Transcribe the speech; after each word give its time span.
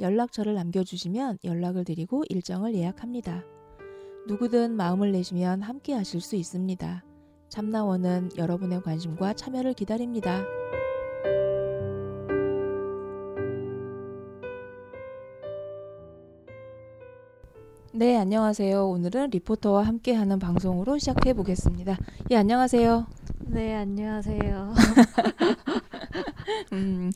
연락처를 0.00 0.54
남겨주시면 0.54 1.38
연락을 1.44 1.84
드리고 1.84 2.24
일정을 2.28 2.74
예약합니다. 2.74 3.44
누구든 4.28 4.76
마음을 4.76 5.12
내시면 5.12 5.62
함께 5.62 5.94
하실 5.94 6.20
수 6.20 6.36
있습니다. 6.36 7.04
참나원은 7.48 8.30
여러분의 8.36 8.82
관심과 8.82 9.34
참여를 9.34 9.72
기다립니다. 9.74 10.44
네, 17.92 18.16
안녕하세요. 18.16 18.86
오늘은 18.86 19.30
리포터와 19.30 19.82
함께하는 19.84 20.38
방송으로 20.38 20.98
시작해 20.98 21.32
보겠습니다. 21.32 21.96
예, 22.30 22.36
안녕하세요. 22.36 23.06
네, 23.46 23.74
안녕하세요. 23.74 24.74
음, 26.74 27.10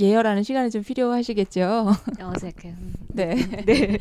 예열하는 0.00 0.42
시간이 0.42 0.70
좀 0.70 0.82
필요하시겠죠. 0.82 1.92
어색해. 2.18 2.74
네. 3.12 3.34
네. 3.66 3.98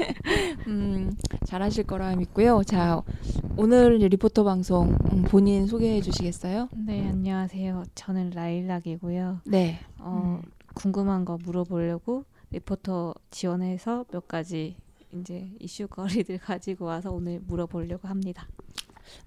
음, 0.68 1.14
잘하실 1.46 1.84
거라 1.86 2.16
믿고요. 2.16 2.64
자, 2.66 3.02
오늘 3.58 3.98
리포터 3.98 4.46
방송 4.46 4.96
음, 5.12 5.24
본인 5.24 5.68
소개해 5.68 6.00
주시겠어요? 6.02 6.70
네, 6.86 7.06
안녕하세요. 7.10 7.84
저는 7.96 8.30
라일락이고요. 8.30 9.42
네. 9.46 9.80
어, 9.98 10.40
음. 10.42 10.50
궁금한 10.74 11.26
거 11.26 11.38
물어보려고 11.44 12.24
리포터 12.52 13.14
지원해서 13.30 14.06
몇 14.12 14.28
가지 14.28 14.78
이제 15.14 15.52
이슈거리들 15.60 16.38
가지고 16.40 16.86
와서 16.86 17.12
오늘 17.12 17.42
물어보려고 17.46 18.08
합니다. 18.08 18.48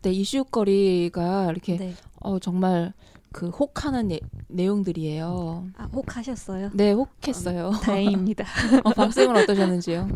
네, 0.00 0.10
이슈거리가 0.12 1.50
이렇게 1.50 1.76
네. 1.76 1.94
어 2.20 2.38
정말 2.38 2.92
그 3.32 3.48
혹하는 3.48 4.10
예, 4.12 4.20
내용들이에요. 4.48 5.66
아, 5.76 5.88
혹하셨어요? 5.92 6.70
네, 6.74 6.92
혹했어요. 6.92 7.68
어, 7.68 7.70
다행입니다. 7.72 8.44
어, 8.84 8.90
박쌤은 8.90 9.34
어떠셨는지요? 9.36 10.08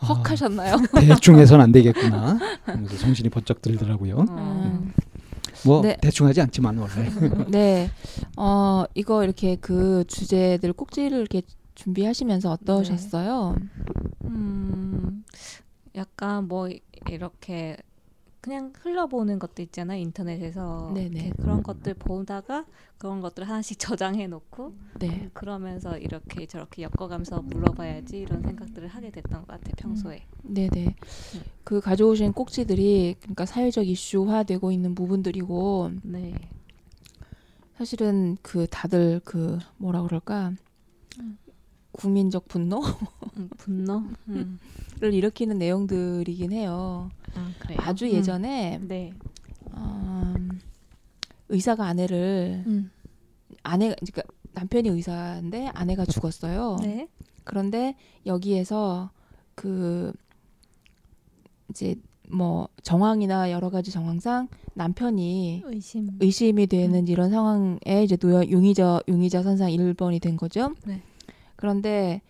아, 0.00 0.06
혹하셨나요? 0.06 0.76
대충 0.98 1.38
해선 1.38 1.60
안 1.60 1.70
되겠구나. 1.70 2.38
정신이 2.98 3.28
번쩍 3.28 3.60
들더라고요. 3.60 4.24
음. 4.30 4.92
뭐 5.64 5.82
네. 5.82 5.96
대충 6.00 6.26
하지 6.26 6.40
않지만 6.40 6.78
원래. 6.78 7.10
네. 7.48 7.90
어, 8.36 8.84
이거 8.94 9.22
이렇게 9.22 9.56
그 9.56 10.04
주제들 10.08 10.72
꼭지를 10.72 11.18
이렇게 11.18 11.42
준비하시면서 11.74 12.50
어떠셨어요? 12.52 13.56
네. 13.58 13.68
음. 14.24 15.24
약간 15.94 16.48
뭐 16.48 16.68
이렇게 17.10 17.76
그냥 18.40 18.72
흘러보는 18.80 19.38
것도 19.38 19.60
있잖아 19.62 19.96
인터넷에서 19.96 20.94
그런 21.36 21.62
것들 21.62 21.94
보다가 21.94 22.64
그런 22.96 23.20
것들 23.20 23.48
하나씩 23.48 23.78
저장해 23.80 24.26
놓고 24.28 24.74
네. 24.98 25.28
그러면서 25.34 25.98
이렇게 25.98 26.46
저렇게 26.46 26.82
엮어가면서 26.82 27.42
물어봐야지 27.42 28.18
이런 28.18 28.42
생각들을 28.42 28.88
하게 28.88 29.10
됐던 29.10 29.42
것 29.42 29.48
같아 29.48 29.70
평소에. 29.76 30.22
음. 30.44 30.54
네네. 30.54 30.68
네. 30.70 30.94
그 31.64 31.80
가져오신 31.80 32.32
꼭지들이 32.32 33.16
그러니까 33.20 33.46
사회적 33.46 33.86
이슈화되고 33.86 34.72
있는 34.72 34.94
부분들이고. 34.94 35.92
네. 36.02 36.34
사실은 37.76 38.36
그 38.42 38.66
다들 38.70 39.20
그 39.24 39.58
뭐라 39.78 40.02
그럴까 40.02 40.52
음. 41.18 41.38
국민적 41.92 42.48
분노, 42.48 42.82
음, 43.36 43.48
분노, 43.56 44.02
음. 44.28 44.58
를 45.00 45.14
일으키는 45.14 45.58
내용들이긴 45.58 46.52
해요. 46.52 47.10
아, 47.78 47.94
주 47.94 48.04
음. 48.04 48.10
예전에 48.10 48.76
음. 48.76 48.88
네. 48.88 49.14
어, 49.72 50.34
의사가 51.48 51.86
아내를 51.86 52.64
음. 52.66 52.90
아내 53.62 53.94
그러니까 53.94 54.22
남편이 54.52 54.90
의사인데 54.90 55.68
아내가 55.68 56.04
죽었어요. 56.04 56.76
네. 56.82 57.08
그런데 57.44 57.96
여기에서 58.26 59.10
그 59.54 60.12
이제 61.70 61.96
뭐 62.28 62.68
정황이나 62.82 63.50
여러 63.50 63.70
가지 63.70 63.90
정황상 63.90 64.48
남편이 64.74 65.62
의심 65.64 66.10
의심이 66.20 66.66
되는 66.66 67.00
음. 67.00 67.08
이런 67.08 67.30
상황에 67.30 68.04
이제 68.04 68.16
노여 68.16 68.50
용의자 68.50 69.00
용의자 69.08 69.42
선상 69.42 69.70
1번이 69.70 70.20
된 70.20 70.36
거죠. 70.36 70.74
네. 70.86 71.02
그런데 71.60 72.22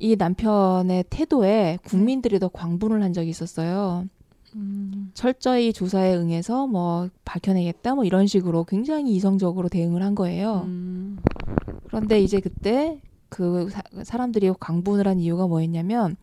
이 0.00 0.16
남편의 0.16 1.04
태도에 1.10 1.78
국민들이 1.84 2.38
더 2.38 2.48
광분을 2.48 3.02
한 3.02 3.12
적이 3.12 3.30
있었어요. 3.30 4.06
음. 4.54 5.10
철저히 5.14 5.72
조사에 5.72 6.14
응해서 6.16 6.66
뭐 6.66 7.08
밝혀내겠다 7.24 7.94
뭐 7.94 8.04
이런 8.04 8.26
식으로 8.26 8.64
굉장히 8.64 9.14
이성적으로 9.14 9.68
대응을 9.68 10.02
한 10.02 10.14
거예요. 10.14 10.62
음. 10.66 11.18
그런데 11.86 12.20
이제 12.20 12.40
그때 12.40 13.00
그 13.28 13.68
사, 14.02 14.16
람들이 14.18 14.52
광분을 14.58 15.06
한 15.06 15.20
이유가 15.20 15.46
뭐였냐면 15.46 16.16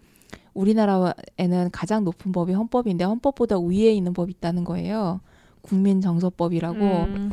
우리나라에는 0.54 1.72
가장 1.72 2.04
높은 2.04 2.32
법이 2.32 2.54
헌법인데 2.54 3.04
헌법보다 3.04 3.60
위에 3.60 3.94
있는 3.94 4.14
법이 4.14 4.34
있다는 4.38 4.64
거예요. 4.64 5.22
국민정서법이라고. 5.66 6.80
음. 6.80 7.30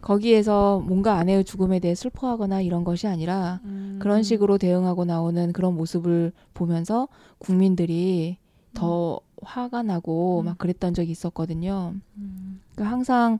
거기에서 0.00 0.82
뭔가 0.84 1.14
아내의 1.14 1.44
죽음에 1.44 1.78
대해 1.78 1.94
슬퍼하거나 1.94 2.60
이런 2.60 2.82
것이 2.82 3.06
아니라 3.06 3.60
음. 3.64 3.98
그런 4.00 4.22
식으로 4.22 4.58
대응하고 4.58 5.04
나오는 5.04 5.52
그런 5.52 5.76
모습을 5.76 6.32
보면서 6.54 7.08
국민들이 7.38 8.36
더 8.74 9.20
화가 9.42 9.82
나고 9.82 10.40
음. 10.40 10.44
막 10.46 10.58
그랬던 10.58 10.94
적이 10.94 11.12
있었거든요. 11.12 11.94
음. 12.16 12.60
그러니까 12.74 12.92
항상 12.92 13.38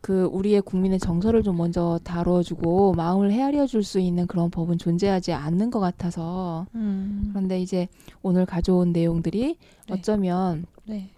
그 0.00 0.24
우리의 0.26 0.62
국민의 0.62 1.00
정서를 1.00 1.42
좀 1.42 1.56
먼저 1.56 1.98
다뤄주고 2.04 2.94
마음을 2.94 3.32
헤아려 3.32 3.66
줄 3.66 3.82
수 3.82 3.98
있는 3.98 4.26
그런 4.28 4.50
법은 4.50 4.78
존재하지 4.78 5.32
않는 5.32 5.70
것 5.70 5.80
같아서 5.80 6.66
음. 6.76 7.30
그런데 7.32 7.60
이제 7.60 7.88
오늘 8.22 8.46
가져온 8.46 8.92
내용들이 8.92 9.56
네. 9.88 9.94
어쩌면 9.94 10.66
네. 10.84 11.10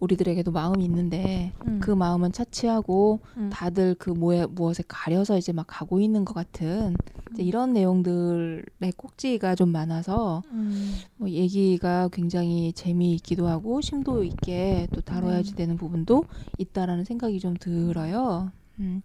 우리들에게도 0.00 0.50
마음이 0.50 0.84
있는데 0.84 1.52
음. 1.66 1.80
그 1.80 1.90
마음은 1.90 2.32
차치하고 2.32 3.20
음. 3.36 3.50
다들 3.50 3.94
그 3.98 4.10
뭐에 4.10 4.46
무엇에 4.46 4.82
가려서 4.86 5.38
이제 5.38 5.52
막 5.52 5.66
가고 5.66 6.00
있는 6.00 6.24
것 6.24 6.34
같은 6.34 6.96
이제 7.32 7.42
음. 7.42 7.46
이런 7.46 7.72
내용들의 7.72 8.92
꼭지가 8.96 9.54
좀 9.54 9.70
많아서 9.70 10.42
음. 10.52 10.94
뭐 11.16 11.28
얘기가 11.30 12.08
굉장히 12.12 12.72
재미있기도 12.72 13.46
하고 13.46 13.80
심도 13.80 14.22
있게 14.22 14.88
또 14.92 15.00
다뤄야지 15.00 15.50
네. 15.52 15.56
되는 15.56 15.76
부분도 15.76 16.24
있다라는 16.58 17.04
생각이 17.04 17.40
좀 17.40 17.54
들어요. 17.58 18.50
음. 18.78 19.02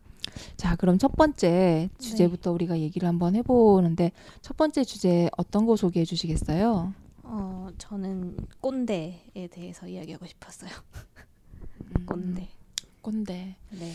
자, 0.55 0.75
그럼 0.75 0.97
첫 0.97 1.15
번째 1.15 1.89
주제부터 1.97 2.51
네. 2.51 2.55
우리가 2.55 2.79
얘기를 2.79 3.07
한번 3.07 3.35
해보는데 3.35 4.11
첫 4.41 4.55
번째 4.55 4.83
주제 4.83 5.29
어떤 5.37 5.65
거 5.65 5.75
소개해 5.75 6.05
주시겠어요? 6.05 6.93
어, 7.33 7.69
저는 7.77 8.35
꼰대에 8.59 9.47
대해서 9.51 9.87
이야기하고 9.87 10.25
싶었어요. 10.25 10.69
음, 11.95 12.05
꼰대. 12.05 12.49
꼰대. 13.01 13.55
네. 13.71 13.93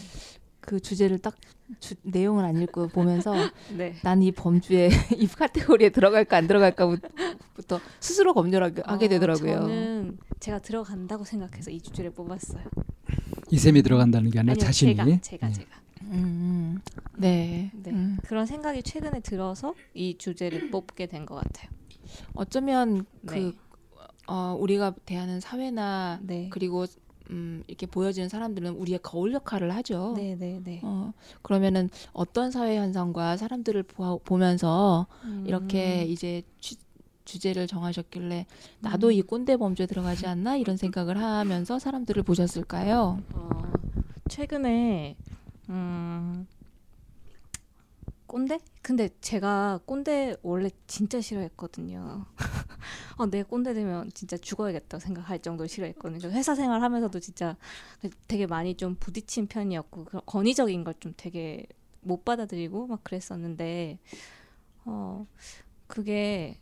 그 0.60 0.80
주제를 0.80 1.18
딱 1.18 1.36
주, 1.78 1.94
내용을 2.02 2.44
안 2.46 2.60
읽고 2.62 2.88
보면서 2.88 3.34
네. 3.76 3.94
난이 4.02 4.32
범주에 4.32 4.88
이 5.18 5.26
카테고리에 5.26 5.90
들어갈까 5.90 6.38
안 6.38 6.46
들어갈까부터 6.46 7.78
스스로 8.00 8.32
검열하게 8.32 8.82
어, 8.86 8.96
되더라고요. 8.98 9.60
저는 9.60 10.18
제가 10.40 10.60
들어간다고 10.60 11.24
생각해서 11.24 11.70
이 11.70 11.80
주제를 11.82 12.12
뽑았어요. 12.12 12.64
이셈이 13.50 13.82
들어간다는 13.82 14.30
게 14.30 14.38
아니라 14.38 14.52
아니요, 14.52 14.64
자신이 14.64 14.96
제가 14.96 15.20
제가, 15.20 15.46
네. 15.48 15.52
제가. 15.52 15.70
음, 16.04 16.80
네. 17.18 17.70
네. 17.74 17.90
음. 17.90 18.16
그런 18.24 18.46
생각이 18.46 18.82
최근에 18.82 19.20
들어서 19.20 19.74
이 19.92 20.16
주제를 20.16 20.70
뽑게 20.70 21.06
된 21.06 21.26
것 21.26 21.34
같아요. 21.36 21.75
어쩌면 22.34 23.04
그, 23.26 23.34
네. 23.34 23.52
어, 24.28 24.56
우리가 24.58 24.94
대하는 25.04 25.40
사회나 25.40 26.20
네. 26.22 26.48
그리고 26.50 26.86
음, 27.30 27.62
이렇게 27.66 27.86
보여지는 27.86 28.28
사람들은 28.28 28.72
우리의 28.74 29.00
거울 29.02 29.32
역할을 29.32 29.74
하죠. 29.76 30.14
네, 30.16 30.36
네, 30.38 30.60
네. 30.62 30.80
어, 30.82 31.12
그러면은 31.42 31.90
어떤 32.12 32.50
사회 32.50 32.76
현상과 32.76 33.36
사람들을 33.36 33.82
보, 33.84 34.18
보면서 34.20 35.06
음. 35.24 35.44
이렇게 35.46 36.04
이제 36.04 36.42
취, 36.60 36.76
주제를 37.24 37.66
정하셨길래 37.66 38.46
나도 38.80 39.08
음. 39.08 39.12
이 39.12 39.22
꼰대 39.22 39.56
범죄에 39.56 39.86
들어가지 39.86 40.26
않나 40.26 40.56
이런 40.56 40.76
생각을 40.76 41.18
하면서 41.18 41.78
사람들을 41.78 42.22
보셨을까요? 42.22 43.20
어, 43.34 43.62
최근에 44.28 45.16
음, 45.68 46.46
꼰대? 48.26 48.58
근데 48.82 49.08
제가 49.20 49.80
꼰대 49.86 50.36
원래 50.42 50.70
진짜 50.86 51.20
싫어했거든요. 51.20 52.26
어, 53.18 53.26
내 53.26 53.42
꼰대 53.42 53.72
되면 53.74 54.10
진짜 54.14 54.36
죽어야겠다 54.36 54.98
생각할 54.98 55.40
정도로 55.40 55.68
싫어했거든요. 55.68 56.30
회사 56.32 56.54
생활하면서도 56.54 57.20
진짜 57.20 57.56
되게 58.28 58.46
많이 58.46 58.74
좀 58.76 58.96
부딪힌 58.96 59.46
편이었고 59.46 60.04
권위적인 60.26 60.84
걸 60.84 60.94
좀 61.00 61.12
되게 61.16 61.66
못 62.00 62.24
받아들이고 62.24 62.86
막 62.86 63.04
그랬었는데 63.04 63.98
어 64.86 65.26
그게 65.86 66.58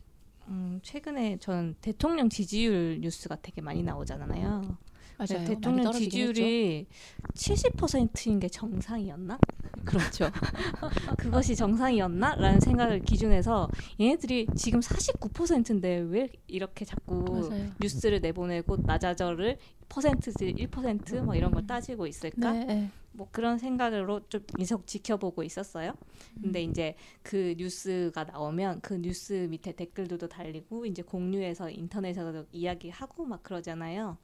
음, 0.47 0.79
최근에 0.83 1.37
전 1.39 1.75
대통령 1.81 2.29
지지율 2.29 2.99
뉴스가 3.01 3.37
되게 3.41 3.61
많이 3.61 3.81
나오잖아요. 3.83 4.77
맞아요. 5.17 5.45
대통령 5.45 5.91
지지율이 5.91 6.87
했죠. 7.35 7.71
70%인 7.71 8.39
게 8.39 8.47
정상이었나? 8.47 9.37
그렇죠. 9.85 10.29
그것이 11.17 11.55
정상이었나? 11.55 12.35
라는 12.35 12.59
생각을 12.59 13.01
기준해서 13.01 13.69
얘네들이 13.99 14.47
지금 14.55 14.79
49%인데 14.79 15.99
왜 16.09 16.29
이렇게 16.47 16.85
자꾸 16.85 17.23
맞아요. 17.23 17.71
뉴스를 17.79 18.19
내보내고 18.21 18.77
나자절을 18.77 19.57
퍼센트지 19.87 20.55
1%뭐 20.55 21.35
이런 21.35 21.51
걸 21.51 21.63
음. 21.63 21.67
따지고 21.67 22.07
있을까? 22.07 22.51
네, 22.51 22.65
네. 22.65 22.89
뭐 23.11 23.27
그런 23.31 23.57
생각으로 23.57 24.21
좀 24.27 24.43
계속 24.57 24.87
지켜보고 24.87 25.43
있었어요. 25.43 25.93
근데 26.41 26.65
음. 26.65 26.71
이제 26.71 26.95
그 27.21 27.55
뉴스가 27.57 28.25
나오면 28.25 28.81
그 28.81 28.95
뉴스 28.95 29.47
밑에 29.49 29.71
댓글들도 29.73 30.27
달리고 30.27 30.85
이제 30.85 31.01
공유해서 31.01 31.69
인터넷에서도 31.69 32.45
이야기하고 32.51 33.25
막 33.25 33.43
그러잖아요. 33.43 34.17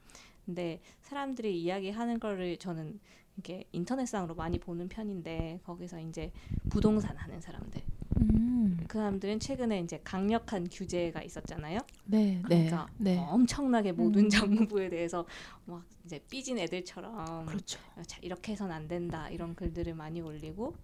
근데 0.46 0.82
사람들이 1.02 1.62
이야기하는 1.62 2.20
거를 2.20 2.58
저는 2.58 3.00
이렇게 3.36 3.66
인터넷상으로 3.72 4.36
많이 4.36 4.60
보는 4.60 4.90
편인데 4.90 5.62
거기서 5.64 6.00
이제 6.00 6.32
부동산 6.70 7.16
하는 7.16 7.40
사람들 7.40 7.82
음. 8.18 8.78
그 8.88 8.98
사람들은 8.98 9.40
최근에 9.40 9.80
이제 9.80 10.02
강력한 10.04 10.68
규제가 10.70 11.24
있었잖아요. 11.24 11.80
네, 12.06 12.42
네 12.50 12.66
그러니까 12.66 12.88
네, 12.98 13.16
네. 13.16 13.26
엄청나게 13.30 13.94
모든 13.94 14.26
음. 14.26 14.30
정부에 14.30 14.90
대해서 14.90 15.26
막 15.66 15.86
이제 16.06 16.20
삐진 16.30 16.58
애들처럼 16.60 17.46
그렇죠. 17.46 17.80
자, 18.06 18.20
이렇게 18.22 18.52
해선 18.52 18.72
안 18.72 18.88
된다 18.88 19.30
이런 19.30 19.56
글들을 19.56 19.94
많이 19.94 20.22
올리고 20.22 20.76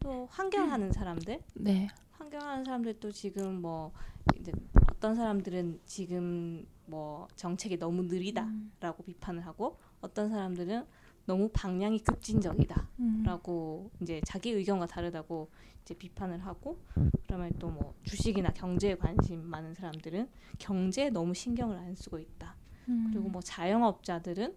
또 0.00 0.26
환경하는 0.30 0.92
사람들, 0.92 1.42
네. 1.54 1.88
환경하는 2.12 2.64
사람들도 2.64 3.10
지금 3.12 3.60
뭐 3.60 3.92
이제 4.38 4.52
어떤 4.88 5.16
사람들은 5.16 5.80
지금 5.84 6.66
뭐 6.86 7.28
정책이 7.36 7.78
너무 7.78 8.02
느리다라고 8.02 9.02
음. 9.02 9.06
비판을 9.06 9.44
하고 9.46 9.78
어떤 10.00 10.28
사람들은 10.30 10.86
너무 11.26 11.48
방향이 11.52 11.98
급진적이다라고 12.00 13.90
음. 13.92 14.02
이제 14.02 14.20
자기 14.26 14.50
의견과 14.50 14.86
다르다고 14.86 15.50
이제 15.82 15.94
비판을 15.94 16.44
하고 16.44 16.78
그러면 17.26 17.52
또 17.58 17.68
뭐 17.68 17.94
주식이나 18.04 18.50
경제에 18.52 18.94
관심 18.96 19.44
많은 19.44 19.74
사람들은 19.74 20.28
경제에 20.58 21.10
너무 21.10 21.34
신경을 21.34 21.76
안 21.76 21.94
쓰고 21.94 22.18
있다. 22.18 22.56
음. 22.88 23.10
그리고 23.12 23.28
뭐 23.28 23.42
자영업자들은 23.42 24.54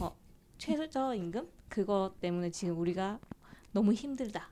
어 0.00 0.16
최저 0.58 1.14
임금 1.14 1.48
그것 1.68 2.14
때문에 2.20 2.50
지금 2.50 2.78
우리가 2.78 3.20
너무 3.72 3.92
힘들다. 3.92 4.50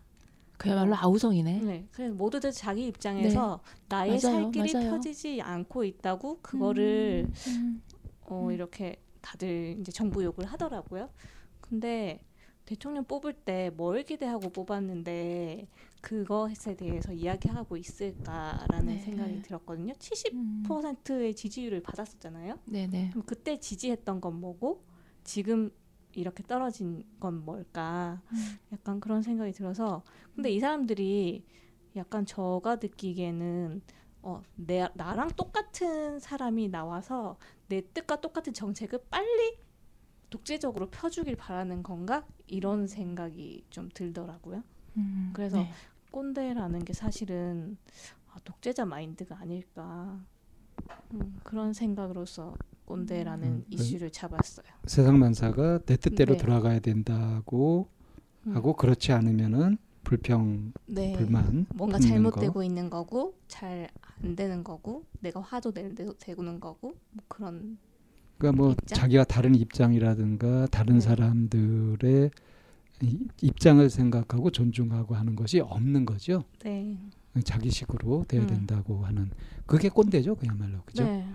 그야말로 0.59 0.95
아우성이네. 0.97 1.61
네. 1.61 1.87
그래서 1.93 2.15
모두들 2.15 2.53
자기 2.53 2.87
입장에서 2.87 3.61
네. 3.63 3.87
나의 3.89 4.09
맞아요, 4.11 4.21
살 4.21 4.51
길이 4.53 4.73
맞아요. 4.73 4.91
펴지지 4.91 5.41
않고 5.43 5.85
있다고 5.85 6.39
그거를 6.43 7.27
음, 7.49 7.53
음, 7.53 7.83
어 8.23 8.47
음. 8.47 8.53
이렇게 8.53 8.97
다들 9.21 9.77
이제 9.81 9.93
정부 9.93 10.23
욕을 10.25 10.45
하더라고요. 10.47 11.11
근데 11.61 12.21
대통령 12.65 13.05
뽑을 13.05 13.33
때 13.33 13.71
뭘 13.77 14.03
기대하고 14.03 14.51
뽑았는데 14.51 15.69
그것에 16.01 16.75
대해서 16.75 17.13
이야기하고 17.13 17.77
있을까라는 17.77 18.87
네. 18.87 18.99
생각이 19.01 19.43
들었거든요. 19.43 19.93
70%의 19.95 21.29
음. 21.31 21.35
지지율을 21.35 21.81
받았었잖아요. 21.83 22.59
네네. 22.65 22.87
네. 22.87 23.09
그럼 23.11 23.25
그때 23.27 23.59
지지했던 23.59 24.21
건 24.21 24.41
뭐고 24.41 24.85
지금 25.25 25.71
이렇게 26.17 26.43
떨어진 26.43 27.05
건 27.21 27.45
뭘까? 27.45 28.21
음. 28.33 28.59
약간 28.73 29.01
그런 29.01 29.23
생각이 29.23 29.53
들어서 29.53 30.03
근데 30.35 30.51
이 30.51 30.59
사람들이 30.59 31.45
약간 31.95 32.27
저가 32.27 32.77
느끼기에는 32.77 33.83
어, 34.23 34.43
내 34.57 34.89
나랑 34.95 35.31
똑같은 35.37 36.19
사람이 36.19 36.69
나와서 36.69 37.39
내 37.69 37.83
뜻과 37.93 38.21
똑같은 38.21 38.53
정책을 38.53 39.05
빨리 39.11 39.59
독재적으로 40.31 40.91
펴주길 40.91 41.37
바라는 41.37 41.83
건가 41.83 42.27
이런 42.47 42.89
생각이 42.89 43.65
좀 43.71 43.89
들더라고요. 43.93 44.65
음, 44.97 45.31
그래서 45.33 45.59
네. 45.59 45.71
꼰대라는 46.11 46.85
게 46.85 46.93
사실은 46.93 47.77
아, 48.33 48.39
독재자 48.43 48.85
마인드가 48.85 49.39
아닐까 49.39 50.19
음, 51.13 51.39
그런 51.45 51.73
생각으로서 51.73 52.55
꼰대라는 52.87 53.49
음, 53.49 53.65
그 53.69 53.75
이슈를 53.75 54.11
잡았어요. 54.11 54.67
세상 54.87 55.19
만사가 55.19 55.81
내 55.87 55.97
뜻대로 55.97 56.35
네. 56.35 56.39
돌아가야 56.39 56.79
된다고 56.79 57.89
음. 58.47 58.57
하고 58.57 58.73
그렇지 58.75 59.13
않으면은 59.13 59.77
불평, 60.05 60.73
네. 60.87 61.13
불만 61.15 61.67
뭔가 61.75 61.99
잘못되고 61.99 62.53
거. 62.53 62.63
있는 62.65 62.89
거고 62.89 63.35
잘 63.49 63.89
안 64.23 64.37
되는 64.37 64.65
거고 64.65 65.05
내가 65.21 65.41
화도 65.41 65.73
내도 65.73 66.15
되는 66.19 66.61
거고 66.61 66.95
뭐 67.11 67.25
그런 67.29 67.79
그러니까 68.39 68.63
뭐 68.63 68.73
입장? 68.73 68.99
자기와 68.99 69.25
다른 69.25 69.55
입장이라든가 69.55 70.67
다른 70.67 70.95
네. 70.95 71.01
사람들의 71.01 72.31
입장을 73.43 73.91
생각하고 73.91 74.51
존중하고 74.51 75.15
하는 75.15 75.37
것이 75.37 75.61
없는 75.61 76.07
거죠. 76.07 76.45
네. 76.63 76.99
자기식으로 77.45 78.25
돼야 78.27 78.43
음. 78.43 78.47
된다고 78.47 79.05
하는 79.05 79.31
그게 79.67 79.91
꼰대죠, 79.91 80.37
그야말로 80.37 80.81
그죠? 80.87 81.05
네. 81.05 81.27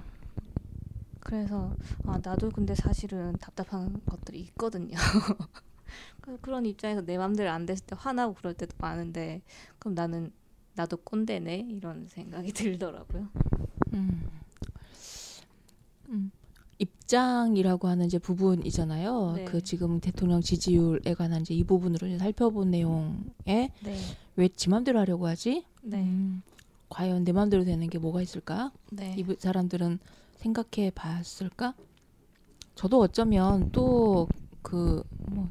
그래서 1.22 1.76
아 2.06 2.20
나도 2.22 2.50
근데 2.50 2.76
사실은 2.76 3.34
답답한 3.40 4.02
것들이 4.06 4.40
있거든요. 4.42 4.96
그, 6.22 6.38
그런 6.42 6.66
입장에서 6.66 7.02
내 7.02 7.18
맘대로 7.18 7.50
안 7.50 7.66
됐을 7.66 7.86
때 7.86 7.96
화나고 7.98 8.34
그럴 8.36 8.54
때도 8.54 8.76
많은데 8.80 9.42
그럼 9.80 9.96
나는 9.96 10.32
나도 10.76 10.98
꼰대네 10.98 11.68
이런 11.70 12.08
생각이 12.08 12.52
들더라고요. 12.54 13.28
음. 13.94 14.30
음. 16.10 16.32
입장이라고 16.80 17.88
하는 17.88 18.08
이제 18.08 18.18
부분이잖아요. 18.18 19.34
네. 19.36 19.46
그 19.46 19.62
지금 19.62 20.00
대통령 20.00 20.42
지지율에 20.42 21.14
관한 21.16 21.42
이제 21.42 21.54
이 21.54 21.64
부분으로 21.64 22.18
살펴본 22.18 22.72
내용에 22.72 23.14
네. 23.84 23.98
왜지 24.36 24.70
맘대로 24.70 25.00
하려고 25.00 25.28
하지? 25.28 25.64
네. 25.84 26.02
음, 26.02 26.42
과연 26.90 27.24
내 27.24 27.34
맘대로 27.34 27.64
되는 27.64 27.88
게 27.88 28.00
뭐가 28.00 28.22
있을까? 28.24 28.72
네. 28.92 29.16
이 29.16 29.24
사람들은 29.38 30.00
생각해 30.46 30.92
봤을까? 30.92 31.76
저도 32.76 33.00
어쩌면 33.00 33.72
또 33.72 34.28
그 34.62 35.04
뭐 35.32 35.50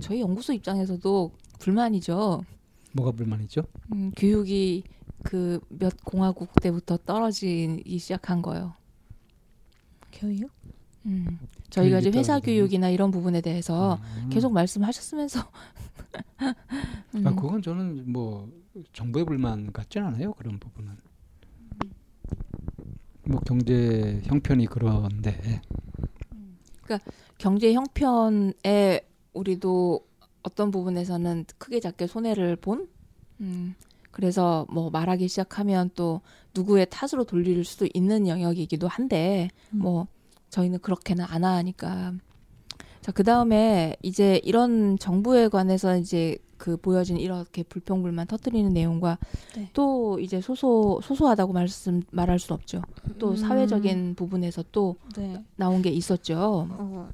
저희 0.00 0.20
연구소 0.20 0.52
입장에서도 0.52 1.32
불만이죠. 1.58 2.42
뭐가 2.92 3.12
불만이죠? 3.12 3.62
음, 3.92 4.12
교육이 4.16 4.84
그 5.22 5.60
몇 5.68 5.94
공화국 6.04 6.52
때부터 6.60 6.96
떨어지기 6.98 7.98
시작한 7.98 8.40
거요. 8.42 8.74
교육? 10.12 10.50
음. 11.06 11.38
저희가 11.70 11.98
이제 12.00 12.10
회사 12.10 12.40
교육이나 12.40 12.88
이런 12.90 13.10
부분에 13.10 13.40
대해서 13.40 13.98
음. 14.24 14.28
계속 14.30 14.52
말씀하셨으면서 14.52 15.40
음. 17.14 17.26
아 17.26 17.34
그건 17.34 17.62
저는 17.62 18.10
뭐 18.12 18.50
정부의 18.92 19.24
불만 19.24 19.72
같지는 19.72 20.08
않아요 20.08 20.32
그런 20.34 20.58
부분은 20.58 20.92
뭐 23.30 23.40
경제 23.46 24.20
형편이 24.24 24.66
그런데 24.66 25.62
그러니까 26.82 27.10
경제 27.38 27.72
형편에 27.72 29.00
우리도 29.32 30.06
어떤 30.42 30.70
부분에서는 30.70 31.44
크게 31.58 31.80
작게 31.80 32.06
손해를 32.06 32.56
본 32.56 32.88
음. 33.40 33.74
그래서 34.10 34.66
뭐 34.70 34.90
말하기 34.90 35.28
시작하면 35.28 35.90
또 35.94 36.20
누구의 36.54 36.86
탓으로 36.90 37.24
돌릴 37.24 37.64
수도 37.64 37.86
있는 37.94 38.26
영역이기도 38.26 38.88
한데 38.88 39.48
음. 39.72 39.78
뭐 39.80 40.06
저희는 40.50 40.80
그렇게는 40.80 41.24
안 41.24 41.44
하니까 41.44 42.14
자 43.02 43.12
그 43.12 43.24
다음에 43.24 43.96
이제 44.02 44.40
이런 44.44 44.98
정부에 44.98 45.48
관해서 45.48 45.96
이제 45.96 46.36
그 46.60 46.76
보여진 46.76 47.16
이렇게 47.16 47.62
불평불만 47.62 48.26
터뜨리는 48.26 48.70
내용과 48.70 49.16
네. 49.56 49.70
또 49.72 50.20
이제 50.20 50.42
소소 50.42 51.00
소소하다고 51.02 51.54
말씀 51.54 52.02
말할 52.10 52.38
수 52.38 52.52
없죠. 52.52 52.82
또 53.18 53.30
음. 53.30 53.36
사회적인 53.36 54.14
부분에서 54.14 54.64
또 54.70 54.96
네. 55.16 55.42
나온 55.56 55.80
게 55.80 55.88
있었죠. 55.88 56.68
어, 56.70 57.08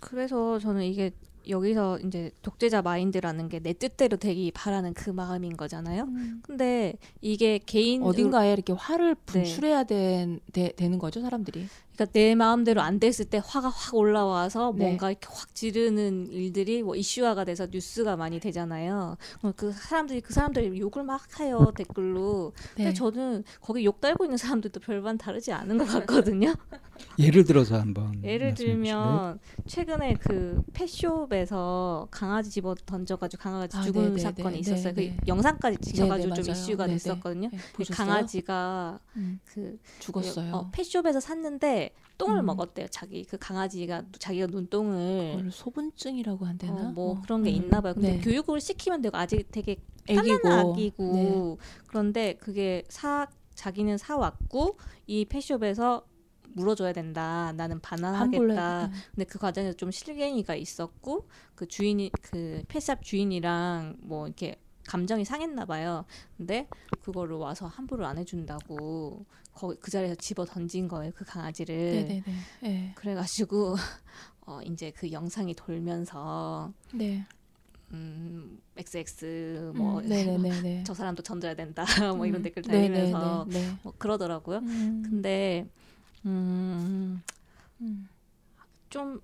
그래서 0.00 0.60
저는 0.60 0.84
이게 0.84 1.10
여기서 1.48 1.98
이제 1.98 2.30
독재자 2.42 2.82
마인드라는 2.82 3.48
게 3.48 3.58
내 3.58 3.72
뜻대로 3.72 4.16
되기 4.16 4.52
바라는 4.52 4.94
그 4.94 5.10
마음인 5.10 5.56
거잖아요. 5.56 6.04
음. 6.04 6.40
근데 6.42 6.94
이게 7.20 7.58
개인 7.58 8.02
어딘가에 8.04 8.52
이렇게 8.52 8.72
화를 8.72 9.16
네. 9.16 9.20
분출해야 9.26 9.82
네. 9.84 10.38
되, 10.52 10.88
는 10.88 10.98
거죠, 10.98 11.20
사람들이. 11.20 11.66
그러니까 11.94 12.12
내 12.12 12.34
마음대로 12.34 12.80
안 12.80 12.98
됐을 12.98 13.26
때 13.26 13.40
화가 13.44 13.68
확 13.68 13.94
올라와서 13.94 14.72
네. 14.76 14.84
뭔가 14.84 15.10
이렇게 15.10 15.26
확 15.30 15.54
지르는 15.54 16.28
일들이 16.30 16.82
뭐 16.82 16.96
이슈화가 16.96 17.44
돼서 17.44 17.66
뉴스가 17.70 18.16
많이 18.16 18.40
되잖아요. 18.40 19.16
그 19.56 19.72
사람들이 19.72 20.20
그 20.20 20.32
사람들이 20.32 20.78
욕을 20.80 21.04
막 21.04 21.22
해요 21.40 21.72
댓글로. 21.76 22.52
네. 22.76 22.84
근데 22.84 22.94
저는 22.94 23.44
거기 23.60 23.84
욕 23.84 24.00
달고 24.00 24.24
있는 24.24 24.36
사람들도 24.36 24.80
별반 24.80 25.18
다르지 25.18 25.52
않은 25.52 25.78
것 25.78 25.86
같거든요. 25.86 26.54
예를 27.18 27.44
들어서 27.44 27.78
한번 27.78 28.22
예를 28.22 28.54
들면 28.54 29.38
최근에 29.66 30.14
그 30.14 30.62
펫숍에서 30.72 32.08
강아지 32.10 32.50
집어 32.50 32.74
던져가지고 32.74 33.42
강아지 33.42 33.76
아, 33.76 33.82
죽은 33.82 34.02
네네네. 34.02 34.20
사건이 34.20 34.58
있었어요. 34.60 34.94
그 34.94 35.12
영상까지 35.26 35.78
찍혀가지고 35.78 36.34
좀 36.34 36.50
이슈가 36.50 36.86
됐었거든요. 36.86 37.50
그 37.74 37.84
강아지가 37.90 39.00
음. 39.16 39.40
그 39.44 39.78
죽었어요. 39.98 40.54
어, 40.54 40.70
펫숍에서 40.72 41.20
샀는데 41.20 41.91
똥을 42.18 42.38
음. 42.38 42.46
먹었대요. 42.46 42.86
자기 42.90 43.24
그 43.24 43.38
강아지가 43.38 44.02
자기가 44.18 44.46
눈똥을 44.46 45.50
소분증이라고 45.50 46.44
한대나 46.44 46.88
어, 46.88 46.92
뭐 46.92 47.12
어. 47.12 47.22
그런 47.22 47.42
게 47.42 47.50
음. 47.50 47.56
있나 47.56 47.80
봐요. 47.80 47.94
근데 47.94 48.16
네. 48.16 48.20
교육을 48.20 48.60
시키면 48.60 49.02
되고 49.02 49.16
아직 49.16 49.50
되게 49.50 49.76
애기고, 50.08 50.48
아기고 50.48 51.12
네. 51.12 51.56
그런데 51.86 52.34
그게 52.34 52.84
사 52.88 53.26
자기는 53.54 53.98
사 53.98 54.16
왔고 54.16 54.76
이 55.06 55.24
펫숍에서 55.24 56.06
물어줘야 56.54 56.92
된다. 56.92 57.52
나는 57.56 57.80
반환하겠다. 57.80 58.90
근데 59.14 59.24
그 59.24 59.38
과정에서 59.38 59.74
좀 59.76 59.90
실갱이가 59.90 60.54
있었고 60.54 61.26
그 61.54 61.66
주인이 61.66 62.10
그 62.20 62.62
펫샵 62.68 63.02
주인이랑 63.02 63.96
뭐 64.00 64.26
이렇게 64.26 64.56
감정이 64.86 65.24
상했나 65.24 65.64
봐요. 65.64 66.04
근데 66.36 66.68
그거를 67.02 67.36
와서 67.36 67.66
환불을 67.66 68.04
안 68.04 68.18
해준다고 68.18 69.24
거기 69.52 69.78
그 69.80 69.90
자리에서 69.90 70.14
집어 70.16 70.44
던진 70.44 70.88
거예요. 70.88 71.12
그 71.14 71.24
강아지를. 71.24 71.74
네네네. 71.74 72.22
네. 72.62 72.92
그래가지고 72.96 73.74
어 74.46 74.60
이제 74.64 74.90
그 74.90 75.12
영상이 75.12 75.54
돌면서 75.54 76.72
네. 76.94 77.24
음, 77.92 78.58
XX 78.76 79.72
뭐, 79.74 80.00
음, 80.00 80.82
저 80.86 80.94
사람도 80.94 81.22
던져야 81.22 81.54
된다 81.54 81.84
뭐 82.16 82.24
이런 82.26 82.40
음, 82.40 82.42
댓글 82.42 82.62
달리면서 82.62 83.46
뭐 83.82 83.92
그러더라고요. 83.98 84.58
음. 84.58 85.02
근데 85.04 85.66
음, 86.24 87.22
음. 87.80 88.08
좀 88.88 89.20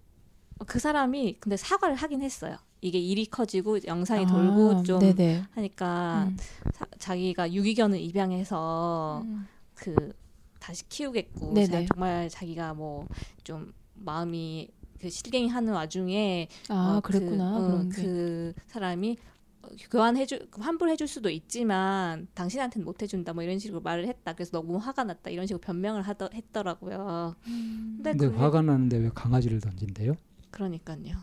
그 0.66 0.78
사람이 0.78 1.38
근데 1.40 1.56
사과를 1.56 1.94
하긴 1.94 2.22
했어요. 2.22 2.56
이게 2.80 2.98
일이 2.98 3.26
커지고 3.26 3.78
영상이 3.84 4.24
아, 4.24 4.28
돌고 4.28 4.82
좀 4.82 5.00
네네. 5.00 5.44
하니까 5.50 6.28
음. 6.28 6.36
사, 6.72 6.86
자기가 6.98 7.52
유기견을 7.52 8.00
입양해서 8.00 9.22
음. 9.24 9.46
그 9.74 10.12
다시 10.60 10.88
키우겠고 10.88 11.54
정말 11.88 12.28
자기가 12.28 12.74
뭐 12.74 13.06
좀 13.48 13.72
마음이 13.94 14.68
그 15.00 15.08
실갱이 15.08 15.48
하는 15.48 15.72
와중에 15.72 16.48
아 16.68 16.96
어, 16.96 17.00
그랬구나 17.00 17.54
그, 17.54 17.60
어, 17.62 17.88
그 17.90 18.52
사람이 18.66 19.16
교환해주 19.90 20.48
환불해줄 20.52 21.08
수도 21.08 21.30
있지만 21.30 22.28
당신한테는 22.34 22.84
못 22.84 23.02
해준다 23.02 23.32
뭐 23.32 23.42
이런 23.42 23.58
식으로 23.58 23.80
말을 23.80 24.06
했다. 24.06 24.34
그래서 24.34 24.50
너무 24.52 24.76
화가 24.76 25.04
났다 25.04 25.30
이런 25.30 25.46
식으로 25.46 25.60
변명을 25.60 26.02
하더, 26.02 26.28
했더라고요. 26.34 27.36
음. 27.46 28.00
근데, 28.02 28.16
근데 28.16 28.36
화가 28.36 28.62
나는데 28.62 28.98
왜 28.98 29.10
강아지를 29.14 29.60
던진대요? 29.60 30.14
그러니까요. 30.50 31.16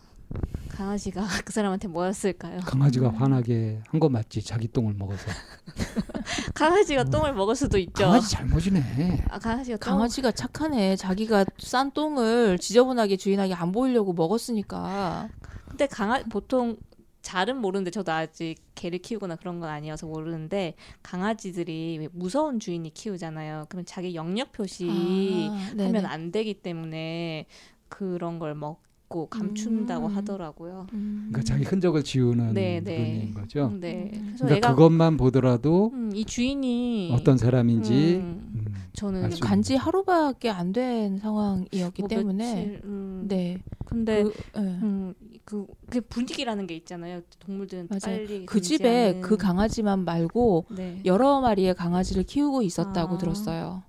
강아지가 0.70 1.24
그 1.46 1.54
사람한테 1.54 1.88
뭐였을까요? 1.88 2.60
강아지가 2.62 3.10
음. 3.10 3.16
화나게 3.16 3.82
한 3.88 4.00
거 4.00 4.10
맞지? 4.10 4.44
자기 4.44 4.68
똥을 4.68 4.94
먹어서. 4.96 5.26
강아지가 6.54 7.02
어. 7.02 7.06
똥을 7.06 7.34
먹을 7.34 7.56
수도 7.56 7.78
있죠. 7.78 8.04
강아지 8.06 8.30
잘못이네. 8.32 9.26
아, 9.30 9.40
강아지가 9.40 9.78
강아지가 9.78 10.32
착하네. 10.32 10.96
자기가 10.98 11.46
싼 11.60 11.92
똥을 11.92 12.60
지저분하게 12.60 13.18
주인에게 13.18 13.54
안 13.54 13.72
보이려고 13.72 14.14
먹었으니까. 14.14 15.30
근데 15.70 15.88
강아 15.88 16.22
보통 16.24 16.78
잘은 17.22 17.58
모르는데 17.58 17.90
저도 17.90 18.12
아직 18.12 18.56
개를 18.76 19.00
키우거나 19.00 19.36
그런 19.38 19.60
건 19.60 19.70
아니어서 19.70 20.06
모르는데 20.06 20.76
강아지들이 21.02 22.10
무서운 22.12 22.60
주인이 22.60 22.94
키우잖아요. 22.94 23.66
그러면 23.70 23.86
자기 23.86 24.14
영역 24.14 24.52
표시 24.52 25.50
아, 25.50 25.84
하면 25.84 26.06
안 26.06 26.32
되기 26.32 26.54
때문에 26.56 27.46
그런 27.88 28.40
걸 28.40 28.54
먹 28.56 28.84
고 29.08 29.28
감춘다고 29.28 30.08
음. 30.08 30.16
하더라고요. 30.16 30.88
음. 30.94 31.28
그러니까 31.30 31.44
자기 31.44 31.64
흔적을 31.64 32.04
지우는 32.04 32.54
네, 32.54 32.82
네. 32.84 33.32
거죠. 33.36 33.72
네. 33.80 34.12
음. 34.16 34.36
그러니까 34.40 34.70
그것만 34.72 35.18
보더라도 35.18 35.92
음, 35.94 36.12
이 36.14 36.26
주인이 36.26 37.12
어떤 37.14 37.38
사람인지 37.38 38.16
음. 38.16 38.52
음, 38.56 38.76
저는 38.94 39.30
간지 39.40 39.76
하루밖에 39.76 40.50
안 40.50 40.74
된 40.74 41.20
상황이었기 41.20 42.02
뭐 42.02 42.10
때문에 42.10 42.56
며칠, 42.56 42.82
네. 43.28 43.58
근데 43.86 44.24
그, 44.24 44.60
네. 44.60 45.14
그, 45.46 45.66
그 45.90 46.02
분위기라는 46.02 46.68
게 46.68 46.76
있잖아요. 46.76 47.22
동물들은 47.40 47.88
맞아요. 47.90 48.18
빨리 48.18 48.46
그 48.46 48.60
집에 48.60 49.22
그 49.22 49.38
강아지만 49.38 50.04
말고 50.04 50.66
네. 50.76 51.00
여러 51.06 51.40
마리의 51.40 51.76
강아지를 51.76 52.24
키우고 52.24 52.64
있었다고 52.64 53.16
아. 53.16 53.18
들었어요. 53.18 53.84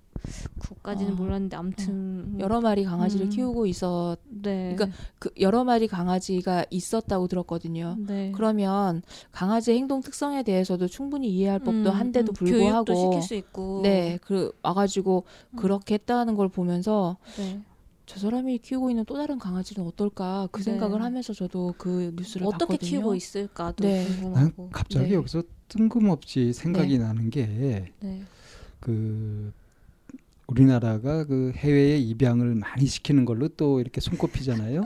그까지는 0.59 1.13
어, 1.13 1.17
몰랐는데 1.17 1.57
아무튼 1.57 2.35
어. 2.35 2.39
여러 2.41 2.61
마리 2.61 2.85
강아지를 2.85 3.27
음. 3.27 3.31
키우고 3.31 3.67
있었. 3.67 4.19
네. 4.29 4.75
그러니까 4.75 4.97
그 5.19 5.31
여러 5.41 5.65
마리 5.65 5.87
강아지가 5.87 6.67
있었다고 6.71 7.29
들었거든요. 7.29 7.97
네. 7.99 8.33
그러면 8.35 9.03
강아지 9.33 9.73
행동 9.73 10.01
특성에 10.01 10.43
대해서도 10.43 10.89
충분히 10.89 11.29
이해할 11.29 11.59
법도 11.61 11.91
음, 11.91 11.95
한데도 11.95 12.33
음, 12.33 12.35
불구하고 12.35 12.95
시킬 12.95 13.23
수 13.23 13.35
있고. 13.35 13.81
네, 13.83 14.19
그 14.23 14.53
와가지고 14.63 15.25
음. 15.51 15.57
그렇게 15.57 15.95
했다는 15.95 16.37
걸 16.37 16.49
보면서. 16.49 17.17
네. 17.37 17.61
저 18.07 18.21
사람이 18.21 18.59
키우고 18.59 18.91
있는 18.91 19.05
또 19.05 19.17
다른 19.17 19.37
강아지는 19.37 19.85
어떨까 19.85 20.49
그 20.53 20.61
네. 20.61 20.71
생각을 20.71 21.03
하면서 21.03 21.35
저도 21.35 21.75
그 21.77 22.13
뉴스를 22.17 22.47
어떻게 22.47 22.75
봤거든요. 22.75 22.89
키우고 22.89 23.15
있을까도 23.17 23.83
네. 23.83 24.07
궁금하고. 24.07 24.71
갑자기 24.71 25.09
네. 25.09 25.15
여기서 25.15 25.43
뜬금없이 25.69 26.53
생각이 26.53 26.99
네. 26.99 27.05
나는 27.05 27.31
게그 27.31 27.91
네. 28.01 28.25
우리나라가 30.47 31.25
그 31.25 31.53
해외에 31.57 31.99
입양을 31.99 32.55
많이 32.55 32.87
시키는 32.87 33.25
걸로 33.25 33.49
또 33.49 33.81
이렇게 33.81 34.01
손꼽히잖아요. 34.01 34.85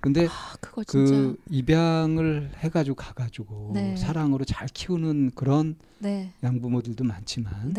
근데 0.00 0.26
아, 0.26 0.54
그 0.86 1.36
입양을 1.50 2.52
해가지고 2.56 2.96
가가지고 2.96 3.72
네. 3.74 3.96
사랑으로 3.96 4.44
잘 4.44 4.66
키우는 4.66 5.32
그런 5.34 5.76
네. 5.98 6.32
양부모들도 6.42 7.04
많지만 7.04 7.74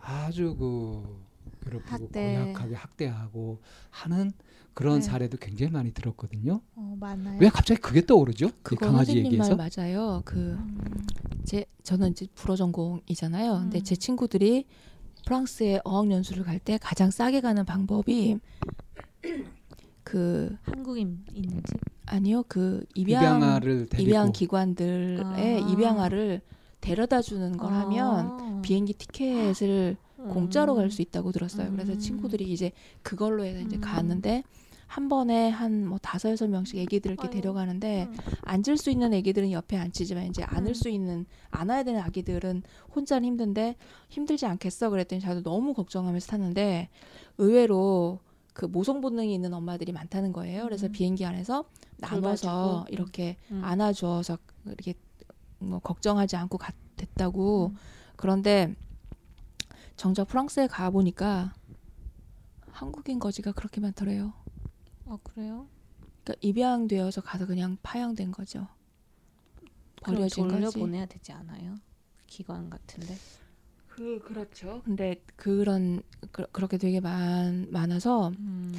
아주 0.00 0.54
그 0.58 1.18
괴롭히고 1.64 1.90
학대. 1.90 2.36
고약하게 2.36 2.74
학대하고 2.74 3.58
하는 3.90 4.32
그런 4.74 4.96
네. 4.96 5.02
사례도 5.02 5.38
굉장히 5.38 5.72
많이 5.72 5.92
들었거든요. 5.92 6.60
어, 6.76 6.96
많아요. 7.00 7.38
왜 7.40 7.48
갑자기 7.48 7.80
그게 7.80 8.04
떠오르죠? 8.04 8.50
그 8.62 8.76
강아지 8.76 9.16
얘기에서 9.18 9.56
맞아요. 9.56 10.22
그제 10.24 11.58
음. 11.58 11.64
저는 11.82 12.12
이제 12.12 12.26
불어 12.34 12.54
전공이잖아요. 12.54 13.54
음. 13.54 13.60
근데 13.62 13.80
제 13.80 13.96
친구들이 13.96 14.66
프랑스에 15.28 15.80
어학 15.84 16.10
연수를 16.10 16.42
갈 16.42 16.58
때 16.58 16.78
가장 16.80 17.10
싸게 17.10 17.42
가는 17.42 17.64
방법이 17.66 18.38
그 20.02 20.56
한국인 20.62 21.22
있는지 21.34 21.74
아니요 22.06 22.42
그 22.48 22.84
입양 22.94 23.60
입양 23.98 24.32
기관들의 24.32 25.22
아. 25.22 25.68
입양아를 25.68 26.40
데려다 26.80 27.20
주는 27.20 27.56
걸 27.58 27.72
아. 27.72 27.80
하면 27.80 28.62
비행기 28.62 28.94
티켓을 28.94 29.98
공짜로 30.30 30.74
갈 30.74 30.90
수 30.90 31.02
있다고 31.02 31.30
들었어요. 31.30 31.70
그래서 31.72 31.92
음. 31.92 31.98
친구들이 31.98 32.50
이제 32.50 32.72
그걸로 33.02 33.44
해서 33.44 33.60
이제 33.60 33.76
음. 33.76 33.80
갔는데 33.82 34.42
한 34.88 35.08
번에 35.08 35.50
한 35.50 35.86
뭐 35.86 35.98
다섯 35.98 36.30
여섯 36.30 36.48
명씩 36.48 36.78
애기들 36.78 37.12
이렇게 37.12 37.28
데려가는데 37.30 38.04
음. 38.10 38.16
앉을 38.42 38.76
수 38.78 38.90
있는 38.90 39.12
애기들은 39.14 39.52
옆에 39.52 39.76
앉히지만 39.76 40.26
이제 40.26 40.42
안을 40.44 40.74
수 40.74 40.88
있는 40.88 41.26
안아야 41.50 41.82
되는 41.84 42.00
아기들은 42.00 42.62
혼자는 42.96 43.26
힘든데 43.28 43.76
힘들지 44.08 44.46
않겠어? 44.46 44.90
그랬더니 44.90 45.20
저도 45.20 45.42
너무 45.42 45.74
걱정하면서 45.74 46.26
탔는데 46.26 46.88
의외로 47.36 48.18
그 48.54 48.64
모성 48.66 49.00
본능이 49.00 49.32
있는 49.32 49.54
엄마들이 49.54 49.92
많다는 49.92 50.32
거예요. 50.32 50.64
그래서 50.64 50.88
비행기 50.88 51.24
안에서 51.24 51.64
나눠서 51.98 52.86
이렇게 52.88 53.36
안아주어서 53.62 54.38
이렇게 54.66 54.94
뭐 55.58 55.78
걱정하지 55.78 56.36
않고 56.36 56.58
갔댔다고. 56.58 57.72
그런데 58.16 58.74
정작 59.96 60.26
프랑스에 60.28 60.66
가 60.66 60.90
보니까 60.90 61.52
한국인 62.70 63.18
거지가 63.18 63.52
그렇게 63.52 63.80
많더래요. 63.80 64.32
아 65.08 65.18
그래요? 65.22 65.66
그러니까 66.24 66.34
입양되어서 66.40 67.20
가서 67.22 67.46
그냥 67.46 67.76
파양된 67.82 68.32
거죠. 68.32 68.66
버려진 70.02 70.44
거지. 70.48 70.54
돌려보내야 70.60 71.06
되지 71.06 71.32
않아요? 71.32 71.76
기관 72.26 72.68
같은데. 72.70 73.16
그 73.88 74.20
그렇죠. 74.20 74.82
근데 74.84 75.20
그런 75.34 76.02
그, 76.30 76.44
렇게 76.52 76.78
되게 76.78 77.00
많 77.00 77.66
많아서 77.70 78.28
음. 78.38 78.72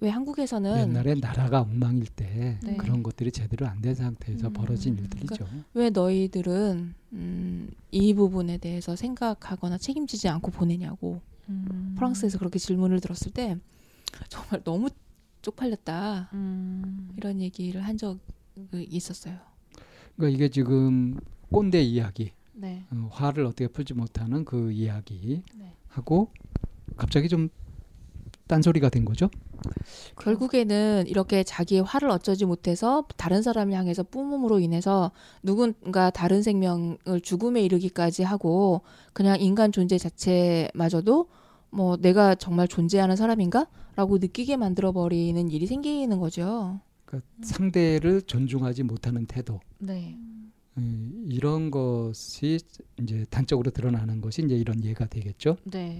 왜 0.00 0.10
한국에서는 0.10 0.88
옛날에 0.90 1.14
나라가 1.14 1.60
엉망일 1.62 2.06
때 2.08 2.58
네. 2.62 2.76
그런 2.76 3.02
것들이 3.02 3.30
제대로 3.32 3.66
안 3.66 3.80
된 3.80 3.94
상태에서 3.94 4.48
음. 4.48 4.52
벌어진 4.52 4.96
일들이죠. 4.98 5.34
그러니까 5.44 5.68
왜 5.74 5.90
너희들은 5.90 6.94
음, 7.12 7.70
이 7.90 8.14
부분에 8.14 8.58
대해서 8.58 8.94
생각하거나 8.96 9.78
책임지지 9.78 10.28
않고 10.28 10.50
보내냐고. 10.50 11.20
음. 11.48 11.94
프랑스에서 11.96 12.38
그렇게 12.38 12.58
질문을 12.58 13.00
들었을 13.00 13.32
때 13.32 13.56
정말 14.28 14.62
너무 14.62 14.88
쪽팔렸다 15.42 16.30
음. 16.32 17.10
이런 17.16 17.40
얘기를 17.40 17.82
한 17.82 17.98
적이 17.98 18.16
있었어요. 18.88 19.36
그러니까 20.16 20.36
이게 20.36 20.48
지금 20.48 21.18
꼰대 21.50 21.82
이야기, 21.82 22.32
네. 22.52 22.84
어, 22.90 23.08
화를 23.10 23.44
어떻게 23.44 23.68
풀지 23.68 23.94
못하는 23.94 24.44
그 24.44 24.72
이야기 24.72 25.42
네. 25.54 25.74
하고 25.88 26.30
갑자기 26.96 27.28
좀 27.28 27.48
딴소리가 28.46 28.88
된 28.88 29.04
거죠. 29.04 29.30
결국에는 30.18 31.04
이렇게 31.06 31.42
자기의 31.42 31.82
화를 31.82 32.10
어쩌지 32.10 32.44
못해서 32.44 33.06
다른 33.16 33.42
사람을 33.42 33.74
향해서 33.74 34.02
뿜음으로 34.02 34.58
인해서 34.58 35.12
누군가 35.42 36.10
다른 36.10 36.42
생명을 36.42 37.20
죽음에 37.22 37.62
이르기까지 37.62 38.22
하고 38.22 38.82
그냥 39.12 39.40
인간 39.40 39.72
존재 39.72 39.98
자체마저도 39.98 41.28
뭐 41.72 41.96
내가 41.96 42.34
정말 42.34 42.68
존재하는 42.68 43.16
사람인가? 43.16 43.66
라고 43.96 44.18
느끼게 44.18 44.56
만들어 44.56 44.92
버리는 44.92 45.50
일이 45.50 45.66
생기는 45.66 46.18
거죠. 46.18 46.80
그러니까 47.04 47.28
상대를 47.42 48.22
존중하지 48.22 48.84
못하는 48.84 49.26
태도. 49.26 49.58
네. 49.78 50.16
음, 50.78 51.26
이런 51.30 51.70
것이 51.70 52.58
이제 53.00 53.26
단적으로 53.30 53.70
드러나는 53.70 54.20
것이 54.20 54.42
이제 54.42 54.54
이런 54.54 54.82
예가 54.84 55.06
되겠죠. 55.06 55.56
네. 55.64 55.98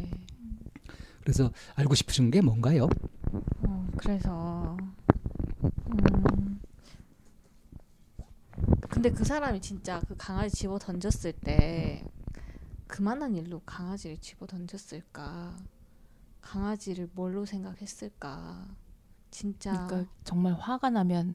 그래서 1.22 1.50
알고 1.74 1.94
싶으신 1.94 2.30
게 2.30 2.40
뭔가요? 2.40 2.88
어, 3.66 3.86
그래서 3.96 4.76
음, 5.64 6.60
근데 8.88 9.10
그 9.10 9.24
사람이 9.24 9.60
진짜 9.60 10.00
그 10.06 10.14
강아지 10.16 10.54
집어 10.56 10.78
던졌을 10.78 11.32
때 11.32 12.04
그만한 12.92 13.34
일로 13.34 13.62
강아지를 13.64 14.18
집어 14.18 14.46
던졌을까? 14.46 15.56
강아지를 16.42 17.08
뭘로 17.14 17.46
생각했을까? 17.46 18.68
진짜 19.30 19.86
그러니까 19.86 20.12
정말 20.24 20.52
화가 20.52 20.90
나면 20.90 21.34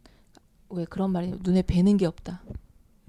왜 0.70 0.86
그런 0.86 1.12
말이 1.12 1.32
눈에 1.42 1.64
뵈는 1.64 1.98
게 1.98 2.06
없다. 2.06 2.44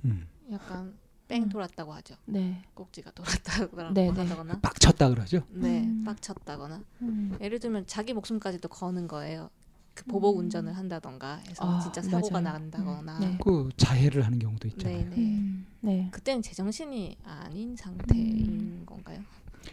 음. 0.07 0.27
약간 0.51 0.97
뺑 1.29 1.43
음. 1.43 1.49
돌았다고 1.51 1.93
하죠. 1.93 2.17
네. 2.25 2.63
꼭지가 2.73 3.11
돌았다거나 3.11 3.91
네, 3.93 4.11
네. 4.11 4.61
빡쳤다 4.63 5.11
그러죠. 5.11 5.43
네, 5.51 5.85
음. 5.85 6.05
빡쳤다거나. 6.05 6.83
음. 7.03 7.37
예를 7.43 7.59
들면 7.59 7.87
자기 7.87 8.15
목숨까지도 8.15 8.71
거는 8.71 9.09
거예요. 9.09 9.51
그 9.99 10.05
보복 10.05 10.37
음. 10.37 10.45
운전을 10.45 10.77
한다던가 10.77 11.37
해서 11.49 11.65
아, 11.65 11.81
진짜 11.81 12.01
사고가 12.03 12.41
맞아요. 12.41 12.59
난다거나. 12.59 13.19
네. 13.19 13.39
그 13.43 13.69
자해를 13.77 14.25
하는 14.25 14.39
경우도 14.39 14.69
있잖아요. 14.69 14.99
네, 14.99 15.05
네. 15.05 15.17
음. 15.17 15.67
네. 15.81 16.09
그때는 16.13 16.43
제정신이 16.43 17.17
아닌 17.25 17.75
상태인 17.75 18.87
건가요? 18.87 19.21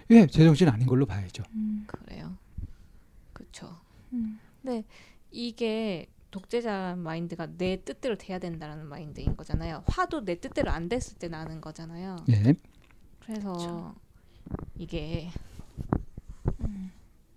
예, 0.09 0.25
제정신 0.25 0.67
아닌 0.69 0.87
걸로 0.87 1.05
봐야죠. 1.05 1.43
그래요. 1.85 2.35
그렇죠. 3.33 3.77
근데 4.61 4.83
이게 5.31 6.07
독재자 6.31 6.95
마인드가 6.97 7.47
내 7.57 7.83
뜻대로 7.83 8.15
돼야 8.15 8.39
된다라는 8.39 8.87
마인드인 8.87 9.37
거잖아요. 9.37 9.83
화도 9.87 10.25
내 10.25 10.39
뜻대로 10.39 10.71
안 10.71 10.89
됐을 10.89 11.17
때 11.17 11.27
나는 11.27 11.61
거잖아요. 11.61 12.17
예. 12.29 12.55
그래서 13.19 13.53
그쵸. 13.53 13.95
이게 14.77 15.29
음, 16.61 16.91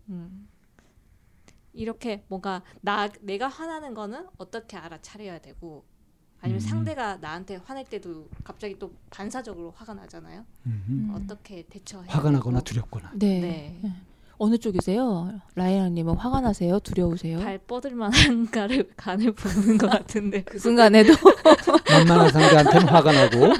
음. 0.08 0.47
이렇게 1.78 2.24
뭔가 2.26 2.62
나 2.80 3.08
내가 3.20 3.46
화나는 3.46 3.94
거는 3.94 4.26
어떻게 4.36 4.76
알아차려야 4.76 5.38
되고 5.38 5.84
아니면 6.40 6.60
음. 6.60 6.68
상대가 6.68 7.16
나한테 7.16 7.56
화낼 7.64 7.84
때도 7.84 8.28
갑자기 8.42 8.76
또 8.78 8.92
반사적으로 9.10 9.72
화가 9.76 9.94
나잖아요. 9.94 10.44
음. 10.66 11.12
어떻게 11.14 11.62
대처해야 11.70 12.12
화가 12.12 12.30
나거나 12.30 12.60
두렵거나. 12.60 13.12
네. 13.14 13.40
네. 13.40 13.78
네. 13.82 13.92
어느 14.38 14.56
쪽이세요? 14.58 15.40
라이언님은 15.54 16.16
화가 16.16 16.40
나세요? 16.40 16.78
두려우세요? 16.80 17.38
발 17.40 17.58
뻗을 17.58 17.94
만한가를 17.94 18.90
간을 18.96 19.32
보는 19.32 19.78
것 19.78 19.88
같은데 19.90 20.42
그 20.42 20.58
순간에도 20.58 21.12
만만한 21.90 22.30
상대한테는 22.30 22.88
화가 22.88 23.12
나고 23.12 23.52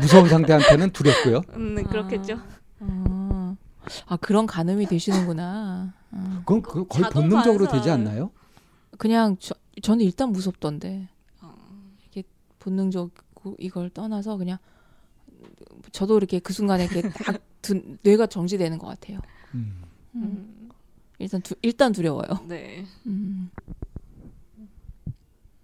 무서운 0.00 0.28
상대한테는 0.28 0.90
두렵고요. 0.90 1.42
음, 1.54 1.74
네, 1.76 1.82
그렇겠죠. 1.82 2.40
아, 2.80 3.06
아, 4.06 4.16
그런 4.16 4.46
가늠이 4.46 4.86
되시는구나. 4.86 5.94
아. 6.10 6.42
그건 6.44 6.62
그 6.62 6.86
거의 6.86 7.10
본능적으로 7.10 7.68
되지 7.68 7.90
않나요? 7.90 8.30
그냥 8.98 9.36
저, 9.38 9.54
저는 9.82 10.04
일단 10.04 10.30
무섭던데 10.30 11.08
어. 11.42 11.54
이게 12.06 12.22
본능적 12.58 13.10
이걸 13.58 13.90
떠나서 13.90 14.36
그냥 14.36 14.58
저도 15.92 16.16
이렇게 16.16 16.38
그 16.38 16.52
순간에 16.52 16.84
이렇게 16.84 17.02
딱 17.24 17.40
두, 17.62 17.80
뇌가 18.02 18.26
정지되는 18.26 18.78
것 18.78 18.86
같아요. 18.86 19.20
음. 19.54 19.82
음. 20.14 20.70
일단 21.18 21.40
두, 21.42 21.54
일단 21.62 21.92
두려워요. 21.92 22.44
네. 22.48 22.84
음. 23.06 23.50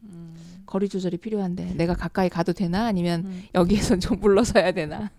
음. 0.05 0.63
거리 0.67 0.89
조절이 0.89 1.17
필요한데 1.19 1.75
내가 1.75 1.95
가까이 1.95 2.29
가도 2.29 2.53
되나 2.53 2.87
아니면 2.87 3.25
음. 3.27 3.43
여기에서 3.55 3.99
좀 4.01 4.21
물러서야 4.21 4.73
되나. 4.73 5.11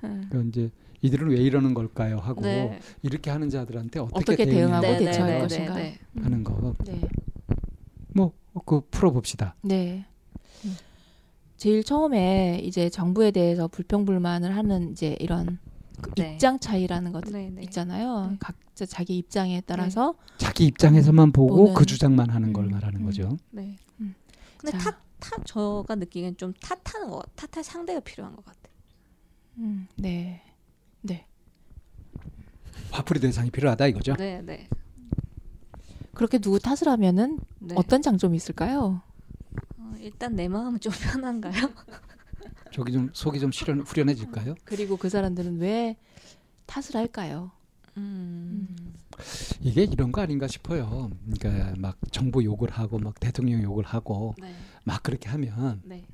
그러니까 0.00 0.38
이제 0.48 0.70
이들은 1.04 1.28
왜 1.28 1.36
이러는 1.36 1.74
걸까요? 1.74 2.16
하고 2.16 2.40
네. 2.40 2.80
이렇게 3.02 3.30
하는 3.30 3.50
자들한테 3.50 4.00
어떻게, 4.00 4.18
어떻게 4.18 4.46
대응하고 4.46 4.80
네, 4.80 4.98
대처할 4.98 5.32
네, 5.32 5.36
네 5.36 5.42
것인가 5.42 5.74
네. 5.74 5.98
하는 6.22 6.42
거. 6.42 6.74
네. 6.86 7.00
뭐그 8.14 8.88
풀어봅시다. 8.90 9.54
네. 9.62 10.06
제일 11.58 11.84
처음에 11.84 12.60
이제 12.62 12.88
정부에 12.88 13.32
대해서 13.32 13.68
불평 13.68 14.06
불만을 14.06 14.56
하는 14.56 14.92
이제 14.92 15.14
이런 15.20 15.58
그 16.00 16.10
네. 16.14 16.32
입장 16.32 16.58
차이라는 16.58 17.12
것 17.12 17.24
네, 17.24 17.50
네. 17.50 17.62
있잖아요. 17.64 18.28
네. 18.30 18.36
각자 18.40 18.86
자기 18.86 19.18
입장에 19.18 19.60
따라서 19.66 20.14
네. 20.38 20.46
자기 20.46 20.64
입장에서만 20.64 21.32
보고 21.32 21.56
보는, 21.56 21.74
그 21.74 21.84
주장만 21.84 22.30
하는 22.30 22.54
걸 22.54 22.64
음, 22.64 22.70
말하는 22.70 23.02
음, 23.02 23.04
거죠. 23.04 23.36
네. 23.50 23.76
음. 24.00 24.14
근데 24.56 24.78
탓, 24.78 24.96
탓 25.20 25.44
저가 25.44 25.96
느끼기엔 25.96 26.38
좀 26.38 26.54
탓하는 26.54 27.10
것, 27.10 27.24
탓할 27.36 27.62
상대가 27.62 28.00
필요한 28.00 28.34
것 28.34 28.42
같아. 28.44 28.58
음, 29.58 29.86
네, 29.96 30.08
네. 30.08 30.43
화풀이 32.90 33.20
대상이 33.20 33.50
필요하다 33.50 33.86
이거죠. 33.88 34.14
네, 34.16 34.40
네. 34.42 34.68
그렇게 36.14 36.38
누구 36.38 36.58
탓을 36.58 36.88
하면은 36.88 37.40
네. 37.58 37.74
어떤 37.76 38.00
장점이 38.02 38.36
있을까요? 38.36 39.02
어, 39.78 39.94
일단 39.98 40.36
내 40.36 40.48
마음은 40.48 40.80
좀 40.80 40.92
편한가요? 40.92 41.52
저기 42.72 42.92
좀 42.92 43.10
속이 43.12 43.40
좀 43.40 43.50
실현, 43.52 43.80
후련해질까요? 43.80 44.54
그리고 44.64 44.96
그 44.96 45.08
사람들은 45.08 45.58
왜 45.58 45.96
탓을 46.66 46.94
할까요? 46.94 47.50
음. 47.96 48.68
이게 49.60 49.84
이런 49.84 50.10
거 50.12 50.20
아닌가 50.20 50.46
싶어요. 50.48 51.10
그러니까 51.30 51.74
막 51.78 51.96
정부 52.10 52.42
욕을 52.44 52.70
하고 52.70 52.98
막 52.98 53.18
대통령 53.20 53.62
욕을 53.62 53.84
하고 53.84 54.34
네. 54.40 54.54
막 54.84 55.02
그렇게 55.02 55.28
하면 55.28 55.80
네. 55.84 56.04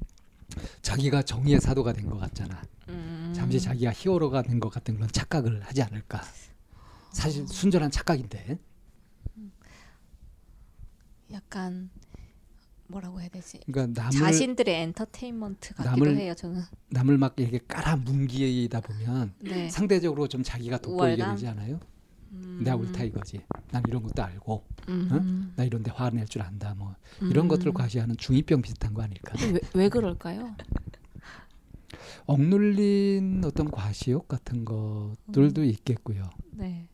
자기가 0.82 1.22
정의의 1.22 1.60
사도가 1.60 1.92
된 1.92 2.10
것 2.10 2.18
같잖아. 2.18 2.62
음. 2.88 3.32
잠시 3.34 3.60
자기가 3.60 3.92
히어로가 3.94 4.42
된 4.42 4.60
것 4.60 4.68
같은 4.70 4.94
그런 4.96 5.08
착각을 5.10 5.62
하지 5.62 5.82
않을까. 5.82 6.20
사실 7.12 7.42
어. 7.42 7.46
순전한 7.46 7.90
착각인데. 7.90 8.58
약간 11.32 11.90
뭐라고 12.88 13.20
해야 13.20 13.28
되지? 13.28 13.60
그러니까 13.66 14.02
남을, 14.02 14.18
자신들의 14.18 14.74
엔터테인먼트 14.74 15.74
같기도 15.74 16.04
남을, 16.04 16.16
해요. 16.16 16.34
저는 16.34 16.62
남을 16.88 17.18
막 17.18 17.34
이렇게 17.38 17.60
깔아 17.68 17.96
뭉기다 17.96 18.80
보면 18.80 19.34
네. 19.40 19.70
상대적으로 19.70 20.26
좀 20.26 20.42
자기가 20.42 20.78
돋보이게 20.78 21.24
되지 21.24 21.46
않아요? 21.46 21.78
음. 22.32 22.60
내가 22.64 22.76
옳다 22.76 23.04
이거지. 23.04 23.40
난 23.70 23.82
이런 23.88 24.02
것도 24.02 24.22
알고, 24.22 24.64
음. 24.88 25.08
어? 25.10 25.52
나 25.56 25.64
이런데 25.64 25.90
화낼 25.92 26.26
줄 26.26 26.42
안다. 26.42 26.74
뭐 26.74 26.94
이런 27.20 27.46
음. 27.46 27.48
것들을 27.48 27.72
과시하는 27.72 28.16
중이병 28.16 28.62
비슷한 28.62 28.92
거 28.94 29.02
아닐까? 29.02 29.34
왜, 29.52 29.60
왜 29.74 29.88
그럴까요? 29.88 30.54
억눌린 32.26 33.42
어떤 33.44 33.70
과시욕 33.70 34.28
같은 34.28 34.64
것들도 34.64 35.62
음. 35.62 35.66
있겠고요. 35.66 36.30
네. 36.52 36.88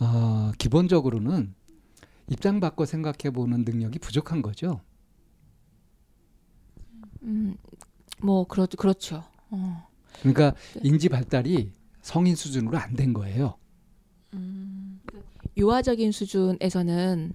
어, 0.00 0.52
기본적으로는 0.58 1.54
입장 2.28 2.60
바꿔 2.60 2.84
생각해 2.86 3.30
보는 3.32 3.64
능력이 3.64 3.98
부족한 3.98 4.42
거죠. 4.42 4.80
음, 7.22 7.56
뭐 8.22 8.44
그렇 8.46 8.66
그렇죠. 8.66 9.24
어. 9.50 9.88
그러니까 10.20 10.54
네. 10.74 10.80
인지 10.84 11.08
발달이 11.08 11.72
성인 12.02 12.34
수준으로 12.34 12.78
안 12.78 12.94
된 12.94 13.12
거예요. 13.12 13.56
음, 14.34 15.00
유아적인 15.56 16.12
수준에서는 16.12 17.32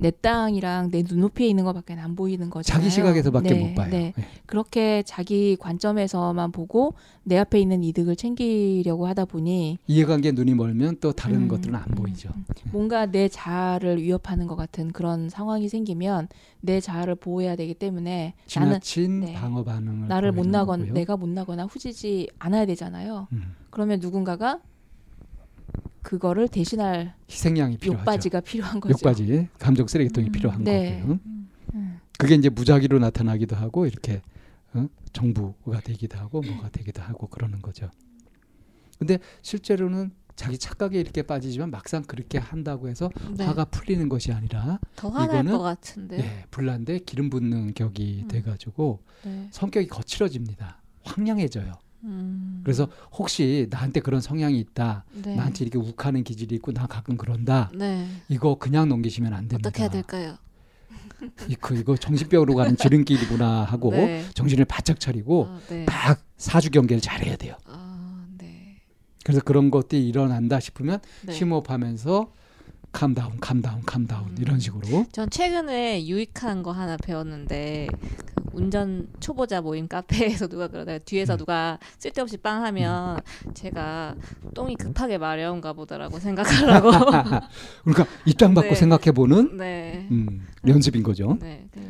내 0.00 0.10
땅이랑 0.10 0.90
내 0.90 1.02
눈높이에 1.06 1.46
있는 1.46 1.64
것밖에 1.64 1.92
안 1.92 2.16
보이는 2.16 2.48
거죠. 2.48 2.72
자기 2.72 2.88
시각에서밖에 2.88 3.50
네, 3.50 3.60
못 3.60 3.74
봐요. 3.74 3.90
네. 3.90 4.12
네. 4.16 4.24
그렇게 4.46 5.02
자기 5.04 5.56
관점에서만 5.60 6.52
보고 6.52 6.94
내 7.22 7.36
앞에 7.36 7.60
있는 7.60 7.84
이득을 7.84 8.16
챙기려고 8.16 9.06
하다 9.06 9.26
보니 9.26 9.78
이해관계 9.86 10.32
눈이 10.32 10.54
멀면 10.54 10.96
또 11.00 11.12
다른 11.12 11.42
음, 11.42 11.48
것들은 11.48 11.74
안 11.74 11.84
음, 11.90 11.94
보이죠. 11.94 12.30
음. 12.34 12.44
뭔가 12.72 13.04
내 13.04 13.28
자아를 13.28 14.02
위협하는 14.02 14.46
것 14.46 14.56
같은 14.56 14.90
그런 14.90 15.28
상황이 15.28 15.68
생기면 15.68 16.28
내 16.62 16.80
자아를 16.80 17.16
보호해야 17.16 17.54
되기 17.56 17.74
때문에 17.74 18.34
지나친 18.46 19.20
나는, 19.20 19.34
네, 19.34 19.38
방어 19.38 19.64
반응을 19.64 20.08
나를 20.08 20.32
못 20.32 20.46
나거나 20.46 20.92
내가 20.94 21.18
못 21.18 21.28
나거나 21.28 21.64
후지지 21.64 22.28
않아야 22.38 22.64
되잖아요. 22.64 23.28
음. 23.32 23.54
그러면 23.68 24.00
누군가가 24.00 24.60
그거를 26.02 26.48
대신할 26.48 27.14
희생양이 27.28 27.76
필요하죠. 27.78 28.00
욕바지가 28.00 28.40
필요한 28.40 28.80
거죠. 28.80 28.92
욕바지, 28.92 29.48
감정 29.58 29.86
쓰레기통이 29.86 30.28
음, 30.28 30.32
필요한 30.32 30.64
네. 30.64 31.00
거고요. 31.00 31.18
음. 31.74 32.00
그게 32.18 32.34
이제 32.34 32.48
무작위로 32.48 32.98
나타나기도 32.98 33.56
하고 33.56 33.86
이렇게 33.86 34.22
어? 34.74 34.86
정부가 35.12 35.80
되기도 35.80 36.18
하고 36.18 36.42
뭐가 36.42 36.68
되기도 36.70 37.02
하고 37.02 37.26
그러는 37.28 37.60
거죠. 37.60 37.90
근데 38.98 39.18
실제로는 39.42 40.12
자기 40.36 40.56
착각에 40.58 40.98
이렇게 40.98 41.22
빠지지만 41.22 41.70
막상 41.70 42.02
그렇게 42.02 42.38
한다고 42.38 42.88
해서 42.88 43.10
네. 43.36 43.44
화가 43.44 43.66
풀리는 43.66 44.08
것이 44.08 44.32
아니라 44.32 44.78
더 44.96 45.08
화날 45.08 45.44
것 45.44 45.58
같은데. 45.58 46.18
예, 46.18 46.44
불난데 46.50 47.00
기름 47.00 47.30
붓는 47.30 47.74
격이 47.74 48.20
음. 48.24 48.28
돼가지고 48.28 49.02
네. 49.24 49.48
성격이 49.50 49.88
거칠어집니다. 49.88 50.80
황량해져요. 51.02 51.72
음. 52.04 52.60
그래서 52.64 52.88
혹시 53.12 53.66
나한테 53.70 54.00
그런 54.00 54.20
성향이 54.20 54.58
있다, 54.58 55.04
네. 55.12 55.34
나한테 55.34 55.64
이렇게 55.64 55.78
욱하는 55.78 56.24
기질이 56.24 56.54
있고 56.56 56.72
나 56.72 56.86
가끔 56.86 57.16
그런다. 57.16 57.70
네. 57.74 58.06
이거 58.28 58.56
그냥 58.58 58.88
넘기시면 58.88 59.32
안 59.32 59.48
됩니다. 59.48 59.68
어떻게 59.68 59.82
해야 59.82 59.90
될까요? 59.90 60.36
이거 61.48 61.74
이거 61.74 61.96
정신병으로 61.96 62.54
가는 62.54 62.76
지름길이구나 62.76 63.64
하고 63.64 63.90
네. 63.90 64.24
정신을 64.34 64.64
바짝 64.64 64.98
차리고 64.98 65.42
어, 65.42 65.60
네. 65.68 65.84
딱 65.84 66.24
사주 66.38 66.70
경계를 66.70 67.02
잘해야 67.02 67.36
돼요. 67.36 67.56
아, 67.66 68.24
네. 68.38 68.80
그래서 69.22 69.42
그런 69.42 69.70
것들이 69.70 70.08
일어난다 70.08 70.60
싶으면 70.60 71.00
네. 71.22 71.32
심호흡하면서 71.32 72.32
캄다운, 72.92 73.38
캄다운, 73.40 73.82
캄다운 73.86 74.28
음. 74.30 74.36
이런 74.38 74.58
식으로. 74.58 75.06
전 75.12 75.30
최근에 75.30 76.06
유익한 76.06 76.62
거 76.62 76.72
하나 76.72 76.96
배웠는데 76.96 77.88
그 78.34 78.42
운전 78.52 79.08
초보자 79.20 79.60
모임 79.60 79.86
카페에서 79.86 80.48
누가 80.48 80.68
그러다 80.68 80.98
뒤에서 80.98 81.34
음. 81.34 81.38
누가 81.38 81.78
쓸데없이 81.98 82.36
빵 82.36 82.64
하면 82.64 83.18
음. 83.46 83.54
제가 83.54 84.16
똥이 84.54 84.76
급하게 84.76 85.18
마려운가 85.18 85.72
보다라고 85.72 86.18
생각하라고. 86.18 86.90
그러니까 87.84 88.06
입장 88.26 88.54
받고 88.54 88.70
네. 88.70 88.74
생각해 88.74 89.12
보는 89.12 89.56
네. 89.56 90.08
음, 90.10 90.46
연습인 90.66 91.02
거죠. 91.02 91.38
네. 91.40 91.68
네. 91.72 91.82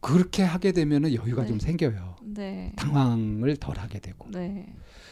그렇게 0.00 0.42
하게 0.42 0.72
되면은 0.72 1.14
여유가 1.14 1.44
좀 1.44 1.58
네. 1.58 1.66
생겨요. 1.66 2.16
네. 2.22 2.72
당황을 2.76 3.56
덜 3.56 3.78
하게 3.78 3.98
되고. 3.98 4.30
네. 4.30 4.66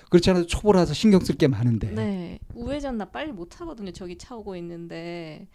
그렇지 0.09 0.31
않아도 0.31 0.47
초보라서 0.47 0.95
신경 0.95 1.21
쓸 1.21 1.37
게 1.37 1.49
많은데. 1.49 1.91
네. 1.91 2.39
우회전 2.55 2.97
나 2.99 3.05
빨리 3.07 3.33
못 3.33 3.61
하거든요. 3.61 3.93
저기 3.93 4.17
차 4.17 4.37
오고 4.37 4.57
있는데 4.57 5.47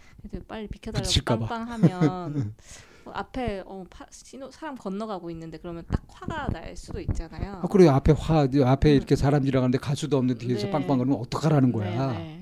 빨리 0.47 0.67
비켜달라고 0.67 1.45
빵빵하면 1.47 2.53
어, 3.05 3.11
앞에 3.11 3.63
어, 3.65 3.83
파, 3.89 4.05
신호, 4.11 4.51
사람 4.51 4.75
건너가고 4.77 5.31
있는데 5.31 5.57
그러면 5.57 5.83
딱 5.89 6.03
화가 6.07 6.49
날 6.49 6.75
수도 6.75 6.99
있잖아요. 6.99 7.61
아, 7.63 7.67
그래 7.67 7.87
앞에 7.87 8.11
화 8.11 8.41
앞에 8.41 8.91
음. 8.91 8.95
이렇게 8.95 9.15
사람 9.15 9.43
지나가는데 9.43 9.79
가수도 9.79 10.17
없는 10.17 10.37
뒤에서 10.37 10.65
네. 10.65 10.71
빵빵 10.71 10.99
그러면 10.99 11.17
어떡하라는 11.19 11.71
거야. 11.71 12.11
네, 12.11 12.17
네. 12.17 12.40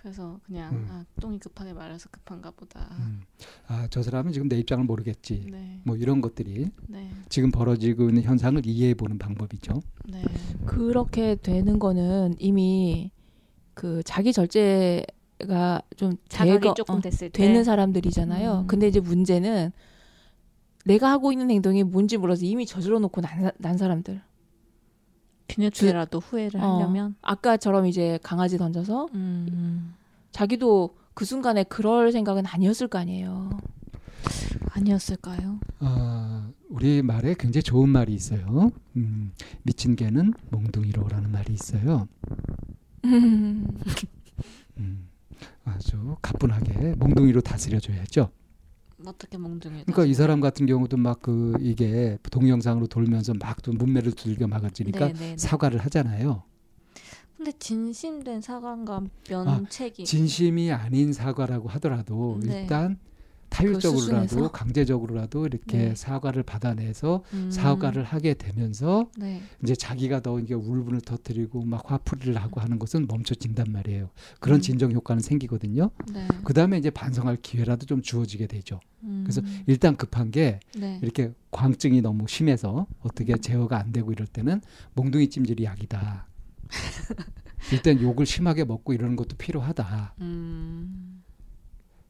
그래서 0.00 0.40
그냥 0.46 0.74
음. 0.74 0.86
아, 0.88 1.04
똥이 1.20 1.38
급하게 1.38 1.74
말해서 1.74 2.08
급한가 2.10 2.50
보다. 2.52 2.88
음. 2.98 3.20
아저 3.66 4.02
사람은 4.02 4.32
지금 4.32 4.48
내 4.48 4.58
입장을 4.58 4.82
모르겠지. 4.84 5.46
네. 5.50 5.82
뭐 5.84 5.94
이런 5.94 6.22
것들이 6.22 6.70
네. 6.86 7.10
지금 7.28 7.50
벌어지고 7.50 8.08
있는 8.08 8.22
현상을 8.22 8.64
이해해 8.64 8.94
보는 8.94 9.18
방법이죠. 9.18 9.82
네. 10.08 10.24
그렇게 10.64 11.34
되는 11.34 11.78
거는 11.78 12.34
이미 12.38 13.10
그 13.74 14.02
자기 14.02 14.32
절제가 14.32 15.82
좀 15.96 16.16
자각이 16.30 16.60
제거, 16.60 16.74
조금 16.74 16.94
어, 16.94 17.00
됐을 17.02 17.26
어, 17.26 17.30
되는 17.30 17.62
사람들이잖아요. 17.62 18.60
음. 18.60 18.66
근데 18.66 18.88
이제 18.88 19.00
문제는 19.00 19.70
내가 20.86 21.10
하고 21.10 21.30
있는 21.30 21.50
행동이 21.50 21.82
뭔지 21.82 22.16
몰라서 22.16 22.46
이미 22.46 22.64
저질러 22.64 23.00
놓고 23.00 23.20
난, 23.20 23.50
난 23.58 23.76
사람들. 23.76 24.22
뒤늦게라도 25.54 26.18
후회를 26.20 26.60
어, 26.60 26.76
하려면 26.76 27.14
아까처럼 27.22 27.86
이제 27.86 28.18
강아지 28.22 28.58
던져서 28.58 29.08
음. 29.14 29.94
자기도 30.32 30.94
그 31.14 31.24
순간에 31.24 31.64
그럴 31.64 32.12
생각은 32.12 32.46
아니었을 32.46 32.88
거 32.88 32.98
아니에요. 32.98 33.50
아니었을까요? 34.72 35.58
어, 35.80 36.52
우리 36.68 37.02
말에 37.02 37.34
굉장히 37.38 37.62
좋은 37.62 37.88
말이 37.88 38.14
있어요. 38.14 38.70
음, 38.96 39.32
미친 39.62 39.96
개는 39.96 40.34
몽둥이로라는 40.50 41.30
말이 41.30 41.52
있어요. 41.52 42.08
음, 43.04 43.66
아주 45.64 46.16
가뿐하게 46.22 46.94
몽둥이로 46.96 47.40
다스려줘야죠. 47.40 48.30
어떻게 49.06 49.38
몽둥이? 49.38 49.84
그러니까 49.84 50.04
이 50.04 50.14
사람 50.14 50.40
같은 50.40 50.66
경우도 50.66 50.96
막 50.96 51.20
그 51.22 51.54
이게 51.60 52.18
동영상으로 52.30 52.86
돌면서 52.86 53.34
막또 53.38 53.72
문매를 53.72 54.12
두들겨 54.12 54.46
막아지니까 54.46 54.98
네네네. 55.08 55.18
네, 55.18 55.30
네. 55.30 55.36
사과를 55.36 55.80
하잖아요. 55.80 56.42
근데 57.36 57.52
진심된 57.52 58.40
사과인가 58.42 59.02
면책이 59.28 60.02
아, 60.02 60.04
진심이 60.04 60.72
아닌 60.72 61.12
사과라고 61.12 61.68
하더라도 61.70 62.38
네. 62.42 62.62
일단 62.62 62.98
타율적으로라도 63.50 64.50
강제적으로라도 64.50 65.46
이렇게 65.46 65.78
네. 65.78 65.94
사과를 65.94 66.44
받아내서 66.44 67.24
음. 67.34 67.50
사과를 67.50 68.04
하게 68.04 68.34
되면서 68.34 69.10
네. 69.18 69.42
이제 69.62 69.74
자기가 69.74 70.20
더 70.20 70.38
이게 70.38 70.54
울분을 70.54 71.00
터뜨리고 71.02 71.64
막 71.64 71.90
화풀이를 71.90 72.36
하고 72.36 72.60
하는 72.60 72.78
것은 72.78 73.06
멈춰진단 73.08 73.70
말이에요. 73.72 74.08
그런 74.38 74.58
음. 74.58 74.60
진정 74.62 74.92
효과는 74.92 75.20
생기거든요. 75.20 75.90
네. 76.12 76.26
그 76.44 76.54
다음에 76.54 76.78
이제 76.78 76.90
반성할 76.90 77.38
기회라도 77.42 77.86
좀 77.86 78.00
주어지게 78.00 78.46
되죠. 78.46 78.80
음. 79.02 79.24
그래서 79.24 79.42
일단 79.66 79.96
급한 79.96 80.30
게 80.30 80.60
네. 80.78 80.98
이렇게 81.02 81.32
광증이 81.50 82.00
너무 82.00 82.26
심해서 82.28 82.86
어떻게 83.00 83.34
음. 83.34 83.40
제어가 83.40 83.78
안 83.78 83.92
되고 83.92 84.12
이럴 84.12 84.26
때는 84.26 84.60
몽둥이 84.94 85.28
찜질이 85.28 85.64
약이다. 85.64 86.26
일단 87.72 88.00
욕을 88.00 88.26
심하게 88.26 88.64
먹고 88.64 88.92
이러는 88.92 89.16
것도 89.16 89.36
필요하다. 89.36 90.14
음. 90.20 91.22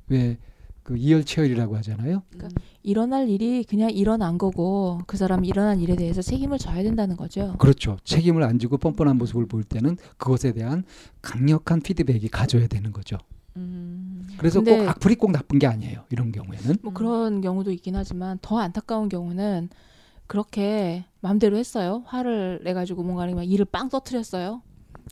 왜 0.08 0.38
그 0.82 0.96
이열치열이라고 0.96 1.76
하잖아요. 1.76 2.22
그러니까 2.30 2.60
일어날 2.82 3.28
일이 3.28 3.64
그냥 3.64 3.90
일어난 3.90 4.38
거고 4.38 5.00
그 5.06 5.16
사람이 5.16 5.46
일어난 5.46 5.80
일에 5.80 5.96
대해서 5.96 6.22
책임을 6.22 6.58
져야 6.58 6.82
된다는 6.82 7.16
거죠. 7.16 7.54
그렇죠. 7.58 7.96
책임을 8.04 8.42
안 8.42 8.58
지고 8.58 8.78
뻔뻔한 8.78 9.18
모습을 9.18 9.46
볼 9.46 9.62
때는 9.62 9.96
그것에 10.16 10.52
대한 10.52 10.84
강력한 11.22 11.80
피드백이 11.80 12.28
가져야 12.28 12.66
되는 12.66 12.92
거죠. 12.92 13.18
음. 13.56 14.26
그래서 14.38 14.60
꼭 14.60 14.88
악플이 14.88 15.16
꼭 15.16 15.32
나쁜 15.32 15.58
게 15.58 15.66
아니에요. 15.66 16.04
이런 16.10 16.32
경우에는. 16.32 16.76
뭐 16.82 16.92
그런 16.92 17.40
경우도 17.40 17.72
있긴 17.72 17.96
하지만 17.96 18.38
더 18.40 18.58
안타까운 18.58 19.08
경우는 19.08 19.68
그렇게 20.26 21.04
마음대로 21.20 21.56
했어요. 21.56 22.02
화를 22.06 22.60
내 22.64 22.72
가지고 22.72 23.02
뭔가 23.02 23.26
일을 23.42 23.64
빵 23.66 23.88
터트렸어요. 23.88 24.62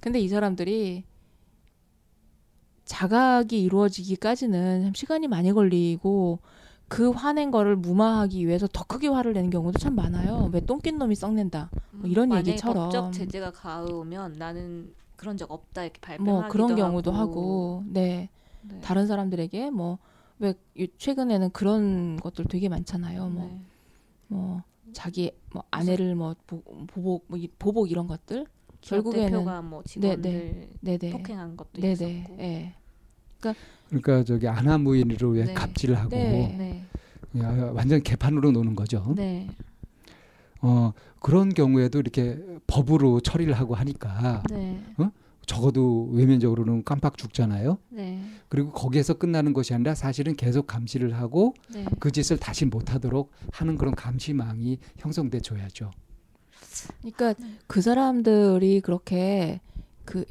근데 0.00 0.20
이 0.20 0.28
사람들이 0.28 1.04
자각이 2.88 3.62
이루어지기까지는 3.62 4.82
참 4.84 4.94
시간이 4.94 5.28
많이 5.28 5.52
걸리고 5.52 6.40
그 6.88 7.10
화낸 7.10 7.50
거를 7.50 7.76
무마하기 7.76 8.46
위해서 8.46 8.66
더 8.66 8.84
크게 8.84 9.08
화를 9.08 9.34
내는 9.34 9.50
경우도 9.50 9.78
참 9.78 9.94
많아요. 9.94 10.50
왜 10.52 10.60
똥낀 10.60 10.98
놈이 10.98 11.14
썩낸다. 11.14 11.70
뭐 11.92 12.10
이런 12.10 12.34
얘기처럼. 12.34 12.84
법적 12.84 13.12
제재가 13.12 13.52
가오면 13.52 14.34
나는 14.38 14.92
그런 15.16 15.36
적 15.36 15.50
없다 15.50 15.84
이렇게 15.84 16.00
발표하기도 16.00 16.32
뭐 16.32 16.48
그런 16.48 16.74
경우도 16.74 17.12
하고, 17.12 17.30
하고 17.30 17.84
네. 17.88 18.30
네. 18.62 18.80
다른 18.80 19.06
사람들에게 19.06 19.70
뭐 19.70 19.98
왜 20.38 20.54
최근에는 20.98 21.50
그런 21.50 22.16
것들 22.16 22.44
되게 22.46 22.68
많잖아요. 22.68 23.28
뭐 23.28 23.44
네. 23.44 23.60
뭐 24.28 24.62
자기 24.92 25.32
뭐 25.52 25.64
아내를 25.70 26.14
뭐 26.14 26.34
보, 26.46 26.62
보복 26.86 27.24
뭐 27.28 27.38
보복 27.58 27.90
이런 27.90 28.06
것들 28.06 28.46
결국에는 28.80 29.30
대표가 29.30 29.62
뭐 29.62 29.82
직원들 29.84 30.30
네네. 30.80 30.98
네네. 30.98 31.12
폭행한 31.12 31.56
것도 31.56 31.80
네네. 31.80 31.92
있었고. 31.92 32.36
네. 32.36 32.74
그러니까, 33.40 33.60
그러니까 33.88 34.24
저기 34.24 34.48
아나무인으로 34.48 35.34
네. 35.34 35.54
갑질을 35.54 35.96
하고 35.96 36.10
네. 36.10 36.56
네. 36.58 36.84
완전 37.74 38.02
개판으로 38.02 38.50
노는 38.50 38.74
거죠. 38.74 39.12
네. 39.16 39.48
어 40.60 40.92
그런 41.20 41.50
경우에도 41.54 42.00
이렇게 42.00 42.38
법으로 42.66 43.20
처리를 43.20 43.54
하고 43.54 43.74
하니까 43.74 44.42
네. 44.50 44.82
어? 44.98 45.10
적어도 45.46 46.08
외면적으로는 46.12 46.84
깜빡 46.84 47.16
죽잖아요. 47.16 47.78
네. 47.88 48.22
그리고 48.48 48.70
거기에서 48.70 49.14
끝나는 49.14 49.52
것이 49.52 49.72
아니라 49.72 49.94
사실은 49.94 50.36
계속 50.36 50.66
감시를 50.66 51.14
하고 51.14 51.54
네. 51.72 51.86
그 52.00 52.10
짓을 52.10 52.36
다시 52.36 52.66
못하도록 52.66 53.30
하는 53.52 53.76
그런 53.76 53.94
감시망이 53.94 54.78
형성돼 54.98 55.40
줘야죠. 55.40 55.90
그러니까 57.00 57.34
네. 57.34 57.46
그 57.66 57.80
사람들이 57.80 58.80
그렇게 58.80 59.60
그 60.04 60.24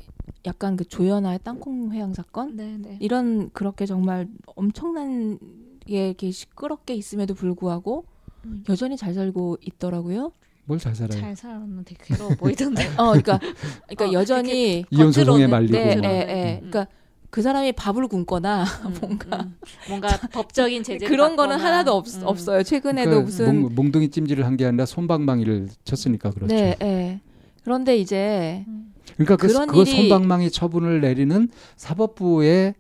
약간 0.46 0.78
그 0.78 0.86
조연아의 0.86 1.40
땅콩 1.44 1.92
회항 1.92 2.14
사건 2.14 2.56
네네. 2.56 2.78
네. 2.78 2.98
이런 3.02 3.50
그렇게 3.52 3.86
정말 3.86 4.28
엄청난 4.56 5.38
게 5.86 6.08
이렇게 6.08 6.32
시끄럽게 6.32 6.94
있음에도 6.96 7.34
불구하고 7.34 8.06
음. 8.46 8.64
여전히 8.70 8.98
잘 8.98 9.14
살고 9.14 9.58
있더라고요. 9.62 10.32
뭘 10.66 10.80
잘 10.80 10.94
살아요? 10.96 11.20
잘 11.20 11.36
살았는데 11.36 11.96
괴로워 11.98 12.36
보이던데. 12.36 12.84
어, 13.00 13.12
그러니까 13.12 13.40
그러니까 13.88 14.06
어, 14.10 14.14
여전히 14.14 14.86
이혼 14.90 15.12
소송에 15.12 15.48
말리고. 15.48 15.74
네, 15.74 15.96
네, 15.96 16.26
네. 16.26 16.60
음. 16.62 16.70
그러니까 16.70 16.88
그 17.30 17.42
사람이 17.42 17.74
밥을 17.74 18.08
굶거나 18.08 18.64
음, 18.86 18.94
뭔가 19.02 19.38
음. 19.44 19.58
뭔가 19.90 20.18
법적인 20.32 20.84
제재 20.84 21.06
그런 21.08 21.36
거는 21.36 21.58
하나도 21.60 21.94
없, 21.94 22.08
음. 22.16 22.22
없어요. 22.26 22.64
최근에도 22.64 23.10
그러니까 23.10 23.26
무슨 23.26 23.62
몽, 23.62 23.76
몽둥이 23.76 24.10
찜질을 24.10 24.46
한 24.46 24.58
게 24.58 24.66
아니라 24.66 24.86
손방망이를 24.86 25.70
쳤으니까 25.84 26.32
그렇죠. 26.32 26.56
네, 26.56 26.76
네. 26.80 27.22
그런데 27.64 27.98
이제 27.98 28.64
음. 28.68 28.94
그러니까 29.16 29.36
그, 29.36 29.48
그 29.68 29.86
손방망이 29.86 30.50
처분을 30.52 31.02
내리는 31.02 31.50
사법부의 31.76 32.76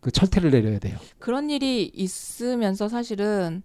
그 0.00 0.10
철퇴를 0.10 0.50
내려야 0.50 0.78
돼요. 0.78 0.96
그런 1.18 1.50
일이 1.50 1.90
있으면서 1.94 2.88
사실은 2.88 3.62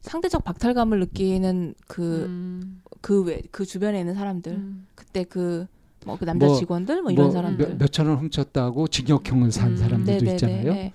상대적 0.00 0.42
박탈감을 0.44 0.98
느끼는 1.00 1.74
그 1.86 2.80
그 3.00 3.22
외그 3.22 3.40
음. 3.40 3.48
그 3.50 3.64
주변에 3.64 4.00
있는 4.00 4.14
사람들 4.14 4.52
음. 4.52 4.86
그때 4.94 5.24
그 5.24 5.66
뭐 6.06 6.16
그 6.16 6.24
남자 6.24 6.46
뭐, 6.46 6.56
직원들 6.56 7.02
뭐 7.02 7.10
이런 7.12 7.26
뭐 7.26 7.32
사람들 7.32 7.76
몇 7.78 7.90
천 7.92 8.06
원 8.08 8.16
훔쳤다고 8.18 8.88
징역형을 8.88 9.52
산 9.52 9.72
음. 9.72 9.76
사람들도 9.76 10.24
네네네. 10.24 10.32
있잖아요. 10.34 10.72
네. 10.72 10.92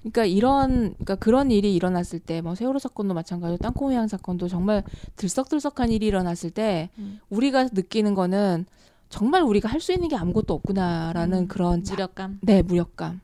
그러니까 0.00 0.24
이런 0.24 0.68
그러니까 0.94 1.14
그런 1.16 1.50
일이 1.50 1.74
일어났을 1.74 2.18
때 2.20 2.40
뭐 2.40 2.54
세월호 2.54 2.78
사건도 2.78 3.14
마찬가지로 3.14 3.58
땅콩 3.58 3.90
회항 3.92 4.08
사건도 4.08 4.48
정말 4.48 4.82
들썩들썩한 5.16 5.90
일이 5.92 6.06
일어났을 6.06 6.50
때 6.50 6.88
음. 6.98 7.20
우리가 7.30 7.68
느끼는 7.72 8.14
거는 8.14 8.66
정말 9.10 9.42
우리가 9.42 9.68
할 9.68 9.80
수 9.80 9.92
있는 9.92 10.08
게 10.08 10.16
아무것도 10.16 10.54
없구나라는 10.54 11.38
음. 11.38 11.48
그런 11.48 11.82
무력감. 11.88 12.38
네, 12.42 12.62
무력감 12.62 13.20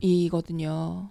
이거든요. 0.00 1.08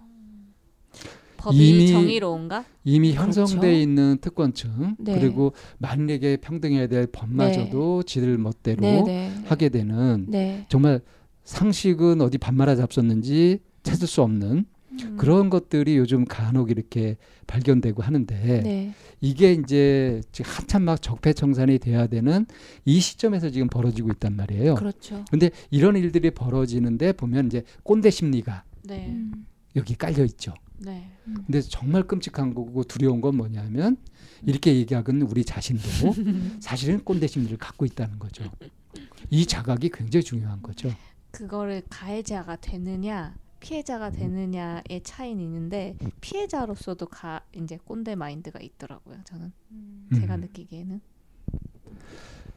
법이 1.43 1.69
이미, 1.69 1.87
정의로운가? 1.89 2.63
이미 2.85 3.13
그렇죠. 3.13 3.41
형성돼 3.41 3.81
있는 3.81 4.17
특권층 4.21 4.95
네. 4.97 5.19
그리고 5.19 5.51
만약에 5.77 6.37
평등해야 6.37 6.87
될 6.87 7.05
법마저도 7.07 8.03
네. 8.03 8.05
지들 8.05 8.37
멋대로 8.37 8.81
네, 8.81 9.01
네. 9.01 9.31
하게 9.45 9.67
되는 9.67 10.25
네. 10.29 10.65
정말 10.69 11.01
상식은 11.43 12.21
어디 12.21 12.37
반말아 12.37 12.77
잡섰는지 12.77 13.59
찾을 13.83 14.07
수 14.07 14.21
없는 14.21 14.65
음. 15.01 15.17
그런 15.17 15.49
것들이 15.49 15.97
요즘 15.97 16.23
간혹 16.23 16.71
이렇게 16.71 17.17
발견되고 17.45 18.01
하는데 18.01 18.61
네. 18.61 18.93
이게 19.19 19.51
이제 19.51 20.21
지금 20.31 20.49
한참 20.49 20.83
막 20.83 21.01
적폐청산이 21.01 21.79
돼야 21.79 22.07
되는 22.07 22.45
이 22.85 23.01
시점에서 23.01 23.49
지금 23.49 23.67
벌어지고 23.67 24.11
있단 24.11 24.35
말이에요. 24.37 24.75
그렇죠. 24.75 25.25
근데 25.29 25.49
이런 25.71 25.97
일들이 25.97 26.31
벌어지는데 26.31 27.11
보면 27.13 27.47
이제 27.47 27.63
꼰대 27.83 28.09
심리가 28.11 28.63
네. 28.83 29.07
음. 29.09 29.45
여기 29.75 29.95
깔려 29.95 30.23
있죠. 30.23 30.53
네. 30.85 31.09
음. 31.27 31.35
근데 31.45 31.61
정말 31.61 32.03
끔찍한 32.03 32.53
거고 32.53 32.83
두려운 32.83 33.21
건 33.21 33.37
뭐냐면 33.37 33.97
이렇게 34.45 34.75
얘기하는 34.75 35.21
우리 35.23 35.45
자신도 35.45 35.81
사실은 36.61 37.03
꼰대 37.03 37.27
심리를 37.27 37.57
갖고 37.57 37.85
있다는 37.85 38.19
거죠. 38.19 38.43
이 39.29 39.45
자각이 39.45 39.89
굉장히 39.89 40.23
중요한 40.23 40.61
거죠. 40.61 40.89
그거를 41.31 41.83
가해자가 41.89 42.57
되느냐 42.57 43.35
피해자가 43.59 44.11
되느냐의 44.11 45.01
차이는 45.03 45.41
있는데 45.41 45.95
피해자로서도 46.19 47.05
가 47.05 47.41
이제 47.53 47.79
꼰대 47.85 48.15
마인드가 48.15 48.59
있더라고요. 48.59 49.21
저는 49.23 49.53
음. 49.71 50.09
제가 50.13 50.35
느끼기에는 50.35 50.99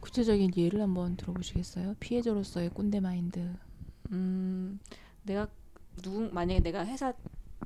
구체적인 0.00 0.50
예를 0.56 0.82
한번 0.82 1.16
들어보시겠어요? 1.16 1.94
피해자로서의 2.00 2.70
꼰대 2.70 3.00
마인드. 3.00 3.54
음, 4.10 4.80
내가 5.22 5.48
누구 6.02 6.28
만약에 6.32 6.60
내가 6.60 6.84
회사 6.84 7.12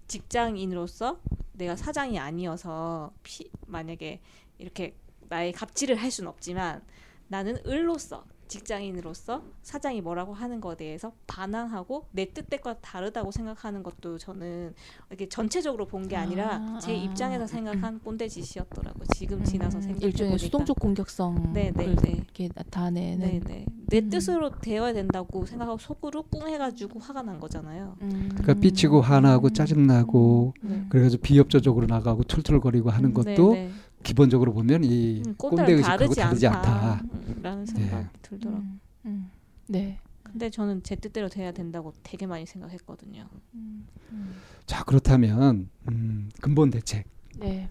직장인으로서 0.07 1.21
내가 1.53 1.77
사장이 1.77 2.19
아니어서 2.19 3.13
피, 3.23 3.51
만약에 3.67 4.21
이렇게 4.59 4.97
나의 5.29 5.53
갑질을 5.53 5.97
할 5.97 6.11
수는 6.11 6.29
없지만 6.29 6.83
나는 7.29 7.59
을로서 7.67 8.25
직장인으로서 8.51 9.43
사장이 9.63 10.01
뭐라고 10.03 10.35
하는 10.35 10.61
것에 10.61 10.77
대해서 10.77 11.13
반항하고 11.27 12.07
내 12.11 12.27
뜻과 12.33 12.81
다르다고 12.81 13.31
생각하는 13.31 13.83
것도 13.83 14.19
저는 14.19 14.75
이렇게 15.09 15.29
전체적으로 15.29 15.87
본 15.87 16.01
게 16.11 16.17
아니라 16.17 16.57
아, 16.57 16.79
제 16.81 16.93
아. 16.93 16.95
입장에서 16.95 17.47
생각한 17.47 18.01
꼰대 18.01 18.27
짓이었더라고 18.27 19.05
지금 19.15 19.45
지나서 19.45 19.79
음, 19.79 19.83
생각해 19.83 20.07
일종의 20.07 20.39
수동적 20.39 20.79
공격성 20.81 21.53
네, 21.53 21.71
네, 21.77 21.95
네. 21.95 22.11
이렇게 22.11 22.49
나타내는 22.53 23.19
네, 23.21 23.41
네. 23.47 23.67
내 23.87 23.99
음. 24.01 24.11
뜻으로 24.11 24.51
되어야 24.61 24.93
된다고 24.93 25.47
생각하고 25.47 25.79
속으로 25.79 26.23
꿍 26.25 26.49
해가지고 26.49 26.99
화가 26.99 27.23
난 27.23 27.39
거잖아요. 27.39 27.97
음. 28.03 28.31
그러니까 28.33 28.55
삐치고 28.55 29.01
화나고 29.03 29.51
짜증나고 29.51 30.55
음. 30.65 30.69
네. 30.69 30.87
그래가지고 30.89 31.23
비협조적으로 31.23 31.87
나가고 31.87 32.25
툴툴거리고 32.25 32.91
하는 32.91 33.11
음. 33.11 33.15
것도 33.15 33.53
네, 33.53 33.67
네. 33.67 33.71
기본적으로 34.03 34.53
보면 34.53 34.85
이 34.85 35.23
음, 35.27 35.35
꼰대 35.37 35.73
의식하고 35.73 36.15
다르지, 36.15 36.47
않다. 36.47 37.03
라는 37.43 37.67
생각이 37.67 37.91
네. 37.91 38.09
들더라고. 38.23 38.63
음, 38.63 38.81
음. 39.07 39.31
네. 39.69 39.99
근데 40.23 40.49
저는 40.49 40.83
제 40.83 40.95
뜻대로 40.97 41.29
돼야 41.29 41.53
된다고 41.53 41.93
되게 42.03 42.27
많이 42.27 42.47
생각했거든요. 42.47 43.27
음, 43.55 43.87
음. 44.13 44.35
자 44.67 44.85
그렇다면 44.85 45.69
음, 45.89 46.31
근본 46.41 46.71
대책. 46.71 47.05
네. 47.39 47.69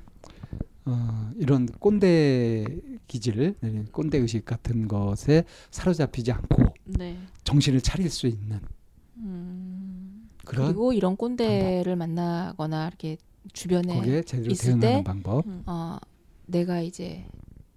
어, 0.85 1.31
이런 1.37 1.67
꼰대 1.67 2.65
기질, 3.07 3.55
네, 3.61 3.85
꼰대 3.91 4.17
의식 4.17 4.43
같은 4.45 4.87
것에 4.87 5.43
사로잡히지 5.71 6.31
않고 6.31 6.73
네. 6.85 7.17
정신을 7.43 7.81
차릴 7.81 8.09
수 8.09 8.27
있는 8.27 8.59
그런 10.45 10.67
그리고 10.67 10.93
이런 10.93 11.15
꼰대를 11.15 11.83
방법. 11.83 11.97
만나거나 11.97 12.87
이렇게 12.87 13.17
주변에 13.53 14.23
있을 14.49 14.79
때 14.79 15.03
방법. 15.05 15.45
어, 15.67 15.97
내가 16.49 16.81
이제 16.81 17.25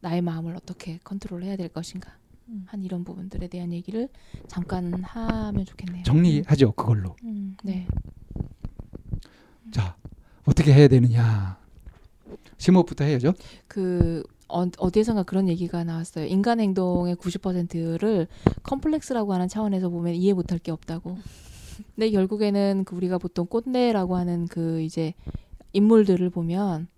나의 0.01 0.23
마음을 0.23 0.57
어떻게 0.57 0.99
컨트롤해야 1.05 1.57
될 1.57 1.69
것인가 1.69 2.13
음. 2.49 2.65
한 2.67 2.83
이런 2.83 3.05
부분들에 3.05 3.49
대한 3.49 3.73
얘기를 3.73 4.09
잠깐 4.49 4.93
하면 5.03 5.65
좋겠네요. 5.65 6.03
정리하죠 6.05 6.73
그걸로. 6.73 7.17
음, 7.25 7.57
네. 7.63 7.87
자 9.71 9.97
어떻게 10.45 10.73
해야 10.73 10.89
되느냐 10.89 11.59
심호부터 12.59 13.05
해야죠. 13.05 13.35
그 13.69 14.23
어, 14.49 14.67
어디에선가 14.79 15.23
그런 15.23 15.49
얘기가 15.49 15.83
나왔어요. 15.85 16.27
인간 16.27 16.61
행동의 16.61 17.17
90%를 17.17 18.27
컴플렉스라고 18.63 19.33
하는 19.33 19.49
차원에서 19.49 19.89
보면 19.89 20.15
이해 20.15 20.35
못할 20.35 20.59
게 20.59 20.71
없다고. 20.71 21.17
근데 21.95 22.11
결국에는 22.11 22.85
그 22.85 22.95
우리가 22.97 23.19
보통 23.19 23.47
꼰대라고 23.47 24.17
하는 24.17 24.47
그 24.47 24.83
이제 24.83 25.15
인물들을 25.73 26.29
보면 26.29 26.89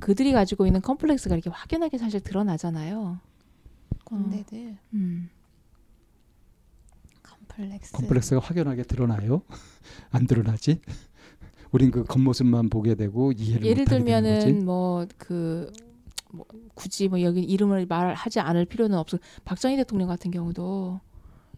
그들이 0.00 0.32
가지고 0.32 0.66
있는 0.66 0.80
컴플렉스가 0.80 1.34
이렇게 1.34 1.50
확연하게 1.50 1.98
사실 1.98 2.20
드러나잖아요. 2.20 3.18
꼰대들. 4.04 4.70
어. 4.70 4.76
음. 4.94 5.28
컴플렉스. 7.22 7.92
컴플렉스가 7.92 8.40
확연하게 8.40 8.82
드러나요? 8.82 9.42
안 10.10 10.26
드러나지? 10.26 10.80
우린 11.70 11.90
그 11.90 12.04
겉모습만 12.04 12.68
보게 12.68 12.94
되고 12.94 13.30
이해를 13.32 13.64
예를 13.64 13.84
들면은 13.84 14.64
뭐그 14.64 15.72
뭐 16.32 16.46
굳이 16.74 17.08
뭐 17.08 17.22
여기 17.22 17.42
이름을 17.42 17.86
말하지 17.86 18.40
않을 18.40 18.64
필요는 18.64 18.98
없어. 18.98 19.18
박정희 19.44 19.76
대통령 19.76 20.08
같은 20.08 20.30
경우도 20.30 21.00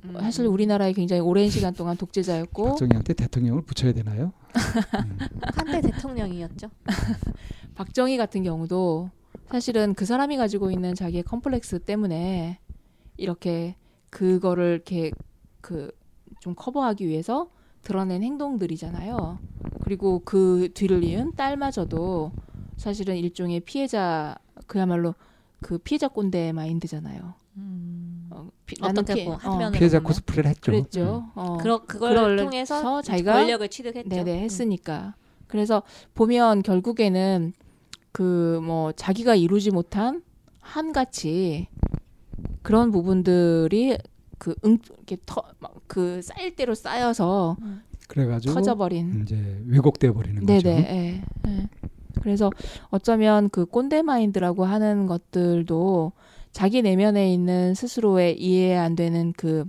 음. 0.05 0.15
사실 0.21 0.47
우리나라에 0.47 0.93
굉장히 0.93 1.21
오랜 1.21 1.49
시간 1.49 1.75
동안 1.75 1.97
독재자였고 1.97 2.65
박정희한테 2.65 3.15
대통령을 3.15 3.62
붙여야 3.62 3.93
되나요? 3.93 4.33
음. 4.55 5.19
한때 5.55 5.81
대통령이었죠. 5.81 6.69
박정희 7.75 8.17
같은 8.17 8.43
경우도 8.43 9.11
사실은 9.51 9.95
그 9.95 10.05
사람이 10.05 10.37
가지고 10.37 10.71
있는 10.71 10.95
자기의 10.95 11.23
컴플렉스 11.25 11.81
때문에 11.81 12.59
이렇게 13.17 13.77
그거를 14.11 14.75
이렇게 14.75 15.11
그 15.61 15.93
좀 16.43 16.57
커버하기 16.57 17.07
위해서 17.07 17.51
드러낸 17.83 18.25
행동들이잖아요. 18.25 19.38
그리고 19.81 20.23
그 20.25 20.71
뒤를 20.75 21.05
이은 21.05 21.35
딸마저도 21.37 22.33
사실은 22.77 23.17
일종의 23.17 23.61
피해자 23.61 24.35
그야말로 24.67 25.15
그 25.61 25.79
피해자 25.79 26.09
꼰대 26.09 26.51
마인드잖아요. 26.51 27.35
음. 27.59 28.02
어, 28.35 28.49
피, 28.66 28.77
어떻게 28.81 29.14
피, 29.14 29.29
어, 29.29 29.71
피해자 29.73 30.01
코스프레를 30.01 30.51
했죠. 30.51 30.73
그랬죠. 30.73 31.25
음. 31.27 31.31
어, 31.35 31.57
그러, 31.59 31.85
그걸 31.85 32.37
통해서 32.37 33.03
자기가 33.03 33.33
권력을 33.35 33.68
취득했죠. 33.68 34.09
네네 34.09 34.38
음. 34.38 34.45
했으니까. 34.45 35.14
음. 35.16 35.45
그래서 35.47 35.83
보면 36.14 36.62
결국에는 36.62 37.53
그 38.12 38.61
뭐 38.62 38.92
자기가 38.92 39.35
이루지 39.35 39.71
못한 39.71 40.23
한같이 40.61 41.68
그런 42.62 42.90
부분들이 42.90 43.99
그 44.38 44.55
응, 44.64 44.79
이렇게 44.97 45.16
터, 45.27 45.42
그 45.87 46.21
쌓일 46.23 46.55
대로 46.57 46.75
쌓여서 46.75 47.57
음. 47.62 47.83
그래가지고 48.09 48.55
터져버린 48.55 49.23
이제 49.23 49.62
왜곡돼 49.66 50.11
버리는 50.12 50.45
거죠. 50.45 50.68
네네. 50.68 51.25
예, 51.47 51.51
예. 51.51 51.68
그래서 52.21 52.51
어쩌면 52.90 53.49
그 53.51 53.64
꼰대 53.64 54.03
마인드라고 54.03 54.64
하는 54.64 55.07
것들도 55.07 56.12
자기 56.53 56.83
내면에 56.83 57.33
있는 57.33 57.75
스스로의 57.75 58.41
이해 58.41 58.77
안 58.77 58.95
되는 58.95 59.33
그 59.37 59.65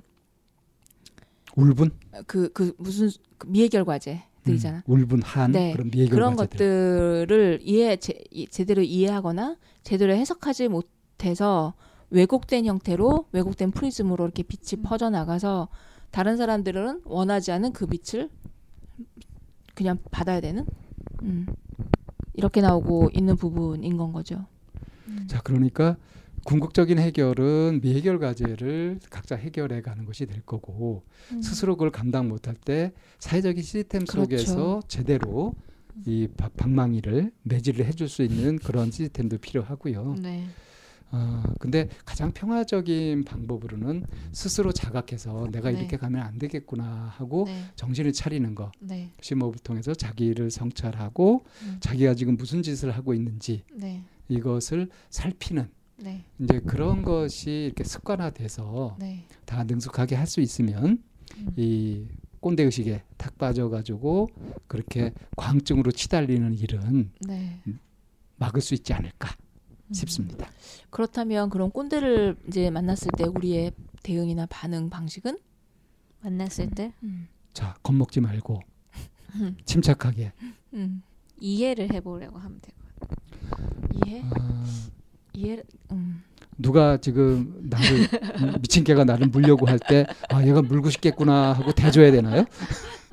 울분 1.55 1.91
그그 2.27 2.51
그 2.53 2.75
무슨 2.77 3.09
그 3.37 3.47
미해결 3.47 3.85
과제 3.85 4.23
들이잖아. 4.43 4.83
음, 4.87 4.91
울분 4.91 5.21
한 5.21 5.51
네. 5.51 5.71
그런 5.71 5.89
미해결 5.89 6.13
그런 6.13 6.35
것들을 6.35 7.59
이해 7.63 7.95
제, 7.97 8.21
제대로 8.49 8.81
이해하거나 8.81 9.57
제대로 9.83 10.13
해석하지 10.13 10.67
못해서 10.67 11.73
왜곡된 12.09 12.65
형태로 12.65 13.27
왜곡된 13.31 13.71
프리즘으로 13.71 14.25
이렇게 14.25 14.43
빛이 14.43 14.81
음. 14.81 14.83
퍼져 14.83 15.09
나가서 15.09 15.69
다른 16.11 16.37
사람들은 16.37 17.01
원하지 17.05 17.51
않은 17.53 17.73
그 17.73 17.87
빛을 17.87 18.29
그냥 19.73 19.97
받아야 20.11 20.41
되는 20.41 20.65
음. 21.23 21.47
이렇게 22.33 22.61
나오고 22.61 23.09
있는 23.13 23.35
부분인 23.35 23.97
건 23.97 24.11
거죠. 24.11 24.45
음. 25.07 25.25
자, 25.27 25.41
그러니까 25.41 25.97
궁극적인 26.45 26.99
해결은 26.99 27.79
미해결 27.81 28.19
과제를 28.19 28.99
각자 29.09 29.35
해결해 29.35 29.81
가는 29.81 30.05
것이 30.05 30.25
될 30.25 30.41
거고 30.41 31.03
음. 31.31 31.41
스스로 31.41 31.75
그걸 31.75 31.91
감당 31.91 32.27
못할 32.27 32.55
때 32.55 32.91
사회적인 33.19 33.63
시스템 33.63 34.05
속에서 34.05 34.55
그렇죠. 34.55 34.81
제대로 34.87 35.53
이 36.05 36.27
방망이를 36.57 37.31
매질을 37.43 37.85
해줄 37.85 38.09
수 38.09 38.23
있는 38.23 38.57
그런 38.57 38.91
시스템도 38.91 39.37
필요하고요. 39.37 40.15
네. 40.21 40.47
어, 41.11 41.43
근데 41.59 41.89
가장 42.05 42.31
평화적인 42.31 43.23
방법으로는 43.23 44.03
스스로 44.31 44.71
자각해서 44.71 45.47
내가 45.51 45.69
네. 45.69 45.79
이렇게 45.79 45.95
가면 45.95 46.21
안 46.23 46.39
되겠구나 46.39 47.13
하고 47.15 47.43
네. 47.45 47.65
정신을 47.75 48.13
차리는 48.13 48.55
것. 48.55 48.71
네. 48.79 49.11
심호흡을 49.21 49.59
통해서 49.59 49.93
자기를 49.93 50.49
성찰하고 50.49 51.45
음. 51.61 51.77
자기가 51.79 52.15
지금 52.15 52.35
무슨 52.35 52.63
짓을 52.63 52.89
하고 52.91 53.13
있는지 53.13 53.63
네. 53.71 54.01
이것을 54.27 54.89
살피는 55.11 55.69
네. 55.97 56.23
이제 56.39 56.59
그런 56.59 57.03
것이 57.03 57.65
이렇게 57.67 57.83
습관화돼서 57.83 58.97
네. 58.99 59.25
다 59.45 59.63
능숙하게 59.63 60.15
할 60.15 60.27
수 60.27 60.41
있으면 60.41 61.03
음. 61.37 61.53
이 61.55 62.07
꼰대 62.39 62.63
의식에 62.63 63.03
탁 63.17 63.37
빠져가지고 63.37 64.29
그렇게 64.67 65.13
광증으로 65.37 65.91
치달리는 65.91 66.53
일은 66.55 67.11
막을 68.37 68.61
수 68.61 68.73
있지 68.73 68.93
않을까. 68.93 69.35
싶습니다. 69.91 70.49
그렇다면 70.89 71.49
그런 71.51 71.69
꼰대를 71.69 72.35
이제 72.47 72.71
만났을 72.71 73.09
때 73.15 73.25
우리의 73.25 73.73
대응이나 74.01 74.47
반응 74.47 74.89
방식은 74.89 75.37
만났을 76.21 76.71
때 76.71 76.93
음. 77.03 77.27
자, 77.53 77.75
겁먹지 77.83 78.19
말고 78.21 78.59
음. 79.35 79.55
침착하게 79.65 80.31
음. 80.73 81.03
이해를 81.39 81.93
해보려고 81.93 82.39
하면 82.39 82.59
되고 82.61 82.77
이해? 84.05 84.23
아, 84.23 84.65
이해? 85.33 85.61
음. 85.91 86.23
누가 86.57 86.97
지금 86.97 87.55
나를 87.69 88.07
미친 88.61 88.83
개가 88.83 89.03
나를 89.05 89.27
물려고 89.27 89.65
할 89.65 89.79
때 89.79 90.05
아 90.29 90.45
얘가 90.45 90.61
물고 90.61 90.89
싶겠구나 90.91 91.53
하고 91.53 91.71
대줘야 91.71 92.11
되나요? 92.11 92.45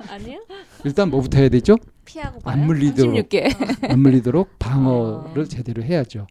아니요. 0.09 0.39
일단 0.85 1.09
뭐부터 1.09 1.39
해야 1.39 1.49
되죠? 1.49 1.77
피하고 2.05 2.39
안 2.43 2.65
물리도록 2.65 3.15
안 3.83 3.99
물리도록 3.99 4.59
방어를 4.59 5.41
어. 5.43 5.45
제대로 5.45 5.83
해야죠. 5.83 6.27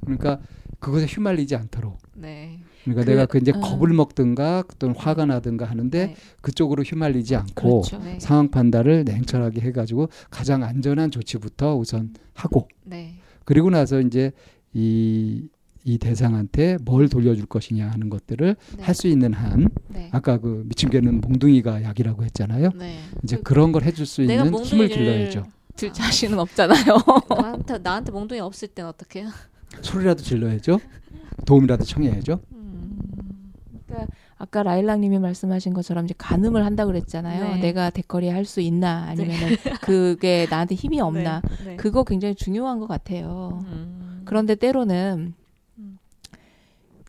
그러니까 0.00 0.40
그것에 0.78 1.06
휘말리지 1.06 1.56
않도록. 1.56 1.98
네. 2.14 2.60
그러니까 2.84 3.04
그, 3.04 3.10
내가 3.10 3.26
그 3.26 3.38
이제 3.38 3.52
어. 3.54 3.60
겁을 3.60 3.92
먹든가 3.92 4.64
또는 4.78 4.94
화가 4.96 5.26
나든가 5.26 5.64
하는데 5.64 6.06
네. 6.06 6.16
그쪽으로 6.42 6.82
휘말리지 6.82 7.34
않고 7.36 7.82
그렇죠. 7.82 8.04
네. 8.04 8.18
상황 8.20 8.50
판단을 8.50 9.04
냉철하게 9.04 9.60
해가지고 9.62 10.08
가장 10.30 10.62
안전한 10.62 11.10
조치부터 11.10 11.76
우선 11.76 12.14
하고 12.34 12.68
네. 12.84 13.14
그리고 13.44 13.70
나서 13.70 14.00
이제 14.00 14.32
이, 14.76 15.48
이 15.84 15.96
대상한테 15.98 16.76
뭘 16.84 17.08
돌려줄 17.08 17.46
것이냐 17.46 17.88
하는 17.88 18.10
것들을 18.10 18.56
네. 18.76 18.82
할수 18.82 19.06
있는 19.08 19.32
한 19.32 19.70
네. 19.88 20.10
아까 20.12 20.36
그 20.38 20.64
미친 20.66 20.90
개는 20.90 21.22
몽둥이가 21.22 21.82
약이라고 21.82 22.24
했잖아요. 22.24 22.70
네. 22.74 22.98
이제 23.24 23.38
그, 23.42 23.54
런걸 23.54 23.84
해줄 23.84 24.04
수 24.04 24.20
있는 24.20 24.54
힘을 24.54 24.88
길러야죠. 24.88 25.44
들 25.76 25.92
자신은 25.92 26.38
없잖아요. 26.38 26.84
나한테 27.30 27.78
나한테 27.78 28.12
몽둥이 28.12 28.40
없을 28.40 28.68
땐 28.68 28.84
어떻게요? 28.86 29.28
소리라도 29.80 30.22
질러야죠. 30.22 30.78
도움이라도 31.46 31.84
청해야죠. 31.84 32.40
음, 32.52 32.98
그러니까 33.86 34.12
아까 34.36 34.62
라일락님이 34.62 35.18
말씀하신 35.18 35.72
것처럼 35.72 36.04
이제 36.04 36.14
가늠을 36.18 36.66
한다 36.66 36.84
그랬잖아요. 36.84 37.54
네. 37.54 37.60
내가 37.60 37.88
대거리 37.90 38.28
할 38.28 38.44
수 38.44 38.60
있나 38.60 39.04
아니면 39.08 39.30
은 39.42 39.48
네. 39.48 39.72
그게 39.80 40.46
나한테 40.50 40.74
힘이 40.74 41.00
없나 41.00 41.40
네. 41.40 41.64
네. 41.64 41.76
그거 41.76 42.04
굉장히 42.04 42.34
중요한 42.34 42.78
것 42.78 42.86
같아요. 42.86 43.64
음. 43.66 44.05
그런데 44.26 44.54
때로는 44.54 45.34
음. 45.78 45.98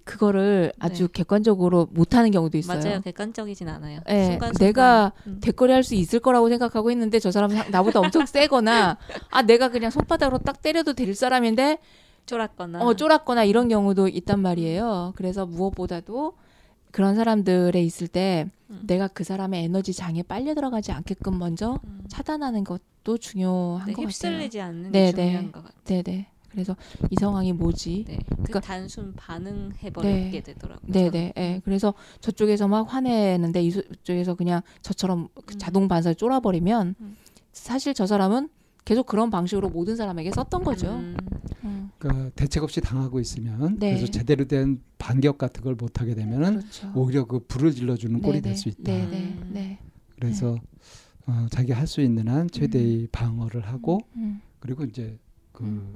그거를 0.03 0.71
아주 0.79 1.07
네. 1.07 1.13
객관적으로 1.13 1.87
못하는 1.91 2.31
경우도 2.31 2.57
있어요. 2.57 2.79
맞아요. 2.79 3.01
객관적이진 3.01 3.67
않아요. 3.67 3.99
네. 4.07 4.25
순간, 4.27 4.53
순간. 4.53 4.67
내가 4.67 5.11
음. 5.27 5.39
대거리 5.41 5.73
할 5.73 5.83
수 5.83 5.95
있을 5.95 6.19
거라고 6.19 6.47
생각하고 6.49 6.91
있는데 6.91 7.19
저 7.19 7.29
사람은 7.31 7.71
나보다 7.71 7.99
엄청 7.99 8.25
세거나 8.25 8.97
아 9.29 9.41
내가 9.41 9.69
그냥 9.69 9.91
손바닥으로 9.91 10.39
딱 10.39 10.61
때려도 10.61 10.93
될 10.93 11.13
사람인데 11.13 11.79
쫄았거나 12.25 12.83
어 12.83 12.93
쫄았거나 12.93 13.43
이런 13.43 13.67
경우도 13.67 14.07
있단 14.07 14.39
말이에요. 14.41 15.13
그래서 15.15 15.45
무엇보다도 15.45 16.33
그런 16.91 17.15
사람들에 17.15 17.81
있을 17.83 18.07
때 18.07 18.49
음. 18.69 18.81
내가 18.87 19.07
그 19.07 19.23
사람의 19.23 19.63
에너지 19.65 19.93
장에 19.93 20.23
빨려 20.23 20.53
들어가지 20.55 20.91
않게끔 20.93 21.37
먼저 21.37 21.79
음. 21.83 22.03
차단하는 22.07 22.63
것도 22.63 23.17
중요한 23.17 23.87
네, 23.87 23.93
것 23.93 24.01
같아요. 24.01 24.07
휩쓸리지 24.07 24.61
않는 24.61 24.91
게 24.91 24.99
네, 24.99 25.11
네. 25.11 25.25
중요한 25.27 25.51
것 25.51 25.63
같아요. 25.63 26.01
네네. 26.03 26.27
그래서 26.57 26.75
이 27.11 27.15
상황이 27.19 27.53
뭐지? 27.53 28.05
네, 28.07 28.17
그 28.27 28.35
그러니까 28.37 28.61
단순 28.61 29.13
반응해 29.15 29.91
버리게 29.91 30.31
네, 30.31 30.41
되더라고요. 30.41 30.91
네 30.91 31.11
네. 31.11 31.31
네. 31.35 31.61
그래서 31.63 31.93
저쪽에서 32.19 32.67
막 32.67 32.91
화내는데 32.91 33.61
이쪽에서 33.61 34.33
그냥 34.33 34.61
저처럼 34.81 35.27
음. 35.35 35.59
자동 35.59 35.87
반사를 35.87 36.15
쫄아 36.15 36.39
버리면 36.39 36.95
음. 36.99 37.15
사실 37.53 37.93
저 37.93 38.07
사람은 38.07 38.49
계속 38.85 39.05
그런 39.05 39.29
방식으로 39.29 39.69
모든 39.69 39.95
사람에게 39.95 40.31
썼던 40.31 40.63
거죠. 40.63 40.95
음. 40.95 41.15
음. 41.63 41.91
그러니까 41.99 42.31
대책 42.35 42.63
없이 42.63 42.81
당하고 42.81 43.19
있으면 43.19 43.77
네. 43.77 43.93
그래서 43.93 44.07
제대로 44.11 44.45
된 44.45 44.81
반격 44.97 45.37
같은 45.37 45.61
걸 45.63 45.75
못 45.75 46.01
하게 46.01 46.15
되면은 46.15 46.57
그렇죠. 46.61 46.91
오히려 46.95 47.25
그 47.25 47.37
불을 47.47 47.71
질러 47.73 47.95
주는 47.95 48.19
꼴이 48.19 48.41
될 48.41 48.55
수 48.57 48.67
있다. 48.69 48.81
네네. 48.81 49.39
네. 49.51 49.79
그래서 50.19 50.57
어, 51.27 51.45
자기 51.51 51.71
할 51.71 51.85
수 51.85 52.01
있는 52.01 52.27
한 52.27 52.49
최대의 52.49 53.01
음. 53.01 53.07
방어를 53.11 53.61
하고. 53.67 53.99
그리고 54.59 54.85
이제 54.85 55.19
그 55.51 55.63
음. 55.65 55.93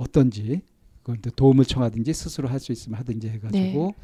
어떤지 0.00 0.62
그 1.02 1.16
도움을 1.34 1.64
청하든지 1.64 2.12
스스로 2.12 2.48
할 2.48 2.60
수 2.60 2.72
있으면 2.72 2.98
하든지 2.98 3.28
해가지고 3.28 3.94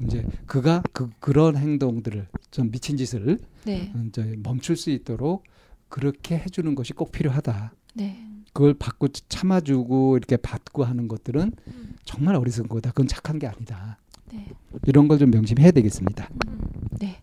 네. 0.00 0.06
이제 0.06 0.26
그가 0.46 0.82
그 0.92 1.10
그런 1.20 1.56
행동들을 1.56 2.26
좀 2.50 2.70
미친 2.70 2.96
짓을 2.96 3.38
네. 3.64 3.92
이제 4.08 4.36
멈출 4.42 4.76
수 4.76 4.90
있도록 4.90 5.44
그렇게 5.88 6.36
해주는 6.38 6.74
것이 6.74 6.92
꼭 6.92 7.12
필요하다. 7.12 7.72
네. 7.94 8.26
그걸 8.52 8.74
받고 8.74 9.08
참아주고 9.28 10.16
이렇게 10.16 10.36
받고 10.36 10.84
하는 10.84 11.06
것들은 11.08 11.52
음. 11.68 11.94
정말 12.04 12.34
어리석은 12.34 12.68
거다. 12.68 12.90
그건 12.90 13.06
착한 13.08 13.38
게 13.38 13.46
아니다. 13.46 13.98
네. 14.32 14.46
이런 14.86 15.08
걸 15.08 15.18
좀 15.18 15.30
명심해야 15.30 15.70
되겠습니다. 15.70 16.28
음. 16.48 16.60
네. 17.00 17.22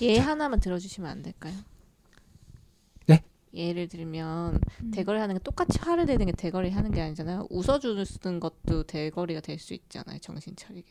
예 0.00 0.16
자. 0.16 0.28
하나만 0.28 0.60
들어주시면 0.60 1.10
안 1.10 1.22
될까요? 1.22 1.54
네. 3.52 3.68
예를 3.68 3.88
들면 3.88 4.60
음. 4.82 4.90
대거리 4.90 5.18
하는 5.18 5.34
게 5.36 5.40
똑같이 5.42 5.78
화를 5.80 6.06
내는 6.06 6.26
게 6.26 6.32
대거리 6.32 6.70
하는 6.70 6.90
게 6.92 7.00
아니잖아요. 7.00 7.46
웃어주는 7.50 8.40
것도 8.40 8.84
대거리가 8.84 9.40
될 9.40 9.58
수 9.58 9.74
있잖아요. 9.74 10.18
정신 10.20 10.54
차리게. 10.56 10.88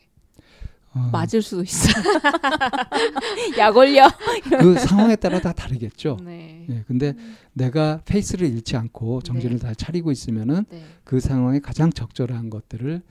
어. 0.92 1.08
맞을 1.12 1.40
수도 1.40 1.62
있어. 1.62 1.88
약 3.58 3.76
올려. 3.76 4.08
그 4.60 4.74
상황에 4.78 5.16
따라 5.16 5.40
다 5.40 5.52
다르겠죠. 5.52 6.16
네. 6.24 6.64
네. 6.68 6.84
근데 6.86 7.14
음. 7.16 7.36
내가 7.52 8.00
페이스를 8.04 8.48
잃지 8.48 8.76
않고 8.76 9.22
정신을 9.22 9.58
네. 9.58 9.66
다 9.68 9.74
차리고 9.74 10.10
있으면은 10.10 10.64
네. 10.68 10.84
그 11.04 11.20
상황에 11.20 11.60
가장 11.60 11.90
적절한 11.92 12.50
것들을 12.50 13.02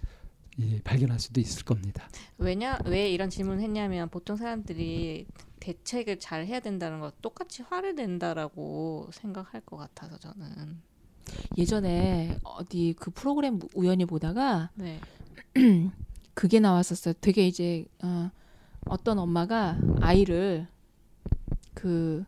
예, 0.61 0.81
발견할 0.81 1.19
수도 1.19 1.39
있을 1.39 1.63
겁니다. 1.63 2.09
왜냐 2.37 2.77
왜 2.85 3.09
이런 3.09 3.29
질문을 3.29 3.63
했냐면 3.63 4.09
보통 4.09 4.35
사람들이 4.35 5.25
대책을 5.59 6.19
잘 6.19 6.45
해야 6.45 6.59
된다는 6.59 6.99
거 6.99 7.11
똑같이 7.21 7.63
화를 7.63 7.95
낸다라고 7.95 9.09
생각할 9.11 9.61
것 9.61 9.77
같아서 9.77 10.17
저는 10.17 10.77
예전에 11.57 12.37
어디 12.43 12.95
그 12.97 13.11
프로그램 13.11 13.59
우연히 13.75 14.05
보다가 14.05 14.71
네. 14.75 14.99
그게 16.33 16.59
나왔었어요. 16.59 17.13
되게 17.21 17.47
이제 17.47 17.85
어, 18.03 18.31
어떤 18.85 19.19
엄마가 19.19 19.77
아이를 20.01 20.67
그 21.73 22.23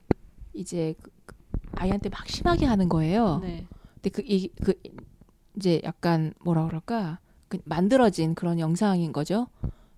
이제 0.54 0.96
그, 1.02 1.12
그 1.26 1.36
아이한테 1.74 2.10
막 2.10 2.28
심하게 2.28 2.66
하는 2.66 2.90
거예요. 2.90 3.40
네. 3.40 3.66
근데 3.96 4.10
그, 4.10 4.22
이, 4.26 4.50
그 4.64 4.74
이제 5.56 5.82
약간 5.84 6.34
뭐라 6.44 6.66
그럴까 6.66 7.20
그 7.48 7.60
만들어진 7.66 8.36
그런 8.36 8.60
영상인 8.60 9.12
거죠. 9.12 9.48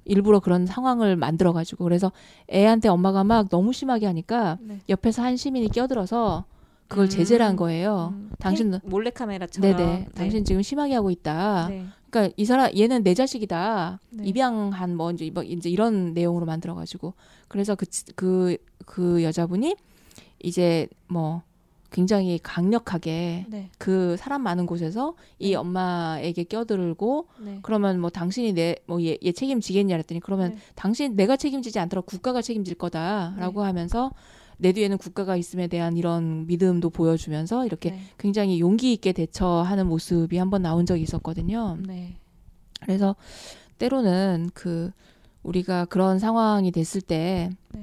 일부러 0.05 0.39
그런 0.39 0.65
상황을 0.65 1.15
만들어 1.15 1.53
가지고 1.53 1.83
그래서 1.83 2.11
애한테 2.51 2.89
엄마가 2.89 3.23
막 3.23 3.49
너무 3.49 3.73
심하게 3.73 4.05
하니까 4.05 4.57
네. 4.61 4.79
옆에서 4.89 5.23
한 5.23 5.37
시민이 5.37 5.69
끼어들어서 5.69 6.45
그걸 6.87 7.05
음, 7.05 7.09
제재를 7.09 7.45
한 7.45 7.55
거예요. 7.55 8.13
음, 8.13 8.29
당신 8.39 8.79
몰래 8.83 9.09
카메라처럼. 9.09 9.77
네네. 9.77 9.85
네. 9.85 10.07
당신 10.15 10.45
지금 10.45 10.61
심하게 10.61 10.95
하고 10.95 11.09
있다. 11.09 11.67
네. 11.69 11.85
그러니까 12.09 12.33
이 12.37 12.45
사람 12.45 12.69
얘는 12.77 13.03
내 13.03 13.13
자식이다. 13.13 13.99
네. 14.11 14.23
입양한 14.25 14.95
뭐 14.95 15.11
이제 15.11 15.29
뭐 15.33 15.43
이제 15.43 15.69
이런 15.69 16.13
내용으로 16.13 16.45
만들어 16.45 16.75
가지고 16.75 17.13
그래서 17.47 17.75
그 17.75 17.85
그그 18.15 18.57
그 18.85 19.23
여자분이 19.23 19.75
이제 20.43 20.87
뭐 21.07 21.41
굉장히 21.93 22.39
강력하게 22.41 23.45
네. 23.47 23.69
그 23.77 24.17
사람 24.17 24.41
많은 24.41 24.65
곳에서 24.65 25.13
이 25.37 25.51
네. 25.51 25.55
엄마에게 25.55 26.43
껴들고 26.43 27.27
네. 27.39 27.59
그러면 27.61 27.99
뭐 27.99 28.09
당신이 28.09 28.53
내 28.53 28.75
뭐얘 28.87 29.19
얘 29.23 29.31
책임지겠냐 29.31 29.95
그랬더니 29.95 30.19
그러면 30.19 30.55
네. 30.55 30.57
당신 30.73 31.15
내가 31.15 31.37
책임지지 31.37 31.77
않더라도 31.79 32.05
국가가 32.05 32.41
책임질 32.41 32.75
거다라고 32.75 33.61
네. 33.61 33.67
하면서 33.67 34.11
내 34.57 34.71
뒤에는 34.71 34.97
국가가 34.97 35.37
있음에 35.37 35.67
대한 35.67 35.95
이런 35.95 36.47
믿음도 36.47 36.89
보여주면서 36.89 37.65
이렇게 37.67 37.91
네. 37.91 37.99
굉장히 38.17 38.59
용기 38.59 38.91
있게 38.93 39.11
대처하는 39.11 39.85
모습이 39.85 40.37
한번 40.37 40.63
나온 40.63 40.87
적이 40.87 41.03
있었거든요. 41.03 41.77
네. 41.85 42.17
그래서 42.81 43.15
때로는 43.77 44.49
그 44.55 44.91
우리가 45.43 45.85
그런 45.85 46.17
상황이 46.17 46.71
됐을 46.71 47.01
때 47.01 47.51
네. 47.71 47.81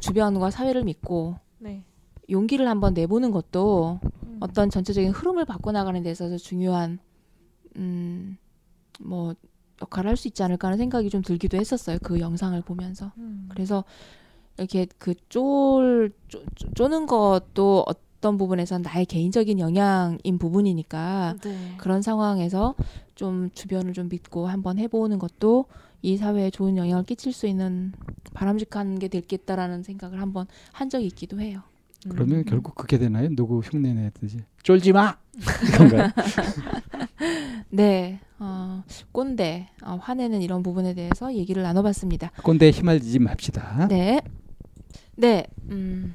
주변과 0.00 0.50
사회를 0.50 0.84
믿고 0.84 1.36
네. 1.58 1.84
용기를 2.32 2.68
한번 2.68 2.94
내보는 2.94 3.30
것도 3.30 4.00
음. 4.24 4.38
어떤 4.40 4.70
전체적인 4.70 5.10
흐름을 5.12 5.44
바꿔나가는 5.44 6.02
데 6.02 6.10
있어서 6.10 6.36
중요한 6.36 6.98
음 7.76 8.38
뭐 9.00 9.34
역할을 9.80 10.10
할 10.10 10.16
수 10.16 10.28
있지 10.28 10.42
않을까 10.42 10.68
하는 10.68 10.78
생각이 10.78 11.10
좀 11.10 11.22
들기도 11.22 11.56
했었어요. 11.56 11.98
그 12.02 12.20
영상을 12.20 12.60
보면서. 12.62 13.12
음. 13.18 13.46
그래서 13.50 13.84
이렇게 14.58 14.86
그 14.98 15.14
쫄, 15.28 16.12
쪼는 16.74 17.06
것도 17.06 17.84
어떤 17.86 18.38
부분에선 18.38 18.82
나의 18.82 19.06
개인적인 19.06 19.58
영향인 19.58 20.38
부분이니까 20.38 21.36
네. 21.42 21.74
그런 21.78 22.02
상황에서 22.02 22.74
좀 23.14 23.50
주변을 23.52 23.92
좀 23.92 24.08
믿고 24.08 24.46
한번 24.46 24.78
해보는 24.78 25.18
것도 25.18 25.64
이 26.02 26.16
사회에 26.16 26.50
좋은 26.50 26.76
영향을 26.76 27.04
끼칠 27.04 27.32
수 27.32 27.46
있는 27.46 27.92
바람직한 28.34 28.98
게 28.98 29.08
됐겠다라는 29.08 29.82
생각을 29.82 30.20
한번 30.20 30.46
한 30.72 30.88
적이 30.90 31.06
있기도 31.06 31.40
해요. 31.40 31.62
그러면 32.08 32.38
음. 32.38 32.44
결국 32.44 32.74
그게 32.74 32.98
되나요? 32.98 33.28
누구 33.34 33.60
흉내 33.60 33.92
내듯이 33.94 34.38
쫄지 34.62 34.92
마 34.92 35.16
이건가요? 35.74 36.10
네, 37.70 38.20
어, 38.38 38.82
꼰대 39.12 39.68
어, 39.84 39.98
화내는 40.00 40.42
이런 40.42 40.62
부분에 40.62 40.94
대해서 40.94 41.32
얘기를 41.34 41.62
나눠봤습니다. 41.62 42.30
꼰대 42.42 42.70
휘말리지 42.70 43.18
맙시다. 43.20 43.86
네, 43.88 44.20
네, 45.16 45.46
음, 45.70 46.14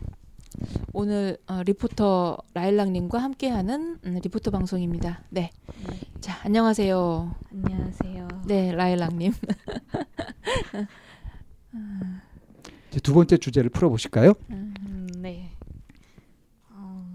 오늘 0.94 1.38
어, 1.48 1.64
리포터 1.64 2.38
라일락님과 2.54 3.20
함께하는 3.20 4.00
음, 4.06 4.20
리포터 4.24 4.52
방송입니다. 4.52 5.24
네. 5.30 5.52
네. 5.90 6.00
자, 6.20 6.40
안녕하세요. 6.44 7.36
안녕하세요. 7.52 8.28
네, 8.48 8.72
라일락님. 8.72 9.34
이제 12.90 13.00
두 13.02 13.14
번째 13.14 13.38
주제를 13.38 13.70
풀어보실까요? 13.70 14.34
음, 14.50 15.08
네. 15.18 15.52
어, 16.72 17.06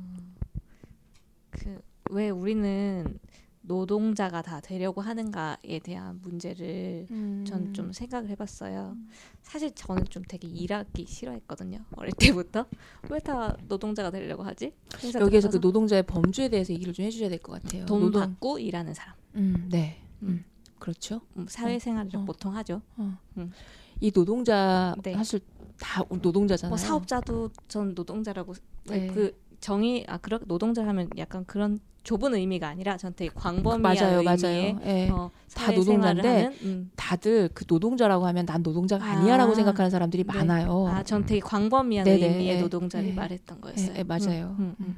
그 1.51 1.81
왜 2.13 2.31
우리는 2.31 3.19
노동자가 3.65 4.43
다 4.43 4.61
되려고 4.61 5.01
하는가에 5.01 5.79
대한 5.85 6.21
문제를 6.21 7.07
음. 7.11 7.45
전좀 7.47 7.93
생각을 7.93 8.29
해봤어요. 8.31 8.97
사실 9.43 9.73
저는 9.75 10.05
좀 10.07 10.23
되게 10.27 10.49
일하기 10.49 11.07
싫어했거든요. 11.07 11.79
어릴 11.97 12.13
때부터 12.13 12.67
왜 13.09 13.21
다 13.21 13.57
노동자가 13.69 14.11
되려고 14.11 14.43
하지? 14.43 14.73
여기에서 15.15 15.49
그 15.49 15.59
노동자의 15.59 16.03
범주에 16.03 16.49
대해서 16.49 16.73
얘기를 16.73 16.93
좀 16.93 17.05
해주셔야 17.07 17.29
될 17.29 17.39
것 17.39 17.63
같아요. 17.63 17.87
돈 17.87 18.01
노동... 18.01 18.21
받고 18.21 18.59
일하는 18.59 18.95
사람. 18.95 19.15
음, 19.37 19.69
네. 19.71 20.03
음. 20.23 20.29
음. 20.29 20.45
그렇죠. 20.81 21.21
음, 21.37 21.47
사회생활을 21.49 22.17
어. 22.17 22.25
보통 22.25 22.57
하죠. 22.57 22.83
어. 22.97 23.17
음. 23.39 23.53
이 24.01 24.11
노동자 24.11 24.97
네. 25.05 25.15
사실 25.15 25.39
다 25.79 26.03
노동자잖아요. 26.11 26.71
뭐 26.71 26.77
사업자도 26.77 27.51
전 27.69 27.95
노동자라고 27.95 28.55
네. 28.87 29.07
그 29.07 29.41
정의 29.63 30.05
아 30.09 30.19
그런 30.19 30.41
노동자 30.47 30.85
하면 30.87 31.09
약간 31.17 31.45
그런 31.47 31.79
좁은 32.03 32.35
의미가 32.35 32.67
아니라 32.67 32.97
저한테 32.97 33.29
광범위한 33.29 33.81
맞아요, 33.81 34.19
의미의 34.19 34.75
맞아요. 34.75 34.81
예. 34.85 35.09
어, 35.09 35.31
다 35.55 35.71
노동자인데 35.71 36.29
하는, 36.29 36.57
음. 36.63 36.91
다들 36.97 37.49
그 37.55 37.65
노동자라고 37.69 38.27
하면 38.27 38.45
난 38.45 38.65
노동자가 38.65 39.05
아, 39.05 39.23
니야라고 39.23 39.55
생각하는 39.55 39.89
사람들이 39.89 40.25
네. 40.25 40.33
많아요. 40.33 40.89
아, 40.89 41.05
전 41.05 41.25
되게 41.25 41.39
광범위한 41.41 42.05
네네, 42.05 42.27
의미의 42.27 42.57
예, 42.57 42.61
노동자를 42.61 43.11
예, 43.11 43.13
말했던 43.13 43.61
거였어요. 43.61 43.95
예, 43.97 44.03
맞아요. 44.03 44.57
음, 44.59 44.59
음, 44.59 44.77
음. 44.81 44.97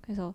그래서 0.00 0.32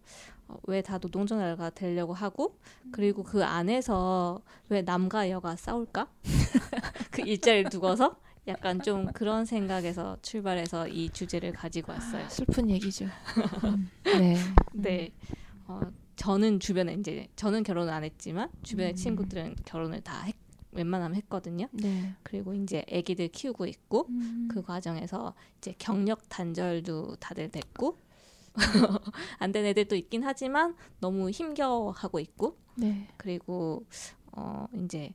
어, 0.49 0.57
왜다 0.63 0.97
노동자가 0.97 1.69
되려고 1.69 2.13
하고 2.13 2.57
그리고 2.91 3.23
그 3.23 3.45
안에서 3.45 4.41
왜 4.67 4.81
남과 4.81 5.29
여가 5.29 5.55
싸울까? 5.55 6.07
그 7.11 7.21
일자리를 7.21 7.69
두고서 7.69 8.17
약간 8.47 8.81
좀 8.81 9.05
그런 9.13 9.45
생각에서 9.45 10.17
출발해서 10.21 10.87
이 10.89 11.09
주제를 11.09 11.53
가지고 11.53 11.93
왔어요. 11.93 12.25
아, 12.25 12.29
슬픈 12.29 12.69
얘기죠. 12.69 13.05
음. 13.63 13.89
네. 14.03 14.35
네. 14.73 15.11
어, 15.67 15.79
저는 16.17 16.59
주변에 16.59 16.93
이제 16.95 17.27
저는 17.35 17.63
결혼을 17.63 17.91
안 17.93 18.03
했지만 18.03 18.49
주변의 18.63 18.93
음. 18.93 18.95
친구들은 18.95 19.55
결혼을 19.65 20.01
다 20.01 20.23
했, 20.23 20.35
웬만하면 20.73 21.15
했거든요. 21.15 21.67
네. 21.71 22.13
그리고 22.23 22.53
이제 22.53 22.83
아기들 22.91 23.29
키우고 23.29 23.65
있고 23.67 24.07
음. 24.09 24.47
그 24.51 24.61
과정에서 24.61 25.33
이제 25.57 25.73
경력 25.77 26.27
단절도 26.29 27.15
다들 27.21 27.49
됐고 27.49 27.97
안 29.39 29.51
된 29.51 29.65
애들도 29.65 29.95
있긴 29.95 30.23
하지만 30.23 30.75
너무 30.99 31.29
힘겨워하고 31.29 32.19
있고 32.19 32.57
네. 32.75 33.07
그리고 33.17 33.85
어 34.33 34.67
이제 34.83 35.13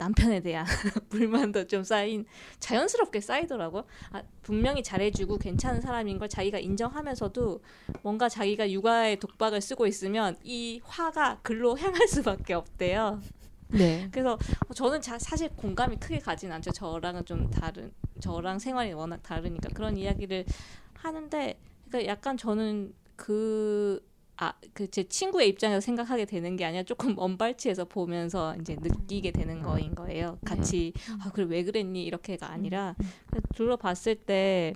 남편에 0.00 0.40
대한 0.40 0.64
불만도 1.10 1.66
좀 1.66 1.84
쌓인 1.84 2.24
자연스럽게 2.58 3.20
쌓이더라고. 3.20 3.84
아, 4.12 4.22
분명히 4.40 4.82
잘해주고 4.82 5.36
괜찮은 5.36 5.82
사람인 5.82 6.18
걸 6.18 6.26
자기가 6.26 6.58
인정하면서도 6.58 7.60
뭔가 8.02 8.30
자기가 8.30 8.70
육아의 8.70 9.18
독박을 9.18 9.60
쓰고 9.60 9.86
있으면 9.86 10.38
이 10.42 10.80
화가 10.84 11.40
글로 11.42 11.76
향할 11.78 12.08
수밖에 12.08 12.54
없대요. 12.54 13.20
네. 13.68 14.08
그래서 14.10 14.38
저는 14.74 15.02
자, 15.02 15.18
사실 15.18 15.50
공감이 15.50 15.96
크게 15.96 16.18
가진 16.18 16.50
않죠. 16.50 16.72
저랑은 16.72 17.26
좀 17.26 17.50
다른 17.50 17.92
저랑 18.20 18.58
생활이 18.58 18.94
워낙 18.94 19.22
다르니까 19.22 19.68
그런 19.74 19.98
이야기를 19.98 20.46
하는데 20.94 21.60
그러니까 21.88 22.10
약간 22.10 22.38
저는 22.38 22.94
그 23.16 24.02
아, 24.42 24.54
그 24.72 24.88
제 24.90 25.04
친구의 25.04 25.48
입장에서 25.48 25.80
생각하게 25.80 26.24
되는 26.24 26.56
게 26.56 26.64
아니라 26.64 26.82
조금 26.82 27.14
먼발치에서 27.14 27.84
보면서 27.84 28.56
이제 28.60 28.74
느끼게 28.80 29.32
되는 29.32 29.58
음. 29.58 29.62
거인 29.62 29.94
거예요. 29.94 30.38
같이 30.44 30.92
네. 30.96 31.14
아, 31.22 31.30
그래 31.30 31.46
왜 31.48 31.62
그랬니 31.62 32.02
이렇게가 32.04 32.50
아니라 32.50 32.94
음. 33.00 33.40
둘러봤을 33.54 34.14
때 34.16 34.72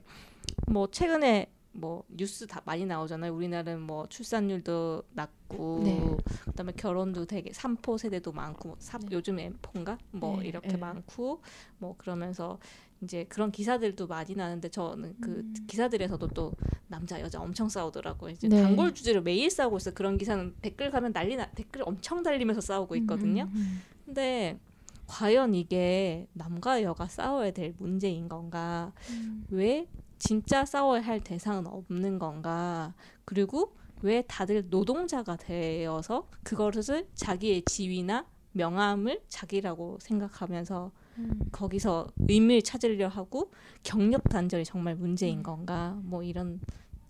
뭐 0.68 0.86
최근에 0.90 1.46
뭐 1.74 2.04
뉴스 2.08 2.46
다 2.46 2.62
많이 2.64 2.86
나오잖아요. 2.86 3.34
우리나라는 3.34 3.80
뭐 3.80 4.06
출산율도 4.08 5.02
낮고 5.12 5.80
네. 5.84 6.16
그다음에 6.44 6.72
결혼도 6.72 7.26
되게 7.26 7.52
삼포 7.52 7.98
세대도 7.98 8.32
많고 8.32 8.68
뭐 8.68 8.76
사, 8.78 8.96
네. 8.98 9.08
요즘 9.10 9.38
엠포인가 9.38 9.98
뭐 10.12 10.40
네. 10.40 10.48
이렇게 10.48 10.68
네. 10.68 10.76
많고 10.76 11.42
뭐 11.78 11.96
그러면서 11.98 12.58
이제 13.02 13.24
그런 13.28 13.50
기사들도 13.50 14.06
많이 14.06 14.34
나는데 14.34 14.68
저는 14.68 15.16
그 15.20 15.30
음. 15.30 15.54
기사들에서도 15.66 16.28
또 16.28 16.52
남자 16.86 17.20
여자 17.20 17.40
엄청 17.40 17.68
싸우더라고요. 17.68 18.30
이제 18.30 18.48
네. 18.48 18.62
단골 18.62 18.94
주제로 18.94 19.20
매일 19.20 19.50
싸우고 19.50 19.76
있어. 19.78 19.92
그런 19.92 20.16
기사는 20.16 20.54
댓글 20.62 20.90
가면 20.90 21.12
난리 21.12 21.34
나 21.36 21.50
댓글 21.50 21.82
엄청 21.84 22.22
달리면서 22.22 22.60
싸우고 22.60 22.94
있거든요. 22.96 23.42
음, 23.42 23.56
음, 23.56 23.56
음. 23.56 23.82
근데 24.06 24.58
과연 25.06 25.54
이게 25.54 26.28
남과 26.32 26.82
여가 26.82 27.08
싸워야 27.08 27.50
될 27.50 27.74
문제인 27.78 28.28
건가? 28.28 28.92
음. 29.10 29.44
왜 29.50 29.88
진짜 30.26 30.64
싸워야 30.64 31.02
할 31.02 31.20
대상은 31.20 31.66
없는 31.66 32.18
건가? 32.18 32.94
그리고 33.26 33.76
왜 34.00 34.22
다들 34.22 34.70
노동자가 34.70 35.36
되어서 35.36 36.30
그것을 36.42 37.06
자기의 37.14 37.62
지위나 37.66 38.26
명함을 38.52 39.22
자기라고 39.28 39.98
생각하면서 40.00 40.92
음. 41.18 41.40
거기서 41.52 42.06
의미를 42.26 42.62
찾으려 42.62 43.08
하고 43.08 43.52
경력 43.82 44.24
단절이 44.30 44.64
정말 44.64 44.94
문제인 44.94 45.40
음. 45.40 45.42
건가 45.42 46.00
뭐 46.02 46.22
이런 46.22 46.58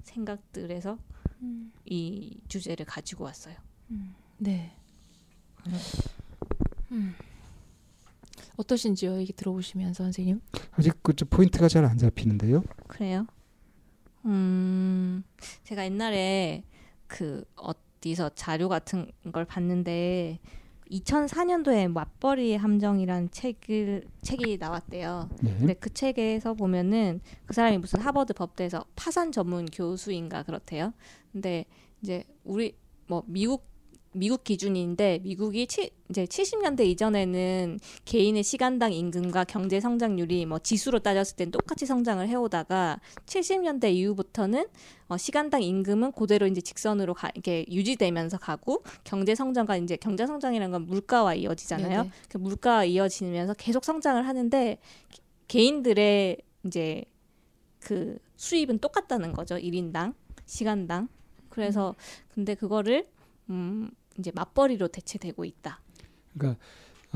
생각들에서 0.02 0.98
음. 1.42 1.72
이 1.84 2.40
주제를 2.48 2.84
가지고 2.84 3.24
왔어요. 3.24 3.54
음. 3.92 4.12
네. 4.38 4.72
음. 6.90 7.14
어떠신지요? 8.56 9.18
얘기 9.18 9.32
들어보시면서 9.32 10.04
선생님? 10.04 10.40
아직 10.72 10.94
그 11.02 11.12
포인트가 11.28 11.68
잘 11.68 11.84
안 11.84 11.98
잡히는데요. 11.98 12.62
그래요? 12.86 13.26
음, 14.24 15.22
제가 15.64 15.84
옛날에 15.84 16.62
그 17.06 17.44
어디서 17.56 18.30
자료 18.34 18.68
같은 18.68 19.10
걸 19.32 19.44
봤는데 19.44 20.38
2004년도에 20.90 21.88
맞벌이 21.90 22.56
함정이라는 22.56 23.30
책을 23.30 24.06
책이 24.22 24.58
나왔대요. 24.58 25.28
네. 25.42 25.56
근데 25.58 25.74
그 25.74 25.92
책에서 25.92 26.54
보면은 26.54 27.20
그 27.46 27.54
사람이 27.54 27.78
무슨 27.78 28.00
하버드 28.00 28.34
법대에서 28.34 28.84
파산 28.94 29.32
전문 29.32 29.66
교수인가 29.66 30.42
그렇대요. 30.44 30.92
근데 31.32 31.64
이제 32.02 32.24
우리 32.44 32.74
뭐 33.06 33.22
미국 33.26 33.66
미국 34.14 34.44
기준인데 34.44 35.20
미국이 35.22 35.66
치, 35.66 35.90
이제 36.08 36.24
70년대 36.24 36.86
이전에는 36.86 37.78
개인의 38.04 38.42
시간당 38.42 38.92
임금과 38.92 39.44
경제 39.44 39.80
성장률이 39.80 40.46
뭐 40.46 40.58
지수로 40.58 41.00
따졌을 41.00 41.36
땐 41.36 41.50
똑같이 41.50 41.84
성장을 41.84 42.26
해오다가 42.28 43.00
70년대 43.26 43.92
이후부터는 43.92 44.66
어, 45.08 45.16
시간당 45.16 45.62
임금은 45.62 46.12
그대로 46.12 46.46
이제 46.46 46.60
직선으로 46.60 47.14
가, 47.14 47.30
이렇게 47.34 47.66
유지되면서 47.70 48.38
가고 48.38 48.84
경제 49.02 49.34
성장과 49.34 49.76
이제 49.76 49.96
경제 49.96 50.26
성장이라는 50.26 50.72
건 50.72 50.86
물가와 50.86 51.34
이어지잖아요. 51.34 52.10
그 52.28 52.38
물가와 52.38 52.84
이어지면서 52.84 53.54
계속 53.54 53.84
성장을 53.84 54.26
하는데 54.26 54.78
개인들의 55.48 56.38
이제 56.66 57.04
그 57.80 58.18
수입은 58.36 58.78
똑같다는 58.78 59.32
거죠. 59.32 59.56
1인당 59.56 60.14
시간당. 60.46 61.08
그래서 61.50 61.90
음. 61.90 61.94
근데 62.34 62.54
그거를 62.54 63.06
음 63.50 63.90
이제 64.18 64.30
맞벌이로 64.34 64.88
대체되고 64.88 65.44
있다. 65.44 65.80
그러니까 66.36 66.60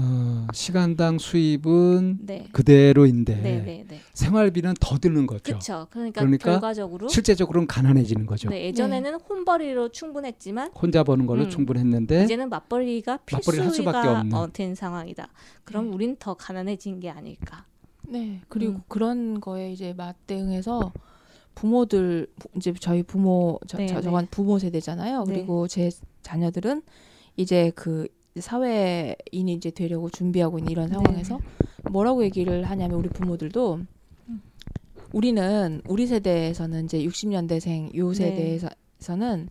어, 0.00 0.46
시간당 0.52 1.18
수입은 1.18 2.18
네. 2.20 2.48
그대로인데 2.52 3.34
네, 3.42 3.60
네, 3.60 3.84
네. 3.88 4.00
생활비는 4.14 4.74
더 4.80 4.96
드는 4.96 5.26
거죠. 5.26 5.42
그렇죠. 5.42 5.88
그러니까, 5.90 6.20
그러니까, 6.20 6.52
결과적으로 6.52 7.08
실제적으로는 7.08 7.66
가난해지는 7.66 8.24
거죠. 8.26 8.48
네, 8.48 8.66
예전에는 8.66 9.18
네. 9.18 9.24
혼벌이로 9.28 9.88
충분했지만 9.88 10.70
혼자 10.70 11.02
버는 11.02 11.26
걸로 11.26 11.42
음, 11.44 11.50
충분했는데 11.50 12.24
이제는 12.24 12.48
맞벌이가 12.48 13.18
필수가 13.26 14.24
어, 14.34 14.48
된 14.52 14.76
상황이다. 14.76 15.30
그럼 15.64 15.90
네. 15.90 15.94
우린 15.96 16.16
더 16.16 16.34
가난해진 16.34 17.00
게 17.00 17.10
아닐까. 17.10 17.64
네, 18.06 18.40
그리고 18.48 18.74
음. 18.74 18.82
그런 18.86 19.40
거에 19.40 19.72
이제 19.72 19.94
맞대응해서 19.94 20.92
부모들 21.56 22.28
이제 22.54 22.72
저희 22.78 23.02
부모 23.02 23.58
저, 23.66 23.84
저, 23.84 24.00
저건 24.00 24.28
부모 24.30 24.60
세대잖아요. 24.60 25.24
그리고 25.24 25.66
제 25.66 25.90
자녀들은 26.28 26.82
이제 27.36 27.72
그 27.74 28.06
사회인이 28.38 29.52
이제 29.52 29.70
되려고 29.70 30.10
준비하고 30.10 30.58
있는 30.58 30.70
이런 30.70 30.88
상황에서 30.88 31.38
네. 31.38 31.90
뭐라고 31.90 32.22
얘기를 32.22 32.64
하냐면 32.64 32.98
우리 32.98 33.08
부모들도 33.08 33.80
우리는 35.12 35.80
우리 35.88 36.06
세대에서는 36.06 36.84
이제 36.84 37.02
60년대생 37.02 37.94
요 37.96 38.12
네. 38.12 38.14
세대에서는 38.14 39.48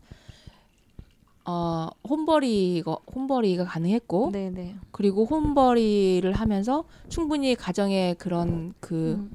어 1.46 1.90
홈벌이가 2.08 2.98
홈벌이가 3.16 3.66
가능했고 3.66 4.32
네네. 4.32 4.50
네. 4.52 4.76
그리고 4.92 5.26
홈벌이를 5.26 6.34
하면서 6.34 6.84
충분히 7.10 7.56
가정의 7.56 8.16
그런 8.16 8.74
그 8.80 9.14
음. 9.14 9.32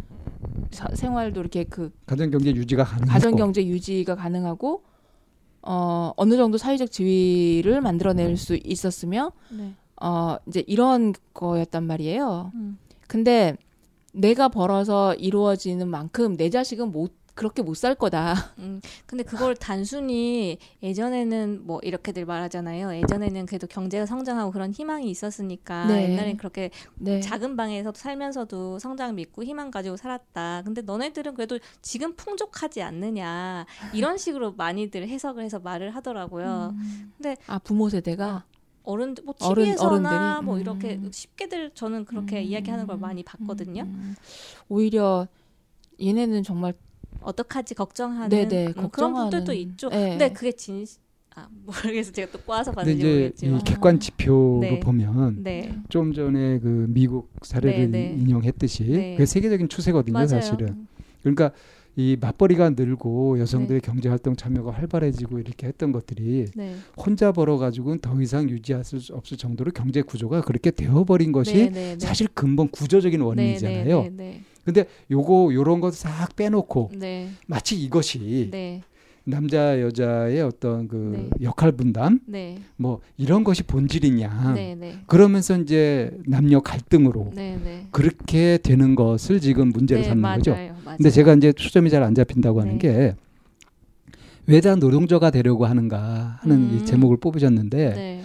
사, 0.70 0.86
생활도 0.94 1.40
이렇게 1.40 1.64
그 1.64 1.90
가정 2.06 2.30
경제 2.30 2.54
유지가 2.54 2.84
가능 2.84 3.08
가정 3.08 3.36
경제 3.36 3.66
유지가 3.66 4.14
가능하고 4.14 4.84
어, 5.62 6.12
어느 6.16 6.36
정도 6.36 6.58
사회적 6.58 6.90
지위를 6.90 7.80
만들어낼 7.80 8.36
수 8.36 8.58
있었으며, 8.62 9.32
네. 9.50 9.74
어, 10.00 10.36
이제 10.46 10.64
이런 10.66 11.14
거였단 11.34 11.84
말이에요. 11.84 12.50
음. 12.54 12.78
근데 13.06 13.56
내가 14.12 14.48
벌어서 14.48 15.14
이루어지는 15.14 15.88
만큼 15.88 16.36
내 16.36 16.50
자식은 16.50 16.92
못 16.92 17.12
그렇게 17.34 17.62
못 17.62 17.74
살 17.82 17.94
거다. 17.94 18.34
음, 18.58 18.80
근데 19.06 19.24
그걸 19.24 19.56
단순히 19.56 20.58
예전에는 20.82 21.62
뭐 21.66 21.80
이렇게들 21.82 22.26
말하잖아요. 22.26 22.94
예전에는 22.96 23.46
그래도 23.46 23.66
경제가 23.66 24.06
성장하고 24.06 24.52
그런 24.52 24.70
희망이 24.70 25.10
있었으니까 25.10 25.86
네. 25.86 26.10
옛날엔 26.10 26.36
그렇게 26.36 26.70
네. 26.96 27.20
작은 27.20 27.56
방에서 27.56 27.92
살면서도 27.94 28.78
성장 28.78 29.14
믿고 29.16 29.42
희망 29.42 29.70
가지고 29.70 29.96
살았다. 29.96 30.62
근데 30.64 30.82
너네들은 30.82 31.34
그래도 31.34 31.58
지금 31.80 32.14
풍족하지 32.14 32.82
않느냐 32.82 33.66
이런 33.94 34.18
식으로 34.18 34.52
많이들 34.52 35.08
해석을 35.08 35.42
해서 35.42 35.58
말을 35.58 35.94
하더라고요. 35.96 36.74
음. 36.74 37.12
근데 37.16 37.36
아 37.46 37.58
부모 37.58 37.88
세대가 37.88 38.44
어른 38.84 39.14
뭐 39.24 39.34
TV에서나 39.38 40.34
어른, 40.36 40.44
뭐 40.44 40.58
이렇게 40.58 40.96
음. 40.96 41.10
쉽게들 41.12 41.70
저는 41.74 42.04
그렇게 42.04 42.38
음. 42.38 42.44
이야기하는 42.44 42.86
걸 42.86 42.98
많이 42.98 43.22
봤거든요. 43.22 43.82
음. 43.82 44.14
오히려 44.68 45.26
얘네는 46.00 46.42
정말 46.42 46.74
어떡하지 47.22 47.74
걱정하는 47.74 48.28
네네, 48.28 48.74
음, 48.76 48.88
그런 48.90 49.14
분들도 49.14 49.52
있죠. 49.52 49.88
네. 49.88 50.10
근데 50.10 50.32
그게 50.32 50.52
진 50.52 50.84
아, 51.34 51.48
모르겠어 51.64 52.12
제가 52.12 52.30
또 52.30 52.38
꼬아서 52.42 52.72
봤는지 52.72 53.04
모르겠지만 53.04 53.60
이 53.60 53.64
객관 53.64 54.00
지표로 54.00 54.60
네. 54.60 54.80
보면 54.80 55.42
네. 55.42 55.74
좀 55.88 56.12
전에 56.12 56.58
그 56.58 56.86
미국 56.88 57.30
사례를 57.42 57.90
네, 57.90 58.08
네. 58.10 58.16
인용했듯이 58.20 58.84
네. 58.84 59.10
그게 59.12 59.26
세계적인 59.26 59.68
추세거든요, 59.68 60.12
맞아요. 60.12 60.28
사실은. 60.28 60.86
그러니까 61.22 61.52
이 61.94 62.16
맞벌이가 62.18 62.70
늘고 62.70 63.38
여성들의 63.38 63.80
네. 63.82 63.86
경제 63.86 64.08
활동 64.08 64.34
참여가 64.34 64.70
활발해지고 64.72 65.38
이렇게 65.40 65.66
했던 65.66 65.92
것들이 65.92 66.46
네. 66.54 66.76
혼자 66.96 67.32
벌어 67.32 67.58
가지고는 67.58 67.98
더 67.98 68.20
이상 68.22 68.48
유지할 68.48 68.82
수 68.82 68.98
없을 69.12 69.36
정도로 69.36 69.72
경제 69.72 70.00
구조가 70.00 70.40
그렇게 70.42 70.70
되어 70.70 71.04
버린 71.04 71.32
것이 71.32 71.54
네, 71.54 71.70
네, 71.70 71.70
네. 71.70 71.98
사실 71.98 72.28
근본 72.32 72.68
구조적인 72.68 73.20
원인이잖아요. 73.20 74.08
근데 74.64 74.86
요거 75.10 75.50
요런 75.52 75.80
것싹 75.80 76.36
빼놓고 76.36 76.90
네. 76.94 77.28
마치 77.46 77.76
이것이 77.76 78.48
네. 78.50 78.82
남자 79.24 79.80
여자의 79.80 80.40
어떤 80.42 80.88
그 80.88 81.12
네. 81.16 81.30
역할 81.42 81.72
분담 81.72 82.20
네. 82.26 82.58
뭐 82.76 83.00
이런 83.16 83.44
것이 83.44 83.62
본질이냐 83.62 84.52
네, 84.54 84.74
네. 84.74 84.98
그러면서 85.06 85.56
이제 85.58 86.10
남녀 86.26 86.60
갈등으로 86.60 87.30
네, 87.34 87.86
그렇게 87.92 88.58
되는 88.62 88.94
것을 88.96 89.40
지금 89.40 89.68
문제로 89.70 90.02
삼는 90.02 90.20
맞아요, 90.20 90.36
거죠. 90.38 90.50
맞아요. 90.52 90.96
근데 90.96 91.10
제가 91.10 91.34
이제 91.34 91.52
초점이 91.52 91.88
잘 91.90 92.02
안 92.02 92.14
잡힌다고 92.14 92.60
하는 92.60 92.78
게 92.78 93.14
왜 94.48 94.60
다 94.60 94.74
노동자가 94.74 95.30
되려고 95.30 95.66
하는가 95.66 96.38
하는 96.40 96.56
음. 96.56 96.76
이 96.76 96.84
제목을 96.84 97.18
뽑으셨는데 97.18 98.22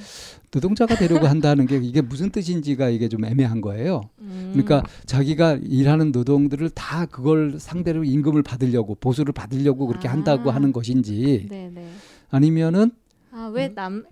노동자가 0.52 0.95
되려고 0.95 1.28
한다는 1.28 1.66
게 1.66 1.78
이게 1.78 2.02
무슨 2.02 2.30
뜻인지가 2.30 2.89
이게 2.89 3.10
좀 3.10 3.26
애매한 3.26 3.60
거예요. 3.62 4.10
음. 4.20 4.50
그러니까 4.54 4.82
자기가 5.06 5.60
일하는 5.62 6.12
노동들을 6.12 6.70
다 6.72 7.06
그걸 7.06 7.60
상대로 7.60 8.04
임금을 8.04 8.43
받으려고 8.43 8.95
보수를 8.95 9.34
받으려고 9.34 9.88
그렇게 9.88 10.08
아. 10.08 10.14
한다고 10.14 10.52
하는 10.52 10.72
것인지 10.72 11.48
네네. 11.50 11.89
아니면은 12.30 12.91
아 13.32 13.50
왜 13.54 13.70
남 13.74 14.04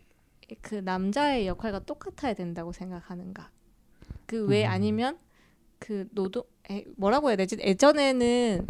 그 0.62 0.76
남자의 0.76 1.48
역할과 1.48 1.80
똑같아야 1.80 2.36
된다고 2.36 2.72
생각하는가? 2.72 3.50
그왜 4.28 4.66
음. 4.66 4.70
아니면 4.70 5.18
그 5.80 6.08
노동 6.12 6.44
에, 6.70 6.84
뭐라고 6.98 7.30
해야 7.30 7.36
되지? 7.36 7.58
예전에는 7.60 8.68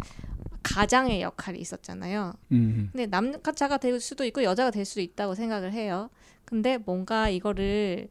가장의 0.62 1.20
역할이 1.20 1.58
있었잖아요. 1.58 2.32
음. 2.52 2.88
근데 2.92 3.04
남자가 3.06 3.76
될 3.76 4.00
수도 4.00 4.24
있고 4.24 4.42
여자가 4.42 4.70
될 4.70 4.86
수도 4.86 5.02
있다고 5.02 5.34
생각을 5.34 5.72
해요. 5.74 6.08
근데 6.46 6.78
뭔가 6.78 7.28
이거를 7.28 8.08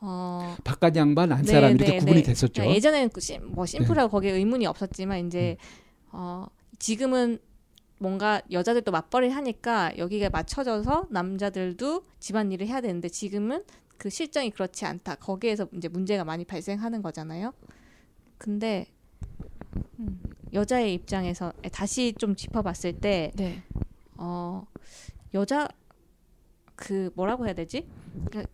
어 0.00 0.56
바깥 0.62 0.94
양반 0.96 1.32
안 1.32 1.44
사람 1.44 1.70
네, 1.70 1.70
이렇게 1.70 1.92
네, 1.92 1.98
구분이 1.98 2.16
네. 2.18 2.22
됐었죠. 2.22 2.64
예전에는 2.64 3.08
그뭐 3.10 3.66
심플하고 3.66 4.08
네. 4.08 4.10
거기에 4.10 4.32
의문이 4.32 4.66
없었지만 4.66 5.26
이제 5.26 5.56
음. 5.60 6.10
어 6.12 6.46
지금은 6.78 7.38
뭔가 7.98 8.40
여자들도 8.50 8.90
맞벌이 8.92 9.30
하니까 9.30 9.96
여기가 9.98 10.30
맞춰져서 10.30 11.08
남자들도 11.10 12.04
집안일을 12.18 12.66
해야 12.66 12.80
되는데 12.80 13.08
지금은 13.08 13.64
그 13.98 14.08
실정이 14.08 14.50
그렇지 14.50 14.86
않다. 14.86 15.16
거기에서 15.16 15.66
이제 15.74 15.88
문제가 15.88 16.24
많이 16.24 16.44
발생하는 16.44 17.02
거잖아요. 17.02 17.52
근데 18.38 18.86
음, 19.98 20.20
여자의 20.52 20.94
입장에서 20.94 21.52
다시 21.72 22.14
좀 22.16 22.34
짚어봤을 22.34 23.00
때, 23.00 23.32
네. 23.36 23.62
어, 24.16 24.66
여자 25.34 25.68
그 26.80 27.10
뭐라고 27.14 27.46
해야 27.46 27.54
되지? 27.54 27.86
그러니까 28.26 28.50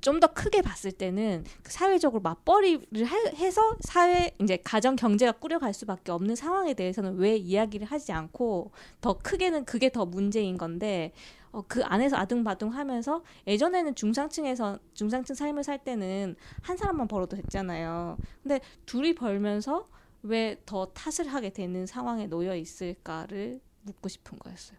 좀더 0.00 0.28
크게 0.28 0.62
봤을 0.62 0.92
때는 0.92 1.44
그 1.62 1.70
사회적으로 1.70 2.22
맞벌이를 2.22 3.06
해서 3.36 3.76
사회 3.80 4.30
이제 4.40 4.56
가정 4.64 4.96
경제가 4.96 5.32
꾸려갈 5.32 5.74
수밖에 5.74 6.10
없는 6.10 6.36
상황에 6.36 6.72
대해서는 6.72 7.16
왜 7.16 7.36
이야기를 7.36 7.86
하지 7.86 8.12
않고 8.12 8.72
더 9.02 9.18
크게는 9.18 9.66
그게 9.66 9.90
더 9.90 10.06
문제인 10.06 10.56
건데 10.56 11.12
어, 11.52 11.62
그 11.68 11.84
안에서 11.84 12.16
아둥바둥하면서 12.16 13.22
예전에는 13.46 13.94
중상층에서 13.94 14.78
중상층 14.94 15.34
삶을 15.34 15.64
살 15.64 15.84
때는 15.84 16.36
한 16.62 16.76
사람만 16.78 17.06
벌어도 17.06 17.36
됐잖아요. 17.36 18.16
근데 18.42 18.60
둘이 18.86 19.14
벌면서 19.14 19.86
왜 20.22 20.56
더 20.64 20.86
탓을 20.86 21.28
하게 21.28 21.50
되는 21.50 21.86
상황에 21.86 22.26
놓여 22.26 22.54
있을까를 22.54 23.60
묻고 23.82 24.08
싶은 24.08 24.38
거였어요. 24.38 24.78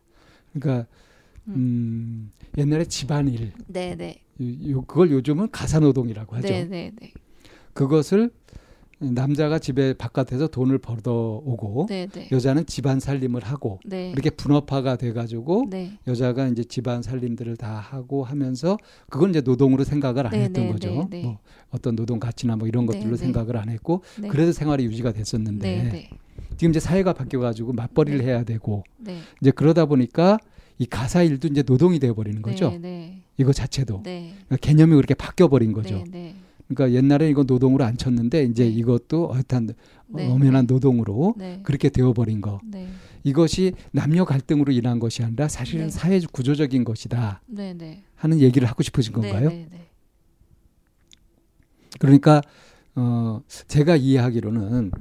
그러니까 0.54 0.88
음, 1.48 1.54
음 1.56 2.32
옛날에 2.58 2.86
집안일. 2.86 3.52
네네. 3.68 4.22
요, 4.70 4.82
그걸 4.84 5.12
요즘은 5.12 5.52
가사노동이라고 5.52 6.36
하죠. 6.38 6.48
네네네. 6.48 7.14
그것을 7.74 8.32
남자가 9.00 9.58
집에 9.58 9.94
바깥에서 9.94 10.48
돈을 10.48 10.78
벌어 10.78 11.42
오고 11.44 11.88
네네. 11.90 12.30
여자는 12.32 12.68
집안 12.68 13.00
살림을 13.00 13.44
하고 13.44 13.80
네. 13.84 14.12
이렇게 14.12 14.30
분업화가 14.30 14.96
돼가지고 14.98 15.68
네. 15.72 15.98
여자가 16.06 16.48
이제 16.48 16.64
집안 16.64 17.02
살림들을 17.02 17.58
다 17.58 17.80
하고 17.80 18.24
하면서 18.24 18.78
그건 19.10 19.32
이제 19.32 19.42
노동으로 19.42 19.84
생각을 19.86 20.28
안 20.28 20.32
네네. 20.32 20.44
했던 20.44 20.68
거죠. 20.68 21.10
뭐 21.24 21.40
어떤 21.72 21.96
노동 21.96 22.20
가치나 22.20 22.58
뭐 22.58 22.68
이런 22.68 22.86
것들로 22.86 23.16
생각을 23.16 23.58
안 23.58 23.70
했고 23.70 24.04
네. 24.20 24.28
그래서 24.28 24.52
생활이 24.52 24.86
유지가 24.86 25.12
됐었는데 25.12 26.10
지금 26.58 26.70
이제 26.70 26.80
사회가 26.80 27.14
바뀌어가지고 27.14 27.74
맞벌이를 27.74 28.20
네. 28.20 28.26
해야 28.26 28.44
되고 28.44 28.84
네. 28.98 29.18
이제 29.42 29.50
그러다 29.50 29.86
보니까 29.88 30.38
이 30.82 30.88
가사 30.88 31.22
일도 31.22 31.48
이제 31.50 31.62
노동이 31.62 32.00
되어 32.00 32.16
버리는 32.16 32.42
거죠. 32.42 32.72
네, 32.72 32.80
네. 32.80 33.22
이거 33.38 33.54
자체도 33.54 34.02
네. 34.04 34.34
그러니까 34.48 34.58
개념이 34.58 34.96
그렇게 34.96 35.14
바뀌어 35.14 35.48
버린 35.48 35.74
거죠. 35.74 35.94
네, 35.96 36.04
네. 36.10 36.36
그러니까 36.68 36.98
옛날에 36.98 37.30
이거 37.30 37.44
노동으로 37.44 37.84
안 37.84 37.98
쳤는데 37.98 38.46
이제 38.46 38.64
네. 38.64 38.70
이것도 38.72 39.26
어떤 39.26 39.76
엄연한 40.12 40.66
노동으로 40.66 41.36
그렇게 41.62 41.90
되어 41.90 42.14
버린 42.14 42.42
거. 42.42 42.60
이것이 43.24 43.74
남녀 43.92 44.26
갈등으로 44.26 44.72
인한 44.72 44.98
것이 44.98 45.22
아니라 45.22 45.48
사실은 45.48 45.92
사회 45.92 46.20
구조적인 46.20 46.84
것이다. 46.84 47.44
하는 48.16 48.40
얘기를 48.40 48.68
하고 48.68 48.82
싶으신 48.82 49.14
건가요? 49.14 49.52
그러니까 52.00 52.42
어 52.96 53.42
제가 53.68 53.98
이해하기로는 53.98 54.92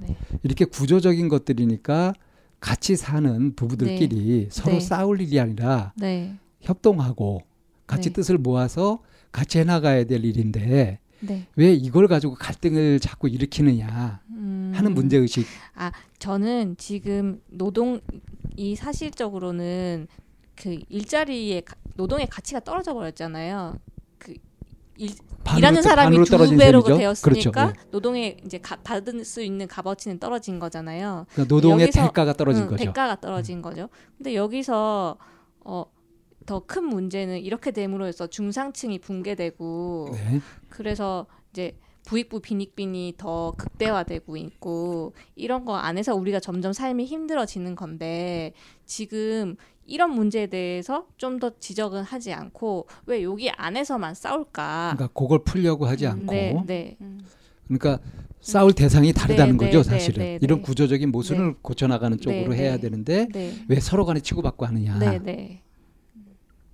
이렇게 0.43 0.67
구조적인 0.67 1.29
것들이니까 1.31 2.13
같이 2.61 2.97
사는 2.97 3.55
부부들끼리 3.57 4.45
네. 4.45 4.49
서로 4.51 4.75
네. 4.75 4.81
싸울 4.81 5.21
일이 5.21 5.41
아니라 5.41 5.93
네. 5.97 6.37
협동하고 6.61 7.43
같이 7.87 8.11
네. 8.11 8.15
뜻을 8.15 8.39
모아서 8.39 9.03
같이 9.33 9.59
해나가야 9.59 10.05
될 10.05 10.25
일인데 10.25 10.99
네. 11.21 11.47
왜 11.57 11.73
이걸 11.73 12.07
가지고 12.07 12.35
갈등을 12.35 13.01
자꾸 13.01 13.29
일으키느냐 13.29 14.23
음. 14.31 14.73
하는 14.75 14.95
문제 14.95 15.17
의식. 15.17 15.47
아 15.75 15.91
저는 16.19 16.77
지금 16.79 17.41
노동 17.49 18.01
이 18.57 18.77
사실적으로는 18.77 20.07
그 20.55 20.79
일자리의 20.89 21.65
노동의 21.97 22.27
가치가 22.27 22.61
떨어져 22.61 22.95
버렸잖아요. 22.95 23.79
그 24.19 24.35
일, 24.97 25.11
일하는 25.57 25.83
사람이 25.83 26.25
두 26.25 26.57
배로 26.57 26.83
되었으니까 26.83 27.23
그렇죠. 27.23 27.51
네. 27.51 27.89
노동의 27.91 28.37
이제 28.45 28.59
가, 28.59 28.77
받을 28.77 29.25
수 29.25 29.43
있는 29.43 29.67
값어치는 29.67 30.19
떨어진 30.19 30.59
거잖아요. 30.59 31.27
그러니까 31.33 31.55
노동의 31.55 31.83
여기서, 31.85 32.03
대가가 32.03 32.33
떨어진 32.33 32.65
응, 32.65 32.69
거죠. 32.69 32.85
대가가 32.85 33.21
떨어진 33.21 33.59
음. 33.59 33.63
거죠. 33.63 33.89
근데 34.17 34.35
여기서 34.35 35.17
어, 35.61 35.85
더 36.47 36.61
큰 36.61 36.85
문제는 36.85 37.41
이렇게 37.41 37.71
됨으로써 37.71 38.27
중상층이 38.27 38.99
붕괴되고 39.01 40.11
네. 40.13 40.41
그래서 40.69 41.27
이제 41.53 41.77
부익부 42.07 42.41
빈익빈이 42.41 43.15
더 43.19 43.53
극대화되고 43.57 44.37
있고 44.37 45.15
이런 45.37 45.65
거 45.65 45.77
안에서 45.77 46.15
우리가 46.15 46.41
점점 46.41 46.73
삶이 46.73 47.05
힘들어지는 47.05 47.77
건데 47.77 48.53
지금 48.85 49.57
이런 49.91 50.15
문제에 50.15 50.47
대해서 50.47 51.07
좀 51.17 51.41
더 51.41 51.51
지적은 51.59 52.03
하지 52.03 52.33
않고 52.35 52.87
왜 53.07 53.23
여기 53.23 53.51
안에서만 53.51 54.15
싸울까? 54.15 54.93
그러니까 54.95 55.19
그걸 55.19 55.43
풀려고 55.43 55.87
하지 55.87 56.07
음, 56.07 56.11
않고. 56.13 56.33
네, 56.35 56.63
네. 56.67 56.97
그러니까 57.67 57.99
싸울 58.41 58.73
대상이 58.75 59.13
다르다는 59.13 59.57
네, 59.57 59.65
네 59.65 59.67
거죠, 59.67 59.83
네, 59.83 59.99
사실은. 59.99 60.23
네, 60.23 60.39
이런 60.43 60.61
구조적인 60.61 61.11
모순을 61.11 61.55
고쳐나가는 61.63 62.19
쪽으로 62.19 62.55
해야 62.55 62.77
되는데 62.77 63.27
왜 63.69 63.81
서로 63.81 64.05
간에 64.05 64.21
치고받고 64.21 64.67
하느냐. 64.67 64.99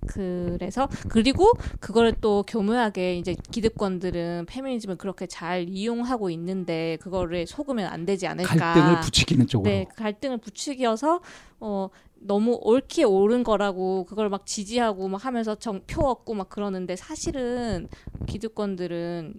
그래서 0.07 0.87
그리고 1.09 1.51
그걸 1.79 2.13
또 2.19 2.43
교묘하게 2.47 3.17
이제 3.17 3.35
기득권들은 3.51 4.45
페미니즘을 4.47 4.95
그렇게 4.97 5.27
잘 5.27 5.67
이용하고 5.69 6.29
있는데 6.31 6.97
그거를 7.01 7.45
속으면 7.45 7.87
안 7.87 8.05
되지 8.05 8.27
않을까 8.27 8.55
갈등을 8.55 9.01
부추기는 9.01 9.47
쪽으로 9.47 9.69
네 9.69 9.85
갈등을 9.95 10.37
부추겨서 10.39 11.21
어 11.59 11.89
너무 12.19 12.57
옳게 12.63 13.03
옳은 13.03 13.43
거라고 13.43 14.05
그걸 14.05 14.29
막 14.29 14.45
지지하고 14.45 15.07
막 15.07 15.23
하면서 15.23 15.53
정표 15.55 16.03
얻고 16.03 16.33
막 16.33 16.49
그러는데 16.49 16.95
사실은 16.95 17.87
기득권들은 18.27 19.33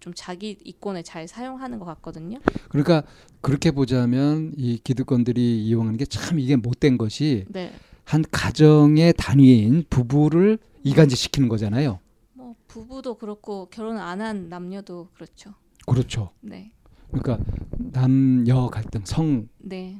좀 0.00 0.12
자기 0.16 0.58
이권에 0.64 1.02
잘 1.02 1.28
사용하는 1.28 1.78
것 1.78 1.84
같거든요. 1.84 2.38
그러니까 2.70 3.04
그렇게 3.40 3.70
보자면 3.70 4.52
이 4.56 4.78
기득권들이 4.82 5.64
이용하는 5.64 5.96
게 5.96 6.04
참 6.06 6.38
이게 6.40 6.56
못된 6.56 6.98
것이 6.98 7.44
네. 7.48 7.70
한 8.12 8.22
가정의 8.30 9.14
단위인 9.16 9.84
부부를 9.88 10.58
이간질시키는 10.84 11.48
거잖아요. 11.48 11.98
뭐 12.34 12.54
부부도 12.68 13.14
그렇고 13.16 13.70
결혼 13.70 13.96
안 13.96 14.20
한 14.20 14.50
남녀도 14.50 15.08
그렇죠. 15.14 15.54
그렇죠. 15.86 16.30
네. 16.42 16.72
그러니까 17.10 17.42
남녀 17.78 18.68
갈등, 18.68 19.00
성 19.06 19.48
네. 19.56 19.96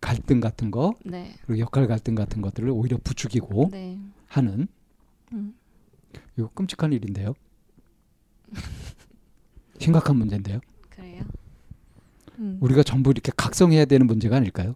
갈등 0.00 0.40
같은 0.40 0.72
거, 0.72 0.94
네. 1.04 1.32
그리고 1.46 1.60
역할 1.60 1.86
갈등 1.86 2.16
같은 2.16 2.42
것들을 2.42 2.68
오히려 2.70 2.98
부추기고 3.04 3.68
네. 3.70 4.00
하는 4.26 4.66
음. 5.32 5.54
이거 6.36 6.48
끔찍한 6.54 6.92
일인데요. 6.92 7.34
심각한 9.78 10.16
문제인데요. 10.16 10.58
그래요? 10.90 11.22
음. 12.40 12.58
우리가 12.60 12.82
전부 12.82 13.10
이렇게 13.10 13.30
각성해야 13.36 13.84
되는 13.84 14.08
문제가 14.08 14.38
아닐까요? 14.38 14.74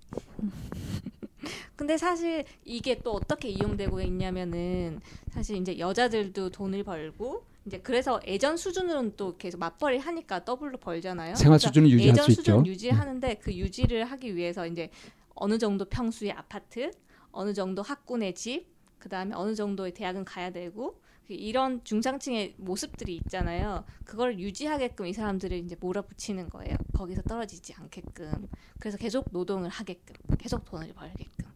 근데 1.77 1.97
사실 1.97 2.45
이게 2.65 3.01
또 3.03 3.13
어떻게 3.13 3.49
이용되고 3.49 4.01
있냐면은 4.01 5.01
사실 5.31 5.57
이제 5.57 5.79
여자들도 5.79 6.51
돈을 6.51 6.85
벌고 6.85 7.45
이제 7.67 7.79
그래서 7.79 8.21
예전 8.27 8.57
수준으로는 8.57 9.15
또 9.17 9.37
계속 9.37 9.59
맞벌이 9.59 9.99
하니까 9.99 10.45
더블로 10.45 10.79
벌잖아요. 10.79 11.35
생활 11.35 11.59
그러니까 11.59 11.69
수준을 11.69 11.91
유지할 11.91 12.17
수 12.17 12.31
있죠. 12.33 12.63
유지하는데 12.65 13.35
그 13.37 13.55
유지를 13.55 14.05
하기 14.05 14.35
위해서 14.37 14.67
이제 14.67 14.91
어느 15.35 15.59
정도 15.59 15.85
평수의 15.85 16.33
아파트, 16.33 16.91
어느 17.31 17.53
정도 17.53 17.83
학군의 17.83 18.35
집, 18.35 18.67
그 18.99 19.09
다음에 19.09 19.35
어느 19.35 19.55
정도의 19.55 19.93
대학은 19.95 20.25
가야 20.25 20.51
되고 20.51 20.93
그 20.93 21.08
이런 21.29 21.85
중상층의 21.85 22.55
모습들이 22.57 23.17
있잖아요. 23.17 23.85
그걸 24.05 24.39
유지하게끔 24.39 25.07
이 25.07 25.13
사람들을 25.13 25.57
이제 25.59 25.77
몰아붙이는 25.79 26.49
거예요. 26.49 26.77
거기서 26.95 27.23
떨어지지 27.23 27.75
않게끔. 27.75 28.49
그래서 28.81 28.97
계속 28.97 29.27
노동을 29.31 29.69
하게끔, 29.69 30.17
계속 30.39 30.65
돈을 30.65 30.93
벌게끔. 30.95 31.47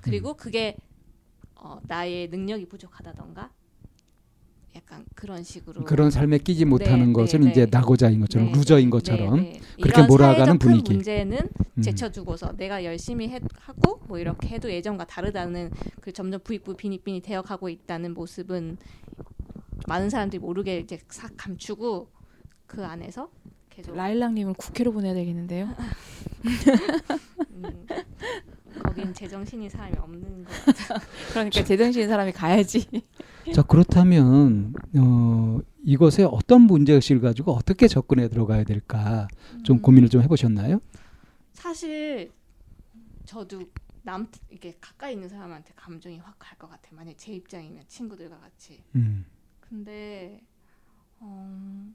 그리고 0.00 0.30
음. 0.30 0.36
그게 0.36 0.76
어, 1.54 1.80
나의 1.84 2.28
능력이 2.28 2.66
부족하다던가 2.66 3.50
약간 4.76 5.04
그런 5.14 5.42
식으로 5.42 5.84
그런 5.84 6.10
삶에 6.10 6.38
끼지 6.38 6.64
못하는 6.64 7.06
네, 7.06 7.12
것은 7.12 7.40
네, 7.42 7.50
이제 7.50 7.66
네. 7.66 7.70
나고자인 7.70 8.20
것처럼 8.20 8.48
네, 8.48 8.58
루저인 8.58 8.86
네, 8.86 8.90
것처럼 8.90 9.36
네, 9.36 9.60
그렇게 9.80 10.02
몰아가는 10.02 10.58
분위기. 10.58 10.94
문제는 10.94 11.38
음. 11.78 11.82
제쳐두고서 11.82 12.56
내가 12.56 12.84
열심히 12.84 13.28
해, 13.28 13.40
하고 13.60 14.00
뭐 14.06 14.18
이렇게 14.18 14.48
해도 14.48 14.70
예전과 14.70 15.04
다르다는 15.06 15.70
그 16.00 16.12
점점 16.12 16.40
부익부 16.42 16.74
빈익빈이 16.74 17.20
되어가고 17.22 17.68
있다는 17.68 18.14
모습은 18.14 18.78
많은 19.86 20.10
사람들이 20.10 20.40
모르게 20.40 20.78
이제 20.80 20.98
싹 21.08 21.32
감추고 21.36 22.08
그 22.66 22.84
안에서 22.84 23.30
계속 23.70 23.94
라일락님을 23.94 24.54
국회로 24.54 24.92
보내야 24.92 25.14
되겠는데요. 25.14 25.68
음, 27.52 27.86
거긴 28.82 29.14
제정신인 29.14 29.68
사람이 29.70 29.96
없는 29.98 30.44
거. 30.44 30.50
그러니까 31.30 31.64
제정신인 31.64 32.08
사람이 32.08 32.32
가야지. 32.32 32.86
자 33.54 33.62
그렇다면 33.62 34.74
어, 34.96 35.58
이것에 35.84 36.24
어떤 36.24 36.62
문제의식을 36.62 37.20
가지고 37.20 37.52
어떻게 37.52 37.86
접근해 37.88 38.28
들어가야 38.28 38.64
될까 38.64 39.28
좀 39.62 39.76
음. 39.78 39.82
고민을 39.82 40.08
좀 40.08 40.22
해보셨나요? 40.22 40.80
사실 41.52 42.32
저도 43.26 43.64
남 44.02 44.26
이게 44.50 44.76
가까이 44.80 45.12
있는 45.14 45.28
사람한테 45.28 45.72
감정이 45.76 46.18
확 46.18 46.36
갈 46.38 46.58
것 46.58 46.68
같아. 46.70 46.88
만약 46.92 47.14
제 47.16 47.32
입장이면 47.32 47.84
친구들과 47.88 48.38
같이. 48.38 48.82
음. 48.96 49.24
근데 49.60 50.40
어, 51.20 51.86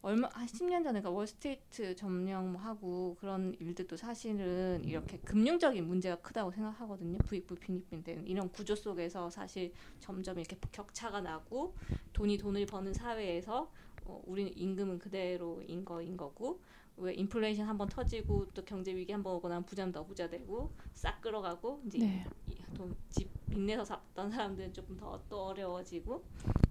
얼마 0.00 0.28
한 0.32 0.46
10년 0.46 0.84
전에 0.84 1.00
그 1.00 1.10
월스트리트 1.10 1.96
점령하고 1.96 3.16
그런 3.18 3.54
일들도 3.58 3.96
사실은 3.96 4.82
이렇게 4.84 5.18
금융적인 5.18 5.86
문제가 5.86 6.16
크다고 6.16 6.52
생각하거든요. 6.52 7.18
부익부 7.18 7.56
빈익빈 7.56 8.04
때 8.04 8.22
이런 8.24 8.48
구조 8.50 8.76
속에서 8.76 9.28
사실 9.28 9.72
점점 9.98 10.38
이렇게 10.38 10.56
격차가 10.70 11.20
나고 11.20 11.74
돈이 12.12 12.38
돈을 12.38 12.66
버는 12.66 12.94
사회에서 12.94 13.70
어, 14.04 14.22
우리는 14.26 14.56
임금은 14.56 14.98
그대로인 14.98 15.84
거인 15.84 16.16
거고 16.16 16.60
왜 16.96 17.14
인플레이션 17.14 17.66
한번 17.66 17.88
터지고 17.88 18.46
또 18.54 18.64
경제 18.64 18.94
위기 18.94 19.12
한번 19.12 19.34
오고 19.34 19.48
나면 19.48 19.64
부자는 19.64 19.92
더 19.92 20.04
부자 20.04 20.28
되고 20.28 20.72
싹 20.94 21.20
끌어가고 21.20 21.82
이제 21.86 21.98
네. 21.98 22.26
돈 22.74 22.94
집 23.10 23.28
빚내서 23.50 23.84
샀던 23.84 24.30
사람들은 24.30 24.72
조금 24.74 24.96
더 24.96 25.20
또 25.28 25.46
어려워지고 25.46 26.22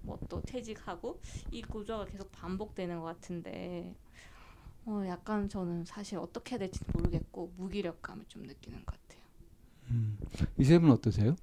뭐 0.02 0.18
또 0.28 0.40
퇴직하고 0.42 1.20
이 1.50 1.62
구조가 1.62 2.06
계속 2.06 2.30
반복되는 2.32 2.98
것 3.00 3.04
같은데 3.06 3.94
어 4.86 5.04
약간 5.06 5.48
저는 5.48 5.84
사실 5.84 6.18
어떻게 6.18 6.52
해야 6.52 6.58
될지 6.60 6.80
모르겠고 6.92 7.52
무기력감을 7.56 8.24
좀 8.28 8.42
느끼는 8.44 8.84
것 8.84 8.86
같아요. 8.86 9.22
음. 9.90 10.18
이세분 10.58 10.90
어떠세요? 10.90 11.36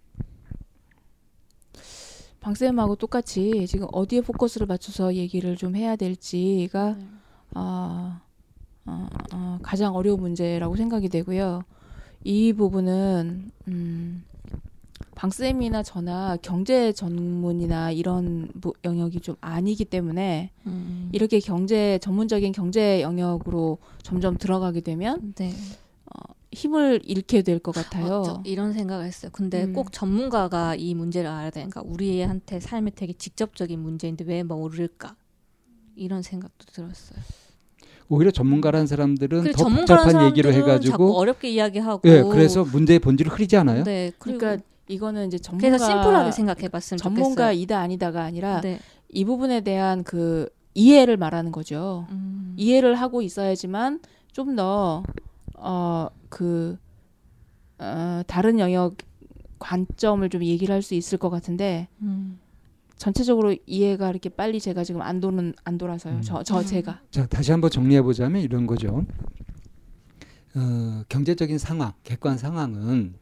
방쌤하고 2.41 2.95
똑같이 2.95 3.65
지금 3.67 3.87
어디에 3.91 4.21
포커스를 4.21 4.67
맞춰서 4.67 5.15
얘기를 5.15 5.55
좀 5.57 5.75
해야 5.75 5.95
될지가 5.95 6.93
네. 6.95 7.07
아 7.55 8.21
어, 8.85 9.07
어, 9.33 9.59
가장 9.63 9.95
어려운 9.95 10.21
문제라고 10.21 10.75
생각이 10.75 11.09
되고요. 11.09 11.63
이 12.23 12.53
부분은 12.53 13.51
음, 13.67 14.23
방쌤이나 15.15 15.81
저나 15.81 16.37
경제 16.41 16.91
전문이나 16.91 17.91
이런 17.91 18.49
영역이 18.83 19.21
좀 19.21 19.35
아니기 19.41 19.85
때문에 19.85 20.51
음. 20.67 21.09
이렇게 21.13 21.39
경제 21.39 21.97
전문적인 22.01 22.51
경제 22.51 23.01
영역으로 23.01 23.77
점점 24.03 24.37
들어가게 24.37 24.81
되면 24.81 25.33
네. 25.35 25.51
어, 26.05 26.33
힘을 26.51 26.99
잃게 27.05 27.41
될 27.41 27.59
것 27.59 27.73
같아요. 27.73 28.23
어, 28.27 28.43
이런 28.45 28.73
생각을 28.73 29.05
했어요. 29.05 29.31
근데 29.33 29.63
음. 29.63 29.73
꼭 29.73 29.91
전문가가 29.91 30.75
이 30.75 30.93
문제를 30.93 31.29
알아야 31.29 31.49
되니까 31.49 31.81
우리한테 31.83 32.59
삶에 32.59 32.91
되게 32.93 33.13
직접적인 33.13 33.79
문제인데 33.79 34.25
왜 34.25 34.43
모를까 34.43 35.15
이런 35.95 36.21
생각도 36.21 36.65
들었어요. 36.71 37.19
오히려 38.07 38.29
전문가라는 38.29 38.85
사람들은 38.85 39.51
더 39.53 39.67
복잡한 39.69 40.25
얘기를 40.27 40.53
해가지고 40.53 41.17
어렵게 41.17 41.49
이야기하고 41.49 42.07
예, 42.07 42.21
그래서 42.21 42.63
문제의 42.63 42.99
본질을 42.99 43.31
흐리지 43.31 43.57
않아요. 43.57 43.83
네, 43.83 44.11
그러니까 44.19 44.57
이거는 44.87 45.27
이제 45.27 45.37
전문가 45.39 45.67
그래서 45.67 45.85
심플하게 45.85 46.31
생각해봤으면 46.31 46.97
전문가이다 46.99 47.79
아니다가 47.79 48.23
아니라 48.23 48.61
네. 48.61 48.79
이 49.09 49.25
부분에 49.25 49.61
대한 49.61 50.03
그 50.03 50.49
이해를 50.73 51.17
말하는 51.17 51.51
거죠. 51.51 52.05
음. 52.11 52.53
이해를 52.57 52.95
하고 52.95 53.21
있어야지만 53.21 53.99
좀 54.31 54.55
더 54.55 55.03
어그 55.57 56.77
어, 57.79 58.21
다른 58.27 58.59
영역 58.59 58.95
관점을 59.59 60.27
좀 60.29 60.43
얘기를 60.43 60.73
할 60.73 60.81
수 60.81 60.93
있을 60.95 61.17
것 61.17 61.29
같은데 61.29 61.87
음. 62.01 62.39
전체적으로 62.97 63.55
이해가 63.65 64.09
이렇게 64.09 64.29
빨리 64.29 64.59
제가 64.59 64.83
지금 64.83 65.01
안 65.01 65.19
도는 65.19 65.53
안 65.63 65.77
돌아서요. 65.77 66.21
저저 66.21 66.39
음. 66.39 66.43
저 66.43 66.59
음. 66.59 66.65
제가. 66.65 67.01
자 67.11 67.25
다시 67.25 67.51
한번 67.51 67.69
정리해 67.71 68.01
보자면 68.01 68.41
이런 68.41 68.67
거죠. 68.67 69.05
어, 70.55 71.03
경제적인 71.09 71.57
상황, 71.57 71.91
객관 72.03 72.37
상황은 72.37 73.15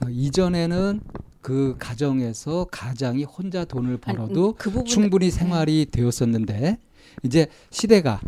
어, 0.00 0.08
이전에는 0.08 1.00
그 1.40 1.74
가정에서 1.78 2.66
가장이 2.70 3.24
혼자 3.24 3.64
돈을 3.64 3.98
벌어도 3.98 4.56
아니, 4.58 4.72
그 4.74 4.84
충분히 4.84 5.26
네. 5.26 5.30
생활이 5.30 5.86
네. 5.86 5.90
되었었는데 5.90 6.78
이제 7.24 7.48
시대가 7.70 8.20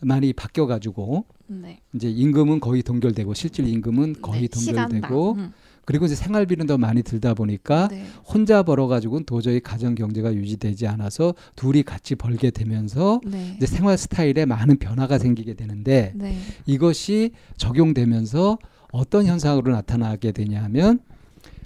많이 0.00 0.32
바뀌어 0.32 0.66
가지고 0.66 1.24
네. 1.46 1.80
이제 1.94 2.08
임금은 2.08 2.60
거의 2.60 2.82
동결되고 2.82 3.34
실질 3.34 3.66
임금은 3.66 4.16
거의 4.20 4.48
네, 4.48 4.48
동결되고 4.48 5.32
음. 5.32 5.52
그리고 5.86 6.04
이제 6.04 6.14
생활비는 6.14 6.66
더 6.66 6.76
많이 6.76 7.02
들다 7.02 7.32
보니까 7.32 7.88
네. 7.88 8.04
혼자 8.22 8.62
벌어 8.62 8.86
가지고는 8.88 9.24
도저히 9.24 9.58
가정 9.58 9.94
경제가 9.94 10.34
유지되지 10.34 10.86
않아서 10.86 11.34
둘이 11.56 11.82
같이 11.82 12.14
벌게 12.14 12.50
되면서 12.50 13.22
네. 13.24 13.54
이제 13.56 13.64
생활 13.64 13.96
스타일에 13.96 14.44
많은 14.44 14.76
변화가 14.76 15.16
생기게 15.16 15.54
되는데 15.54 16.12
네. 16.14 16.36
이것이 16.66 17.30
적용되면서 17.56 18.58
어떤 18.92 19.26
현상으로 19.26 19.72
나타나게 19.72 20.32
되냐면 20.32 21.00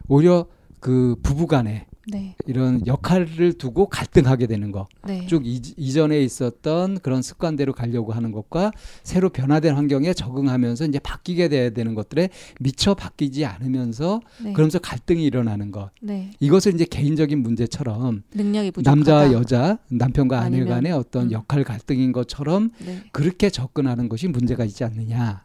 오히려 0.08 0.46
그 0.80 1.16
부부간에 1.22 1.86
네. 2.08 2.34
이런 2.46 2.84
역할을 2.86 3.52
두고 3.54 3.86
갈등하게 3.86 4.46
되는 4.46 4.72
거. 4.72 4.88
네. 5.06 5.26
쭉 5.26 5.42
이, 5.46 5.92
전에 5.92 6.20
있었던 6.22 6.98
그런 6.98 7.22
습관대로 7.22 7.72
가려고 7.72 8.12
하는 8.12 8.32
것과 8.32 8.72
새로 9.04 9.28
변화된 9.28 9.74
환경에 9.74 10.12
적응하면서 10.12 10.86
이제 10.86 10.98
바뀌게 10.98 11.48
돼야 11.48 11.70
되는 11.70 11.94
것들에 11.94 12.30
미처 12.60 12.94
바뀌지 12.94 13.44
않으면서 13.44 14.20
네. 14.42 14.52
그러면서 14.52 14.78
갈등이 14.78 15.24
일어나는 15.24 15.70
것. 15.70 15.90
네. 16.00 16.30
이것을 16.40 16.74
이제 16.74 16.84
개인적인 16.84 17.40
문제처럼 17.40 18.22
남자와 18.82 19.32
여자, 19.32 19.78
남편과 19.88 20.40
아내 20.40 20.64
간의 20.64 20.92
어떤 20.92 21.26
음. 21.26 21.32
역할 21.32 21.62
갈등인 21.62 22.12
것처럼 22.12 22.70
네. 22.84 23.02
그렇게 23.12 23.48
접근하는 23.48 24.08
것이 24.08 24.26
문제가 24.28 24.64
있지 24.64 24.82
않느냐. 24.82 25.44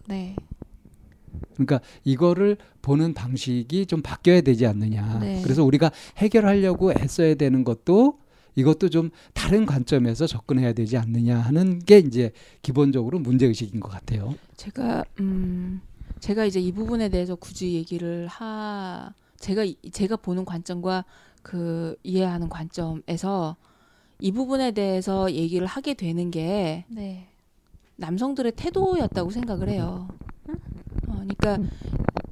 네. 1.41 1.47
그러니까 1.53 1.79
이거를 2.03 2.57
보는 2.81 3.13
방식이 3.13 3.85
좀 3.85 4.01
바뀌어야 4.01 4.41
되지 4.41 4.65
않느냐. 4.65 5.19
네. 5.19 5.41
그래서 5.43 5.63
우리가 5.63 5.91
해결하려고 6.17 6.91
애써야 6.91 7.35
되는 7.35 7.63
것도 7.63 8.19
이것도 8.55 8.89
좀 8.89 9.11
다른 9.33 9.65
관점에서 9.65 10.25
접근해야 10.25 10.73
되지 10.73 10.97
않느냐 10.97 11.37
하는 11.37 11.79
게 11.79 11.99
이제 11.99 12.31
기본적으로 12.63 13.19
문제 13.19 13.45
의식인 13.45 13.79
것 13.79 13.89
같아요. 13.89 14.35
제가 14.55 15.03
음 15.19 15.81
제가 16.19 16.45
이제 16.45 16.59
이 16.59 16.71
부분에 16.71 17.09
대해서 17.09 17.35
굳이 17.35 17.73
얘기를 17.73 18.27
하 18.27 19.13
제가 19.39 19.63
제가 19.91 20.15
보는 20.17 20.43
관점과 20.43 21.05
그 21.43 21.95
이해하는 22.03 22.49
관점에서 22.49 23.55
이 24.19 24.31
부분에 24.31 24.71
대해서 24.71 25.31
얘기를 25.31 25.67
하게 25.67 25.93
되는 25.93 26.31
게 26.31 26.85
네. 26.89 27.27
남성들의 27.97 28.53
태도였다고 28.55 29.29
생각을 29.29 29.69
해요. 29.69 30.07
어, 31.07 31.13
그러니까 31.13 31.57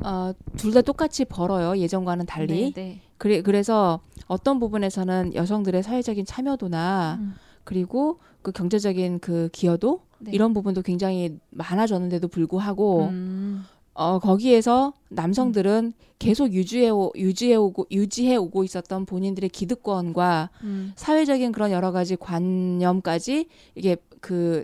어, 0.03 0.34
둘 0.57 0.74
다 0.74 0.82
똑같이 0.82 1.26
벌어요. 1.26 1.78
예전과는 1.80 2.26
달리. 2.26 2.74
네, 2.74 2.74
네. 2.74 3.01
그래 3.18 3.41
그래서 3.41 3.99
어떤 4.28 4.59
부분에서는 4.59 5.36
여성들의 5.36 5.84
사회적인 5.84 6.26
참여도나 6.26 7.18
음. 7.22 7.34
그리고 7.63 8.20
그 8.41 8.51
경제적인 8.51 9.20
그 9.20 9.49
기여도 9.51 10.01
네. 10.20 10.32
이런 10.34 10.53
부분도 10.53 10.82
굉장히 10.82 11.38
많아졌는데도 11.51 12.28
불구하고 12.28 13.05
음. 13.05 13.63
어 13.93 14.20
거기에서 14.20 14.93
남성들은 15.09 15.93
계속 16.20 16.51
유지해 16.51 16.89
오, 16.89 17.11
유지해 17.16 17.55
오고 17.55 17.88
유지해 17.91 18.36
오고 18.36 18.63
있었던 18.66 19.05
본인들의 19.05 19.49
기득권과 19.49 20.49
음. 20.63 20.91
사회적인 20.97 21.51
그런 21.53 21.72
여러 21.72 21.91
가지 21.91 22.16
관념까지 22.18 23.47
이게 23.76 23.95
그 24.20 24.63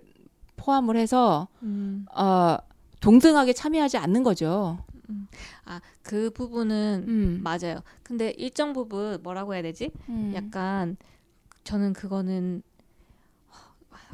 포함을 0.57 0.97
해서 0.97 1.47
음. 1.63 2.05
어 2.13 2.57
동등하게 3.01 3.53
참여하지 3.53 3.97
않는 3.97 4.23
거죠. 4.23 4.77
음. 5.09 5.27
아, 5.65 5.81
그 6.01 6.29
부분은 6.29 7.05
음. 7.07 7.39
맞아요. 7.43 7.81
근데 8.03 8.29
일정 8.37 8.73
부분 8.73 9.19
뭐라고 9.21 9.53
해야 9.53 9.61
되지? 9.61 9.91
음. 10.07 10.31
약간 10.35 10.95
저는 11.63 11.93
그거는 11.93 12.63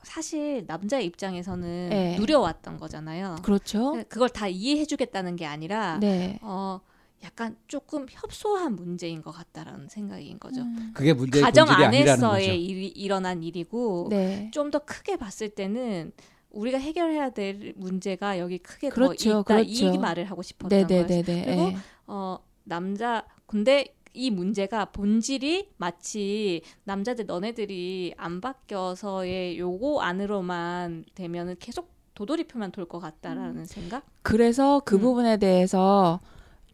사실 0.04 0.66
남자 0.68 1.00
입장에서는 1.00 1.90
네. 1.90 2.18
누려왔던 2.18 2.78
거잖아요. 2.78 3.36
그렇죠. 3.44 4.02
그걸 4.08 4.30
다 4.30 4.48
이해해주겠다는 4.48 5.36
게 5.36 5.46
아니라 5.46 6.00
네. 6.00 6.40
어 6.42 6.80
약간 7.24 7.58
조금 7.68 8.06
협소한 8.10 8.76
문제인 8.76 9.22
것 9.22 9.32
같다라는 9.32 9.90
생각인 9.90 10.40
거죠. 10.40 10.62
음. 10.62 10.92
그게 10.94 11.14
문제 11.14 11.42
가정 11.42 11.70
안에서의 11.70 12.64
일이, 12.64 12.88
일어난 12.88 13.44
일이고 13.44 14.08
네. 14.10 14.50
좀더 14.54 14.80
크게 14.80 15.18
봤을 15.18 15.50
때는 15.50 16.14
우리가 16.52 16.78
해결해야 16.78 17.32
될 17.32 17.74
문제가 17.76 18.40
여기 18.40 18.58
크게 18.58 18.90
그렇죠, 18.90 19.30
더 19.30 19.42
있다 19.42 19.44
그렇죠. 19.44 19.86
이 19.94 19.98
말을 19.98 20.26
하고 20.26 20.42
싶었던 20.42 20.70
네네네네. 20.88 21.24
거예요. 21.24 21.46
그리고 21.46 21.62
예. 21.72 21.76
어 22.08 22.40
남자 22.64 23.26
근데 23.46 23.94
이 24.14 24.32
문제가 24.32 24.86
본질이 24.86 25.70
마치 25.78 26.62
남자들 26.86 27.26
너네들이 27.28 28.16
안 28.18 28.42
바뀌어서의 28.42 29.60
요거 29.60 30.02
안으로만 30.02 31.06
되면은 31.14 31.58
계속 31.60 31.92
도돌이표만 32.16 32.72
돌 32.72 32.86
것 32.88 33.00
같다라는 33.00 33.58
음. 33.58 33.66
생각? 33.66 34.04
그래서 34.24 34.82
그 34.86 34.96
음. 34.96 35.02
부분에 35.02 35.38
대해서 35.38 36.20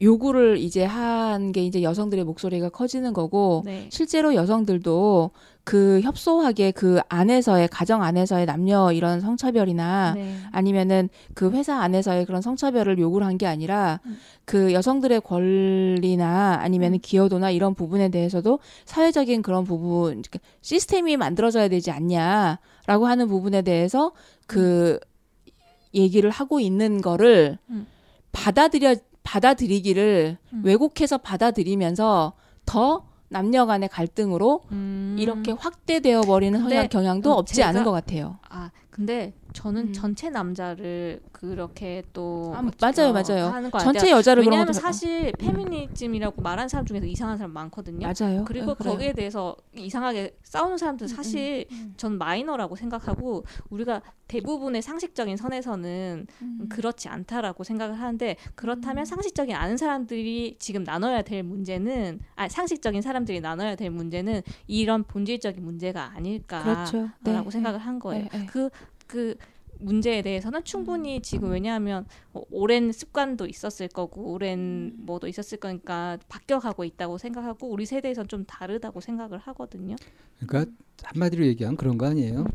요구를 0.02 0.58
이제 0.58 0.84
한 0.86 1.52
게 1.52 1.66
이제 1.66 1.82
여성들의 1.84 2.24
목소리가 2.24 2.70
커지는 2.70 3.12
거고 3.14 3.64
네. 3.66 3.90
실제로 3.92 4.34
여성들도 4.36 5.32
그 5.66 6.01
협소하게 6.01 6.72
그 6.72 6.99
안에서의 7.07 7.70
가정 7.70 8.03
안에서의 8.03 8.45
남녀 8.45 8.91
이런 8.91 9.22
성차별이나 9.22 10.14
네. 10.16 10.36
아니면은 10.51 11.09
그 11.34 11.51
회사 11.51 11.78
안에서의 11.80 12.26
그런 12.26 12.41
성차별을 12.41 12.97
요구를 12.99 13.26
한 13.28 13.38
게 13.38 13.47
아니라 13.47 13.99
음. 14.05 14.18
그 14.45 14.74
여성들의 14.74 15.22
권리나 15.22 16.59
아니면은 16.61 16.97
음. 16.97 16.99
기여도나 17.01 17.49
이런 17.51 17.74
부분에 17.74 18.09
대해서도 18.09 18.59
사회적인 18.86 19.41
그런 19.41 19.64
부분 19.64 20.22
시스템이 20.61 21.18
만들어져야 21.18 21.68
되지 21.68 21.91
않냐라고 21.91 23.07
하는 23.07 23.28
부분에 23.28 23.61
대해서 23.61 24.11
그 24.47 24.99
음. 25.47 25.51
얘기를 25.95 26.30
하고 26.30 26.59
있는 26.59 27.01
거를 27.01 27.57
음. 27.70 27.88
받아들여 28.32 28.95
받아들이기를 29.24 30.38
음. 30.53 30.61
왜곡해서 30.64 31.18
받아들이면서 31.20 32.34
더 32.66 33.05
남녀 33.34 33.66
간의 33.66 33.90
갈등으로 33.90 34.62
음. 34.72 35.16
이렇게 35.20 35.52
확대되어 35.52 36.22
버리는 36.22 36.58
성향 36.60 36.88
경향도 36.88 37.32
음, 37.32 37.38
없지 37.38 37.64
않은 37.64 37.84
것 37.84 37.92
같아요. 37.92 38.38
아, 38.48 38.70
근데 38.94 39.34
저는 39.54 39.88
음. 39.88 39.94
전체 39.94 40.30
남자를 40.30 41.20
그렇게 41.32 42.04
또 42.14 42.54
아, 42.56 42.62
맞아요, 42.62 43.12
맞아요. 43.12 43.48
하는 43.48 43.72
거 43.72 43.80
전체 43.80 44.10
여자를 44.12 44.44
왜냐하면 44.44 44.72
사실 44.72 45.32
페미니즘이라고 45.34 46.41
말하는 46.41 46.70
사람 46.70 46.86
중에서 46.86 47.06
이상한 47.06 47.38
사람 47.38 47.52
많거든요. 47.54 48.08
맞아요. 48.08 48.46
그리고 48.46 48.76
네, 48.76 48.89
거기에 48.89 49.14
대해서 49.14 49.56
이상하게 49.76 50.38
싸우는 50.44 50.78
사람들 50.78 51.06
음, 51.06 51.08
사실 51.08 51.66
음, 51.72 51.76
음. 51.76 51.94
전 51.98 52.18
마이너라고 52.18 52.76
생각하고 52.76 53.46
우리가 53.70 54.02
대부분의 54.28 54.82
상식적인 54.82 55.38
선에서는 55.38 56.28
음. 56.41 56.66
그렇지 56.70 57.10
않다라고 57.10 57.64
생각을 57.64 58.00
하는데 58.00 58.36
그렇다면 58.56 59.04
음. 59.04 59.06
상식적인 59.06 59.56
아는 59.56 59.78
사람들이 59.78 60.56
지금 60.60 60.84
나눠야 60.84 61.24
될 61.24 61.44
문제는 61.44 62.20
아 62.36 62.48
상식적인 62.48 63.02
사람들이 63.02 63.41
나눠야 63.41 63.76
될 63.76 63.91
문제는 63.91 64.41
이런 64.68 65.04
본질적인 65.04 65.64
문제가 65.64 66.14
아닐까라고 66.16 66.74
그렇죠. 66.74 67.10
네. 67.22 67.44
생각을 67.52 67.80
한 67.80 68.00
거예요. 68.00 68.24
네, 68.32 68.39
네. 68.39 68.46
그 68.46 68.70
그 69.14 69.36
문제에 69.78 70.24
대해서는 70.24 70.64
충분히 70.64 71.22
지금 71.22 71.51
왜냐하면 71.51 72.07
뭐 72.32 72.47
오랜 72.49 72.91
습관도 72.91 73.45
있었을 73.45 73.88
거고 73.88 74.32
오랜 74.32 74.93
뭐도 75.05 75.28
있었을 75.28 75.59
거니까 75.59 76.18
바뀌어가고 76.30 76.84
있다고 76.84 77.20
생각하고 77.20 77.70
우리 77.70 77.86
세대에선 77.86 78.28
좀 78.28 78.43
다르다고 78.45 79.01
생각을 79.01 79.38
하거든요. 79.38 79.95
그러니까 80.39 80.72
한마디로 81.03 81.45
얘기하면 81.45 81.78
그런 81.78 81.99
거 81.99 82.07
아니에요? 82.07 82.45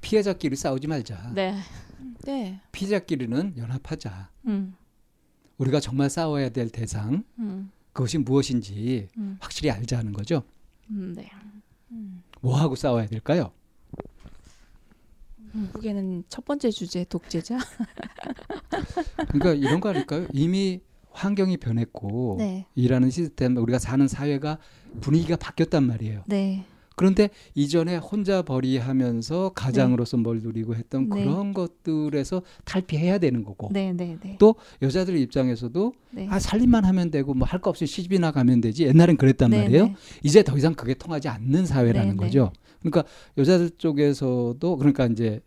피해자끼리 0.00 0.56
싸우지 0.56 0.88
말자. 0.88 1.30
네. 1.36 1.54
네. 2.24 2.60
피해자끼리는 2.72 3.56
연합하자. 3.56 4.30
음. 4.46 4.74
우리가 5.58 5.78
정말 5.78 6.10
싸워야 6.10 6.48
될 6.48 6.68
대상 6.68 7.22
음. 7.38 7.70
그것이 7.92 8.18
무엇인지 8.18 9.08
음. 9.18 9.36
확실히 9.38 9.70
알자는 9.70 10.12
거죠. 10.12 10.42
음, 10.90 11.14
네. 11.16 11.30
뭐 12.40 12.56
하고 12.56 12.74
싸워야 12.74 13.06
될까요? 13.06 13.52
한국에는 15.56 16.24
첫 16.28 16.44
번째 16.44 16.70
주제 16.70 17.04
독재자. 17.04 17.58
그러니까 19.28 19.54
이런 19.54 19.80
거 19.80 19.88
아닐까요? 19.90 20.26
이미 20.32 20.80
환경이 21.10 21.56
변했고 21.56 22.36
네. 22.38 22.66
일하는 22.74 23.10
시스템 23.10 23.56
우리가 23.56 23.78
사는 23.78 24.06
사회가 24.06 24.58
분위기가 25.00 25.36
바뀌었단 25.36 25.84
말이에요. 25.84 26.22
네. 26.26 26.64
그런데 26.98 27.28
이전에 27.54 27.96
혼자 27.96 28.40
벌이하면서 28.40 29.50
가장으로서 29.54 30.16
네. 30.16 30.22
뭘 30.22 30.40
누리고 30.40 30.74
했던 30.74 31.10
네. 31.10 31.24
그런 31.24 31.52
것들에서 31.52 32.40
탈피해야 32.64 33.18
되는 33.18 33.44
거고 33.44 33.68
네, 33.70 33.92
네, 33.92 34.16
네. 34.22 34.36
또 34.38 34.54
여자들 34.80 35.18
입장에서도 35.18 35.92
네. 36.12 36.26
아 36.30 36.38
살림만 36.38 36.86
하면 36.86 37.10
되고 37.10 37.34
뭐 37.34 37.46
할 37.46 37.60
거 37.60 37.68
없이 37.68 37.86
시집이나 37.86 38.30
가면 38.32 38.62
되지 38.62 38.84
옛날엔 38.86 39.18
그랬단 39.18 39.50
네, 39.50 39.64
말이에요 39.64 39.94
이제 40.22 40.42
더 40.42 40.56
이상 40.56 40.72
그게 40.74 40.94
통하지 40.94 41.28
않는 41.28 41.66
사회라는 41.66 42.16
거죠 42.16 42.50
그러니까 42.80 43.04
여자들 43.36 43.70
쪽에서도 43.78 44.76
그러니까 44.76 45.06
이제 45.06 45.40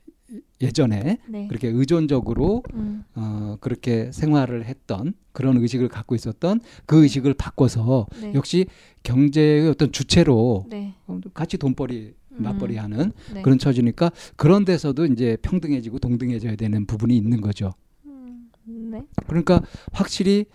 예전에 0.61 1.17
네. 1.27 1.47
그렇게 1.47 1.69
의존적으로 1.69 2.63
음. 2.73 3.03
어, 3.15 3.57
그렇게 3.61 4.11
생활을 4.11 4.65
했던 4.65 5.13
그런 5.32 5.57
의식을 5.57 5.88
갖고 5.88 6.15
있었던 6.15 6.59
그 6.86 7.03
의식을 7.03 7.34
바꿔서 7.34 8.07
네. 8.21 8.34
역시 8.36 8.65
경제의 9.03 9.69
어떤 9.69 9.91
주체로 9.91 10.65
네. 10.69 10.93
어, 11.07 11.19
같이 11.34 11.57
돈벌이 11.57 12.13
음. 12.34 12.43
맞벌이 12.43 12.77
하는 12.77 13.11
네. 13.34 13.41
그런 13.41 13.57
처지니까 13.57 14.11
그런 14.36 14.65
데서도 14.65 15.05
이제 15.05 15.38
평등해지고 15.41 15.99
동등해져야 15.99 16.55
되는 16.55 16.86
부분이 16.86 17.15
있는 17.15 17.41
거죠. 17.41 17.73
음. 18.05 18.49
네. 18.65 19.05
그러니까 19.27 19.61
확실히 19.93 20.45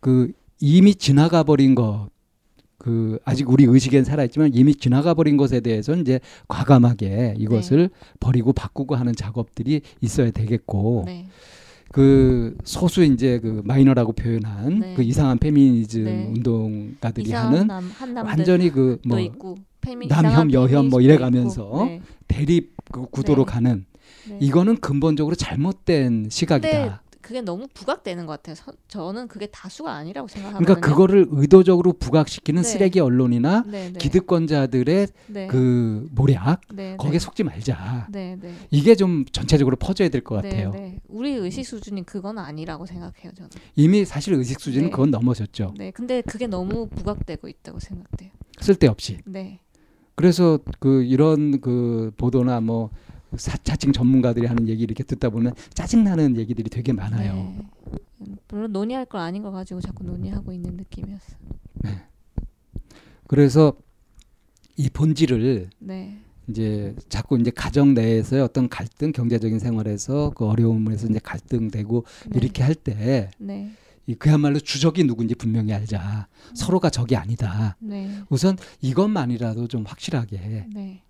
그 0.00 0.32
이미 0.60 0.94
지나가 0.94 1.44
버린 1.44 1.74
것 1.74 2.10
그 2.84 3.18
아직 3.24 3.48
우리 3.48 3.64
의식엔 3.64 4.04
살아있지만 4.04 4.50
이미 4.52 4.74
지나가 4.74 5.14
버린 5.14 5.38
것에 5.38 5.60
대해서 5.60 5.96
이제 5.96 6.20
과감하게 6.48 7.36
이것을 7.38 7.88
네. 7.88 7.88
버리고 8.20 8.52
바꾸고 8.52 8.94
하는 8.94 9.14
작업들이 9.14 9.80
있어야 10.02 10.30
되겠고 10.30 11.04
네. 11.06 11.26
그 11.90 12.58
소수 12.62 13.02
이제 13.02 13.38
그 13.38 13.62
마이너라고 13.64 14.12
표현한 14.12 14.80
네. 14.80 14.94
그 14.94 15.02
이상한 15.02 15.38
페미니즘 15.38 16.04
네. 16.04 16.26
운동가들이 16.26 17.32
하는 17.32 17.68
남, 17.68 17.90
완전히 18.16 18.68
그 18.68 18.98
뭐 19.08 19.18
남혐 20.06 20.52
여혐 20.52 20.90
뭐 20.90 21.00
이래 21.00 21.16
가면서 21.16 21.86
네. 21.86 22.02
대립 22.28 22.74
그 22.92 23.06
구도로 23.06 23.46
네. 23.46 23.50
가는 23.50 23.86
이거는 24.40 24.76
근본적으로 24.76 25.36
잘못된 25.36 26.28
시각이다. 26.30 27.02
그게 27.24 27.40
너무 27.40 27.66
부각되는 27.72 28.26
것 28.26 28.32
같아요. 28.34 28.54
서, 28.54 28.70
저는 28.86 29.28
그게 29.28 29.46
다수가 29.46 29.90
아니라고 29.90 30.28
생각하거든요. 30.28 30.66
그러니까 30.66 30.86
그거를 30.86 31.26
의도적으로 31.30 31.94
부각시키는 31.94 32.60
네. 32.60 32.68
쓰레기 32.68 33.00
언론이나 33.00 33.64
네, 33.66 33.90
네. 33.90 33.98
기득권자들의 33.98 35.06
네. 35.28 35.46
그 35.46 36.06
모략 36.12 36.60
네, 36.74 36.96
거기에 36.98 37.12
네. 37.12 37.18
속지 37.18 37.42
말자. 37.44 38.08
이게 38.70 38.94
좀 38.94 39.24
전체적으로 39.32 39.76
퍼져야 39.76 40.10
될 40.10 40.20
것 40.22 40.36
같아요. 40.42 40.72
우리 41.08 41.32
의식 41.32 41.64
수준이 41.64 42.04
그건 42.04 42.36
아니라고 42.38 42.84
생각해요. 42.84 43.32
저는 43.34 43.50
이미 43.74 44.04
사실 44.04 44.34
의식 44.34 44.60
수준은 44.60 44.90
그건 44.90 45.10
넘어졌죠. 45.10 45.72
네, 45.78 45.90
근데 45.92 46.20
그게 46.20 46.46
너무 46.46 46.88
부각되고 46.88 47.48
있다고 47.48 47.80
생각돼요. 47.80 48.30
쓸데없이. 48.60 49.20
네. 49.24 49.60
그래서 50.14 50.58
그 50.78 51.02
이런 51.02 51.60
그 51.62 52.12
보도나 52.18 52.60
뭐 52.60 52.90
사차증 53.36 53.92
전문가들이 53.92 54.46
하는 54.46 54.68
얘기 54.68 54.82
이렇게 54.82 55.02
듣다 55.02 55.30
보면 55.30 55.54
짜증나는 55.74 56.36
얘기들이 56.36 56.70
되게 56.70 56.92
많아요. 56.92 57.34
네. 57.34 57.68
물론 58.48 58.72
논의할 58.72 59.04
걸 59.04 59.20
아닌 59.20 59.42
거 59.42 59.50
가지고 59.50 59.80
자꾸 59.80 60.04
논의하고 60.04 60.52
있는 60.52 60.76
느낌이었어. 60.76 61.36
네. 61.82 62.02
그래서 63.26 63.74
이 64.76 64.88
본질을 64.88 65.70
네. 65.78 66.18
이제 66.48 66.94
자꾸 67.08 67.38
이제 67.38 67.50
가정 67.50 67.94
내에서의 67.94 68.42
어떤 68.42 68.68
갈등, 68.68 69.12
경제적인 69.12 69.58
생활에서 69.58 70.30
그 70.36 70.46
어려움에서 70.46 71.06
이제 71.08 71.18
갈등되고 71.22 72.04
네. 72.30 72.38
이렇게 72.38 72.62
할 72.62 72.74
때. 72.74 73.30
네. 73.38 73.70
이 74.06 74.14
그야말로 74.14 74.60
주적이 74.60 75.04
누군지 75.04 75.34
분명히 75.34 75.72
알자. 75.72 76.28
음. 76.50 76.54
서로가 76.54 76.90
적이 76.90 77.16
아니다. 77.16 77.76
네. 77.80 78.10
우선 78.28 78.58
이것만이라도 78.82 79.66
좀 79.68 79.84
확실하게 79.86 80.66
네. 80.74 81.02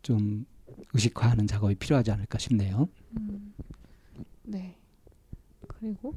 좀 0.00 0.46
의식화하는 0.94 1.46
작업이 1.46 1.74
필요하지 1.76 2.10
않을까 2.10 2.38
싶네요. 2.38 2.88
음, 3.18 3.54
네. 4.44 4.76
그리고 5.66 6.14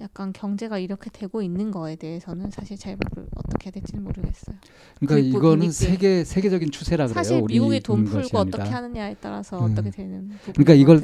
약간 0.00 0.32
경제가 0.32 0.78
이렇게 0.78 1.08
되고 1.10 1.40
있는 1.40 1.70
거에 1.70 1.96
대해서는 1.96 2.50
사실 2.50 2.76
잘 2.76 2.96
모르, 2.96 3.26
어떻게 3.36 3.66
해야 3.66 3.72
될지는 3.72 4.04
모르겠어요. 4.04 4.56
그러니까 4.98 5.18
이거는 5.18 5.70
세계 5.70 6.24
세계적인 6.24 6.70
추세라 6.70 7.06
그래요. 7.06 7.14
사실 7.14 7.42
미국이 7.46 7.80
돈 7.80 8.04
풀고 8.04 8.38
어떻게 8.38 8.64
하느냐에 8.64 9.16
따라서 9.20 9.64
음. 9.64 9.72
어떻게 9.72 9.90
되는. 9.90 10.30
그러니까 10.52 10.74
이걸. 10.74 11.02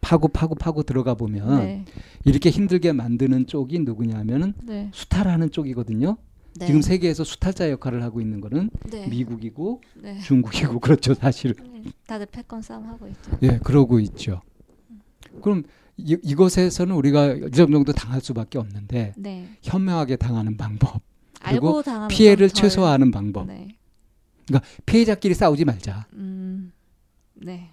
파고 0.00 0.28
파고 0.28 0.54
파고 0.54 0.82
들어가 0.82 1.14
보면 1.14 1.58
네. 1.58 1.84
이렇게 2.24 2.50
힘들게 2.50 2.92
만드는 2.92 3.46
쪽이 3.46 3.80
누구냐면은 3.80 4.54
네. 4.62 4.90
수탈하는 4.92 5.50
쪽이거든요. 5.50 6.16
네. 6.56 6.66
지금 6.66 6.82
세계에서 6.82 7.24
수탈자 7.24 7.70
역할을 7.70 8.02
하고 8.02 8.20
있는 8.20 8.40
거는 8.40 8.70
네. 8.90 9.06
미국이고 9.06 9.82
네. 9.94 10.18
중국이고 10.18 10.80
그렇죠 10.80 11.14
사실. 11.14 11.54
네. 11.54 11.82
다들 12.06 12.26
패권 12.26 12.62
싸움 12.62 12.86
하고 12.86 13.06
있죠. 13.08 13.38
예, 13.42 13.58
그러고 13.58 14.00
있죠. 14.00 14.42
음. 14.90 15.00
그럼 15.42 15.62
이, 15.96 16.16
이것에서는 16.22 16.94
우리가 16.94 17.34
이 17.34 17.50
정도 17.50 17.92
당할 17.92 18.20
수밖에 18.20 18.58
없는데 18.58 19.14
네. 19.16 19.48
현명하게 19.62 20.16
당하는 20.16 20.56
방법 20.56 21.02
그리고 21.42 21.82
피해를 22.08 22.50
최소화하는 22.50 23.10
방법. 23.10 23.46
네. 23.46 23.68
그러니까 24.46 24.68
피해자끼리 24.84 25.34
싸우지 25.34 25.64
말자. 25.64 26.06
음, 26.14 26.72
네. 27.34 27.70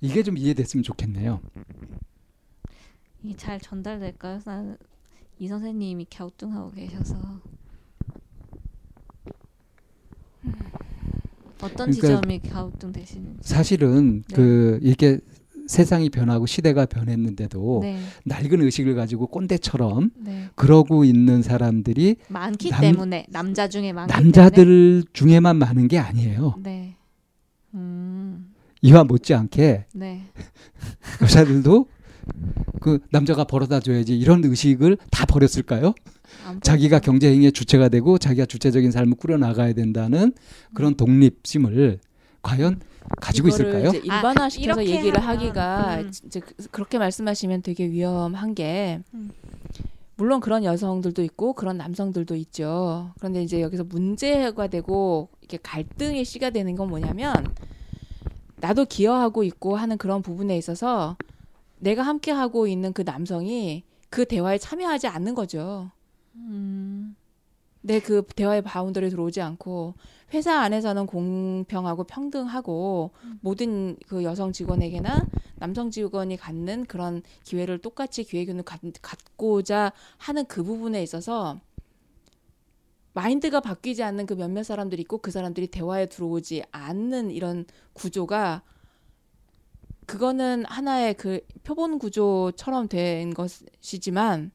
이게 0.00 0.22
좀 0.22 0.36
이해됐으면 0.36 0.82
좋겠네요. 0.82 1.40
이게 3.22 3.36
잘 3.36 3.60
전달될까요? 3.60 4.40
이 5.38 5.48
선생님이 5.48 6.06
갸우뚱하고 6.06 6.72
계셔서. 6.72 7.40
어떤 11.62 11.90
그러니까 11.90 11.92
지점이 11.92 12.40
갸우뚱되시는지 12.40 13.38
사실은 13.42 14.24
네. 14.28 14.34
그 14.34 14.78
이렇게 14.82 15.20
세상이 15.66 16.10
변하고 16.10 16.46
시대가 16.46 16.86
변했는데도 16.86 17.80
네. 17.82 18.00
낡은 18.24 18.62
의식을 18.62 18.94
가지고 18.94 19.28
꼰대처럼 19.28 20.10
네. 20.18 20.48
그러고 20.56 21.04
있는 21.04 21.42
사람들이 21.42 22.16
많기 22.28 22.70
남, 22.70 22.80
때문에 22.80 23.26
남자 23.30 23.68
중에 23.68 23.92
많기 23.92 24.12
남자들 24.12 24.64
때문에? 24.64 25.02
중에만 25.12 25.56
많은 25.56 25.88
게 25.88 25.98
아니에요. 25.98 26.56
네. 26.62 26.96
음. 27.74 28.52
이와 28.82 29.04
못지않게 29.04 29.86
네. 29.94 30.22
여자들도 31.22 31.86
그 32.80 32.98
남자가 33.10 33.44
벌어다 33.44 33.78
줘야지 33.78 34.18
이런 34.18 34.44
의식을 34.44 34.98
다 35.10 35.24
버렸을까요? 35.26 35.94
자기가 36.62 37.00
경제 37.00 37.30
행위의 37.30 37.52
주체가 37.52 37.88
되고 37.88 38.18
자기가 38.18 38.46
주체적인 38.46 38.90
삶을 38.90 39.16
꾸려 39.16 39.36
나가야 39.36 39.72
된다는 39.72 40.32
그런 40.74 40.94
독립심을 40.94 41.98
과연 42.42 42.80
가지고 43.20 43.48
있을까요? 43.48 43.88
이제 43.88 43.98
일반화시켜서 43.98 44.80
아, 44.80 44.84
얘기를 44.84 45.20
하면, 45.20 45.28
하기가 45.28 46.00
음. 46.00 46.10
이제 46.26 46.40
그, 46.40 46.54
그렇게 46.70 46.98
말씀하시면 46.98 47.62
되게 47.62 47.90
위험한 47.90 48.54
게 48.54 49.00
음. 49.14 49.30
물론 50.16 50.40
그런 50.40 50.64
여성들도 50.64 51.22
있고 51.24 51.52
그런 51.54 51.78
남성들도 51.78 52.36
있죠. 52.36 53.12
그런데 53.18 53.42
이제 53.42 53.60
여기서 53.60 53.84
문제가 53.84 54.66
되고 54.68 55.28
이렇게 55.40 55.58
갈등의 55.62 56.24
씨가 56.24 56.50
되는 56.50 56.76
건 56.76 56.88
뭐냐면 56.88 57.34
나도 58.56 58.84
기여하고 58.84 59.42
있고 59.42 59.76
하는 59.76 59.98
그런 59.98 60.22
부분에 60.22 60.56
있어서 60.56 61.16
내가 61.78 62.02
함께 62.02 62.30
하고 62.30 62.68
있는 62.68 62.92
그 62.92 63.02
남성이 63.02 63.82
그 64.08 64.24
대화에 64.24 64.58
참여하지 64.58 65.08
않는 65.08 65.34
거죠. 65.34 65.90
음. 66.36 67.16
내그 67.82 68.22
대화의 68.36 68.62
바운더리에 68.62 69.10
들어오지 69.10 69.40
않고 69.40 69.94
회사 70.32 70.60
안에서는 70.60 71.06
공평하고 71.06 72.04
평등하고 72.04 73.10
음. 73.24 73.38
모든 73.42 73.96
그 74.06 74.22
여성 74.24 74.52
직원에게나 74.52 75.26
남성 75.56 75.90
직원이 75.90 76.36
갖는 76.36 76.86
그런 76.86 77.22
기회를 77.44 77.78
똑같이 77.78 78.24
기회균을 78.24 78.62
갖고자 78.62 79.92
하는 80.16 80.46
그 80.46 80.62
부분에 80.62 81.02
있어서 81.02 81.60
마인드가 83.14 83.60
바뀌지 83.60 84.02
않는 84.02 84.26
그 84.26 84.34
몇몇 84.34 84.62
사람들이 84.62 85.02
있고 85.02 85.18
그 85.18 85.30
사람들이 85.30 85.66
대화에 85.66 86.06
들어오지 86.06 86.62
않는 86.70 87.30
이런 87.30 87.66
구조가 87.92 88.62
그거는 90.06 90.64
하나의 90.64 91.14
그 91.14 91.40
표본 91.62 91.98
구조처럼 91.98 92.88
된 92.88 93.34
것이지만 93.34 94.40
음. 94.40 94.50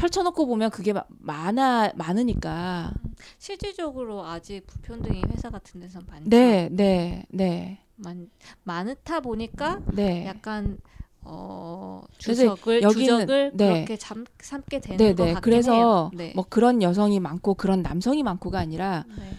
펼쳐놓고 0.00 0.46
보면 0.46 0.70
그게 0.70 0.94
많아 1.08 1.92
많으니까 1.94 2.92
실질적으로 3.38 4.24
아직 4.24 4.66
불평등이 4.66 5.22
회사 5.28 5.50
같은 5.50 5.80
데서 5.80 6.00
많죠. 6.08 6.30
네, 6.30 6.68
네, 6.72 7.24
네. 7.28 7.80
많 7.96 8.30
많다 8.64 9.20
보니까 9.20 9.80
네. 9.92 10.24
약간 10.24 10.78
어 11.20 12.02
여기는, 12.22 12.88
주적을 12.88 13.50
네. 13.54 13.74
그렇게 13.74 13.98
잠, 13.98 14.24
삼게 14.40 14.80
되는 14.80 14.96
네, 14.96 15.14
것 15.14 15.24
네. 15.26 15.32
같긴 15.34 15.50
그래서 15.50 15.74
해요. 15.74 16.10
네. 16.14 16.32
뭐 16.34 16.46
그런 16.48 16.80
여성이 16.80 17.20
많고 17.20 17.54
그런 17.54 17.82
남성이 17.82 18.22
많고가 18.22 18.58
아니라 18.58 19.04
네. 19.18 19.30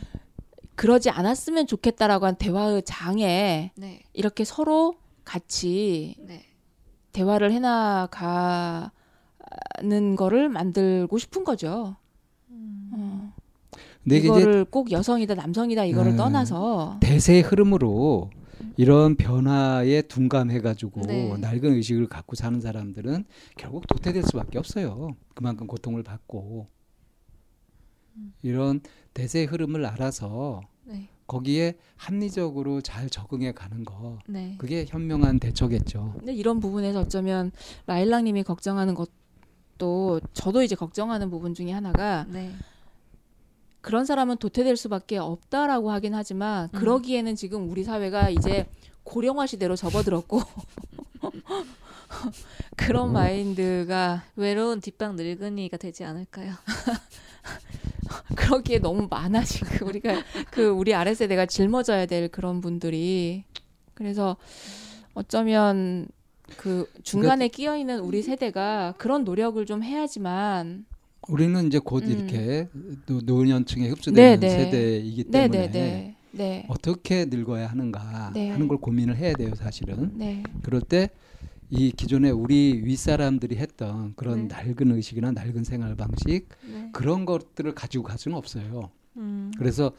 그러지 0.75 1.09
않았으면 1.09 1.65
좋겠다라고 1.65 2.27
한 2.27 2.35
대화의 2.35 2.83
장에 2.83 3.71
네. 3.75 4.03
이렇게 4.13 4.43
서로 4.43 4.93
같이 5.25 6.15
네. 6.19 6.45
대화를 7.13 7.51
해나가 7.51 8.91
는 9.83 10.15
거를 10.15 10.49
만들고 10.49 11.17
싶은 11.17 11.43
거죠. 11.43 11.95
음. 12.49 12.91
어. 12.93 13.33
근데 14.03 14.17
이거를 14.17 14.65
꼭 14.65 14.91
여성이다 14.91 15.35
남성이다 15.35 15.85
이거를 15.85 16.11
네. 16.11 16.17
떠나서 16.17 16.97
대세의 17.01 17.41
흐름으로 17.41 18.29
이런 18.77 19.15
변화에 19.15 20.01
둔감해가지고 20.03 21.01
네. 21.01 21.37
낡은 21.37 21.73
의식을 21.73 22.07
갖고 22.07 22.35
사는 22.35 22.59
사람들은 22.59 23.25
결국 23.57 23.87
도태될 23.87 24.23
수밖에 24.23 24.57
없어요. 24.57 25.15
그만큼 25.35 25.67
고통을 25.67 26.03
받고 26.03 26.67
음. 28.17 28.33
이런 28.41 28.81
대세의 29.13 29.45
흐름을 29.45 29.85
알아서 29.85 30.61
네. 30.85 31.07
거기에 31.27 31.75
합리적으로 31.95 32.81
잘 32.81 33.09
적응해 33.09 33.53
가는 33.53 33.85
거 33.85 34.19
네. 34.27 34.55
그게 34.57 34.85
현명한 34.87 35.39
대처겠죠. 35.39 36.15
근데 36.17 36.33
이런 36.33 36.59
부분에서 36.59 37.01
어쩌면 37.01 37.51
라일락님이 37.85 38.43
걱정하는 38.43 38.95
것 38.95 39.09
도 39.81 40.21
저도 40.33 40.61
이제 40.61 40.75
걱정하는 40.75 41.31
부분 41.31 41.55
중에 41.55 41.71
하나가 41.71 42.27
네. 42.29 42.53
그런 43.81 44.05
사람은 44.05 44.37
도태될 44.37 44.77
수밖에 44.77 45.17
없다라고 45.17 45.89
하긴 45.89 46.13
하지만 46.13 46.69
음. 46.71 46.77
그러기에는 46.77 47.35
지금 47.35 47.67
우리 47.67 47.83
사회가 47.83 48.29
이제 48.29 48.67
고령화 49.03 49.47
시대로 49.47 49.75
접어들었고 49.75 50.39
그런 52.77 53.09
음. 53.09 53.13
마인드가 53.13 54.23
외로운 54.35 54.81
뒷방 54.81 55.15
늙은이가 55.15 55.77
되지 55.77 56.03
않을까요? 56.03 56.53
그러기에 58.37 58.77
너무 58.77 59.07
많아 59.09 59.43
지금 59.43 59.87
우리가 59.87 60.21
그 60.51 60.67
우리 60.67 60.93
아래 60.93 61.15
세대가 61.15 61.47
짊어져야 61.47 62.05
될 62.05 62.27
그런 62.27 62.61
분들이 62.61 63.45
그래서 63.95 64.37
어쩌면 65.15 66.07
그 66.57 66.85
중간에 67.03 67.47
그러니까, 67.47 67.55
끼어 67.55 67.77
있는 67.77 67.99
우리 67.99 68.21
세대가 68.21 68.93
그런 68.97 69.23
노력을 69.23 69.63
좀 69.65 69.83
해야지만 69.83 70.85
우리는 71.27 71.67
이제 71.67 71.79
곧 71.79 72.03
음. 72.03 72.09
이렇게 72.11 72.67
노, 73.25 73.43
년층에 73.43 73.89
흡수되는 73.89 74.39
네네. 74.39 74.49
세대이기 74.49 75.23
때문에 75.25 75.67
네네네. 75.67 76.15
네. 76.31 76.65
어떻게 76.69 77.25
늙어야 77.25 77.67
하는가 77.67 78.31
네. 78.33 78.49
하는 78.49 78.67
걸 78.67 78.77
고민을 78.77 79.17
해야 79.17 79.33
돼요, 79.33 79.53
사실은. 79.55 80.11
네. 80.17 80.43
그럴 80.63 80.81
때 80.81 81.09
이 81.73 81.89
기존에 81.91 82.29
우리 82.29 82.81
윗사람들이 82.83 83.55
했던 83.55 84.13
그런 84.17 84.49
네. 84.49 84.55
낡은 84.55 84.91
의식이나 84.91 85.31
낡은 85.31 85.63
생활 85.63 85.95
방식 85.95 86.49
네. 86.69 86.89
그런 86.91 87.25
것들을 87.25 87.73
가지고 87.73 88.03
갈 88.03 88.17
수는 88.17 88.37
없어요. 88.37 88.91
음. 89.17 89.51
그래서 89.57 89.91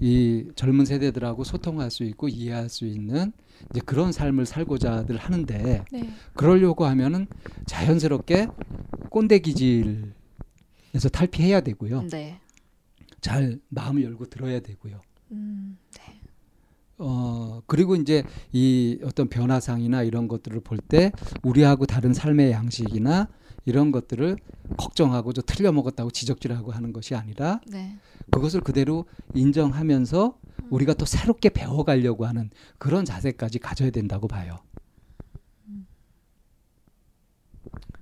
이 0.00 0.46
젊은 0.54 0.84
세대들하고 0.84 1.44
소통할 1.44 1.90
수 1.90 2.04
있고 2.04 2.28
이해할 2.28 2.68
수 2.68 2.86
있는 2.86 3.32
이제 3.70 3.80
그런 3.84 4.12
삶을 4.12 4.46
살고자들 4.46 5.16
하는데 5.16 5.84
네. 5.90 6.10
그러려고 6.34 6.86
하면은 6.86 7.26
자연스럽게 7.66 8.46
꼰대 9.10 9.40
기질 9.40 10.12
그래서 10.90 11.08
탈피해야 11.08 11.60
되고요. 11.60 12.02
네. 12.10 12.40
잘 13.20 13.58
마음을 13.68 14.02
열고 14.04 14.26
들어야 14.26 14.60
되고요. 14.60 15.00
음, 15.32 15.76
네. 15.94 16.20
어 16.98 17.62
그리고 17.66 17.96
이제 17.96 18.24
이 18.52 18.98
어떤 19.02 19.28
변화상이나 19.28 20.02
이런 20.02 20.28
것들을 20.28 20.60
볼 20.60 20.78
때 20.88 21.12
우리하고 21.42 21.86
다른 21.86 22.12
삶의 22.12 22.50
양식이나 22.52 23.28
이런 23.70 23.90
것들을 23.92 24.36
걱정하고 24.76 25.32
저 25.32 25.42
틀려 25.42 25.72
먹었다고 25.72 26.10
지적질하고 26.10 26.72
하는 26.72 26.92
것이 26.92 27.14
아니라 27.14 27.60
네. 27.66 27.96
그것을 28.30 28.60
그대로 28.60 29.06
인정하면서 29.34 30.38
음. 30.62 30.66
우리가 30.70 30.94
또 30.94 31.06
새롭게 31.06 31.48
배워가려고 31.48 32.26
하는 32.26 32.50
그런 32.78 33.04
자세까지 33.04 33.58
가져야 33.58 33.90
된다고 33.90 34.28
봐요. 34.28 34.58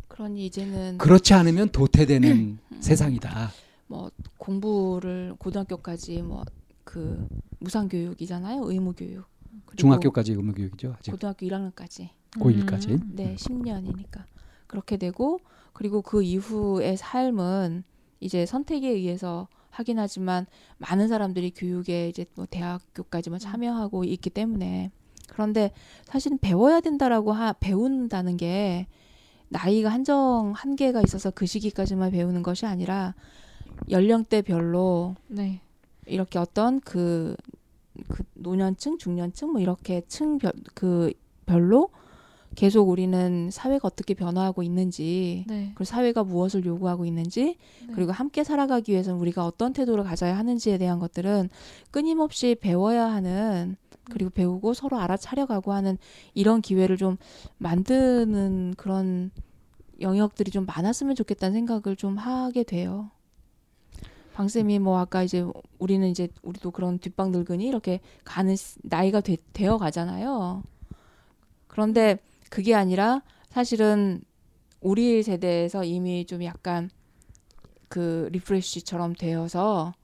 그러니 0.08 0.46
이제는 0.46 0.98
그렇지 0.98 1.32
않으면 1.34 1.68
도태되는 1.68 2.30
음. 2.30 2.58
세상이다. 2.80 3.52
뭐 3.86 4.10
공부를 4.36 5.36
고등학교까지 5.38 6.22
뭐 6.22 6.44
그 6.88 7.28
무상 7.58 7.86
교육이잖아요. 7.86 8.62
의무 8.64 8.94
교육. 8.94 9.26
중학교까지 9.76 10.32
의무 10.32 10.54
교육이죠. 10.54 10.94
아직. 10.98 11.10
고등학교 11.10 11.46
1학년까지. 11.46 12.08
고1까지. 12.30 12.88
음. 12.88 13.10
네, 13.12 13.34
10년이니까. 13.34 14.24
그렇게 14.66 14.96
되고 14.96 15.38
그리고 15.78 16.02
그 16.02 16.24
이후의 16.24 16.96
삶은 16.96 17.84
이제 18.18 18.46
선택에 18.46 18.88
의해서 18.88 19.46
하긴 19.70 20.00
하지만 20.00 20.44
많은 20.78 21.06
사람들이 21.06 21.52
교육에 21.52 22.08
이제 22.08 22.26
뭐 22.34 22.46
대학교까지만 22.50 23.34
뭐 23.34 23.38
참여하고 23.38 24.02
있기 24.02 24.28
때문에 24.28 24.90
그런데 25.28 25.70
사실은 26.02 26.36
배워야 26.38 26.80
된다라고 26.80 27.30
하, 27.30 27.52
배운다는 27.52 28.36
게 28.38 28.88
나이가 29.50 29.90
한정 29.90 30.52
한계가 30.56 31.00
있어서 31.02 31.30
그 31.30 31.46
시기까지만 31.46 32.10
배우는 32.10 32.42
것이 32.42 32.66
아니라 32.66 33.14
연령대별로 33.88 35.14
네. 35.28 35.60
이렇게 36.06 36.40
어떤 36.40 36.80
그, 36.80 37.36
그 38.08 38.24
노년층, 38.34 38.98
중년층 38.98 39.52
뭐 39.52 39.60
이렇게 39.60 40.00
층별 40.08 40.54
그 40.74 41.12
별로 41.46 41.90
계속 42.58 42.88
우리는 42.88 43.50
사회가 43.52 43.86
어떻게 43.86 44.14
변화하고 44.14 44.64
있는지, 44.64 45.44
네. 45.46 45.70
그리고 45.76 45.84
사회가 45.84 46.24
무엇을 46.24 46.66
요구하고 46.66 47.04
있는지, 47.04 47.56
네. 47.86 47.92
그리고 47.94 48.10
함께 48.10 48.42
살아가기 48.42 48.90
위해서는 48.90 49.20
우리가 49.20 49.46
어떤 49.46 49.72
태도를 49.72 50.02
가져야 50.02 50.36
하는지에 50.36 50.76
대한 50.76 50.98
것들은 50.98 51.50
끊임없이 51.92 52.56
배워야 52.60 53.04
하는 53.04 53.76
그리고 54.10 54.30
배우고 54.30 54.74
서로 54.74 54.98
알아차려가고 54.98 55.72
하는 55.72 55.98
이런 56.34 56.60
기회를 56.60 56.96
좀 56.96 57.16
만드는 57.58 58.74
그런 58.76 59.30
영역들이 60.00 60.50
좀 60.50 60.66
많았으면 60.66 61.14
좋겠다는 61.14 61.54
생각을 61.54 61.94
좀 61.94 62.16
하게 62.16 62.64
돼요. 62.64 63.12
방쌤이 64.34 64.80
뭐 64.80 64.98
아까 64.98 65.22
이제 65.22 65.46
우리는 65.78 66.08
이제 66.08 66.26
우리도 66.42 66.72
그런 66.72 66.98
뒷방 66.98 67.30
늙은이 67.30 67.64
이렇게 67.68 68.00
가는 68.24 68.56
나이가 68.82 69.20
되, 69.20 69.36
되어 69.52 69.78
가잖아요. 69.78 70.64
그런데 71.68 72.18
그게 72.50 72.74
아니라 72.74 73.22
사실은 73.48 74.22
우리 74.80 75.22
세대에서 75.22 75.84
이미 75.84 76.24
좀 76.26 76.44
약간 76.44 76.90
그 77.88 78.28
리프레쉬처럼 78.32 79.14
되어서 79.14 79.94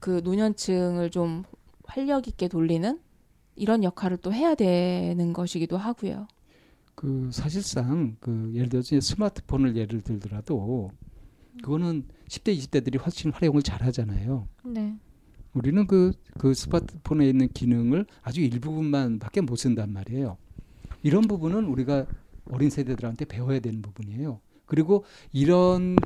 그 0.00 0.20
노년층을 0.22 1.10
좀 1.10 1.44
활력 1.84 2.28
있게 2.28 2.48
돌리는 2.48 3.00
이런 3.56 3.82
역할을 3.82 4.18
또 4.18 4.32
해야 4.32 4.54
되는 4.54 5.32
것이기도 5.32 5.76
하고요. 5.76 6.28
그 6.94 7.30
사실상 7.32 8.16
그 8.20 8.50
예를 8.54 8.68
들어서 8.68 8.98
스마트폰을 9.00 9.76
예를 9.76 10.00
들더라도 10.02 10.90
그거는 11.62 12.04
10대 12.28 12.56
20대들이 12.56 13.02
훨씬 13.02 13.32
활용을 13.32 13.62
잘 13.62 13.82
하잖아요. 13.82 14.48
네. 14.64 14.96
우리는 15.54 15.86
그, 15.86 16.12
그 16.38 16.54
스마트폰에 16.54 17.28
있는 17.28 17.48
기능을 17.48 18.06
아주 18.22 18.40
일부분만 18.40 19.18
밖에 19.18 19.40
못 19.40 19.56
쓴단 19.56 19.92
말이에요. 19.92 20.36
이런 21.08 21.22
부분은 21.22 21.64
우리가 21.64 22.04
어린 22.50 22.68
세대들한테 22.68 23.24
배워야 23.24 23.60
되는 23.60 23.80
부분이에요. 23.80 24.40
그리고 24.66 25.04
이런 25.32 25.96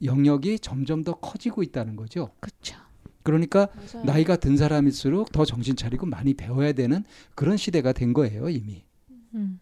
영역이 0.00 0.60
점점 0.60 1.02
더 1.02 1.14
커지고 1.14 1.64
있다는 1.64 1.96
거죠. 1.96 2.30
그렇죠. 2.38 2.76
그러니까 3.24 3.68
맞아요. 3.74 4.04
나이가 4.04 4.36
든 4.36 4.56
사람일수록 4.56 5.32
더 5.32 5.44
정신 5.44 5.74
차리고 5.74 6.06
많이 6.06 6.34
배워야 6.34 6.70
되는 6.72 7.02
그런 7.34 7.56
시대가 7.56 7.92
된 7.92 8.12
거예요, 8.12 8.48
이미. 8.48 8.84
음. 9.34 9.58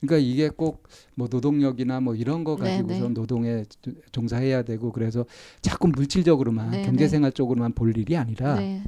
그러니까 0.00 0.16
이게 0.16 0.48
꼭 0.48 0.82
뭐 1.14 1.28
노동력이나 1.30 2.00
뭐 2.00 2.14
이런 2.14 2.42
거 2.42 2.56
가지고서 2.56 3.00
네네. 3.00 3.08
노동에 3.10 3.64
종사해야 4.12 4.62
되고 4.62 4.92
그래서 4.92 5.26
자꾸 5.60 5.88
물질적으로만 5.88 6.70
네네. 6.70 6.86
경제생활 6.86 7.32
쪽으로만 7.32 7.74
볼 7.74 7.94
일이 7.98 8.16
아니라 8.16 8.54
네. 8.56 8.82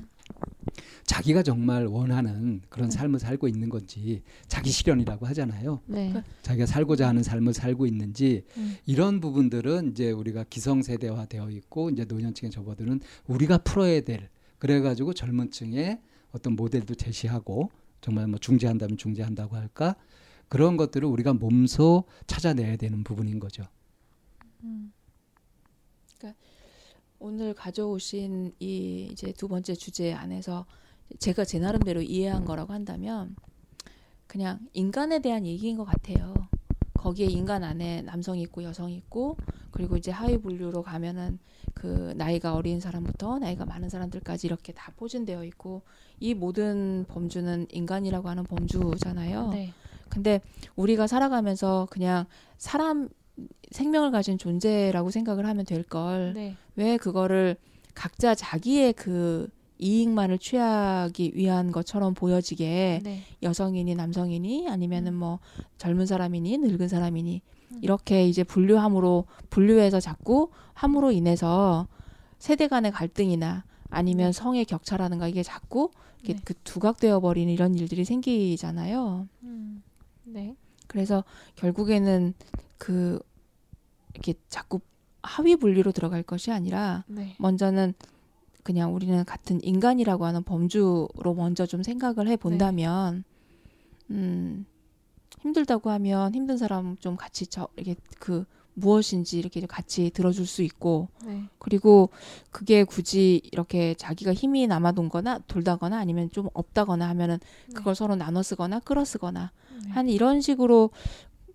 자기가 1.05 1.43
정말 1.43 1.87
원하는 1.87 2.63
그런 2.69 2.89
네. 2.89 2.97
삶을 2.97 3.21
살고 3.21 3.47
있는 3.47 3.69
건지 3.69 4.23
자기 4.47 4.71
실현이라고 4.71 5.27
하잖아요. 5.27 5.81
네. 5.87 6.15
자기가 6.43 6.67
살고자 6.67 7.09
하는 7.09 7.23
삶을 7.23 7.53
살고 7.53 7.87
있는지 7.87 8.45
음. 8.57 8.77
이런 8.87 9.21
부분들은 9.21 9.91
이제 9.91 10.11
우리가 10.11 10.45
기성세대화 10.45 11.27
되어 11.27 11.51
있고 11.51 11.91
이제 11.91 12.05
노년층에 12.05 12.51
접어드는 12.51 13.01
우리가 13.27 13.59
풀어야 13.59 14.01
될 14.01 14.31
그래가지고 14.59 15.13
젊은 15.13 15.51
층에 15.51 16.01
어떤 16.33 16.57
모델도 16.57 16.95
제시하고 16.95 17.71
정말 18.01 18.27
뭐 18.27 18.39
중재한다면 18.39 18.97
중재한다고 18.97 19.57
할까 19.57 19.97
그런 20.49 20.77
것들을 20.77 21.07
우리가 21.07 21.35
몸소 21.35 22.05
찾아내야 22.27 22.77
되는 22.77 23.05
부분인 23.05 23.41
거죠. 23.41 23.63
음. 24.63 24.93
그러니까 26.19 26.41
오늘 27.19 27.55
가져오신 27.55 28.55
이 28.59 29.09
이제 29.13 29.33
두 29.33 29.49
번째 29.49 29.75
주제 29.75 30.15
안에서 30.15 30.65
제가 31.19 31.45
제 31.45 31.59
나름대로 31.59 32.03
이해한 32.03 32.45
거라고 32.45 32.73
한다면 32.73 33.37
그냥 34.27 34.59
인간에 34.73 35.21
대한 35.21 35.47
얘기인 35.47 35.77
것 35.77 35.85
같아요. 35.85 36.35
거기에 36.95 37.27
인간 37.27 37.65
안에 37.65 38.03
남성이 38.03 38.43
있고 38.43 38.63
여성이 38.63 38.97
있고 38.97 39.37
그리고 39.71 39.97
이제 39.97 40.11
하위 40.11 40.39
분류로 40.39 40.83
가면은 40.83 41.39
그 41.75 42.15
나이가 42.17 42.55
어린 42.55 42.81
사람부터 42.81 43.41
나이가 43.41 43.67
많은 43.67 43.91
사람들까지 43.91 44.47
이렇게 44.47 44.73
다 44.73 44.93
포진되어 44.97 45.45
있고 45.45 45.83
이 46.19 46.33
모든 46.33 47.05
범주는 47.09 47.67
인간이라고 47.71 48.29
하는 48.29 48.45
범주잖아요. 48.45 49.49
네. 49.51 49.73
근데 50.09 50.41
우리가 50.77 51.07
살아가면서 51.07 51.89
그냥 51.91 52.25
사람 52.57 53.09
생명을 53.71 54.11
가진 54.11 54.39
존재라고 54.39 55.11
생각을 55.11 55.47
하면 55.47 55.65
될 55.67 55.83
걸. 55.83 56.33
네. 56.35 56.57
왜 56.77 56.97
그거를 56.97 57.57
각자 57.95 58.35
자기의 58.35 58.95
그 58.95 59.51
이익만을 59.79 60.39
취하기 60.39 61.33
위한 61.35 61.73
것처럼 61.73 62.15
보여지게 62.15 63.01
네. 63.03 63.23
여성이니 63.43 63.95
남성이니 63.95 64.69
아니면은 64.69 65.15
뭐 65.15 65.41
젊은 65.79 66.07
사람이니 66.07 66.59
늙은 66.59 66.89
사람이니 66.89 67.43
음. 67.73 67.79
이렇게 67.83 68.27
이제 68.27 68.45
분류함으로 68.45 69.27
분류해서 69.51 70.01
자꾸 70.01 70.51
함으로 70.75 71.11
인해서 71.11 71.89
세대 72.39 72.69
간의 72.69 72.93
갈등이나 72.93 73.65
아니면 73.91 74.27
네. 74.27 74.33
성의 74.33 74.65
격차라든가 74.65 75.29
이게 75.29 75.43
자꾸 75.43 75.91
이게 76.23 76.35
네. 76.35 76.41
그 76.45 76.55
두각되어 76.65 77.21
버리는 77.21 77.53
이런 77.53 77.75
일들이 77.75 78.05
생기잖아요. 78.05 79.29
음. 79.43 79.83
네. 80.25 80.57
그래서 80.87 81.25
결국에는 81.57 82.35
그 82.79 83.19
이렇게 84.15 84.35
자꾸 84.49 84.81
하위 85.23 85.57
분류로 85.57 85.93
들어갈 85.93 86.23
것이 86.23 86.53
아니라 86.53 87.05
네. 87.07 87.35
먼저는 87.39 87.95
그냥 88.65 88.95
우리는 88.95 89.25
같은 89.25 89.63
인간이라고 89.63 90.25
하는 90.25 90.43
범주로 90.43 91.35
먼저 91.37 91.67
좀 91.67 91.85
생각을 91.85 92.27
해 92.27 92.37
본다면 92.37 93.23
네. 94.09 94.17
음 94.17 94.67
힘들다고 95.41 95.91
하면 95.91 96.35
힘든 96.35 96.57
사람 96.57 96.97
좀 96.97 97.17
같이 97.17 97.47
저 97.47 97.69
이렇게 97.77 97.95
그 98.19 98.45
무엇인지 98.73 99.39
이렇게 99.39 99.61
같이 99.67 100.11
들어줄 100.11 100.47
수 100.47 100.63
있고 100.63 101.09
네. 101.27 101.45
그리고 101.59 102.09
그게 102.51 102.85
굳이 102.85 103.41
이렇게 103.53 103.95
자기가 103.95 104.33
힘이 104.33 104.67
남아돈거나 104.67 105.41
돌다거나 105.47 105.99
아니면 105.99 106.31
좀 106.31 106.49
없다거나 106.55 107.07
하면은 107.11 107.39
네. 107.69 107.75
그걸 107.75 107.95
서로 107.95 108.17
나눠 108.17 108.43
쓰거나 108.43 108.81
끌어 108.81 109.05
쓰거나 109.05 109.53
네. 109.85 109.91
한 109.91 110.09
이런 110.09 110.41
식으로 110.41 110.91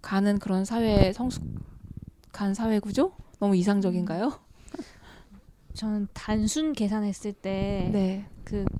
가는 0.01 0.37
그런 0.37 0.63
사회 0.63 1.11
성숙한 1.11 2.53
사회 2.53 2.79
구조 2.79 3.13
너무 3.39 3.55
이상적인가요? 3.55 4.48
음. 5.69 5.75
저는 5.75 6.07
단순 6.13 6.73
계산했을 6.73 7.33
때그 7.33 7.91
네. 7.93 8.25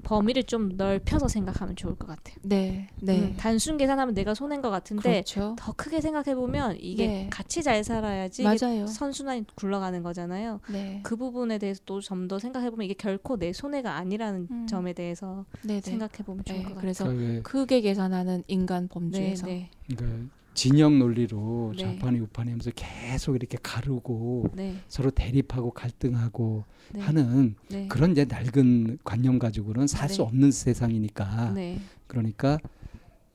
범위를 0.03 0.43
좀 0.43 0.69
넓혀서 0.75 1.27
생각하면 1.27 1.75
좋을 1.75 1.95
것 1.95 2.07
같아요. 2.07 2.35
네, 2.41 2.87
네. 3.01 3.19
음, 3.19 3.35
단순 3.37 3.77
계산하면 3.77 4.15
내가 4.15 4.33
손해인 4.33 4.61
것 4.61 4.69
같은데 4.69 5.11
그렇죠. 5.11 5.55
더 5.57 5.71
크게 5.73 6.01
생각해 6.01 6.35
보면 6.35 6.77
이게 6.79 7.07
네. 7.07 7.27
같이 7.31 7.61
잘 7.63 7.83
살아야지 7.83 8.43
선순환이 8.87 9.45
굴러가는 9.55 10.01
거잖아요. 10.03 10.59
네. 10.71 11.01
그 11.03 11.15
부분에 11.15 11.57
대해서 11.59 11.81
또 11.85 11.99
좀 12.01 12.27
더 12.27 12.39
생각해 12.39 12.69
보면 12.69 12.85
이게 12.85 12.93
결코 12.95 13.37
내 13.37 13.53
손해가 13.53 13.95
아니라는 13.95 14.47
음. 14.51 14.67
점에 14.67 14.93
대해서 14.93 15.45
생각해 15.63 16.23
보면 16.25 16.43
좋을 16.43 16.57
네, 16.57 16.63
것 16.63 16.69
같아요. 16.75 16.81
그래서 16.81 17.05
크게 17.43 17.81
계산하는 17.81 18.43
인간 18.47 18.87
범주에서. 18.87 19.45
네, 19.47 19.69
네. 19.87 19.95
그러니까 19.95 20.29
진영 20.60 20.99
논리로 20.99 21.72
네. 21.78 21.84
좌판이 21.84 22.20
우판이 22.20 22.49
하면서 22.49 22.70
계속 22.76 23.36
이렇게 23.36 23.57
가르고 23.64 24.49
네. 24.53 24.76
서로 24.89 25.10
대립하고 25.10 25.72
갈등하고 25.72 26.66
네. 26.91 26.99
하는 26.99 27.55
네. 27.70 27.88
그런 27.88 28.12
이제 28.12 28.26
낡은 28.26 28.97
관념 29.05 29.39
가지고는 29.39 29.88
살수 29.88 30.18
네. 30.18 30.24
없는 30.24 30.51
세상이니까 30.51 31.53
네. 31.53 31.80
그러니까 32.07 32.60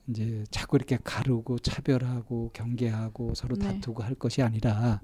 이제 0.07 0.45
자꾸 0.51 0.77
이렇게 0.77 0.99
가르고 1.03 1.59
차별하고 1.61 2.51
경계하고 2.53 3.33
서로 3.35 3.57
다투고 3.57 4.03
할 4.03 4.15
것이 4.15 4.43
아니라 4.43 5.01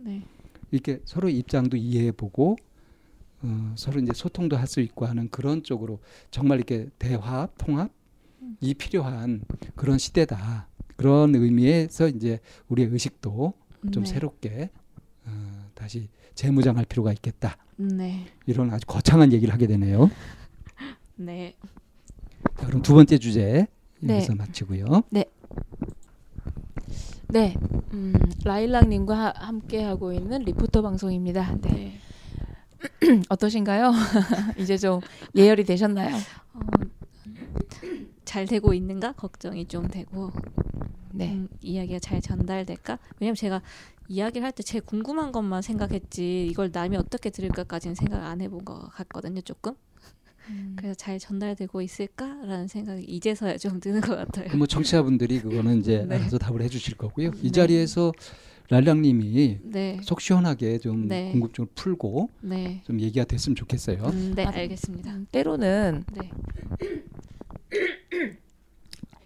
이렇게 0.72 1.00
서로 1.06 1.30
입장도 1.30 1.78
이해해보고 1.78 2.56
어, 3.42 3.72
서로 3.76 3.98
이제 3.98 4.12
소통도 4.14 4.58
할 4.58 4.66
수 4.66 4.82
있고 4.82 5.06
하는 5.06 5.30
그런 5.30 5.62
쪽으로 5.62 6.00
정말 6.30 6.58
이렇게 6.58 6.90
대화 6.98 7.48
통합이 7.56 7.90
음. 8.42 8.56
필요한 8.76 9.40
그런 9.74 9.96
시대다. 9.96 10.68
그런 11.00 11.34
의미에서 11.34 12.08
이제 12.08 12.40
우리의 12.68 12.90
의식도 12.90 13.54
좀 13.90 14.04
네. 14.04 14.10
새롭게 14.10 14.68
어, 15.24 15.64
다시 15.74 16.10
재무장할 16.34 16.84
필요가 16.84 17.10
있겠다. 17.10 17.56
네. 17.76 18.26
이런 18.44 18.70
아주 18.70 18.84
거창한 18.86 19.32
얘기를 19.32 19.54
하게 19.54 19.66
되네요. 19.66 20.10
네. 21.16 21.56
자, 22.58 22.66
그럼 22.66 22.82
두 22.82 22.92
번째 22.92 23.16
주제 23.16 23.66
네. 24.00 24.16
여기서 24.16 24.34
마치고요. 24.34 24.84
네. 25.08 25.24
네, 27.28 27.54
음, 27.94 28.12
라일락님과 28.44 29.32
함께 29.36 29.82
하고 29.82 30.12
있는 30.12 30.42
리포터 30.42 30.82
방송입니다. 30.82 31.56
네. 31.62 31.70
네. 31.70 33.22
어떠신가요? 33.30 33.92
이제 34.58 34.76
좀 34.76 35.00
예열이 35.34 35.64
되셨나요? 35.64 36.14
어, 36.52 36.60
잘 38.30 38.46
되고 38.46 38.72
있는가 38.72 39.10
걱정이 39.14 39.66
좀 39.66 39.88
되고 39.88 40.30
네. 41.12 41.32
음, 41.32 41.48
이야기가 41.62 41.98
잘 41.98 42.20
전달될까? 42.20 43.00
왜냐면 43.18 43.34
제가 43.34 43.60
이야기를 44.06 44.44
할 44.44 44.52
때 44.52 44.62
제일 44.62 44.84
궁금한 44.84 45.32
것만 45.32 45.62
생각했지 45.62 46.46
이걸 46.46 46.70
남이 46.72 46.96
어떻게 46.96 47.30
들을까까지는 47.30 47.96
생각 47.96 48.24
안 48.24 48.40
해본 48.40 48.64
것 48.64 48.88
같거든요, 48.92 49.40
조금. 49.40 49.74
음. 50.48 50.76
그래서 50.76 50.94
잘 50.94 51.18
전달되고 51.18 51.82
있을까라는 51.82 52.68
생각이 52.68 53.02
이제서야 53.02 53.58
좀 53.58 53.80
드는 53.80 54.00
것 54.00 54.14
같아요. 54.14 54.56
뭐 54.56 54.68
청취자분들이 54.68 55.40
그거는 55.40 55.80
이제 55.80 56.04
네. 56.08 56.14
알아서 56.14 56.38
답을 56.38 56.62
해주실 56.62 56.98
거고요. 56.98 57.32
이 57.42 57.46
네. 57.46 57.50
자리에서 57.50 58.12
랄랑님이 58.68 59.58
네. 59.64 59.98
속 60.04 60.20
시원하게 60.20 60.78
좀 60.78 61.08
네. 61.08 61.32
궁금증을 61.32 61.66
풀고 61.74 62.30
네. 62.42 62.80
좀 62.86 63.00
얘기가 63.00 63.24
됐으면 63.24 63.56
좋겠어요. 63.56 64.04
음, 64.04 64.34
네, 64.36 64.44
알겠습니다. 64.44 65.10
음, 65.16 65.26
때로는 65.32 66.04
네. 66.12 66.30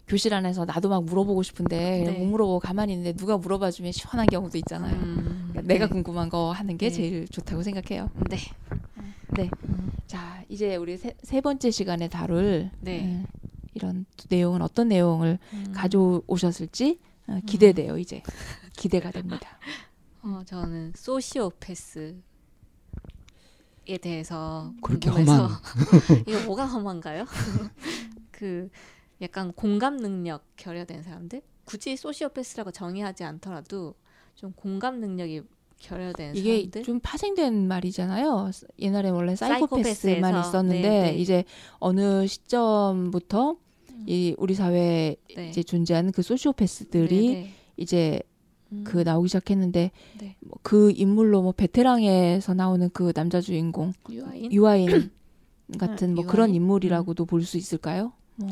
교실 0.06 0.34
안에서 0.34 0.64
나도 0.64 0.88
막 0.88 1.04
물어보고 1.04 1.42
싶은데 1.42 2.04
네. 2.04 2.18
못 2.18 2.26
물어보고 2.26 2.60
가만히 2.60 2.92
있는데 2.92 3.16
누가 3.16 3.38
물어봐주면 3.38 3.92
시원한 3.92 4.26
경우도 4.26 4.58
있잖아요. 4.58 4.94
음, 4.94 5.48
그러니까 5.50 5.62
내가 5.62 5.86
네. 5.86 5.92
궁금한 5.92 6.28
거 6.28 6.52
하는 6.52 6.76
게 6.76 6.88
네. 6.88 6.94
제일 6.94 7.28
좋다고 7.28 7.62
생각해요. 7.62 8.10
네. 8.28 8.36
네. 9.30 9.50
음. 9.68 9.90
자, 10.06 10.44
이제 10.48 10.76
우리 10.76 10.96
세, 10.98 11.14
세 11.22 11.40
번째 11.40 11.70
시간에 11.70 12.08
다룰 12.08 12.70
네. 12.80 13.02
음, 13.04 13.26
이런 13.72 14.04
내용은 14.28 14.62
어떤 14.62 14.88
내용을 14.88 15.38
음. 15.52 15.72
가져오셨을지 15.74 16.98
어, 17.26 17.40
기대돼요, 17.46 17.96
이제. 17.96 18.22
기대가 18.76 19.10
됩니다. 19.10 19.58
어, 20.22 20.42
저는 20.44 20.92
소시오패스 20.96 22.16
에 23.86 23.98
대해서 23.98 24.72
그렇게 24.82 25.10
험한 25.10 25.50
이거 26.26 26.40
뭐가 26.46 26.64
험한가요? 26.64 27.26
그 28.34 28.68
약간 29.22 29.52
공감 29.52 29.96
능력 29.96 30.44
결여된 30.56 31.02
사람들 31.02 31.40
굳이 31.64 31.96
소시오패스라고 31.96 32.72
정의하지 32.72 33.24
않더라도 33.24 33.94
좀 34.34 34.52
공감 34.52 35.00
능력이 35.00 35.42
결여된 35.78 36.34
이게 36.36 36.56
사람들? 36.56 36.82
좀 36.82 37.00
파생된 37.00 37.68
말이잖아요. 37.68 38.50
옛날에 38.80 39.10
원래 39.10 39.36
사이코패스만 39.36 40.40
있었는데 40.40 40.80
네네. 40.82 41.12
네. 41.12 41.16
이제 41.16 41.44
어느 41.78 42.26
시점부터 42.26 43.56
음. 43.90 44.04
이 44.06 44.34
우리 44.38 44.54
사회에 44.54 45.16
네. 45.36 45.48
이제 45.48 45.62
존재하는 45.62 46.10
그 46.12 46.22
소시오패스들이 46.22 47.28
네네. 47.28 47.40
네. 47.40 47.50
이제 47.76 48.20
음. 48.72 48.82
그 48.84 48.98
나오기 48.98 49.28
시작했는데 49.28 49.90
네. 50.18 50.36
뭐그 50.40 50.92
인물로 50.96 51.42
뭐 51.42 51.52
베테랑에서 51.52 52.54
나오는 52.54 52.90
그 52.92 53.12
남자 53.12 53.40
주인공 53.40 53.92
유아인, 54.10 54.52
유아인 54.52 54.86
같은 55.78 56.10
아, 56.10 56.14
뭐 56.14 56.24
유아인? 56.24 56.26
그런 56.26 56.54
인물이라고도 56.54 57.24
음. 57.24 57.26
볼수 57.26 57.56
있을까요? 57.56 58.12
뭐. 58.36 58.48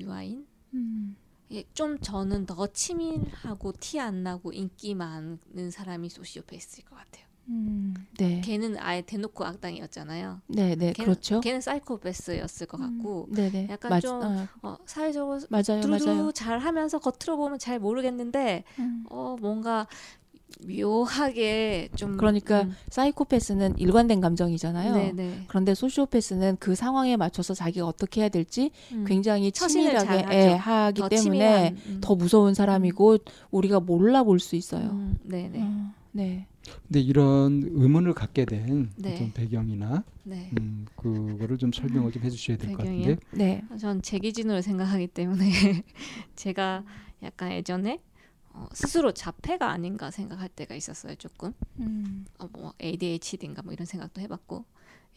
유아인. 0.00 0.46
음. 0.74 1.16
예, 1.50 1.64
좀 1.74 1.98
저는 1.98 2.46
더 2.46 2.66
치밀하고 2.66 3.72
티 3.80 3.98
안 3.98 4.22
나고 4.22 4.52
인기 4.52 4.94
많은 4.94 5.70
사람이 5.72 6.08
소시오패스일 6.10 6.84
것 6.84 6.96
같아요. 6.96 7.26
음, 7.48 7.94
네. 8.18 8.42
걔는 8.42 8.76
아예 8.78 9.00
대놓고 9.00 9.42
악당이었잖아요. 9.44 10.42
네, 10.48 10.76
네, 10.76 10.92
걔는, 10.92 11.12
그렇죠. 11.14 11.40
걔는 11.40 11.62
사이코패스였을 11.62 12.66
것 12.66 12.76
같고, 12.78 13.28
음, 13.30 13.34
네, 13.34 13.48
네. 13.50 13.66
약간 13.70 13.88
맞, 13.88 14.00
좀 14.00 14.22
어. 14.22 14.46
어, 14.62 14.76
사회적으로 14.84 15.40
맞아요, 15.48 15.80
맞아요. 15.88 16.30
잘 16.32 16.58
하면서 16.58 16.98
겉으로 16.98 17.38
보면 17.38 17.58
잘 17.58 17.78
모르겠는데, 17.78 18.64
음. 18.78 19.04
어 19.08 19.36
뭔가 19.40 19.86
묘하게 20.66 21.88
좀 21.94 22.16
그러니까 22.16 22.62
음. 22.62 22.74
사이코패스는 22.90 23.78
일관된 23.78 24.20
감정이잖아요. 24.20 24.94
네네. 24.94 25.12
네. 25.12 25.44
그런데 25.48 25.74
소시오패스는 25.74 26.56
그 26.58 26.74
상황에 26.74 27.16
맞춰서 27.16 27.54
자기가 27.54 27.86
어떻게 27.86 28.22
해야 28.22 28.28
될지 28.28 28.70
음. 28.92 29.04
굉장히 29.06 29.52
치밀하게 29.52 30.26
예, 30.34 30.48
하기 30.54 31.00
더 31.00 31.08
때문에 31.08 31.74
음. 31.86 31.98
더 32.00 32.14
무서운 32.14 32.54
사람이고 32.54 33.12
음. 33.12 33.18
우리가 33.50 33.80
몰라볼 33.80 34.40
수 34.40 34.56
있어요. 34.56 34.90
음. 34.90 35.18
네네. 35.22 35.60
어, 35.62 35.92
네. 36.12 36.46
근데 36.86 37.00
이런 37.00 37.62
의문을 37.72 38.12
갖게 38.12 38.44
된 38.44 38.90
네. 38.96 39.30
배경이나 39.32 40.04
네. 40.24 40.50
음, 40.60 40.84
그거를 40.96 41.56
좀 41.56 41.72
설명을 41.72 42.12
좀 42.12 42.22
해주셔야 42.22 42.58
될 42.58 42.72
것 42.72 42.78
같은데. 42.78 43.16
네. 43.30 43.62
전제 43.78 44.18
기준으로 44.18 44.60
생각하기 44.60 45.06
때문에 45.08 45.48
제가 46.36 46.84
약간 47.22 47.52
예전에 47.52 48.00
어, 48.58 48.68
스스로 48.72 49.12
자폐가 49.12 49.70
아닌가 49.70 50.10
생각할 50.10 50.48
때가 50.48 50.74
있었어요 50.74 51.14
조금 51.14 51.52
음. 51.78 52.26
어, 52.38 52.48
뭐 52.52 52.74
ADHD인가 52.80 53.62
뭐 53.62 53.72
이런 53.72 53.86
생각도 53.86 54.20
해봤고 54.20 54.64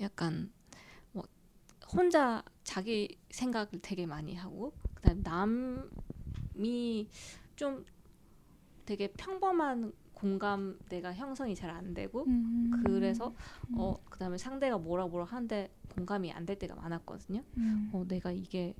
약간 0.01 0.51
뭐 1.11 1.23
혼자 1.91 2.43
자기 2.63 3.17
생각을 3.31 3.69
되게 3.81 4.05
많이 4.05 4.35
하고 4.35 4.73
그다음 4.93 5.23
남이 6.53 7.07
좀 7.55 7.83
되게 8.85 9.07
평범한 9.13 9.91
공감 10.13 10.77
내가 10.89 11.13
형성이 11.13 11.55
잘 11.55 11.71
안 11.71 11.95
되고 11.95 12.25
음. 12.27 12.71
그래서 12.85 13.33
어 13.75 13.97
그다음에 14.09 14.37
상대가 14.37 14.77
뭐라 14.77 15.07
뭐라 15.07 15.25
하는데 15.25 15.71
공감이 15.95 16.31
안 16.31 16.45
될 16.45 16.59
때가 16.59 16.75
많았거든요. 16.75 17.41
음. 17.57 17.89
어 17.91 18.05
내가 18.07 18.31
이게 18.31 18.75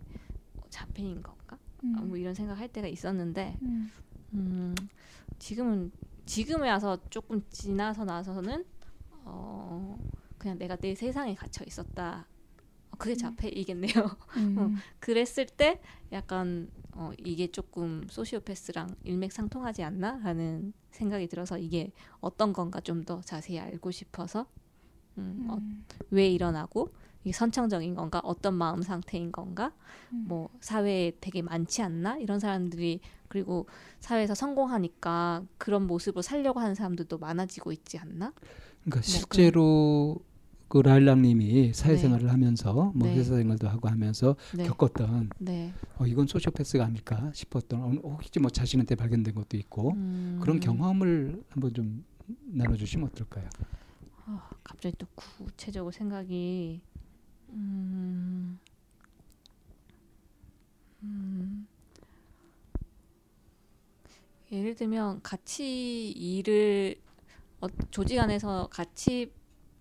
자폐인 0.70 1.22
건가? 1.24 1.58
음. 1.84 1.96
뭐 2.08 2.18
이런 2.18 2.36
생각할 2.36 2.68
때가 2.68 2.88
있었는데 2.88 3.58
음. 4.34 4.76
음, 4.80 4.88
지금은 5.40 5.92
지금에 6.26 6.70
와서 6.70 6.98
조금 7.10 7.44
지나서 7.50 8.06
나서는 8.06 8.66
어 9.26 9.98
그냥 10.38 10.58
내가 10.58 10.76
내 10.76 10.96
세상에 10.96 11.36
갇혀 11.36 11.64
있었다. 11.66 12.26
어, 12.92 12.96
그게 12.98 13.14
음. 13.14 13.18
자폐이겠네요. 13.18 13.94
음. 14.38 14.58
어, 14.58 14.72
그랬을 15.00 15.46
때 15.46 15.82
약간 16.12 16.70
어, 16.94 17.12
이게 17.20 17.48
조금 17.52 18.06
소시오패스랑 18.10 18.96
일맥상통하지 19.04 19.84
않나라는 19.84 20.74
생각이 20.92 21.28
들어서 21.28 21.58
이게 21.58 21.92
어떤 22.20 22.54
건가 22.54 22.80
좀 22.82 23.04
더 23.06 23.22
자세히 23.22 23.60
알고 23.60 23.92
싶어서 23.92 24.46
음, 25.18 25.48
어, 25.50 25.56
음. 25.56 25.86
왜 26.12 26.30
일어나고 26.30 26.94
이게 27.24 27.32
선천적인 27.32 27.96
건가 27.96 28.20
어떤 28.24 28.56
마음 28.56 28.82
상태인 28.82 29.32
건가 29.32 29.72
음. 30.12 30.26
뭐 30.28 30.50
사회에 30.60 31.14
되게 31.22 31.42
많지 31.42 31.82
않나 31.82 32.18
이런 32.18 32.40
사람들이 32.40 33.00
그리고 33.28 33.68
사회에서 34.00 34.36
성공하니까 34.36 35.44
그런 35.58 35.88
모습을 35.88 36.24
살려고 36.24 36.60
하는 36.60 36.76
사람들도 36.76 37.18
많아지고 37.18 37.72
있지 37.72 37.98
않나? 37.98 38.34
그러니까 38.84 38.96
뭐 38.96 39.02
실제로 39.02 40.20
그 40.68 40.80
라일락님이 40.80 41.74
사회생활을 41.74 42.26
네. 42.26 42.32
하면서 42.32 42.92
뭐 42.96 43.08
네. 43.08 43.18
회사생활도 43.18 43.68
하고 43.68 43.90
하면서 43.90 44.36
네. 44.56 44.64
겪었던 44.66 45.30
네. 45.40 45.74
어, 45.98 46.08
이건 46.08 46.28
소시오패스가 46.28 46.86
아닐까 46.86 47.30
싶었던 47.34 48.00
어, 48.04 48.10
혹시 48.10 48.40
뭐 48.40 48.50
자신한테 48.50 48.96
발견된 48.96 49.36
것도 49.36 49.58
있고 49.58 49.92
음. 49.92 50.40
그런 50.42 50.60
경험을 50.60 51.44
한번 51.50 51.74
좀 51.74 52.04
나눠주시면 52.46 53.10
어떨까요? 53.10 53.50
어, 54.28 54.42
갑자기 54.64 54.96
또 54.98 55.08
구체적으로 55.16 55.92
생각이 55.92 56.82
음, 57.52 58.60
음, 61.04 61.68
예를 64.52 64.76
들면 64.76 65.22
같이 65.22 66.10
일을 66.12 67.02
어, 67.62 67.68
조직 67.90 68.20
안에서 68.20 68.68
같이 68.72 69.32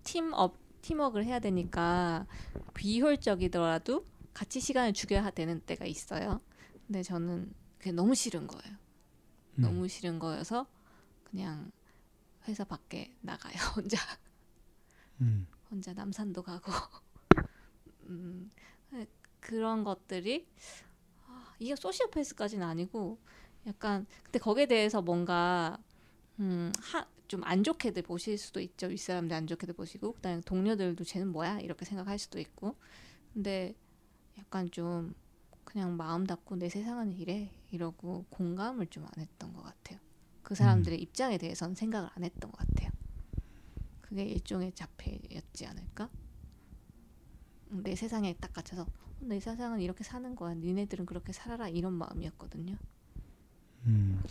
팀업 0.03 0.57
팀워크를 0.81 1.25
해야 1.25 1.39
되니까 1.39 2.25
비효율적이더라도 2.73 4.05
같이 4.33 4.59
시간을 4.59 4.93
죽여야 4.93 5.29
되는 5.31 5.59
때가 5.61 5.85
있어요. 5.85 6.41
근데 6.87 7.03
저는 7.03 7.53
그게 7.77 7.91
너무 7.91 8.15
싫은 8.15 8.47
거예요. 8.47 8.77
음. 9.57 9.61
너무 9.61 9.87
싫은 9.87 10.19
거여서 10.19 10.67
그냥 11.23 11.71
회사 12.47 12.63
밖에 12.63 13.15
나가요 13.21 13.53
혼자. 13.75 13.97
음. 15.21 15.47
혼자 15.69 15.93
남산도 15.93 16.41
가고 16.41 16.71
음, 18.11 18.49
그런 19.39 19.83
것들이 19.83 20.47
아, 21.27 21.53
이게 21.59 21.75
소시오패스까지는 21.75 22.65
아니고 22.65 23.19
약간 23.67 24.05
근데 24.23 24.39
거기에 24.39 24.65
대해서 24.65 25.01
뭔가 25.01 25.77
음, 26.39 26.71
좀안 27.27 27.63
좋게들 27.63 28.03
보실 28.03 28.37
수도 28.37 28.59
있죠. 28.59 28.87
윗사람들 28.87 29.35
안 29.35 29.47
좋게들 29.47 29.73
보시고 29.73 30.13
그다음에 30.13 30.41
동료들도 30.41 31.03
쟤는 31.03 31.29
뭐야 31.31 31.59
이렇게 31.59 31.85
생각할 31.85 32.19
수도 32.19 32.39
있고 32.39 32.75
근데 33.33 33.73
약간 34.37 34.69
좀 34.71 35.13
그냥 35.63 35.95
마음 35.95 36.25
닫고 36.27 36.57
내 36.57 36.67
세상은 36.67 37.13
이래 37.13 37.49
이러고 37.71 38.25
공감을 38.29 38.87
좀 38.87 39.05
안 39.05 39.21
했던 39.21 39.53
것 39.53 39.63
같아요. 39.63 39.99
그 40.43 40.55
사람들의 40.55 40.97
음. 40.97 41.01
입장에 41.01 41.37
대해서는 41.37 41.75
생각을 41.75 42.09
안 42.13 42.23
했던 42.23 42.51
것 42.51 42.57
같아요. 42.57 42.89
그게 44.01 44.23
일종의 44.23 44.73
자폐였지 44.73 45.65
않을까? 45.65 46.09
내 47.71 47.95
세상에 47.95 48.35
딱 48.39 48.53
갇혀서 48.53 48.85
내 49.19 49.39
세상은 49.39 49.81
이렇게 49.81 50.03
사는 50.03 50.35
거야. 50.35 50.53
니네들은 50.53 51.05
그렇게 51.05 51.31
살아라 51.31 51.69
이런 51.69 51.93
마음이었거든요. 51.93 52.75
음. 53.85 54.21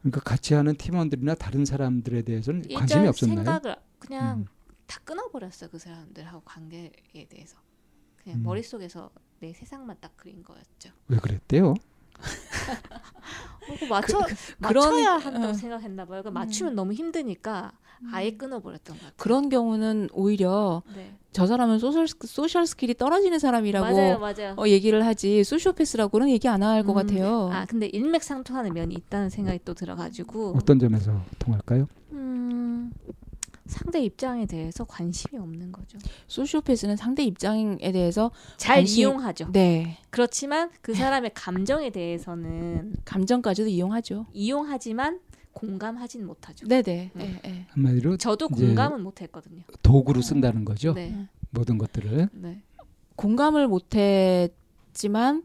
그러니까 0.00 0.20
같이 0.20 0.54
하는 0.54 0.76
팀원들이나 0.76 1.34
다른 1.34 1.64
사람들에 1.64 2.22
대해서는 2.22 2.62
관심이 2.72 3.06
없었나요? 3.08 3.36
생각을 3.44 3.76
그냥 3.98 4.40
음. 4.40 4.46
다 4.86 5.00
끊어버렸어 5.04 5.68
그 5.70 5.78
사람들하고 5.78 6.42
관계에 6.44 7.26
대해서 7.28 7.58
그냥 8.16 8.38
음. 8.38 8.42
머릿속에서 8.44 9.10
내 9.40 9.52
세상만 9.52 9.96
딱 10.00 10.16
그린 10.16 10.42
거였죠. 10.42 10.90
왜 11.08 11.18
그랬대요? 11.18 11.74
어, 12.16 13.86
맞춰 13.90 14.18
그, 14.20 14.34
그, 14.34 14.54
맞춰야 14.58 15.12
한다고 15.16 15.48
어. 15.48 15.52
생각했나 15.52 16.04
봐요. 16.04 16.22
그러니까 16.22 16.30
맞추면 16.30 16.72
음. 16.72 16.76
너무 16.76 16.92
힘드니까 16.92 17.72
아예 18.12 18.30
음. 18.30 18.38
끊어버렸던 18.38 18.96
것 18.96 19.00
같아요. 19.00 19.14
그런 19.16 19.48
경우는 19.48 20.08
오히려 20.12 20.82
네. 20.94 21.14
저 21.32 21.46
사람은 21.46 21.78
social, 21.78 22.06
social 22.08 22.66
skill이 22.66 22.94
떨어지는 22.94 23.38
사람이라고 23.38 23.94
맞아요, 23.94 24.18
맞아요. 24.18 24.54
어, 24.56 24.66
얘기를 24.68 25.04
하지 25.04 25.44
소시오패스라고는 25.44 26.30
얘기 26.30 26.48
안 26.48 26.62
할것 26.62 26.94
음. 26.94 26.94
같아요. 26.94 27.50
아 27.52 27.66
근데 27.66 27.86
일맥상통하는 27.86 28.72
면이 28.72 28.94
있다는 28.94 29.28
생각이 29.28 29.60
또 29.64 29.74
들어가지고 29.74 30.54
어떤 30.56 30.78
점에서 30.78 31.22
통할까요? 31.38 31.88
음, 32.12 32.90
상대 33.66 34.00
입장에 34.02 34.46
대해서 34.46 34.84
관심이 34.84 35.40
없는 35.40 35.72
거죠. 35.72 35.98
소시오패스는 36.28 36.96
상대 36.96 37.24
입장에 37.24 37.92
대해서 37.92 38.30
잘 38.56 38.76
관심... 38.76 39.00
이용하죠. 39.00 39.50
네. 39.52 39.98
그렇지만 40.10 40.70
그 40.80 40.94
사람의 40.94 41.32
감정에 41.34 41.90
대해서는 41.90 42.94
감정까지도 43.04 43.68
이용하죠. 43.68 44.26
이용하지만 44.32 45.20
공감하진 45.56 46.26
못하죠. 46.26 46.66
네네. 46.66 47.12
네. 47.14 47.40
네. 47.42 47.66
한마디로 47.70 48.18
저도 48.18 48.48
공감은 48.48 49.02
못했거든요. 49.02 49.62
도구로 49.82 50.20
쓴다는 50.20 50.66
거죠. 50.66 50.92
네. 50.92 51.26
모든 51.48 51.78
것들을. 51.78 52.28
네. 52.32 52.62
공감을 53.16 53.66
못했지만 53.66 55.42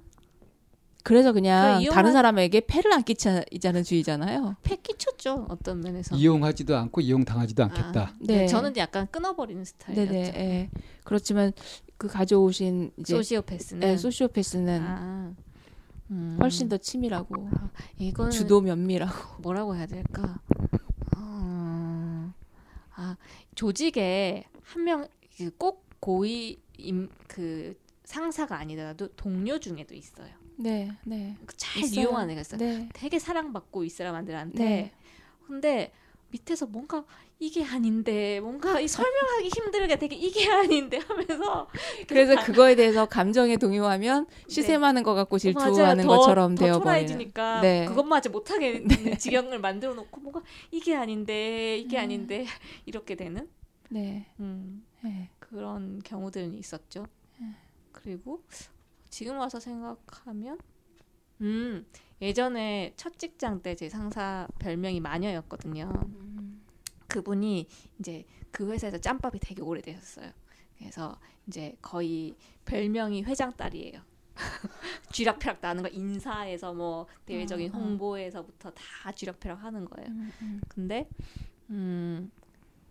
그래서 1.03 1.31
그냥 1.31 1.81
그 1.81 1.89
다른 1.89 2.11
사람에게 2.11 2.59
폐를 2.67 2.91
안 2.91 3.03
끼치자는 3.03 3.83
주의잖아요. 3.83 4.57
폐 4.63 4.75
끼쳤죠 4.75 5.45
어떤 5.47 5.79
면에서. 5.79 6.17
이용하지도 6.17 6.75
않고 6.75 6.99
이용 6.99 7.23
당하지도 7.23 7.63
않겠다. 7.63 8.01
아, 8.01 8.13
네. 8.19 8.39
네. 8.39 8.47
저는 8.47 8.75
약간 8.75 9.07
끊어버리는 9.09 9.63
스타일이었죠. 9.63 10.11
네네. 10.11 10.31
네. 10.33 10.69
그렇지만 11.05 11.53
그 11.95 12.09
가져오신 12.09 12.91
이제 12.97 13.15
소시오패스는 13.15 13.79
네, 13.79 13.97
소시오패스는 13.97 14.81
아. 14.81 15.33
음. 16.11 16.37
훨씬 16.41 16.67
더 16.69 16.77
치밀하고 16.77 17.49
아, 17.53 17.69
이건 17.97 18.31
주도 18.31 18.61
면밀하고 18.61 19.41
뭐라고 19.41 19.75
해야 19.75 19.85
될까? 19.85 20.39
어, 21.17 22.33
아 22.95 23.17
조직에 23.55 24.45
한 24.63 24.83
명 24.83 25.07
꼭 25.57 25.85
고위 25.99 26.59
임, 26.77 27.09
그 27.27 27.75
상사가 28.03 28.57
아니더라도 28.57 29.07
동료 29.15 29.59
중에도 29.59 29.95
있어요. 29.95 30.29
네, 30.57 30.91
네. 31.03 31.35
그잘 31.47 31.83
있어요. 31.83 32.01
이용하는 32.01 32.31
애가 32.31 32.41
있어요. 32.41 32.59
네. 32.59 32.89
되게 32.93 33.17
사랑받고 33.17 33.83
이 33.83 33.89
사람들한테. 33.89 34.63
네. 34.63 34.91
근데 35.47 35.91
밑에서 36.29 36.67
뭔가 36.67 37.05
이게 37.41 37.65
아닌데 37.65 38.39
뭔가 38.39 38.79
이 38.79 38.87
설명하기 38.87 39.49
힘들게 39.49 39.95
되게 39.97 40.15
이게 40.15 40.47
아닌데 40.51 40.97
하면서 40.99 41.67
그래서 42.07 42.35
다, 42.35 42.43
그거에 42.43 42.75
대해서 42.75 43.07
감정에 43.07 43.57
동요하면 43.57 44.27
시샘하는 44.47 45.01
네. 45.01 45.03
것 45.03 45.15
같고 45.15 45.39
질투하는 45.39 46.05
맞아요. 46.05 46.19
것처럼 46.19 46.53
되어 46.53 46.79
버리니까 46.79 47.61
네. 47.61 47.85
그것마저 47.85 48.29
못하게 48.29 48.83
네. 48.85 49.17
지경을 49.17 49.57
만들어 49.59 49.95
놓고 49.95 50.21
뭔가 50.21 50.43
이게 50.69 50.95
아닌데 50.95 51.79
이게 51.79 51.97
음. 51.97 52.03
아닌데 52.03 52.45
이렇게 52.85 53.15
되는 53.15 53.49
네. 53.89 54.27
음, 54.39 54.85
네. 55.01 55.31
그런 55.39 55.99
경우들이 56.03 56.55
있었죠. 56.59 57.07
네. 57.39 57.47
그리고 57.91 58.43
지금 59.09 59.39
와서 59.39 59.59
생각하면 59.59 60.59
음 61.41 61.87
예전에 62.21 62.93
첫 62.97 63.17
직장 63.17 63.63
때 63.63 63.73
제 63.73 63.89
상사 63.89 64.47
별명이 64.59 64.99
마녀였거든요. 64.99 65.91
음. 66.05 66.60
그분이 67.11 67.67
이제 67.99 68.25
그 68.51 68.71
회사에서 68.71 68.97
짬밥이 68.97 69.39
되게 69.39 69.61
오래되셨어요. 69.61 70.31
그래서 70.77 71.19
이제 71.47 71.75
거의 71.81 72.35
별명이 72.65 73.23
회장 73.23 73.51
딸이에요. 73.51 74.01
쥐락펴락 75.11 75.59
나는 75.61 75.83
거 75.83 75.89
인사에서 75.89 76.73
뭐 76.73 77.05
대외적인 77.25 77.73
어, 77.73 77.77
어. 77.77 77.81
홍보에서부터 77.81 78.71
다 78.71 79.11
쥐락펴락 79.11 79.61
하는 79.63 79.85
거예요. 79.85 80.09
음, 80.09 80.31
음. 80.41 80.61
근데 80.69 81.09
음 81.69 82.31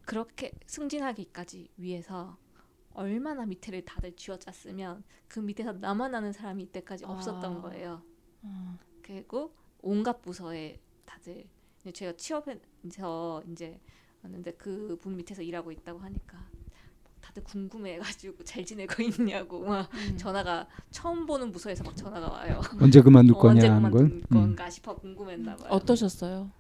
그렇게 0.04 0.52
승진하기까지 0.66 1.68
위해서 1.78 2.36
얼마나 2.92 3.46
밑에를 3.46 3.84
다들 3.84 4.14
쥐어짰으면 4.16 5.02
그 5.28 5.40
밑에서 5.40 5.72
나만 5.72 6.14
아는 6.14 6.32
사람이 6.32 6.64
이때까지 6.64 7.06
없었던 7.06 7.56
아. 7.56 7.60
거예요. 7.62 8.02
아. 8.42 8.78
그리고 9.02 9.54
온갖 9.80 10.20
부서에 10.20 10.78
다들 11.06 11.48
제가 11.94 12.12
취업해서 12.16 13.42
이제 13.50 13.80
왔는데 14.22 14.52
그 14.52 14.96
분 15.00 15.16
밑에서 15.16 15.42
일하고 15.42 15.72
있다고 15.72 15.98
하니까 16.00 16.38
다들 17.20 17.44
궁금해가지고 17.44 18.44
잘 18.44 18.64
지내고 18.64 19.02
있냐고 19.02 19.60
막 19.64 19.88
음. 19.94 20.16
전화가 20.16 20.66
처음 20.90 21.26
보는 21.26 21.52
부서에서 21.52 21.84
막 21.84 21.96
전화가 21.96 22.28
와요. 22.30 22.60
언제 22.80 23.00
그만둘 23.00 23.36
어, 23.36 23.38
거냐 23.38 23.52
언제 23.54 23.68
그만둘 23.68 24.22
건가 24.28 24.64
음. 24.66 24.70
싶어 24.70 24.94
궁금했나 24.96 25.56
봐요. 25.56 25.68
어떠셨어요? 25.70 26.50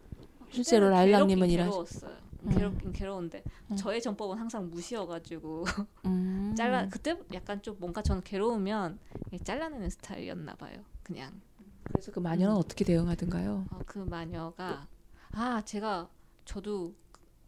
실제로 0.50 0.90
라일락님은. 0.90 1.48
괴로웠어요. 1.48 2.16
음. 2.42 2.50
괴롭긴 2.50 2.92
괴로운데 2.92 3.42
음. 3.70 3.76
저의 3.76 4.00
전법은 4.00 4.38
항상 4.38 4.70
무시여가지고 4.70 5.64
음. 6.06 6.54
잘라 6.56 6.88
그때 6.88 7.16
약간 7.34 7.60
좀 7.62 7.76
뭔가 7.78 8.02
저는 8.02 8.22
괴로우면 8.22 8.98
잘라내는 9.44 9.90
스타일이었나 9.90 10.54
봐요. 10.54 10.82
그냥. 11.02 11.40
그래서 11.84 12.12
그 12.12 12.20
마녀는 12.20 12.54
음. 12.54 12.58
어떻게 12.58 12.84
대응하던가요? 12.84 13.66
어, 13.70 13.78
그 13.86 13.98
마녀가 13.98 14.86
아 15.32 15.62
제가 15.64 16.08
저도 16.44 16.94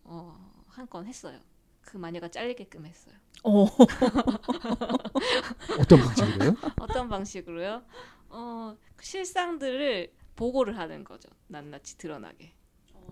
어, 0.04 0.34
한 0.68 0.86
건 0.86 1.06
했어요. 1.06 1.38
그 1.82 1.96
마녀가 1.96 2.28
잘리게끔 2.28 2.86
했어요. 2.86 3.14
어. 3.44 3.66
어떤 5.78 6.00
방식으로요? 6.00 6.56
어떤 6.80 7.08
방식으로요? 7.08 7.82
어, 8.30 8.76
실상들을 9.00 10.12
보고를 10.36 10.78
하는 10.78 11.04
거죠. 11.04 11.28
낱낱이 11.48 11.98
드러나게. 11.98 12.52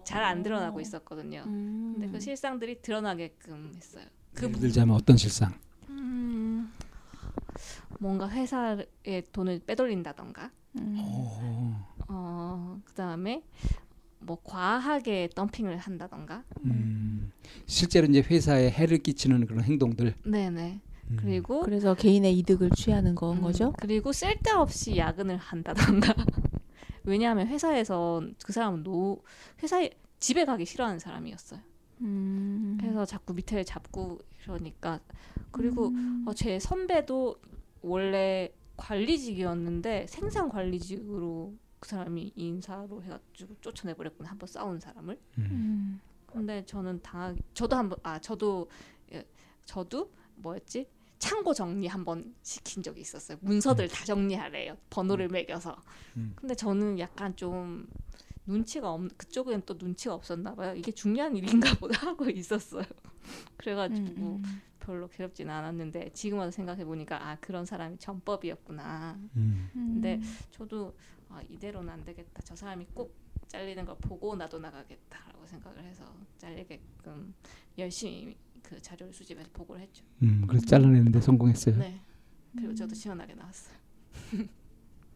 잘 0.05 0.23
안 0.25 0.43
드러나고 0.43 0.81
있었거든요. 0.81 1.43
음. 1.47 1.95
근데 1.99 2.11
그 2.11 2.21
실상들이 2.21 2.81
드러나게끔 2.81 3.73
했어요. 3.77 4.05
그 4.35 4.47
예를 4.47 4.61
들자면 4.61 4.97
어떤 4.97 5.17
실상? 5.17 5.53
음, 5.91 6.73
뭔가 7.99 8.29
회사에 8.31 9.23
돈을 9.33 9.61
빼돌린다던가. 9.67 10.51
음. 10.79 10.97
어, 12.09 12.81
그 12.85 12.95
다음에 12.95 13.45
뭐 14.21 14.39
과하게 14.45 15.31
덤핑을 15.35 15.77
한다던가. 15.79 16.45
음, 16.65 17.33
실제로 17.67 18.07
이제 18.07 18.21
회사에 18.21 18.71
해를 18.71 18.99
끼치는 18.99 19.47
그런 19.47 19.63
행동들. 19.65 20.15
네네. 20.25 20.81
음. 21.11 21.17
그리고 21.19 21.61
그래서 21.63 21.95
개인의 21.95 22.39
이득을 22.39 22.71
취하는 22.71 23.15
건 23.15 23.39
음, 23.39 23.43
거죠. 23.43 23.73
그리고 23.79 24.13
쓸데없이 24.13 24.97
야근을 24.97 25.37
한다던가. 25.37 26.15
왜냐하면 27.05 27.49
회사에서 27.49 28.23
그 28.45 28.53
사람은 28.53 28.83
노 28.85 29.23
회사에 29.63 29.91
집에 30.19 30.45
가기 30.45 30.67
싫어하는 30.67 30.99
사람이었어요. 30.99 31.61
음. 32.03 32.77
그래서 32.81 33.05
자꾸 33.05 33.35
밑에 33.35 33.65
잡고 33.65 34.21
이러니까 34.45 35.01
그리고 35.51 35.89
음. 35.89 36.25
어, 36.27 36.35
제 36.35 36.59
선배도 36.59 37.37
원래 37.83 38.53
관리직이었는데 38.77 40.07
생산 40.09 40.49
관리직으로 40.49 41.55
그 41.81 41.89
사람이 41.89 42.33
인사로 42.37 43.03
해가지고 43.03 43.57
쫓아내버렸구나 43.61 44.31
한 44.31 44.39
번 44.39 44.47
싸운 44.47 44.79
사람을. 44.79 45.19
음. 45.39 46.01
근데 46.27 46.65
저는 46.65 47.03
당하기 47.03 47.43
저도 47.55 47.77
한번 47.77 47.99
아 48.03 48.19
저도 48.21 48.69
예, 49.13 49.25
저도 49.65 50.11
뭐였지 50.37 50.87
창고 51.19 51.53
정리 51.53 51.87
한번 51.87 52.35
시킨 52.43 52.83
적이 52.83 53.01
있었어요. 53.01 53.39
문서들 53.41 53.87
음. 53.87 53.89
다 53.89 54.05
정리하래요. 54.05 54.77
번호를 54.91 55.27
음. 55.29 55.33
매겨서. 55.33 55.77
음. 56.17 56.33
근데 56.37 56.55
저는 56.55 56.99
약간 56.99 57.35
좀 57.37 57.89
눈치가 58.47 58.93
없 58.93 59.03
그쪽엔 59.19 59.63
또 59.67 59.75
눈치가 59.79 60.15
없었나 60.15 60.55
봐요. 60.55 60.75
이게 60.75 60.93
중요한 60.93 61.37
일인가 61.37 61.75
보다 61.75 62.07
하고 62.09 62.29
있었어요. 62.29 62.85
그래가지고 63.57 64.07
음, 64.07 64.43
음. 64.45 64.63
별로 64.81 65.09
괴롭지는 65.09 65.53
않았는데 65.53 66.11
지금 66.15 66.39
와서 66.39 66.51
생각해 66.51 66.85
보니까 66.85 67.29
아 67.29 67.37
그런 67.41 67.65
사람이 67.67 67.99
전법이었구나. 67.99 69.19
음. 69.37 69.69
근데 69.75 70.21
저도 70.51 70.95
아, 71.31 71.41
이대로는 71.49 71.93
안 71.93 72.05
되겠다. 72.05 72.43
저 72.45 72.55
사람이 72.57 72.87
꼭 72.93 73.15
잘리는 73.49 73.85
걸 73.85 73.97
보고 73.99 74.37
나도 74.37 74.59
나가겠다라고 74.59 75.47
생각을 75.47 75.85
해서 75.85 76.05
잘리게끔 76.39 77.35
열심히 77.79 78.37
그 78.63 78.81
자료를 78.81 79.13
수집해서 79.13 79.49
보고를 79.53 79.83
했죠. 79.83 80.05
음, 80.23 80.45
그래서 80.47 80.67
잘라내는데 80.67 81.21
성공했어요. 81.21 81.77
네. 81.79 82.01
그리고 82.55 82.75
저도 82.75 82.95
시원하게 82.95 83.35
나왔어요. 83.35 83.77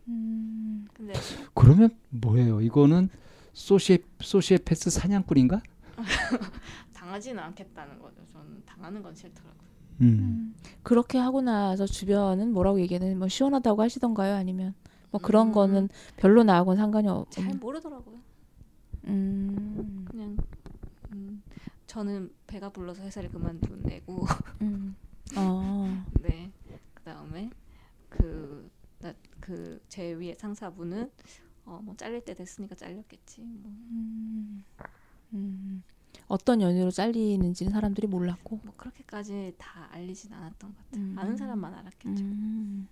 음. 0.08 0.86
근데 0.92 1.12
그러면 1.54 1.96
뭐예요? 2.10 2.60
이거는 2.60 3.08
소시에 3.52 3.98
소시에패스 4.20 4.90
사냥꾼인가? 4.90 5.62
당하지는 6.92 7.42
않겠다는 7.42 7.98
거죠. 7.98 8.24
저는 8.32 8.62
당하는 8.64 9.02
건 9.02 9.14
싫더라고요. 9.14 9.64
음. 10.00 10.06
음. 10.06 10.54
그렇게 10.82 11.18
하고 11.18 11.40
나서 11.40 11.86
주변은 11.86 12.52
뭐라고 12.52 12.80
얘기하는 12.80 13.18
뭐 13.18 13.28
시원하다고 13.28 13.82
하시던가요? 13.82 14.34
아니면 14.34 14.74
뭐 15.14 15.20
그런 15.20 15.48
음. 15.48 15.52
거는 15.52 15.88
별로 16.16 16.42
나하고는 16.42 16.76
상관이 16.76 17.06
없. 17.06 17.30
잘 17.30 17.54
모르더라고요. 17.54 18.18
음. 19.04 20.04
그냥 20.10 20.36
음, 21.12 21.40
저는 21.86 22.32
배가 22.48 22.70
불러서 22.70 23.04
회사를 23.04 23.30
그만두내고. 23.30 24.26
음. 24.62 24.96
어. 25.38 26.04
네. 26.20 26.50
그다음에 26.94 27.48
그 28.08 28.68
그제 29.38 30.14
위에 30.14 30.34
상사분은 30.34 31.08
어뭐 31.64 31.94
잘릴 31.96 32.24
때 32.24 32.34
됐으니까 32.34 32.74
잘렸겠지. 32.74 33.42
뭐. 33.42 33.70
음, 33.70 34.64
음. 35.32 35.84
어떤 36.26 36.60
연유로 36.60 36.90
잘리는지는 36.90 37.70
사람들이 37.70 38.08
몰랐고. 38.08 38.60
뭐 38.64 38.74
그렇게까지 38.76 39.54
다 39.58 39.86
알리진 39.92 40.32
않았던 40.32 40.74
것 40.74 40.76
같아요. 40.86 41.04
음. 41.04 41.14
아는 41.16 41.36
사람만 41.36 41.72
알았겠죠. 41.72 42.24
음. 42.24 42.88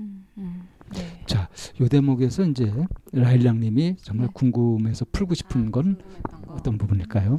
음, 0.00 0.26
음. 0.38 0.68
네. 0.92 1.24
자, 1.26 1.48
요 1.80 1.88
대목에서 1.88 2.44
이제 2.46 2.72
라일랑님이 3.12 3.96
정말 3.98 4.26
네. 4.26 4.32
궁금해서 4.34 5.04
풀고 5.12 5.34
싶은 5.34 5.68
아, 5.68 5.70
건 5.70 6.02
어떤 6.48 6.78
부분일까요? 6.78 7.38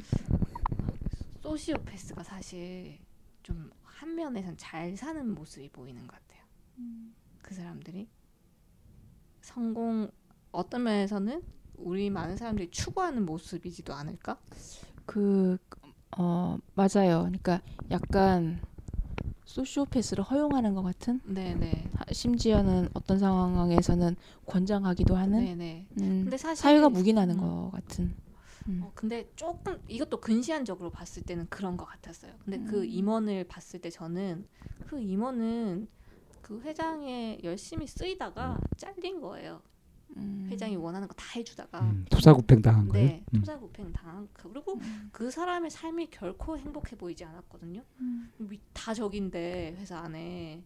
소시오패스가 1.42 2.24
사실 2.24 3.00
좀 3.44 3.70
한 4.02 4.16
면에선 4.16 4.56
잘 4.58 4.98
사는 4.98 5.36
모습이 5.36 5.70
보이는 5.70 6.08
것 6.08 6.20
같아요. 6.20 6.44
음. 6.80 7.14
그 7.44 7.54
사람들이 7.54 8.10
성공 9.42 10.10
어떤 10.52 10.82
면에서는 10.82 11.44
우리 11.76 12.10
많은 12.10 12.36
사람들이 12.36 12.72
추구하는 12.72 13.28
모습이지도 13.28 13.94
않을까? 13.94 14.40
그 15.06 15.58
어 16.18 16.58
맞아요. 16.74 17.20
그러니까 17.22 17.62
약간 17.92 18.60
소시오패스를 19.52 20.24
허용하는 20.24 20.74
것 20.74 20.82
같은. 20.82 21.20
네네. 21.26 21.90
심지어는 22.12 22.90
어떤 22.94 23.20
상황에서는 23.20 24.16
권장하기도 24.46 25.16
하는. 25.16 25.44
네네. 25.44 25.88
음, 26.00 26.22
근데 26.24 26.38
사실 26.38 26.62
사회가 26.62 26.90
묵인하는 26.90 27.36
음. 27.36 27.40
것 27.42 27.72
같은. 27.74 28.14
음. 28.68 28.82
어, 28.84 28.92
근데 28.96 29.30
조금 29.36 29.78
이것도 29.88 30.22
근시안적으로 30.22 30.90
봤을 30.90 31.24
때는 31.24 31.48
그런 31.50 31.76
것 31.76 31.86
같았어요. 31.86 32.32
근데 32.46 32.60
그 32.60 32.64
음. 32.64 32.68
그 32.68 32.86
임원을 32.86 33.44
봤을 33.46 33.82
때 33.82 33.90
저는 33.90 34.46
그 34.88 35.00
임원은 35.02 35.88
그 36.42 36.62
회장에 36.62 37.40
열심히 37.44 37.88
쓰이다가 37.88 38.60
잘린 38.78 39.20
거예요. 39.20 39.62
음. 40.18 40.48
회장이 40.52 40.76
원하는 40.76 41.08
거 41.08 41.14
다 41.16 41.26
해주다가 41.40 41.80
음, 41.82 42.06
토사구팽 42.10 42.62
당한 42.62 42.88
거예요. 42.88 43.08
네, 43.08 43.24
음. 43.34 43.40
토사구팽 43.40 43.92
당한 43.94 44.28
그리고 44.34 44.74
음. 44.76 45.10
그 45.12 45.30
사람의 45.32 45.70
삶이 45.72 46.10
결코 46.10 46.58
행복해 46.58 46.96
보이지 46.98 47.24
않았거든요. 47.24 47.82
음. 48.00 48.32
다 48.74 48.94
적인데 48.94 49.76
회사 49.78 50.00
안에 50.00 50.64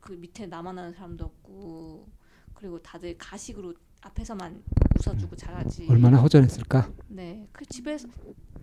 그 0.00 0.12
밑에 0.12 0.46
나만 0.46 0.76
하는 0.78 0.92
사람도 0.92 1.24
없고 1.24 2.08
그리고 2.54 2.80
다들 2.80 3.16
가식으로 3.18 3.74
앞에서만 4.02 4.62
웃어주고 4.98 5.34
잘하지. 5.34 5.86
얼마나 5.88 6.18
허전했을까? 6.20 6.92
네, 7.08 7.48
그 7.52 7.64
집에서 7.66 8.06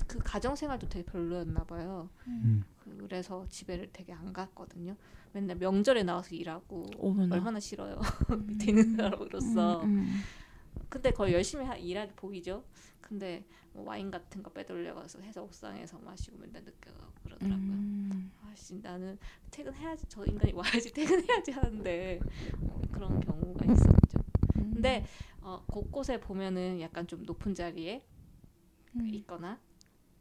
그 0.08 0.20
가정 0.20 0.56
생활도 0.56 0.88
되게 0.88 1.04
별로였나 1.04 1.64
봐요. 1.64 2.10
그래서 3.00 3.46
집에를 3.50 3.90
되게 3.92 4.14
안 4.14 4.32
갔거든요. 4.32 4.96
맨날 5.34 5.58
명절에 5.58 6.04
나와서 6.04 6.36
일하고 6.36 6.86
어머나. 7.00 7.36
얼마나 7.36 7.60
싫어요. 7.60 8.00
밑에 8.48 8.72
있는 8.72 8.96
사람으로서. 8.96 9.84
음, 9.84 10.00
음. 10.00 10.22
근데 10.90 11.12
거의 11.12 11.34
열심히 11.34 11.66
하, 11.66 11.76
일하게 11.76 12.14
보이죠. 12.16 12.64
근데 13.00 13.46
뭐 13.74 13.86
와인 13.86 14.12
같은 14.12 14.44
거 14.44 14.52
빼돌려가서 14.52 15.20
해서 15.22 15.44
옥상에서 15.44 16.00
마시고 16.00 16.38
맨날 16.38 16.64
늦게 16.64 16.92
가고 16.92 17.12
그러더라고요. 17.24 17.60
음. 17.60 18.32
아씨 18.44 18.80
나는 18.80 19.18
퇴근해야지 19.50 20.06
저 20.10 20.26
인간이 20.26 20.54
와야지 20.54 20.92
퇴근해야지 20.94 21.52
하는데 21.52 22.20
어, 22.64 22.82
그런 22.92 23.20
경우가 23.22 23.66
있었죠. 23.66 24.20
음. 24.58 24.72
근데 24.74 25.06
어, 25.42 25.64
곳곳에 25.68 26.20
보면은 26.20 26.82
약간 26.82 27.08
좀 27.08 27.24
높은 27.24 27.54
자리에 27.54 28.06
음. 28.96 29.08
있거나 29.14 29.60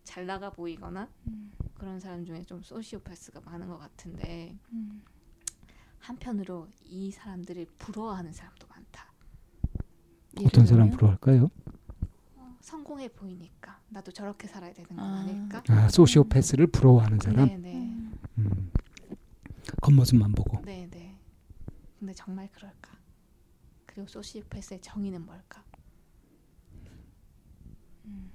잘 0.04 0.26
나가 0.26 0.50
보이거나 0.50 1.08
음. 1.26 1.52
그런 1.80 1.98
사람 1.98 2.26
중에 2.26 2.42
좀 2.42 2.60
소시오패스가 2.62 3.40
많은 3.40 3.66
것 3.66 3.78
같은데 3.78 4.54
음. 4.70 5.02
한편으로 5.98 6.68
이 6.84 7.10
사람들을 7.10 7.66
부러워하는 7.78 8.34
사람도 8.34 8.66
많다. 8.66 9.10
어떤 10.44 10.66
사람 10.66 10.90
부러워할까요? 10.90 11.50
어, 12.36 12.56
성공해 12.60 13.08
보이니까 13.08 13.80
나도 13.88 14.12
저렇게 14.12 14.46
살아야 14.46 14.74
되는 14.74 14.94
건 14.94 15.00
아. 15.00 15.24
닐까 15.24 15.62
아, 15.68 15.88
소시오패스를 15.88 16.66
부러워하는 16.66 17.18
사람. 17.18 17.48
네네. 17.48 17.72
네. 17.72 18.10
음. 18.36 18.70
겉모습만 19.80 20.32
보고. 20.32 20.60
네네. 20.60 20.86
네. 20.90 21.18
근데 21.98 22.12
정말 22.12 22.50
그럴까? 22.52 22.92
그리고 23.86 24.06
소시오패스의 24.06 24.82
정의는 24.82 25.24
뭘까? 25.24 25.64
음. 28.04 28.30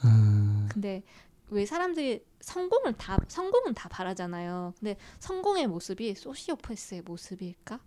아. 0.00 0.66
근데 0.68 1.04
왜 1.50 1.64
사람들이 1.66 2.24
성공을 2.40 2.94
다 2.94 3.18
성공은 3.26 3.74
다 3.74 3.88
바라잖아요. 3.88 4.74
근데 4.78 4.96
성공의 5.18 5.66
모습이 5.66 6.14
소시오패스의 6.14 7.02
모습일까? 7.02 7.80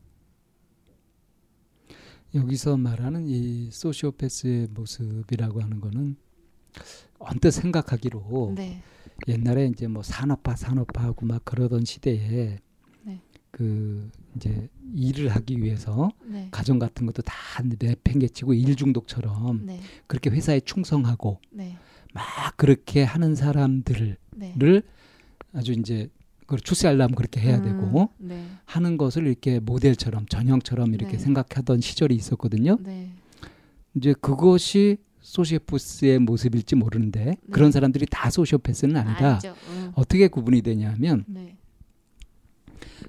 여기서 2.34 2.78
말하는 2.78 3.28
이 3.28 3.70
소시오패스의 3.72 4.70
모습이라고 4.72 5.62
하는 5.62 5.82
거는 5.82 6.16
언뜻 7.20 7.52
생각하기로 7.52 8.54
네. 8.56 8.82
옛날에 9.28 9.68
이제 9.68 9.88
뭐 9.88 10.02
산업화 10.02 10.56
산업화하고 10.56 11.26
막 11.26 11.44
그러던 11.46 11.86
시대에 11.86 12.60
네. 13.04 13.22
그 13.52 14.10
이제 14.36 14.70
일을 14.96 15.30
하기 15.30 15.62
위해서 15.62 16.10
네. 16.24 16.48
가정 16.52 16.80
같은 16.80 17.06
것도 17.06 17.22
다 17.22 17.36
내팽개치고 17.80 18.54
일 18.54 18.76
중독처럼 18.76 19.66
네. 19.66 19.80
그렇게 20.08 20.30
회사에 20.30 20.62
충성하고 20.62 21.40
네. 21.52 21.78
막 22.12 22.24
그렇게 22.58 23.04
하는 23.04 23.36
사람들을 23.36 24.18
네. 24.36 24.56
아주 25.54 25.74
이제 25.74 26.10
그걸 26.42 26.60
출세하려면 26.60 27.16
그렇게 27.16 27.40
해야 27.40 27.58
음, 27.58 27.64
되고 27.64 28.10
네. 28.18 28.46
하는 28.66 28.98
것을 28.98 29.26
이렇게 29.26 29.60
모델처럼 29.60 30.26
전형처럼 30.28 30.94
이렇게 30.94 31.14
네. 31.14 31.18
생각하던 31.18 31.80
시절이 31.82 32.14
있었거든요. 32.16 32.78
네. 32.82 33.10
이제 33.96 34.14
그것이 34.20 34.98
소시오패스의 35.22 36.20
모습일지 36.20 36.76
모르는데 36.76 37.26
네. 37.26 37.36
그런 37.52 37.72
사람들이 37.72 38.06
다 38.10 38.30
소시오패스는 38.30 38.98
아니다. 38.98 39.40
음. 39.70 39.92
어떻게 39.96 40.28
구분이 40.28 40.62
되냐면 40.62 41.24
네. 41.28 41.58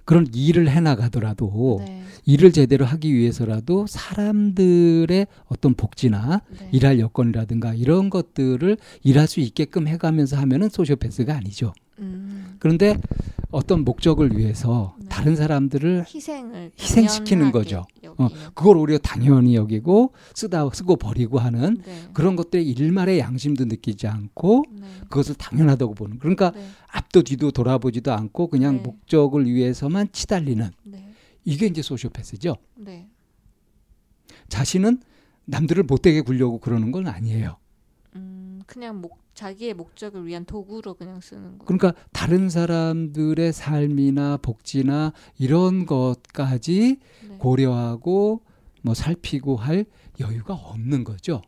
그런 0.05 0.27
일을 0.32 0.69
해나가더라도 0.69 1.82
네. 1.85 2.02
일을 2.24 2.52
제대로 2.52 2.85
하기 2.85 3.12
위해서라도 3.14 3.86
사람들의 3.86 5.27
어떤 5.47 5.74
복지나 5.74 6.43
네. 6.59 6.69
일할 6.73 6.98
여건이라든가 7.01 7.74
이런 7.74 8.10
것들을 8.10 8.77
일할 9.02 9.27
수 9.27 9.40
있게끔 9.40 9.89
해가면서 9.89 10.36
하면은 10.36 10.69
소시오패스가 10.69 11.35
아니죠. 11.35 11.73
음. 11.98 12.56
그런데 12.59 12.97
어떤 13.51 13.85
목적을 13.85 14.36
위해서 14.36 14.97
네. 14.98 15.09
다른 15.09 15.36
사람들을 15.36 16.06
희생을 16.09 16.73
희생시키는 16.81 17.52
거죠. 17.52 17.85
어, 18.19 18.28
그걸 18.55 18.78
오히려 18.78 18.98
당연히 18.98 19.55
여기고 19.55 20.12
쓰다 20.35 20.69
쓰고 20.73 20.97
버리고 20.97 21.39
하는 21.39 21.78
네. 21.85 22.09
그런 22.12 22.35
것들의 22.35 22.66
일말의 22.66 23.19
양심도 23.19 23.66
느끼지 23.66 24.06
않고 24.06 24.64
네. 24.70 24.86
그것을 25.02 25.35
당연하다고 25.35 25.94
보는. 25.94 26.19
그러니까 26.19 26.51
네. 26.51 26.66
앞도 26.89 27.23
뒤도 27.23 27.51
돌아보지도 27.51 28.12
않고 28.12 28.48
그냥 28.48 28.77
네. 28.77 28.82
목적을 28.82 29.47
위해서만 29.47 30.09
치달리는 30.12 30.70
네. 30.85 31.12
이게 31.44 31.66
이제 31.66 31.82
소시오패스죠. 31.82 32.56
자신은 34.48 35.01
남들을 35.44 35.82
못되게 35.82 36.20
굴려고 36.20 36.59
그러는 36.59 36.93
건 36.93 37.06
아니에요. 37.06 37.56
음, 38.73 38.74
그냥 38.74 39.01
목 39.01 39.19
자기의 39.35 39.74
목적을 39.74 40.27
위한 40.27 40.44
도구로 40.44 40.94
그냥 40.94 41.20
쓰는 41.20 41.59
거. 41.59 41.65
그러니까 41.65 41.94
다른 42.12 42.49
사람들의 42.51 43.53
삶이나 43.53 44.36
복지나 44.39 45.12
이런 45.39 45.86
것까지 45.86 46.99
네. 47.28 47.36
고려하고 47.39 48.43
뭐 48.82 48.94
살피고 48.94 49.57
할 49.57 49.86
여유가 50.20 50.55
없는 50.55 51.05
거죠. 51.05 51.40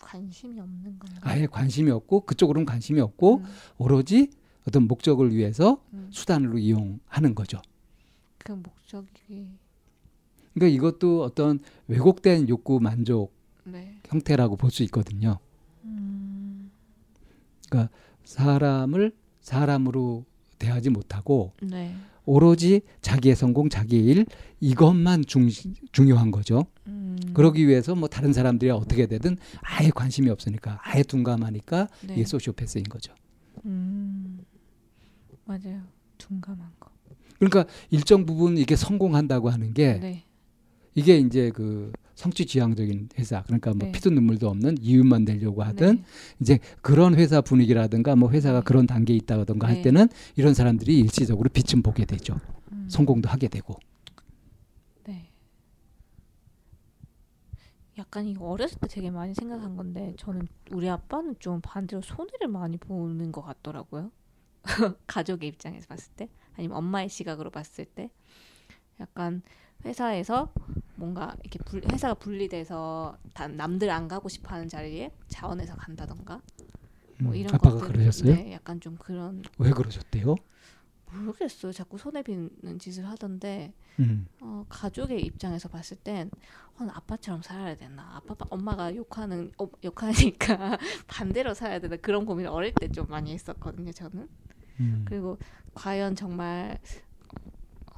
관심이 0.00 0.58
없는 0.60 0.98
건가요? 0.98 1.20
아예 1.22 1.46
관심이 1.46 1.90
없고 1.90 2.22
그쪽으로는 2.22 2.66
관심이 2.66 3.00
없고 3.00 3.36
음. 3.38 3.44
오로지 3.78 4.30
어떤 4.66 4.86
목적을 4.88 5.34
위해서 5.34 5.82
음. 5.94 6.08
수단으로 6.10 6.58
이용하는 6.58 7.34
거죠. 7.34 7.60
그 8.38 8.52
목적이 8.52 9.48
그러니까 10.52 10.74
이것도 10.76 11.22
어떤 11.22 11.60
왜곡된 11.88 12.48
욕구 12.48 12.80
만족 12.80 13.32
네. 13.64 14.00
형태라고 14.06 14.56
볼 14.56 14.70
수 14.70 14.82
있거든요. 14.84 15.38
그러니까 17.70 17.90
사람을 18.24 19.12
사람으로 19.40 20.26
대하지 20.58 20.90
못하고 20.90 21.52
네. 21.62 21.94
오로지 22.26 22.82
자기의 23.00 23.34
성공, 23.34 23.70
자기의 23.70 24.04
일 24.04 24.26
이것만 24.60 25.24
중, 25.24 25.48
중요한 25.90 26.30
거죠. 26.30 26.66
음. 26.86 27.18
그러기 27.32 27.66
위해서 27.66 27.94
뭐 27.94 28.08
다른 28.08 28.32
사람들이 28.32 28.70
어떻게 28.70 29.06
되든 29.06 29.38
아예 29.62 29.88
관심이 29.90 30.28
없으니까 30.28 30.78
아예 30.82 31.02
둔감하니까 31.02 31.88
네. 32.06 32.14
이게 32.14 32.24
소시오패스인 32.24 32.84
거죠. 32.84 33.14
음. 33.64 34.40
맞아요. 35.46 35.82
둔감한 36.18 36.70
거. 36.78 36.90
그러니까 37.38 37.64
일정 37.88 38.26
부분 38.26 38.58
이게 38.58 38.76
성공한다고 38.76 39.48
하는 39.48 39.72
게 39.72 39.98
네. 39.98 40.24
이게 40.94 41.16
이제 41.16 41.50
그 41.50 41.90
성취 42.20 42.44
지향적인 42.44 43.08
회사 43.18 43.42
그러니까 43.44 43.70
뭐 43.70 43.86
네. 43.86 43.92
피도 43.92 44.10
눈물도 44.10 44.50
없는 44.50 44.76
이윤만 44.78 45.24
내려고 45.24 45.62
하든 45.62 45.96
네. 45.96 46.04
이제 46.38 46.58
그런 46.82 47.14
회사 47.14 47.40
분위기라든가 47.40 48.14
뭐 48.14 48.30
회사가 48.30 48.58
네. 48.58 48.64
그런 48.64 48.86
단계에 48.86 49.16
있다던가 49.16 49.66
할 49.66 49.76
네. 49.76 49.82
때는 49.82 50.06
이런 50.36 50.52
사람들이 50.52 50.98
일시적으로 50.98 51.48
빛은 51.48 51.82
보게 51.82 52.04
되죠. 52.04 52.38
음. 52.72 52.86
성공도 52.90 53.30
하게 53.30 53.48
되고. 53.48 53.74
네. 55.04 55.30
약간 57.96 58.26
이거 58.26 58.48
어렸을 58.50 58.78
때 58.80 58.86
되게 58.86 59.10
많이 59.10 59.34
생각한 59.34 59.74
건데 59.74 60.12
저는 60.18 60.46
우리 60.72 60.90
아빠는 60.90 61.36
좀 61.38 61.62
반대로 61.62 62.02
손해를 62.02 62.48
많이 62.48 62.76
보는 62.76 63.32
것 63.32 63.40
같더라고요. 63.40 64.12
가족의 65.06 65.48
입장에서 65.48 65.86
봤을 65.86 66.12
때 66.16 66.28
아니면 66.58 66.76
엄마의 66.76 67.08
시각으로 67.08 67.48
봤을 67.48 67.86
때 67.86 68.10
약간 69.00 69.40
회사에서 69.84 70.52
뭔가 70.96 71.34
이렇게 71.42 71.58
불, 71.64 71.82
회사가 71.90 72.14
분리돼서 72.14 73.16
남들 73.56 73.90
안 73.90 74.06
가고 74.08 74.28
싶어하는 74.28 74.68
자리에 74.68 75.10
자원해서 75.28 75.74
간다던가 75.76 76.40
뭐 77.20 77.32
음, 77.32 77.36
이런 77.36 77.54
아빠가 77.54 77.76
것들, 77.76 77.92
그러셨어요? 77.92 78.34
네, 78.34 78.52
약간 78.52 78.80
좀 78.80 78.96
그런 78.96 79.42
왜 79.58 79.70
그러셨대요? 79.70 80.36
모르겠어요. 81.12 81.72
자꾸 81.72 81.98
손해 81.98 82.22
비는 82.22 82.78
짓을 82.78 83.08
하던데 83.08 83.72
음. 83.98 84.26
어, 84.40 84.64
가족의 84.68 85.22
입장에서 85.22 85.68
봤을 85.68 85.96
땐 85.96 86.30
어, 86.78 86.86
아빠처럼 86.92 87.42
살아야 87.42 87.76
되나? 87.76 88.14
아빠 88.14 88.36
엄마가 88.48 88.94
욕하는 88.94 89.50
어, 89.58 89.68
욕하니까 89.82 90.78
반대로 91.08 91.52
살아야 91.54 91.80
되나? 91.80 91.96
그런 91.96 92.24
고민을 92.26 92.50
어릴 92.50 92.72
때 92.74 92.86
좀 92.88 93.06
많이 93.08 93.32
했었거든요. 93.32 93.90
저는. 93.92 94.28
음. 94.80 95.04
그리고 95.06 95.36
과연 95.74 96.14
정말 96.14 96.78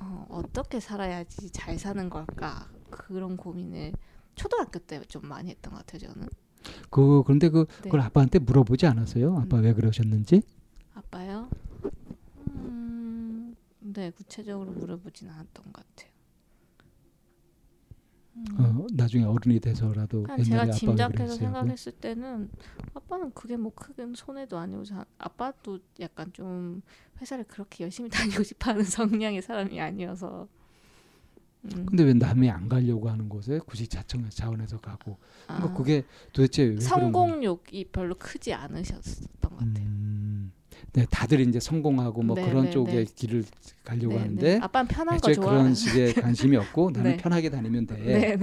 어, 0.02 0.26
어떻게 0.30 0.80
살아야지 0.80 1.50
잘 1.50 1.78
사는 1.78 2.08
걸까 2.10 2.68
그런 2.90 3.36
고민을 3.36 3.92
초등학교 4.34 4.78
때 4.80 5.00
좀 5.08 5.28
많이 5.28 5.50
했던 5.50 5.72
것 5.72 5.86
같아요 5.86 6.10
저는. 6.12 6.28
그 6.90 7.22
그런데 7.24 7.48
그 7.48 7.66
네. 7.76 7.82
그걸 7.84 8.00
아빠한테 8.00 8.38
물어보지 8.38 8.86
않았어요? 8.86 9.36
아빠 9.38 9.58
음. 9.58 9.62
왜 9.64 9.72
그러셨는지? 9.74 10.42
아빠요? 10.94 11.48
음, 12.48 13.54
네 13.80 14.10
구체적으로 14.10 14.70
물어보진 14.72 15.28
않았던 15.28 15.72
것 15.72 15.84
같아요. 15.86 16.11
음. 18.34 18.46
어, 18.58 18.86
나중에 18.92 19.24
어른이 19.24 19.60
돼서라도 19.60 20.26
제가 20.44 20.70
짐작해서 20.70 21.34
생각했을 21.34 21.92
때는 21.92 22.50
아빠는 22.94 23.32
그게 23.34 23.56
뭐 23.56 23.72
크게 23.74 24.06
손해도 24.14 24.56
아니고 24.58 24.84
아빠도 25.18 25.78
약간 26.00 26.32
좀 26.32 26.82
회사를 27.20 27.44
그렇게 27.44 27.84
열심히 27.84 28.08
다니고 28.10 28.42
싶어하는 28.42 28.84
성향의 28.84 29.42
사람이 29.42 29.80
아니어서. 29.80 30.48
음. 31.64 31.86
근데 31.86 32.02
왜 32.02 32.12
남이 32.12 32.50
안 32.50 32.68
가려고 32.68 33.08
하는 33.08 33.28
곳에 33.28 33.60
굳이 33.64 33.86
자청 33.86 34.28
자원해서 34.28 34.80
가고? 34.80 35.16
그러니까 35.46 35.70
아. 35.70 35.74
그게 35.74 36.04
도대체 36.32 36.64
왜 36.64 36.80
성공욕이 36.80 37.84
별로 37.92 38.16
크지 38.16 38.52
않으셨던 38.52 39.40
것 39.40 39.56
같아요. 39.58 39.84
음. 39.86 40.01
네, 40.94 41.06
다들 41.10 41.40
이제 41.40 41.58
성공하고 41.58 42.22
뭐 42.22 42.36
네, 42.36 42.46
그런 42.48 42.66
네, 42.66 42.70
쪽의 42.70 43.04
네. 43.06 43.12
길을 43.14 43.44
가려고 43.82 44.14
네, 44.14 44.18
하는데 44.20 44.54
네. 44.54 44.60
아빠는 44.62 44.88
편한 44.88 45.18
거 45.18 45.32
좋아. 45.32 45.46
그런 45.46 45.74
식의 45.74 46.14
관심이 46.20 46.56
없고 46.56 46.90
나는 46.90 47.16
편하게 47.16 47.48
다니면 47.48 47.86
돼. 47.86 48.36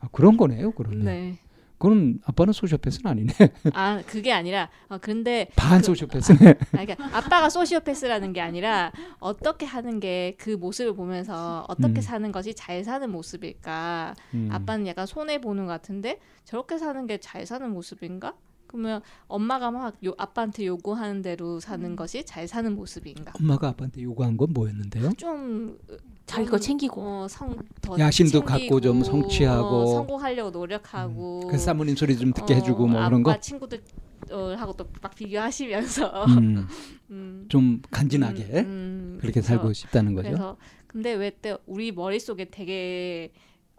아, 0.00 0.08
그런 0.12 0.36
거네요, 0.36 0.72
그러면. 0.72 1.04
네. 1.04 1.38
그럼 1.78 2.20
아빠는 2.24 2.52
소시오패스는 2.52 3.10
아니네. 3.10 3.32
아 3.74 4.00
그게 4.06 4.32
아니라 4.32 4.68
어, 4.88 4.98
근데 4.98 5.48
반 5.56 5.78
그, 5.80 5.86
소시오패스네. 5.86 6.50
아, 6.50 6.54
그러니까 6.84 7.04
아빠가 7.16 7.48
소시오패스라는 7.50 8.32
게 8.32 8.40
아니라 8.40 8.92
어떻게 9.18 9.66
하는 9.66 9.98
게 9.98 10.36
그 10.38 10.50
모습을 10.50 10.94
보면서 10.94 11.64
어떻게 11.68 11.98
음. 11.98 12.00
사는 12.00 12.30
것이 12.30 12.54
잘 12.54 12.84
사는 12.84 13.10
모습일까. 13.10 14.14
음. 14.34 14.48
아빠는 14.52 14.86
약간 14.86 15.06
손해 15.06 15.40
보는 15.40 15.66
것 15.66 15.72
같은데 15.72 16.20
저렇게 16.44 16.78
사는 16.78 17.04
게 17.08 17.18
잘 17.18 17.46
사는 17.46 17.68
모습인가? 17.70 18.34
그러면 18.72 19.02
엄마가 19.28 19.70
막 19.70 19.94
요, 20.04 20.14
아빠한테 20.16 20.66
요구하는 20.66 21.22
대로 21.22 21.60
사는 21.60 21.84
음. 21.90 21.94
것이 21.94 22.24
잘 22.24 22.48
사는 22.48 22.74
모습인가? 22.74 23.32
엄마가 23.38 23.68
아빠한테 23.68 24.02
요구한 24.02 24.36
건 24.36 24.48
뭐였는데요? 24.52 25.12
좀 25.18 25.78
자기 26.26 26.46
거 26.46 26.58
챙기고 26.58 27.00
어, 27.02 27.28
성, 27.28 27.54
야심도 27.98 28.42
갖고 28.42 28.80
좀 28.80 29.04
성취하고 29.04 29.66
어, 29.66 29.86
성공하려고 29.86 30.50
노력하고 30.50 31.42
음. 31.44 31.48
그 31.48 31.58
사모님 31.58 31.94
소리 31.96 32.16
좀 32.16 32.32
듣게 32.32 32.54
어, 32.54 32.56
해주고 32.56 32.86
뭐 32.86 33.04
그런 33.04 33.22
거 33.22 33.38
친구들 33.38 33.82
어, 34.30 34.54
하고 34.56 34.72
또 34.72 34.86
막 35.02 35.14
비교하시면서 35.14 36.24
음, 36.26 36.66
음. 37.10 37.44
좀 37.48 37.82
간지나게 37.90 38.44
음, 38.60 38.66
음. 38.66 39.18
그렇게 39.20 39.40
그래서, 39.40 39.48
살고 39.48 39.72
싶다는 39.74 40.14
거죠. 40.14 40.28
그래서 40.30 40.56
근데 40.86 41.12
왜 41.14 41.30
때 41.30 41.56
우리 41.66 41.90
머릿 41.92 42.22
속에 42.22 42.46
되게 42.50 43.32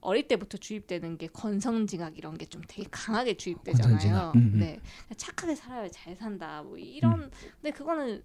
어릴 0.04 0.28
때부터 0.28 0.58
주입되는 0.58 1.18
게 1.18 1.28
건성징악 1.28 2.18
이런 2.18 2.38
게 2.38 2.46
좀 2.46 2.62
되게 2.68 2.88
강하게 2.92 3.36
주입되잖아요. 3.36 4.34
음, 4.36 4.60
네, 4.60 4.80
착하게 5.18 5.56
살아야 5.56 5.88
잘 5.90 6.16
산다. 6.16 6.62
뭐 6.64 6.78
이런. 6.78 7.32
근데 7.62 7.72
그거는 7.72 8.22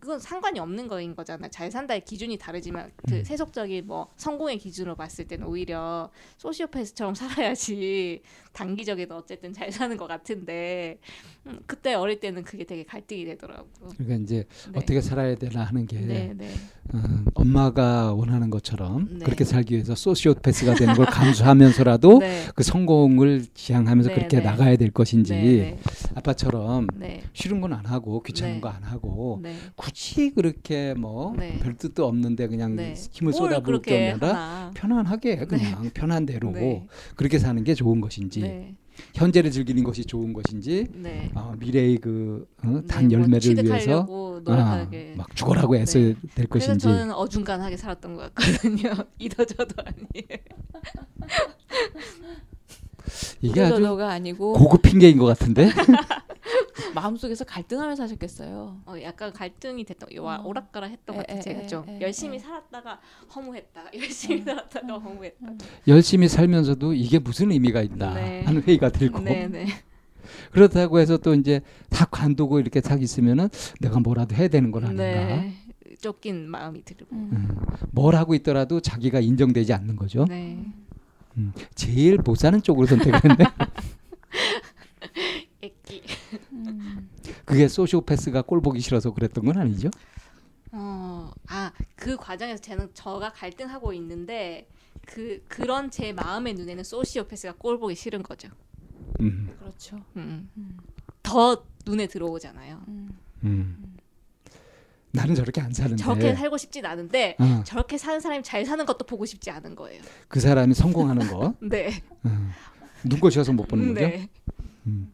그건 0.00 0.18
상관이 0.18 0.58
없는 0.58 0.88
거인 0.88 1.14
거잖아. 1.14 1.48
잘 1.48 1.70
산다의 1.70 2.04
기준이 2.04 2.38
다르지만 2.38 2.90
그 3.08 3.16
음. 3.16 3.24
세속적인 3.24 3.86
뭐 3.86 4.08
성공의 4.16 4.58
기준으로 4.58 4.94
봤을 4.96 5.26
때는 5.26 5.46
오히려 5.46 6.10
소시오패스처럼 6.38 7.14
살아야지 7.16 8.22
단기적에도 8.52 9.16
어쨌든 9.16 9.52
잘 9.52 9.70
사는 9.70 9.94
것 9.96 10.06
같은데 10.06 10.98
음, 11.46 11.60
그때 11.66 11.94
어릴 11.94 12.20
때는 12.20 12.42
그게 12.42 12.64
되게 12.64 12.84
갈등이 12.84 13.24
되더라고. 13.26 13.68
그러니까 13.98 14.14
이제 14.24 14.44
네. 14.72 14.78
어떻게 14.78 15.00
살아야 15.00 15.34
되나 15.34 15.64
하는 15.64 15.86
게 15.86 15.98
네, 16.00 16.32
네. 16.34 16.48
음, 16.94 17.26
엄마가 17.34 18.14
원하는 18.14 18.48
것처럼 18.50 19.08
네. 19.18 19.24
그렇게 19.24 19.44
살기 19.44 19.74
위해서 19.74 19.94
소시오패스가 19.94 20.74
되는 20.74 20.94
걸 20.94 21.04
감수하면서라도 21.06 22.18
네. 22.20 22.46
그 22.54 22.62
성공을 22.62 23.46
지향하면서 23.52 24.08
네, 24.08 24.14
그렇게 24.14 24.40
나가야 24.40 24.76
될 24.76 24.90
것인지 24.90 25.76
아빠처럼 26.14 26.86
싫은 27.34 27.60
건 27.60 27.66
안 27.72 27.84
하고 27.84 28.22
귀찮은 28.22 28.60
거 28.60 28.68
안 28.68 28.82
하고 28.84 29.42
굳이 29.74 30.30
그렇게 30.30 30.94
뭐 30.94 31.34
별 31.60 31.76
뜻도 31.76 32.06
없는데 32.06 32.46
그냥 32.48 32.76
힘을 33.12 33.32
쏟아부을 33.32 33.82
게 33.82 34.10
아니라 34.12 34.70
편안하게 34.74 35.46
그냥 35.46 35.90
편한 35.94 36.26
대로 36.26 36.52
그렇게 37.16 37.38
사는 37.38 37.62
게 37.64 37.74
좋은 37.74 38.00
것인지 38.00 38.40
네. 38.40 38.74
현재를 39.14 39.50
즐기는 39.50 39.82
것이 39.84 40.04
좋은 40.04 40.32
것인지 40.32 40.86
네. 40.94 41.30
어, 41.34 41.54
미래의 41.58 41.98
그단 41.98 43.08
네, 43.08 43.16
뭐 43.16 43.24
열매를 43.24 43.54
뭐 43.54 43.64
위해서 43.64 44.06
아, 44.46 44.88
막 45.16 45.36
죽어라고 45.36 45.76
애써 45.76 45.98
네. 45.98 46.14
될 46.34 46.46
것인지. 46.46 46.78
저는 46.78 47.12
어중간하게 47.12 47.76
살았던 47.76 48.14
것 48.14 48.34
같거든요. 48.34 48.92
이더저도 49.18 49.74
아니에요 49.84 50.38
이게 53.40 53.62
아주 53.62 54.02
아니고 54.02 54.54
고급 54.54 54.82
핑계인 54.82 55.18
것 55.18 55.26
같은데 55.26 55.70
마음속에서 56.94 57.44
갈등하면서 57.44 58.02
하셨겠어요. 58.04 58.80
어, 58.86 58.94
약간 59.02 59.32
갈등이 59.32 59.84
됐던 59.84 60.08
와 60.18 60.36
어. 60.36 60.46
오락가락 60.46 60.90
했던 60.90 61.16
것 61.16 61.26
같아요. 61.26 61.42
제가 61.42 61.66
좀 61.66 61.84
에, 61.88 62.00
열심히 62.00 62.36
에. 62.36 62.38
살았다가 62.38 63.00
허무했다. 63.34 63.84
열심히 63.94 64.42
살았다가 64.42 64.98
허무했다. 64.98 65.46
열심히 65.88 66.28
살면서도 66.28 66.94
이게 66.94 67.18
무슨 67.18 67.50
의미가 67.50 67.82
있나 67.82 68.14
네. 68.14 68.42
하는 68.44 68.62
회의가 68.62 68.90
들고. 68.90 69.20
네, 69.20 69.46
네. 69.46 69.66
그렇다고 70.52 70.98
해서 70.98 71.16
또 71.18 71.34
이제 71.34 71.60
다 71.90 72.04
관두고 72.06 72.60
이렇게 72.60 72.80
딱 72.80 73.02
있으면은 73.02 73.48
내가 73.80 74.00
뭐라도 74.00 74.34
해야 74.34 74.48
되는 74.48 74.70
건 74.70 74.84
아닌가. 74.84 75.02
네. 75.02 75.54
쫓긴 76.00 76.48
마음이 76.48 76.82
들고. 76.84 77.06
음. 77.12 77.30
음. 77.32 77.56
뭘 77.92 78.14
하고 78.16 78.34
있더라도 78.34 78.80
자기가 78.80 79.20
인정되지 79.20 79.72
않는 79.72 79.96
거죠. 79.96 80.24
네. 80.28 80.64
음. 81.36 81.52
제일 81.74 82.18
못 82.18 82.36
사는 82.36 82.60
쪽으로 82.62 82.86
선택했는데. 82.86 83.44
애기. 85.62 86.02
음. 86.52 87.08
그게 87.44 87.68
소시오패스가 87.68 88.42
꼴 88.42 88.60
보기 88.60 88.80
싫어서 88.80 89.12
그랬던 89.12 89.44
건 89.44 89.58
아니죠? 89.58 89.90
어, 90.72 91.30
아, 91.48 91.72
그 91.94 92.16
과정에서 92.16 92.60
저는 92.60 92.90
저가 92.92 93.32
갈등하고 93.32 93.92
있는데 93.94 94.68
그 95.06 95.42
그런 95.48 95.90
제 95.90 96.12
마음의 96.12 96.54
눈에는 96.54 96.84
소시오패스가 96.84 97.54
꼴 97.58 97.78
보기 97.78 97.94
싫은 97.94 98.22
거죠. 98.22 98.48
음. 99.20 99.54
그렇죠. 99.58 99.96
음. 100.16 100.50
음. 100.56 100.76
더 101.22 101.64
눈에 101.86 102.06
들어오잖아요. 102.06 102.82
음. 103.44 103.85
음. 105.16 105.20
나는 105.20 105.34
저렇게 105.34 105.60
안 105.60 105.72
사는데 105.72 106.02
저렇게 106.02 106.34
살고 106.34 106.56
싶진 106.58 106.84
않은데 106.86 107.36
어. 107.38 107.62
저렇게 107.64 107.98
사는 107.98 108.20
사람이 108.20 108.42
잘 108.42 108.64
사는 108.66 108.84
것도 108.84 109.06
보고 109.06 109.24
싶지 109.26 109.50
않은 109.50 109.74
거예요. 109.74 110.02
그 110.28 110.40
사람이 110.40 110.74
성공하는 110.74 111.26
거. 111.28 111.54
네. 111.62 112.02
어. 112.24 112.50
눈꽃이어서 113.04 113.52
못 113.52 113.66
보는 113.68 113.94
거죠. 113.94 114.06
네. 114.06 114.28
음. 114.86 115.12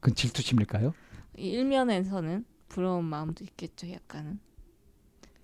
그건 0.00 0.14
질투심일까요? 0.14 0.94
일면에서는 1.36 2.44
부러운 2.68 3.04
마음도 3.04 3.44
있겠죠, 3.44 3.90
약간은. 3.90 4.40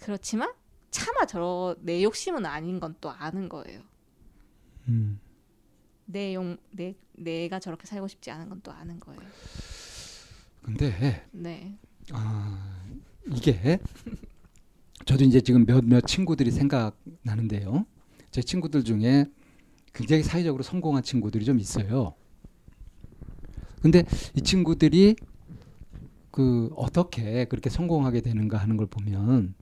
그렇지만 0.01 0.53
차마 0.91 1.27
저내 1.27 2.03
욕심은 2.03 2.47
아닌 2.47 2.81
건 2.81 2.95
또 3.01 3.11
아는 3.11 3.49
거예요. 3.49 3.83
음. 4.89 5.21
내 6.07 6.33
용 6.35 6.57
내 6.71 6.95
내가 7.13 7.59
저렇게 7.61 7.87
살고 7.87 8.09
싶지 8.09 8.31
않은 8.31 8.49
건 8.49 8.61
또 8.63 8.73
아는 8.73 8.99
거예요. 8.99 9.21
근데 10.63 11.27
네. 11.33 11.77
아 12.13 12.83
이게 13.35 13.79
저도 15.05 15.25
이제 15.25 15.41
지금 15.41 15.65
몇몇 15.65 16.03
친구들이 16.03 16.51
생각나는데요. 16.51 17.87
제 18.31 18.43
친구들 18.43 18.85
중에 18.85 19.27
굉장히 19.95 20.23
사회적으로 20.23 20.63
성공한 20.63 21.03
친구들이 21.03 21.45
좀 21.45 21.59
있어요. 21.59 22.15
근데 23.81 24.05
이 24.35 24.43
친구들이 24.43 25.17
그 26.31 26.71
어떻게 26.77 27.47
그렇게 27.47 27.71
성공하게 27.71 28.21
되는가 28.21 28.59
하는 28.59 28.77
걸 28.77 28.87
보면 28.87 29.55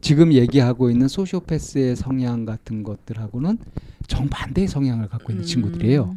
지금 0.00 0.32
얘기하고 0.32 0.90
있는 0.90 1.08
소시오패스의 1.08 1.96
성향 1.96 2.44
같은 2.44 2.82
것들하고는 2.82 3.58
정반대의 4.06 4.68
성향을 4.68 5.08
갖고 5.08 5.32
있는 5.32 5.44
음. 5.44 5.46
친구들이에요. 5.46 6.16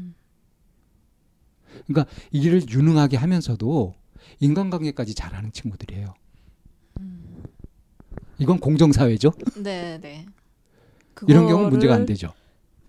그러니까 1.88 2.12
일을 2.32 2.70
유능하게 2.70 3.18
하면서도 3.18 3.96
인간관계까지 4.40 5.16
잘하는 5.16 5.52
친구들이에요. 5.52 6.14
음. 8.44 8.46
이건 8.46 8.60
공정사회죠. 8.60 9.32
네, 9.64 10.00
네. 10.02 10.26
이런 11.28 11.48
경우 11.48 11.70
문제가 11.70 11.96
안 11.96 12.06
되죠. 12.06 12.34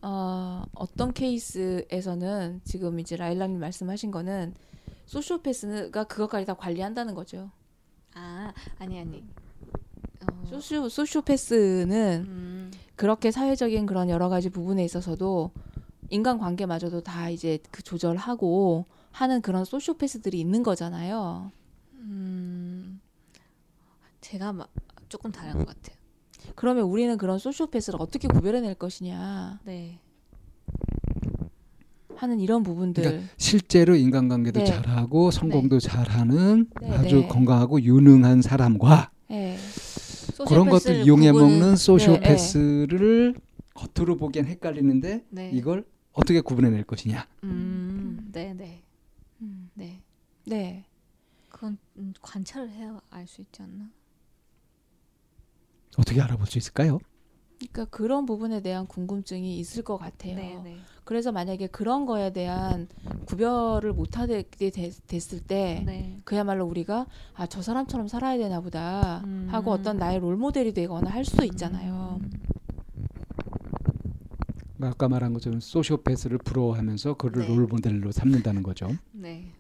어, 0.03 0.65
어떤 0.75 1.13
케이스에서는 1.13 2.61
지금 2.65 2.99
이제 3.01 3.17
라일락님 3.17 3.61
말씀하신 3.61 4.11
거는 4.11 4.55
소시오패스가 5.07 6.05
그것까지 6.05 6.47
다 6.47 6.55
관리한다는 6.55 7.15
거죠. 7.15 7.51
아 8.15 8.53
아니 8.79 8.99
아니. 8.99 9.25
어. 10.23 10.47
소시오 10.47 10.89
소시오패스는 10.89 12.25
음. 12.27 12.71
그렇게 12.97 13.31
사회적인 13.31 13.87
그런 13.87 14.09
여러 14.09 14.29
가지 14.29 14.51
부분에 14.51 14.85
있어서도 14.85 15.53
인간 16.11 16.39
관계마저도 16.39 17.03
다 17.03 17.31
이제 17.31 17.59
그 17.71 17.83
조절하고 17.83 18.87
하는 19.11 19.41
그런 19.43 19.65
소시오패스들이 19.65 20.39
있는 20.39 20.63
거잖아요. 20.63 21.51
음, 21.95 23.01
제가 24.21 24.53
막 24.53 24.69
조금 25.15 25.31
다른 25.31 25.53
것 25.53 25.69
같아요. 25.69 25.97
그러면 26.57 26.87
우리는 26.87 27.17
그런 27.17 27.39
소시오패스를 27.39 28.03
어떻게 28.03 28.27
구별해낼 28.27 28.75
것이냐. 28.75 29.61
네. 29.65 30.01
하는 32.17 32.41
이런 32.41 32.65
부분들. 32.65 33.05
그러니까 33.05 33.33
실제로 33.37 33.95
인간관계도 33.95 34.59
네. 34.59 34.67
잘하고 34.67 35.31
성공도 35.31 35.79
네. 35.79 35.89
잘하는 35.89 36.67
네. 36.81 36.91
아주 36.91 37.21
네. 37.21 37.29
건강하고 37.29 37.81
유능한 37.83 38.43
사람과 38.43 39.13
네. 39.31 39.57
그런 40.49 40.69
것들 40.69 41.05
이용해 41.05 41.31
구분... 41.31 41.49
먹는 41.49 41.77
소시오패스를 41.77 43.35
네. 43.35 43.41
겉으로 43.73 44.17
보기엔 44.17 44.47
헷갈리는데 44.47 45.27
이걸 45.53 45.85
어떻게 46.13 46.41
구분해낼 46.41 46.83
것이냐. 46.83 47.25
음, 47.45 48.31
네, 48.33 48.53
네, 48.53 48.83
음, 49.43 49.71
네, 49.75 50.03
네. 50.45 50.85
그건 51.49 51.79
음, 51.99 52.13
관찰을 52.21 52.69
해야 52.69 53.01
알 53.11 53.29
수 53.29 53.43
있지 53.43 53.63
않나? 53.63 53.89
어떻게 55.99 56.21
알아볼 56.21 56.47
수 56.47 56.59
있을까요? 56.59 56.99
그러니까 57.59 57.85
그런 57.87 58.27
부분에 58.27 58.61
대한 58.61 58.87
궁금증이 58.87 59.59
있을 59.59 59.83
것 59.85 59.97
같아요. 59.97 60.35
네, 60.37 60.61
네. 60.63 60.77
그래서 61.05 61.33
만약에 61.33 61.69
그런 61.69 62.05
거에 62.05 62.33
대한 62.33 62.89
구별을 63.27 63.93
못하게 63.93 64.43
됐을 65.07 65.41
때 65.41 65.83
네. 65.87 66.19
그야말로 66.25 66.67
우리가 66.67 67.07
아 67.35 67.47
저 67.47 67.63
사람처럼 67.63 68.09
살아야 68.09 68.37
되나 68.39 68.61
보다 68.61 69.23
음. 69.25 69.47
하고 69.51 69.71
어떤 69.71 69.99
나의 69.99 70.19
롤 70.19 70.37
모델이 70.37 70.75
되거나 70.75 71.11
할 71.11 71.25
수도 71.25 71.45
있잖아요. 71.45 72.19
음. 72.23 72.31
아까 74.81 75.09
말한 75.09 75.33
것처럼 75.33 75.61
소시오패스를 75.61 76.39
부러워하면서 76.39 77.15
그를 77.15 77.43
네. 77.47 77.49
롤 77.55 77.67
모델로 77.67 78.13
삼는다는 78.13 78.63
거죠. 78.63 78.89
네. 79.13 79.53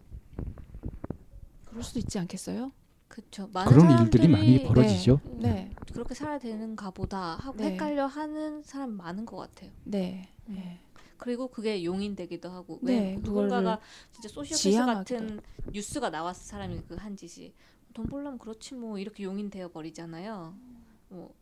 그럴 1.65 1.83
수도 1.83 1.99
있지 2.01 2.19
않겠어요? 2.19 2.73
그렇죠. 3.15 3.49
그런 3.49 4.03
일들이 4.03 4.27
많이 4.27 4.65
벌어지죠. 4.65 5.21
네. 5.39 5.49
네. 5.53 5.71
그렇게 5.93 6.15
살아야 6.15 6.39
되는가 6.41 6.91
보다 6.91 7.37
하고 7.37 7.57
네. 7.59 7.71
헷갈려 7.71 8.07
하는 8.07 8.65
사람 8.65 8.91
많은 8.97 9.25
것 9.25 9.37
같아요. 9.37 9.71
네. 9.85 10.29
네. 10.47 10.81
그리고 11.17 11.47
그게 11.47 11.85
용인되기도 11.85 12.51
하고 12.51 12.81
왜 12.83 13.01
네, 13.01 13.17
누군가가 13.21 13.81
진짜 14.11 14.29
소시오패스 14.29 14.85
같은 14.85 15.41
뉴스가 15.73 16.11
나왔을 16.11 16.45
사람이 16.45 16.81
그 16.89 16.97
한 16.97 17.17
짓이 17.17 17.55
돈 17.95 18.07
벌려면 18.07 18.37
그렇지 18.37 18.75
뭐 18.75 18.99
이렇게 18.99 19.23
용인되어 19.23 19.69
버리잖아요. 19.69 20.55
뭐 21.11 21.33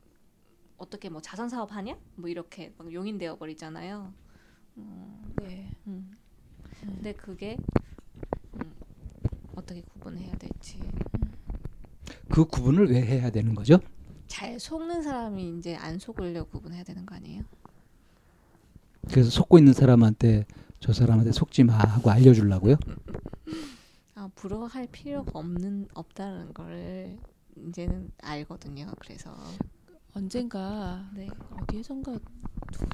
어떻게 0.76 1.08
뭐 1.08 1.22
자선 1.22 1.48
사업 1.48 1.72
하냐? 1.72 1.96
뭐 2.16 2.28
이렇게 2.28 2.74
막 2.76 2.92
용인되어 2.92 3.36
버리잖아요. 3.38 4.12
음, 4.76 5.34
네. 5.36 5.74
음. 5.86 6.10
근데 6.80 7.14
그게 7.14 7.56
음, 8.56 8.74
어떻게 9.56 9.80
구분해야 9.80 10.36
될지. 10.36 10.78
그 12.32 12.46
구분을 12.46 12.90
왜 12.90 13.02
해야 13.02 13.28
되는 13.30 13.54
거죠? 13.54 13.78
잘 14.26 14.58
속는 14.58 15.02
사람이 15.02 15.58
이제 15.58 15.76
안 15.76 15.98
속으려 15.98 16.44
구분해야 16.44 16.82
되는 16.82 17.04
거 17.04 17.14
아니에요? 17.14 17.44
그래서 19.10 19.28
속고 19.28 19.58
있는 19.58 19.74
사람한테 19.74 20.46
저 20.80 20.94
사람한테 20.94 21.32
속지 21.32 21.64
마 21.64 21.74
하고 21.74 22.10
알려주려고요? 22.10 22.76
아 24.14 24.30
부러워할 24.34 24.86
필요가 24.90 25.38
없는 25.38 25.88
없다는 25.92 26.54
걸 26.54 27.18
이제는 27.54 28.10
알거든요. 28.22 28.86
그래서 28.98 29.36
언젠가 30.14 31.10
네. 31.14 31.28
어디에선가 31.50 32.12
누, 32.12 32.18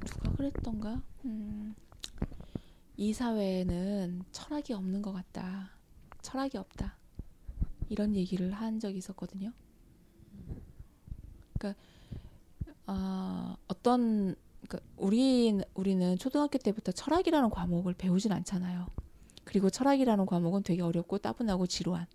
누가 0.04 0.32
그랬던가 0.32 1.00
음, 1.26 1.76
이 2.96 3.12
사회에는 3.12 4.24
철학이 4.32 4.72
없는 4.72 5.00
것 5.00 5.12
같다. 5.12 5.70
철학이 6.22 6.58
없다. 6.58 6.96
이런 7.88 8.14
얘기를 8.14 8.52
한 8.52 8.80
적이 8.80 8.98
있었거든요. 8.98 9.52
그러니까 11.58 11.80
어, 12.86 13.56
어떤 13.68 14.34
그러니까 14.66 14.80
우리 14.96 15.60
우리는 15.74 16.16
초등학교 16.18 16.58
때부터 16.58 16.92
철학이라는 16.92 17.50
과목을 17.50 17.94
배우진 17.94 18.32
않잖아요. 18.32 18.86
그리고 19.44 19.70
철학이라는 19.70 20.26
과목은 20.26 20.62
되게 20.62 20.82
어렵고 20.82 21.18
따분하고 21.18 21.66
지루한 21.66 22.06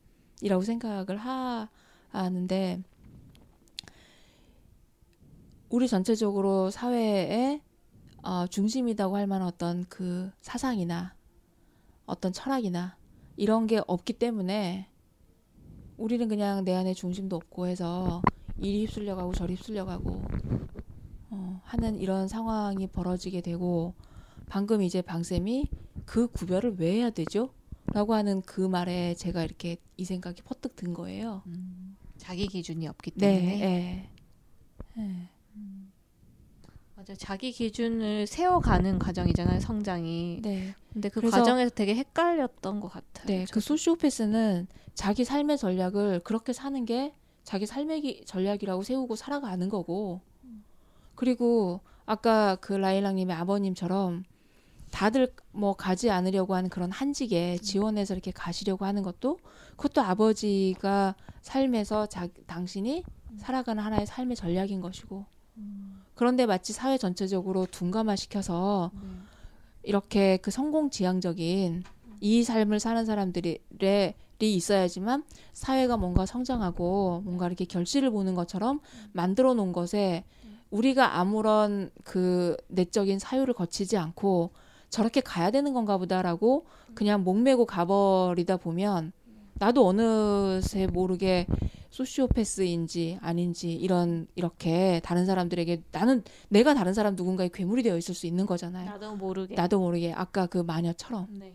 이라고 0.42 0.64
생각을 0.64 1.18
하, 1.18 1.70
하는데 2.10 2.84
우리 5.70 5.88
전체적으로 5.88 6.70
사회의 6.70 7.62
어, 8.22 8.46
중심이라고 8.48 9.18
할 9.18 9.26
만한 9.26 9.48
어떤 9.48 9.84
그 9.90 10.32
사상이나 10.42 11.16
어떤 12.06 12.32
철학이나 12.32 12.98
이런 13.36 13.66
게 13.66 13.82
없기 13.88 14.14
때문에 14.14 14.93
우리는 15.98 16.28
그냥 16.28 16.64
내 16.66 16.74
안에 16.76 16.94
중심도 16.94 17.36
없고 17.36 17.68
해서 17.68 18.22
이리 18.58 18.86
휩쓸려 18.86 19.16
가고 19.16 19.34
저리 19.34 19.56
휩쓸려 19.56 19.86
가고 19.86 20.22
어, 21.30 21.62
하는 21.64 22.00
이런 22.00 22.28
상황이 22.28 22.88
벌어지게 22.88 23.42
되고 23.42 23.94
방금 24.48 24.82
이제 24.82 25.02
방쌤이 25.02 25.70
그 26.06 26.28
구별을 26.28 26.76
왜 26.78 26.94
해야 26.94 27.10
되죠? 27.10 27.50
라고 27.88 28.14
하는 28.14 28.42
그 28.42 28.62
말에 28.62 29.14
제가 29.16 29.44
이렇게 29.44 29.78
이 29.98 30.06
생각이 30.06 30.42
퍼뜩 30.44 30.76
든 30.76 30.94
거예요. 30.94 31.42
음, 31.48 31.98
자기 32.18 32.48
기준이 32.48 32.88
없기 32.88 33.12
때문에. 33.12 33.42
네, 33.42 33.58
네. 33.58 34.10
네. 34.96 35.30
맞아 37.04 37.16
자기 37.16 37.52
기준을 37.52 38.28
세워가는 38.28 38.98
과정이잖아요 39.00 39.60
성장이. 39.60 40.40
네. 40.42 40.74
근데 40.94 41.10
그 41.10 41.20
과정에서 41.20 41.70
되게 41.76 41.96
헷갈렸던 41.96 42.80
것 42.80 42.88
같아요. 42.88 43.26
네. 43.28 43.46
저도. 43.46 43.54
그 43.54 43.60
소시오패스는 43.60 44.68
자기 44.94 45.24
삶의 45.26 45.58
전략을 45.58 46.22
그렇게 46.24 46.54
사는 46.54 46.86
게 46.86 47.14
자기 47.44 47.66
삶의 47.66 48.24
전략이라고 48.26 48.84
세우고 48.84 49.16
살아가는 49.16 49.68
거고. 49.70 50.22
그리고 51.16 51.82
아까 52.06 52.56
그 52.56 52.74
라일락님의 52.74 53.36
아버님처럼 53.36 54.24
다들 54.92 55.34
뭐 55.52 55.74
가지 55.74 56.10
않으려고 56.10 56.56
하는 56.56 56.70
그런 56.70 56.92
한직에 56.92 57.58
지원해서 57.58 58.14
이렇게 58.14 58.32
가시려고 58.32 58.86
하는 58.86 59.04
것도 59.04 59.40
그것도 59.76 60.02
아버지가 60.02 61.16
삶에서 61.42 62.06
자, 62.08 62.28
당신이 62.46 63.04
살아가는 63.38 63.82
하나의 63.84 64.06
삶의 64.06 64.36
전략인 64.36 64.82
것이고 64.82 65.26
그런데 66.16 66.46
마치 66.46 66.74
사회 66.74 66.98
전체적으로 66.98 67.66
둔감화 67.66 68.16
시켜서 68.16 68.92
음. 68.96 69.26
이렇게 69.82 70.38
그 70.38 70.52
성공 70.52 70.90
지향적인 70.90 71.84
이 72.22 72.44
삶을 72.44 72.80
사는 72.80 73.04
사람들이 73.04 73.60
있어야지만 74.52 75.24
사회가 75.54 75.98
뭔가 75.98 76.26
성장하고 76.26 77.22
뭔가 77.24 77.48
이렇게 77.48 77.66
결실을 77.66 78.10
보는 78.12 78.34
것처럼 78.36 78.80
만들어 79.12 79.54
놓은 79.54 79.72
것에 79.72 80.24
우리가 80.70 81.20
아무런 81.20 81.92
그 82.04 82.58
내적인 82.68 83.20
사유를 83.20 83.54
거치지 83.54 83.98
않고 83.98 84.52
저렇게 84.90 85.22
가야 85.22 85.52
되는 85.52 85.74
건가 85.74 85.98
보다라고 85.98 86.66
그냥 86.96 87.24
목매고 87.24 87.66
가버리다 87.66 88.58
보면 88.58 89.12
나도 89.56 89.88
어느새 89.88 90.88
모르게 90.88 91.48
소시오패스인지 91.92 93.20
아닌지 93.22 93.72
이런 93.74 94.28
이렇게 94.36 95.00
다른 95.04 95.26
사람들에게 95.28 95.84
나는 95.92 96.24
내가 96.50 96.74
다른 96.74 96.94
사람 96.94 97.16
누군가의 97.16 97.52
괴물이 97.54 97.84
되어 97.84 97.98
있을 97.98 98.16
수 98.16 98.26
있는 98.26 98.48
거잖아요. 98.48 98.90
나도 98.90 99.16
모르게. 99.16 99.54
나도 99.54 99.80
모르게 99.80 100.12
아까 100.12 100.48
그 100.48 100.58
마녀처럼 100.58 101.28
네. 101.30 101.54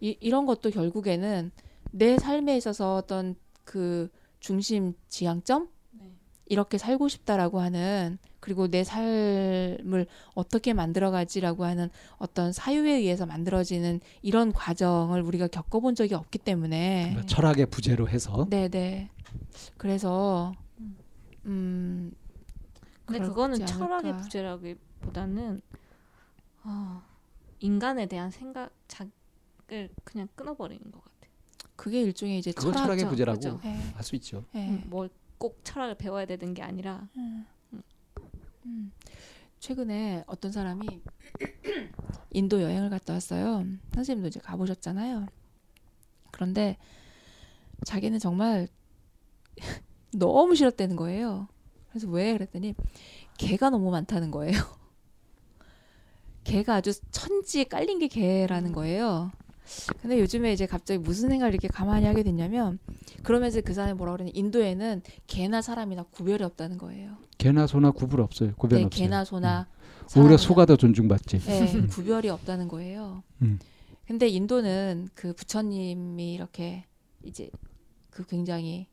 이, 0.00 0.16
이런 0.20 0.46
것도 0.46 0.70
결국에는 0.70 1.50
내 1.96 2.18
삶에 2.18 2.56
있어서 2.56 2.96
어떤 2.96 3.36
그 3.64 4.10
중심 4.38 4.94
지향점? 5.08 5.68
네. 5.92 6.12
이렇게 6.46 6.76
살고 6.76 7.08
싶다라고 7.08 7.60
하는 7.60 8.18
그리고 8.40 8.68
내 8.68 8.84
삶을 8.84 10.06
어떻게 10.34 10.74
만들어가지라고 10.74 11.64
하는 11.64 11.88
어떤 12.18 12.52
사유에 12.52 12.92
의해서 12.92 13.24
만들어지는 13.24 14.00
이런 14.22 14.52
과정을 14.52 15.22
우리가 15.22 15.48
겪어본 15.48 15.94
적이 15.94 16.14
없기 16.14 16.38
때문에. 16.38 17.08
그러니까 17.10 17.26
철학의 17.26 17.66
부재로 17.66 18.08
해서. 18.08 18.46
네네. 18.50 19.10
그래서 19.78 20.54
음. 21.46 22.12
근데 23.06 23.20
그거는 23.20 23.64
철학의 23.64 24.16
부재라기보다는 24.18 25.62
어, 26.64 27.02
인간에 27.60 28.06
대한 28.06 28.30
생각 28.30 28.70
자을 28.88 29.88
그냥 30.04 30.28
끊어버리는 30.34 30.82
것 30.90 31.02
같아요. 31.02 31.15
그게 31.76 32.02
일종의 32.02 32.38
이제 32.38 32.52
그건 32.52 32.72
철학 32.72 32.98
의 32.98 33.08
부재라고 33.08 33.60
네. 33.62 33.76
할수 33.94 34.16
있죠. 34.16 34.44
네. 34.52 34.68
음, 34.68 34.84
뭘꼭 34.86 35.60
철학을 35.62 35.96
배워야 35.96 36.26
되는 36.26 36.54
게 36.54 36.62
아니라 36.62 37.08
음. 37.16 37.46
음. 38.64 38.92
최근에 39.60 40.24
어떤 40.26 40.52
사람이 40.52 40.86
인도 42.32 42.62
여행을 42.62 42.90
갔다 42.90 43.14
왔어요. 43.14 43.64
선생님도 43.94 44.28
이제 44.28 44.40
가보셨잖아요. 44.40 45.26
그런데 46.30 46.76
자기는 47.84 48.18
정말 48.18 48.68
너무 50.12 50.54
싫었다는 50.54 50.96
거예요. 50.96 51.48
그래서 51.90 52.08
왜 52.08 52.32
그랬더니 52.32 52.74
개가 53.38 53.70
너무 53.70 53.90
많다는 53.90 54.30
거예요. 54.30 54.52
개가 56.44 56.74
아주 56.74 56.92
천지에 57.10 57.64
깔린 57.64 57.98
게 57.98 58.08
개라는 58.08 58.72
거예요. 58.72 59.32
근데 60.00 60.20
요즘에 60.20 60.52
이제 60.52 60.66
갑자기 60.66 60.98
무슨 60.98 61.28
생각을 61.28 61.52
이렇게 61.52 61.68
가만히 61.68 62.06
하게 62.06 62.22
됐냐면 62.22 62.78
그러면서 63.22 63.60
그 63.60 63.74
사람이 63.74 63.94
뭐라 63.94 64.12
그러냐 64.12 64.30
인도에는 64.34 65.02
개나 65.26 65.62
사람이나 65.62 66.04
구별이 66.04 66.42
없다는 66.44 66.78
거예요. 66.78 67.16
개나 67.38 67.66
소나 67.66 67.90
구분 67.90 68.20
없어요. 68.20 68.52
구별 68.56 68.78
네, 68.78 68.84
없어요. 68.84 69.04
개나 69.04 69.24
소나 69.24 69.66
음. 70.16 70.22
오히려 70.22 70.36
소가 70.36 70.66
더 70.66 70.76
존중받지. 70.76 71.38
네, 71.40 71.86
구별이 71.90 72.28
없다는 72.28 72.68
거예요. 72.68 73.22
음. 73.42 73.58
근데 74.06 74.28
인도는 74.28 75.08
그 75.14 75.32
부처님이 75.32 76.32
이렇게 76.32 76.84
이제 77.24 77.50
그 78.10 78.24
굉장히 78.24 78.86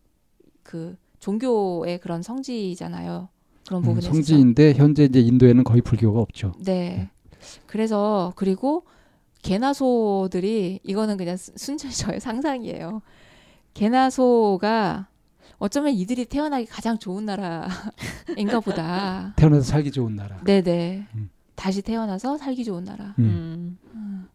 그 0.63 0.97
종교의 1.19 1.99
그런 1.99 2.23
성지잖아요. 2.23 3.29
그런 3.67 3.81
음, 3.81 3.85
부분에 3.85 4.07
음, 4.07 4.13
성지인데 4.13 4.73
현재 4.73 5.05
이제 5.05 5.19
인도에는 5.21 5.63
거의 5.63 5.81
불교가 5.81 6.19
없죠. 6.19 6.53
네. 6.59 6.73
네. 6.73 7.09
그래서 7.67 8.33
그리고 8.35 8.85
개나 9.43 9.73
소들이 9.73 10.79
이거는 10.83 11.17
그냥 11.17 11.37
순전히 11.37 11.93
저의 11.93 12.19
상상이에요. 12.19 13.01
개나 13.73 14.09
소가 14.09 15.07
어쩌면 15.59 15.93
이들이 15.93 16.25
태어나기 16.25 16.65
가장 16.65 16.97
좋은 16.97 17.25
나라인가 17.25 18.59
보다. 18.63 19.33
태어나서 19.37 19.61
살기 19.63 19.91
좋은 19.91 20.15
나라. 20.15 20.41
네네. 20.43 21.07
음. 21.15 21.29
다시 21.55 21.81
태어나서 21.81 22.37
살기 22.37 22.63
좋은 22.63 22.85
나라. 22.85 23.13
음. 23.19 23.77
음. 23.93 24.29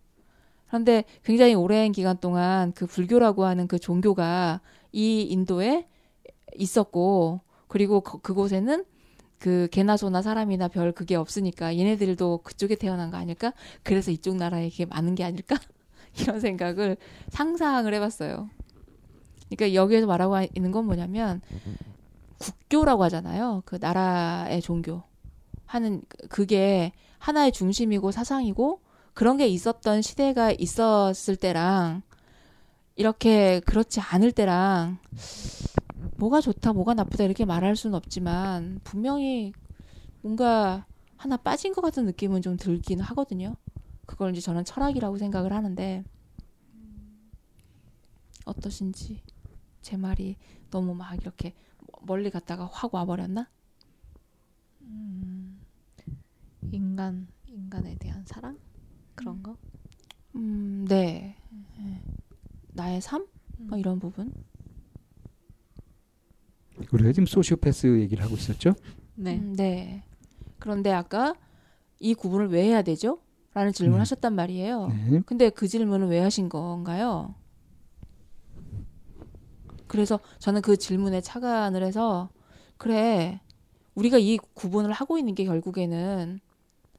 그런데 0.68 1.05
굉장히 1.24 1.55
오랜 1.55 1.93
기간 1.93 2.18
동안 2.18 2.72
그 2.72 2.86
불교라고 2.86 3.44
하는 3.44 3.66
그 3.66 3.78
종교가 3.78 4.60
이 4.93 5.22
인도에 5.22 5.89
있었고 6.56 7.40
그리고 7.66 8.02
그, 8.02 8.20
그곳에는 8.20 8.85
그 9.39 9.69
개나 9.70 9.97
소나 9.97 10.23
사람이나 10.23 10.69
별 10.69 10.93
그게 10.93 11.15
없으니까 11.15 11.77
얘네들도 11.77 12.39
그쪽에 12.43 12.74
태어난 12.74 13.10
거 13.10 13.16
아닐까? 13.16 13.52
그래서 13.82 14.10
이쪽 14.10 14.36
나라에 14.36 14.66
이게 14.66 14.85
많은 14.85 15.15
게 15.15 15.24
아닐까? 15.24 15.56
이런 16.20 16.40
생각을 16.40 16.97
상상을 17.28 17.93
해봤어요. 17.94 18.48
그러니까 19.48 19.74
여기에서 19.74 20.06
말하고 20.06 20.47
있는 20.55 20.73
건 20.73 20.86
뭐냐면 20.86 21.40
국교라고 22.39 23.05
하잖아요. 23.05 23.62
그 23.65 23.78
나라의 23.81 24.60
종교 24.60 25.02
하는 25.66 26.02
그게 26.28 26.93
하나의 27.19 27.52
중심이고 27.52 28.10
사상이고 28.10 28.81
그런 29.15 29.36
게 29.36 29.47
있었던 29.48 30.02
시대가 30.02 30.52
있었을 30.52 31.36
때랑 31.36 32.02
이렇게 32.97 33.60
그렇지 33.60 34.01
않을 34.01 34.32
때랑 34.32 34.98
뭐가 36.19 36.40
좋다, 36.40 36.73
뭐가 36.73 36.95
나쁘다 36.95 37.24
이렇게 37.24 37.45
말할 37.45 37.77
수는 37.77 37.95
없지만 37.95 38.81
분명히 38.82 39.53
뭔가 40.20 40.85
하나 41.16 41.36
빠진 41.36 41.73
것 41.73 41.81
같은 41.81 42.05
느낌은 42.07 42.43
좀 42.43 42.57
들긴 42.57 43.01
하거든요. 43.01 43.57
그걸 44.05 44.32
이제 44.32 44.40
저는 44.40 44.65
철학이라고 44.65 45.16
생각을 45.19 45.53
하는데 45.53 46.05
어떠신지 48.45 49.23
제 49.82 49.97
말이 49.97 50.36
너무 50.70 50.95
막 50.95 51.15
이렇게 51.20 51.55
멀리 52.03 52.31
갔다가 52.31 52.66
확 52.66 52.95
와버렸나? 52.95 53.49
음, 54.82 55.61
인간 56.73 57.28
인간에 57.47 57.97
대한 57.97 58.24
사랑 58.24 58.59
그런 59.15 59.43
거? 59.43 59.57
음, 60.35 60.85
네. 60.89 61.36
네. 61.78 62.03
나의 62.73 63.01
삶? 63.01 63.27
뭐 63.59 63.77
음. 63.77 63.78
이런 63.78 63.99
부분. 63.99 64.32
우리가 66.93 67.13
지금 67.13 67.27
소시오패스 67.27 68.01
얘기를 68.01 68.25
하고 68.25 68.37
있었죠? 68.37 68.75
네. 69.15 69.37
음, 69.37 69.55
네. 69.57 70.05
그런데 70.59 70.93
아까 70.93 71.35
이 72.01 72.15
구분을 72.15 72.49
왜 72.49 72.65
해야 72.65 72.83
되죠? 72.83 73.19
라는 73.55 73.73
질문을 73.73 73.99
음. 73.99 74.01
하셨단 74.03 74.35
말이에요. 74.35 74.89
네. 74.89 75.21
근데 75.27 75.51
그 75.51 75.67
질문을 75.67 76.09
왜 76.09 76.21
하신 76.21 76.49
건가요? 76.49 77.35
그래서 79.87 80.21
저는 80.39 80.63
그 80.63 80.77
질문에 80.77 81.21
착안을 81.21 81.83
해서 81.83 82.29
그래 82.77 83.41
우리가 83.95 84.19
이 84.19 84.39
구분을 84.55 84.93
하고 84.93 85.19
있는 85.19 85.35
게 85.35 85.45
결국에는 85.45 86.41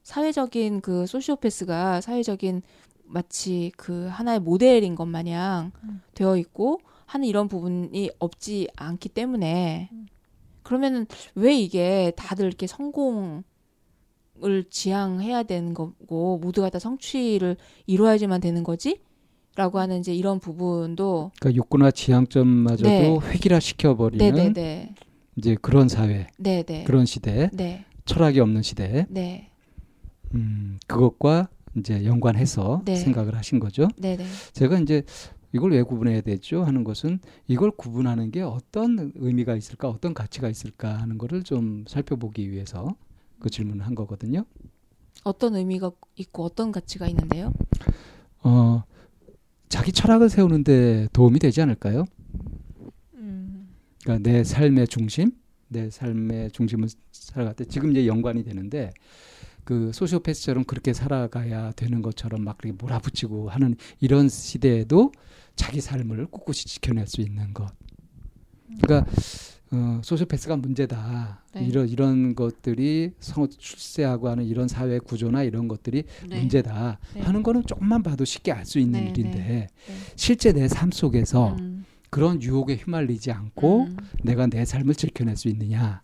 사회적인 0.03 0.81
그 0.81 1.05
소시오패스가 1.05 2.01
사회적인 2.01 2.63
마치 3.05 3.71
그 3.77 4.07
하나의 4.07 4.39
모델인 4.39 4.95
것 4.95 5.05
마냥 5.05 5.71
음. 5.83 6.01
되어 6.13 6.35
있고 6.37 6.81
하는 7.09 7.27
이런 7.27 7.47
부분이 7.47 8.11
없지 8.19 8.67
않기 8.75 9.09
때문에 9.09 9.89
음. 9.91 10.05
그러면은 10.61 11.07
왜 11.33 11.55
이게 11.55 12.11
다들 12.15 12.45
이렇게 12.45 12.67
성공 12.67 13.43
을 14.41 14.63
지향해야 14.69 15.43
되는 15.43 15.73
거고 15.73 16.37
모두가 16.37 16.69
다 16.69 16.79
성취를 16.79 17.57
이루어야지만 17.87 18.39
되는 18.39 18.63
거지? 18.63 19.01
라고 19.57 19.79
하는 19.79 19.99
이제 19.99 20.15
이런 20.15 20.39
부분도 20.39 21.31
그러니까 21.41 21.57
욕구나 21.57 21.91
지향점마저도 21.91 22.89
네. 22.89 23.19
획일화 23.21 23.59
시켜버리는 23.59 24.25
네네네. 24.25 24.53
네, 24.53 24.61
네. 24.61 24.95
이제 25.35 25.57
그런 25.61 25.89
사회, 25.89 26.27
네네. 26.37 26.63
네. 26.63 26.83
그런 26.85 27.05
시대, 27.05 27.49
네. 27.51 27.83
철학이 28.05 28.39
없는 28.39 28.61
시대, 28.61 29.05
네. 29.09 29.49
음 30.35 30.79
그것과 30.87 31.49
이제 31.75 32.05
연관해서 32.05 32.83
네. 32.85 32.95
생각을 32.95 33.35
하신 33.35 33.59
거죠. 33.59 33.89
네네. 33.97 34.23
제가 34.53 34.79
이제 34.79 35.03
이걸 35.51 35.71
왜 35.71 35.81
구분해야 35.81 36.21
되죠 36.21 36.63
하는 36.63 36.83
것은 36.83 37.19
이걸 37.47 37.71
구분하는 37.71 38.31
게 38.31 38.41
어떤 38.41 39.11
의미가 39.15 39.55
있을까 39.55 39.89
어떤 39.89 40.13
가치가 40.13 40.49
있을까 40.49 40.97
하는 40.99 41.17
거를 41.17 41.43
좀 41.43 41.85
살펴보기 41.87 42.51
위해서 42.51 42.95
그 43.39 43.49
질문을 43.49 43.85
한 43.85 43.95
거거든요. 43.95 44.45
어떤 45.23 45.55
의미가 45.55 45.91
있고 46.15 46.43
어떤 46.43 46.71
가치가 46.71 47.07
있는데요? 47.07 47.53
어 48.43 48.83
자기 49.67 49.91
철학을 49.91 50.29
세우는데 50.29 51.07
도움이 51.13 51.39
되지 51.39 51.61
않을까요? 51.61 52.05
음. 53.15 53.69
그러니까 54.03 54.29
내 54.29 54.43
삶의 54.43 54.87
중심, 54.87 55.31
내 55.67 55.89
삶의 55.89 56.51
중심을 56.51 56.87
살아갈 57.11 57.53
때 57.55 57.65
지금 57.65 57.91
이제 57.91 58.07
연관이 58.07 58.43
되는데 58.43 58.91
그 59.63 59.91
소시오패스처럼 59.93 60.63
그렇게 60.63 60.93
살아가야 60.93 61.73
되는 61.73 62.01
것처럼 62.01 62.43
막 62.43 62.57
그렇게 62.57 62.75
몰아붙이고 62.81 63.49
하는 63.49 63.75
이런 63.99 64.27
시대에도 64.27 65.11
자기 65.59 65.81
삶을 65.81 66.27
꿋꿋이 66.27 66.55
지켜낼 66.55 67.05
수 67.05 67.19
있는 67.19 67.53
것. 67.53 67.69
그러니까 68.81 69.11
어, 69.71 69.99
소시오패스가 70.01 70.55
문제다. 70.55 71.43
네. 71.53 71.65
이런 71.65 71.89
이런 71.89 72.33
것들이 72.33 73.11
성 73.19 73.45
출세하고 73.49 74.29
하는 74.29 74.45
이런 74.45 74.69
사회 74.69 74.99
구조나 74.99 75.43
이런 75.43 75.67
것들이 75.67 76.03
네. 76.29 76.39
문제다 76.39 76.97
네. 77.13 77.21
하는 77.21 77.43
거는 77.43 77.65
조금만 77.65 78.01
봐도 78.03 78.23
쉽게 78.23 78.53
알 78.53 78.65
수 78.65 78.79
있는 78.79 79.03
네, 79.03 79.09
일인데 79.09 79.37
네. 79.37 79.45
네. 79.45 79.67
실제 80.15 80.53
내 80.53 80.69
삶 80.69 80.91
속에서 80.93 81.55
음. 81.59 81.83
그런 82.09 82.41
유혹에 82.41 82.75
휘말리지 82.75 83.31
않고 83.33 83.83
음. 83.83 83.97
내가 84.23 84.47
내 84.47 84.63
삶을 84.63 84.95
지켜낼 84.95 85.35
수 85.35 85.49
있느냐. 85.49 86.01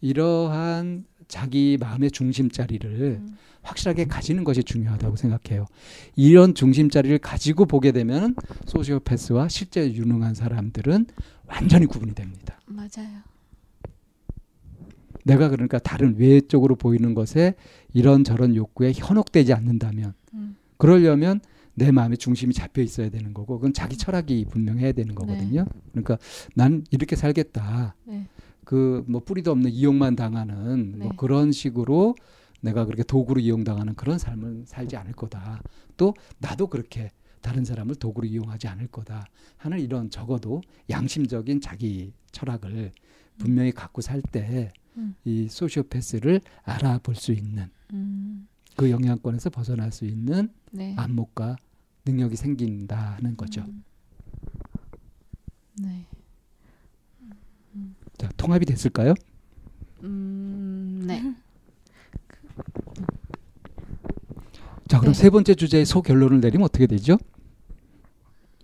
이러한 0.00 1.04
자기 1.28 1.76
마음의 1.78 2.10
중심 2.12 2.50
자리를 2.50 3.20
음. 3.22 3.36
확실하게 3.64 4.04
가지는 4.04 4.44
것이 4.44 4.62
중요하다고 4.62 5.16
생각해요. 5.16 5.66
이런 6.14 6.54
중심자리를 6.54 7.18
가지고 7.18 7.64
보게 7.64 7.90
되면 7.92 8.36
소시오패스와 8.66 9.48
실제 9.48 9.92
유능한 9.92 10.34
사람들은 10.34 11.06
완전히 11.46 11.86
구분이 11.86 12.14
됩니다. 12.14 12.60
맞아요. 12.66 13.22
내가 15.24 15.48
그러니까 15.48 15.78
다른 15.78 16.16
외적으로 16.18 16.76
보이는 16.76 17.14
것에 17.14 17.54
이런 17.92 18.24
저런 18.24 18.54
욕구에 18.54 18.92
현혹되지 18.94 19.54
않는다면 19.54 20.12
음. 20.34 20.56
그러려면 20.76 21.40
내 21.74 21.90
마음의 21.90 22.18
중심이 22.18 22.54
잡혀 22.54 22.82
있어야 22.82 23.08
되는 23.10 23.34
거고 23.34 23.56
그건 23.56 23.72
자기 23.72 23.96
철학이 23.96 24.46
분명해야 24.50 24.92
되는 24.92 25.14
거거든요. 25.14 25.64
네. 25.64 25.80
그러니까 25.92 26.18
난 26.54 26.84
이렇게 26.90 27.16
살겠다. 27.16 27.96
네. 28.04 28.26
그뭐 28.64 29.20
뿌리도 29.24 29.50
없는 29.50 29.70
이용만 29.70 30.16
당하는 30.16 30.90
뭐 30.90 30.98
네. 30.98 31.04
뭐 31.06 31.16
그런 31.16 31.52
식으로 31.52 32.14
내가 32.64 32.86
그렇게 32.86 33.02
도구로 33.02 33.40
이용당하는 33.40 33.94
그런 33.94 34.18
삶을 34.18 34.64
살지 34.66 34.96
않을 34.96 35.12
거다. 35.12 35.62
또 35.96 36.14
나도 36.38 36.68
그렇게 36.68 37.10
다른 37.42 37.64
사람을 37.64 37.96
도구로 37.96 38.26
이용하지 38.26 38.68
않을 38.68 38.86
거다 38.88 39.26
하는 39.58 39.78
이런 39.78 40.08
적어도 40.08 40.62
양심적인 40.88 41.60
자기 41.60 42.14
철학을 42.32 42.92
분명히 43.36 43.70
갖고 43.70 44.00
살 44.00 44.22
때이 44.22 44.68
음. 44.96 45.14
소시오패스를 45.48 46.40
알아볼 46.62 47.14
수 47.14 47.32
있는 47.32 47.68
음. 47.92 48.48
그 48.76 48.90
영향권에서 48.90 49.50
벗어날 49.50 49.92
수 49.92 50.06
있는 50.06 50.48
네. 50.72 50.94
안목과 50.96 51.56
능력이 52.06 52.36
생긴다는 52.36 53.36
거죠. 53.36 53.62
음. 53.62 53.84
네. 55.82 56.06
자, 58.16 58.28
통합이 58.36 58.64
됐을까요? 58.64 59.14
음, 60.04 61.02
네. 61.06 61.34
자, 64.94 65.00
그럼 65.00 65.12
네. 65.12 65.20
세 65.20 65.28
번째 65.28 65.56
주제의 65.56 65.86
소결론을 65.86 66.40
내리면 66.40 66.66
어떻게 66.66 66.86
되죠? 66.86 67.18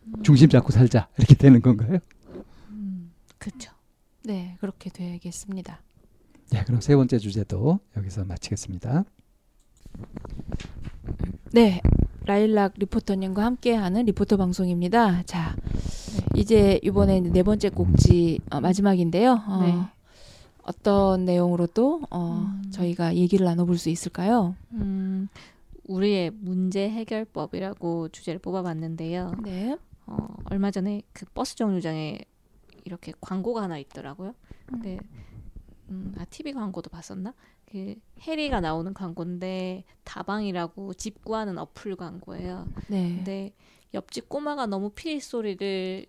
음. 0.05 0.23
중심 0.23 0.49
잡고 0.49 0.71
살자 0.71 1.09
이렇게 1.19 1.35
되는 1.35 1.61
건가요? 1.61 1.99
음, 2.69 3.11
그렇죠. 3.37 3.73
네, 4.23 4.57
그렇게 4.61 4.91
되겠습니다. 4.91 5.83
네, 6.53 6.63
그럼 6.65 6.81
세 6.81 6.95
번째 6.95 7.19
주제도 7.19 7.81
여기서 7.97 8.27
마치겠습니다. 8.27 9.03
네, 11.51 11.81
라일락 12.27 12.75
리포터님과 12.77 13.45
함께하는 13.45 14.05
리포터 14.05 14.37
방송입니다. 14.37 15.25
자, 15.25 15.57
이제 16.37 16.79
이번에 16.85 17.23
네 17.23 17.43
번째 17.43 17.71
꼭지 17.71 18.39
어, 18.53 18.61
마지막인데요. 18.61 19.43
어, 19.49 19.63
네. 19.65 19.75
어떤 20.63 21.25
내용으로 21.25 21.67
또 21.67 22.03
어, 22.09 22.47
음. 22.47 22.71
저희가 22.71 23.17
얘기를 23.17 23.45
나눠볼 23.45 23.79
수 23.79 23.91
있을까요? 23.91 24.55
음, 24.75 25.29
우리의 25.91 26.31
문제 26.31 26.89
해결법이라고 26.89 28.11
주제를 28.11 28.39
뽑아봤는데요. 28.39 29.33
네. 29.43 29.77
어, 30.07 30.29
얼마 30.51 30.71
전에 30.71 31.03
그 31.13 31.27
버스 31.35 31.57
정류장에 31.57 32.19
이렇게 32.85 33.13
광고가 33.21 33.63
하나 33.63 33.77
있더라고요. 33.79 34.35
근데 34.67 34.99
음, 35.89 36.15
아 36.19 36.25
TV 36.27 36.53
광고도 36.53 36.91
봤었나? 36.91 37.35
그 37.71 37.97
해리가 38.21 38.61
나오는 38.61 38.95
광고인데 38.95 39.85
다방이라고 40.05 40.95
집 40.95 41.25
구하는 41.25 41.59
어플 41.59 41.97
광고예요. 41.97 42.69
네. 42.89 43.17
근데 43.17 43.53
옆집 43.93 44.29
꼬마가 44.29 44.67
너무 44.67 44.91
피리 44.91 45.21
소리를 45.21 46.07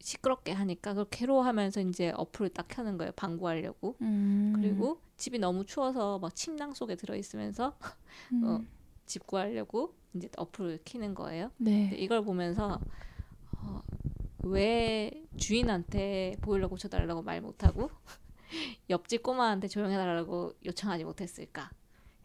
시끄럽게 0.00 0.52
하니까 0.52 0.90
그걸 0.90 1.06
괴로워하면서 1.10 1.80
이제 1.82 2.12
어플을 2.16 2.50
딱 2.50 2.66
켜는 2.68 2.98
거예요. 2.98 3.12
방구하려고. 3.16 3.96
음. 4.02 4.52
그리고 4.56 5.00
집이 5.16 5.38
너무 5.38 5.64
추워서 5.64 6.18
막 6.18 6.34
침낭 6.34 6.74
속에 6.74 6.96
들어 6.96 7.16
있으면서 7.16 7.76
음. 8.32 8.44
어, 8.44 8.60
집 9.06 9.26
구하려고 9.26 9.94
이제 10.14 10.28
어플을 10.36 10.80
키는 10.84 11.14
거예요. 11.14 11.50
네. 11.58 11.94
이걸 11.96 12.22
보면서 12.22 12.80
어, 13.58 13.82
왜 14.44 15.10
주인한테 15.36 16.36
보일러 16.40 16.68
고쳐달라고 16.68 17.22
말 17.22 17.40
못하고 17.40 17.90
옆집 18.90 19.22
꼬마한테 19.22 19.68
조용해달라고 19.68 20.54
요청하지 20.64 21.04
못했을까? 21.04 21.70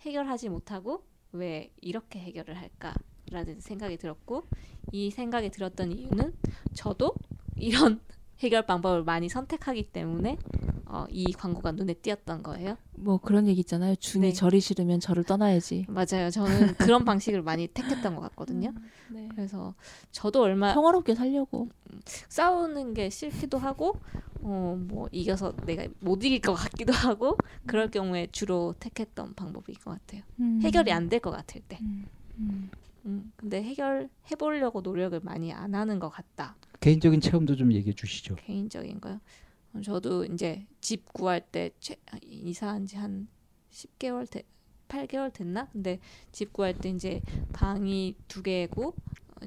해결하지 0.01 0.49
못하고 0.49 1.03
왜 1.31 1.71
이렇게 1.81 2.19
해결을 2.19 2.55
할까라는 2.55 3.59
생각이 3.59 3.97
들었고 3.97 4.43
이 4.91 5.11
생각이 5.11 5.49
들었던 5.49 5.91
이유는 5.91 6.33
저도 6.73 7.13
이런 7.55 8.01
해결 8.41 8.65
방법을 8.65 9.03
많이 9.03 9.27
선택하기 9.29 9.91
때문에 9.91 10.37
어, 10.85 11.05
이 11.09 11.31
광고가 11.33 11.73
눈에 11.73 11.93
띄었던 11.93 12.41
거예요. 12.41 12.75
뭐 12.93 13.17
그런 13.17 13.47
얘기 13.47 13.59
있잖아요. 13.59 13.95
준이 13.95 14.27
네. 14.29 14.33
절이 14.33 14.59
싫으면 14.59 14.99
절을 14.99 15.23
떠나야지. 15.23 15.85
맞아요. 15.87 16.29
저는 16.31 16.73
그런 16.75 17.05
방식을 17.05 17.41
많이 17.43 17.67
택했던 17.67 18.15
것 18.15 18.21
같거든요. 18.21 18.69
음, 18.75 18.89
네. 19.09 19.29
그래서 19.35 19.75
저도 20.11 20.41
얼마 20.41 20.73
평화롭게 20.73 21.13
살려고 21.15 21.69
싸우는 22.29 22.93
게 22.93 23.09
싫기도 23.09 23.57
하고 23.57 23.99
어 24.41 24.75
뭐 24.79 25.09
이겨서 25.11 25.53
내가 25.65 25.85
못 25.99 26.23
이길 26.23 26.39
것 26.39 26.53
같기도 26.53 26.93
하고 26.93 27.37
그럴 27.67 27.85
음. 27.85 27.91
경우에 27.91 28.27
주로 28.31 28.73
택했던 28.79 29.33
방법인 29.35 29.75
것 29.75 29.91
같아요. 29.91 30.21
음. 30.39 30.59
해결이 30.63 30.91
안 30.93 31.09
될 31.09 31.19
것 31.19 31.29
같을 31.31 31.61
때. 31.67 31.77
음. 31.81 32.05
음. 32.39 32.69
음, 33.05 33.31
근데 33.35 33.61
해결해 33.63 34.09
보려고 34.37 34.81
노력을 34.81 35.19
많이 35.23 35.51
안 35.53 35.73
하는 35.75 35.99
것 35.99 36.09
같다. 36.09 36.55
개인적인 36.79 37.21
체험도 37.21 37.55
좀 37.55 37.71
얘기해 37.73 37.93
주시죠. 37.93 38.35
개인적인 38.35 39.01
거요. 39.01 39.19
어, 39.73 39.81
저도 39.81 40.25
이제 40.25 40.65
집 40.81 41.11
구할 41.13 41.41
때 41.41 41.71
최, 41.79 41.95
이사한 42.23 42.85
지 42.85 42.95
한 42.97 43.27
10개월 43.71 44.29
돼, 44.29 44.43
8개월 44.87 45.31
됐나? 45.31 45.67
근데 45.71 45.99
집 46.31 46.51
구할 46.53 46.73
때 46.77 46.89
이제 46.89 47.21
방이 47.53 48.15
두 48.27 48.41
개고 48.41 48.95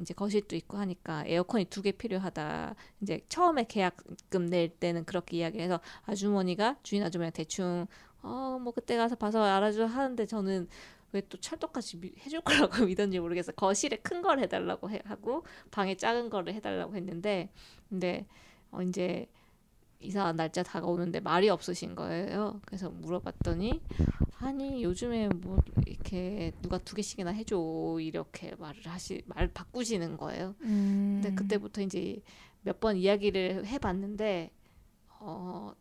이제 0.00 0.14
거실도 0.14 0.54
있고 0.56 0.78
하니까 0.78 1.24
에어컨이 1.26 1.66
두 1.66 1.82
개 1.82 1.92
필요하다. 1.92 2.74
이제 3.02 3.20
처음에 3.28 3.64
계약금 3.64 4.46
낼 4.46 4.68
때는 4.68 5.04
그렇게 5.04 5.38
이야기해서 5.38 5.80
아주머니가 6.06 6.78
주인 6.82 7.02
아주머니 7.02 7.30
대충 7.32 7.86
어 8.22 8.58
뭐 8.62 8.72
그때 8.72 8.96
가서 8.96 9.16
봐서 9.16 9.42
알아줘 9.42 9.84
하는데 9.86 10.24
저는 10.26 10.68
왜 11.12 11.20
또 11.28 11.38
철도까지 11.38 11.98
미, 12.00 12.12
해줄 12.24 12.40
거라고 12.42 12.84
믿었는지 12.86 13.20
모르겠어. 13.20 13.52
거실에 13.52 13.96
큰 13.98 14.22
걸 14.22 14.38
해달라고 14.40 14.90
해, 14.90 15.00
하고 15.04 15.44
방에 15.70 15.96
작은 15.96 16.30
거를 16.30 16.54
해달라고 16.54 16.96
했는데 16.96 17.50
근데 17.88 18.26
어 18.70 18.82
이제 18.82 19.26
이사 20.00 20.32
날짜 20.32 20.62
다가오는데 20.62 21.20
말이 21.20 21.48
없으신 21.48 21.94
거예요. 21.94 22.60
그래서 22.66 22.90
물어봤더니 22.90 23.80
아니 24.38 24.82
요즘에 24.82 25.28
뭐 25.28 25.58
이렇게 25.86 26.52
누가 26.62 26.78
두 26.78 26.94
개씩이나 26.96 27.30
해줘 27.30 27.98
이렇게 28.00 28.54
말을 28.56 28.82
하시 28.86 29.22
말 29.26 29.48
바꾸시는 29.48 30.16
거예요. 30.16 30.54
음. 30.62 31.20
근데 31.22 31.34
그때부터 31.34 31.82
이제 31.82 32.20
몇 32.62 32.80
번 32.80 32.96
이야기를 32.96 33.66
해봤는데 33.66 34.50
어 35.20 35.72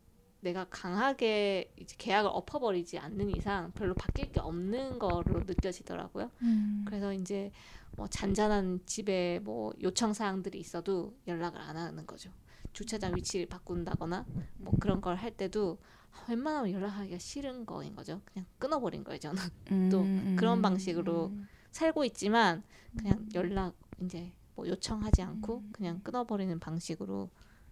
내가 0.41 0.65
강하게 0.69 1.71
이제 1.79 1.95
계약을 1.97 2.29
엎어버리지 2.33 2.97
않는 2.99 3.29
이상 3.35 3.71
별로 3.73 3.93
바뀔 3.95 4.31
게 4.31 4.39
없는 4.39 4.99
거로 4.99 5.41
느껴지더라고요. 5.45 6.31
음. 6.41 6.83
그래서 6.85 7.13
이제 7.13 7.51
뭐 7.95 8.07
잔잔한 8.07 8.81
집에 8.85 9.39
뭐 9.43 9.71
요청 9.81 10.13
사항들이 10.13 10.59
있어도 10.59 11.15
연락을 11.27 11.59
안 11.61 11.77
하는 11.77 12.05
거죠. 12.05 12.31
주차장 12.73 13.15
위치를 13.15 13.47
바꾼다거나 13.47 14.25
뭐 14.57 14.73
그런 14.79 15.01
걸 15.01 15.15
할 15.15 15.31
때도 15.37 15.79
웬만하면 16.27 16.71
연락하기가 16.71 17.17
싫은 17.19 17.65
거인 17.65 17.95
거죠. 17.95 18.21
그냥 18.25 18.45
끊어버린 18.57 19.03
거예요. 19.03 19.19
저는 19.19 19.41
음, 19.71 19.89
또 19.91 20.01
음, 20.01 20.35
그런 20.37 20.57
음, 20.59 20.61
방식으로 20.61 21.27
음. 21.27 21.47
살고 21.71 22.03
있지만 22.05 22.63
그냥 22.97 23.27
연락 23.33 23.75
이제 24.01 24.33
뭐 24.55 24.67
요청하지 24.67 25.21
않고 25.21 25.63
그냥 25.71 26.01
끊어버리는 26.03 26.59
방식으로 26.59 27.29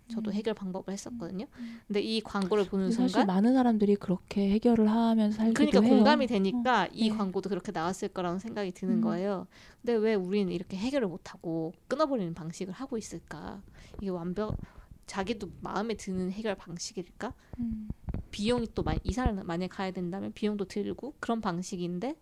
저도 0.10 0.34
해결 0.34 0.54
방법을 0.54 0.92
했었거든요. 0.94 1.46
근데 1.88 2.02
이 2.02 2.20
광고를 2.22 2.66
보는 2.66 2.92
순간 2.92 3.26
많은 3.28 3.54
사람들이 3.54 3.96
그렇게 3.96 4.50
해결을 4.52 4.90
하면서 4.90 5.38
살기도 5.38 5.66
그러니까 5.66 5.82
해요. 5.82 5.96
공감이 5.98 6.28
되니까 6.28 6.84
어. 6.84 6.88
이 6.92 7.10
네. 7.10 7.16
광고도 7.16 7.50
그렇게 7.50 7.72
나왔을 7.72 8.10
거라는 8.10 8.40
생각이 8.40 8.72
드는 8.72 8.96
음. 8.96 9.02
거예요. 9.02 9.48
근데 9.82 9.94
왜 9.94 10.16
우리는 10.16 10.52
이렇게 10.52 10.76
해결을 10.78 11.08
못 11.08 11.34
하고 11.34 11.74
끊어버리는 11.88 12.34
방식을 12.34 12.74
하고 12.74 12.98
있을까? 12.98 13.62
이게 14.02 14.10
완벽 14.10 14.58
자기도 15.06 15.50
마음에 15.62 15.94
드는 15.96 16.32
해결 16.32 16.56
방식일까? 16.56 17.34
음. 17.60 17.90
비용이 18.32 18.70
또 18.76 18.84
많이 18.84 19.00
이사를 19.04 19.32
만약 19.44 19.70
가야 19.70 19.92
된다면 19.92 20.32
비용도 20.34 20.66
들고 20.66 21.16
그런 21.20 21.42
방식인데 21.42 22.16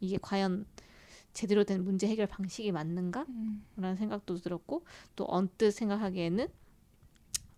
이게 0.00 0.18
과연 0.20 0.66
제대로 1.32 1.64
된 1.64 1.82
문제 1.84 2.06
해결 2.06 2.26
방식이 2.26 2.72
맞는가? 2.72 3.24
음. 3.28 3.64
라는 3.76 3.96
생각도 3.96 4.36
들었고 4.36 4.84
또 5.16 5.24
언뜻 5.28 5.70
생각하기에는 5.70 6.48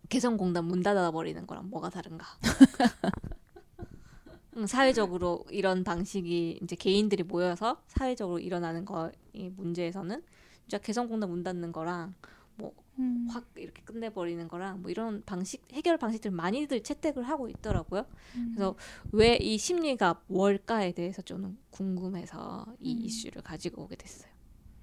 개성공단 0.08 0.64
문 0.66 0.82
닫아 0.82 1.10
버리는 1.10 1.44
거랑 1.46 1.70
뭐가 1.70 1.90
다른가? 1.90 2.26
음, 4.56 4.66
사회적으로 4.66 5.44
이런 5.50 5.82
방식이 5.82 6.60
이제 6.62 6.76
개인들이 6.76 7.24
모여서 7.24 7.82
사회적으로 7.88 8.38
일어나는 8.38 8.84
거 8.84 9.10
이 9.32 9.48
문제에서는 9.48 10.22
진짜 10.62 10.78
개성공단 10.78 11.28
문 11.28 11.42
닫는 11.42 11.72
거랑 11.72 12.14
뭐확 12.56 12.74
음. 13.00 13.28
이렇게 13.56 13.82
끝내버리는 13.82 14.46
거랑 14.46 14.82
뭐 14.82 14.92
이런 14.92 15.24
방식 15.26 15.66
해결 15.72 15.98
방식들 15.98 16.30
많이들 16.30 16.84
채택을 16.84 17.24
하고 17.24 17.48
있더라고요. 17.48 18.06
음. 18.36 18.52
그래서 18.54 18.76
왜 19.10 19.36
이 19.40 19.58
심리가 19.58 20.22
뭘까에 20.28 20.92
대해서 20.92 21.20
저는 21.20 21.58
궁금해서 21.70 22.64
이 22.78 22.94
음. 22.94 23.04
이슈를 23.04 23.42
가지고 23.42 23.82
오게 23.82 23.96
됐어요. 23.96 24.30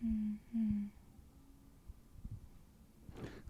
음, 0.01 0.37
음. 0.53 0.91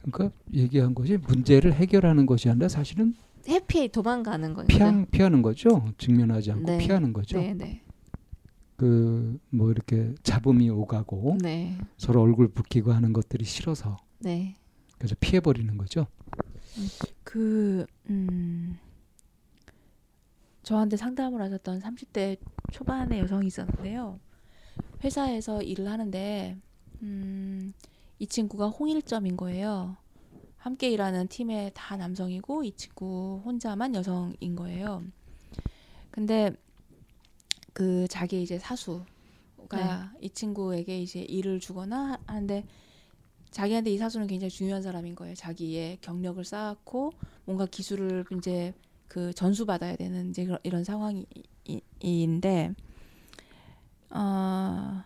그러니까 0.02 0.36
얘기한 0.54 0.96
것이 0.96 1.18
문제를 1.18 1.74
해결하는 1.74 2.26
것이 2.26 2.50
아니라 2.50 2.68
사실은 2.68 3.14
해피에 3.48 3.88
도망가는 3.88 4.54
거죠. 4.54 4.68
피한, 4.68 5.06
피하는 5.10 5.42
거죠. 5.42 5.92
직면하지 5.98 6.52
않고 6.52 6.66
네. 6.66 6.78
피하는 6.78 7.14
거죠. 7.14 7.40
네, 7.40 7.54
네. 7.54 7.82
그뭐 8.78 9.70
이렇게 9.72 10.14
잡음이 10.24 10.70
오가고 10.70 11.38
네. 11.42 11.78
서로 11.98 12.22
얼굴 12.22 12.48
붓기고 12.48 12.92
하는 12.92 13.14
것들이 13.14 13.46
싫어서 13.46 13.98
네. 14.20 14.56
그래서 14.98 15.16
피해 15.20 15.40
버리는 15.40 15.76
거죠. 15.78 16.08
그 17.24 17.86
음, 18.10 18.78
저한테 20.64 20.98
상담을 20.98 21.42
하셨던 21.42 21.80
30대 21.80 22.38
초반의 22.72 23.20
여성이 23.20 23.48
있었는데요. 23.48 24.20
회사에서 25.04 25.62
일을 25.62 25.88
하는데 25.88 26.58
음, 27.02 27.74
이 28.22 28.28
친구가 28.28 28.68
홍일점인 28.68 29.36
거예요. 29.36 29.98
함께 30.56 30.92
일하는 30.92 31.28
팀에 31.28 31.72
다 31.74 31.98
남성이고 31.98 32.64
이 32.64 32.72
친구 32.74 33.42
혼자만 33.44 33.96
여성인 33.96 34.56
거예요. 34.56 35.04
근데 36.12 36.52
그 37.74 38.08
자기 38.08 38.44
이제 38.44 38.60
사수가 38.60 39.06
네. 39.72 40.20
이 40.20 40.30
친구에게 40.30 41.02
이제 41.02 41.22
일을 41.22 41.60
주거나 41.60 42.20
하는데 42.28 42.64
자기한테 43.50 43.90
이 43.90 43.98
사수는 43.98 44.28
굉장히 44.28 44.52
중요한 44.52 44.84
사람인 44.84 45.16
거예요. 45.16 45.34
자기의 45.34 45.98
경력을 46.02 46.46
쌓았고 46.46 47.14
뭔가 47.46 47.66
기술을 47.66 48.26
이제 48.38 48.76
그 49.08 49.34
전수 49.34 49.66
받아야 49.66 49.96
되는 49.96 50.30
이제 50.30 50.48
이런 50.62 50.84
상황인데 50.84 52.76
어, 54.12 55.04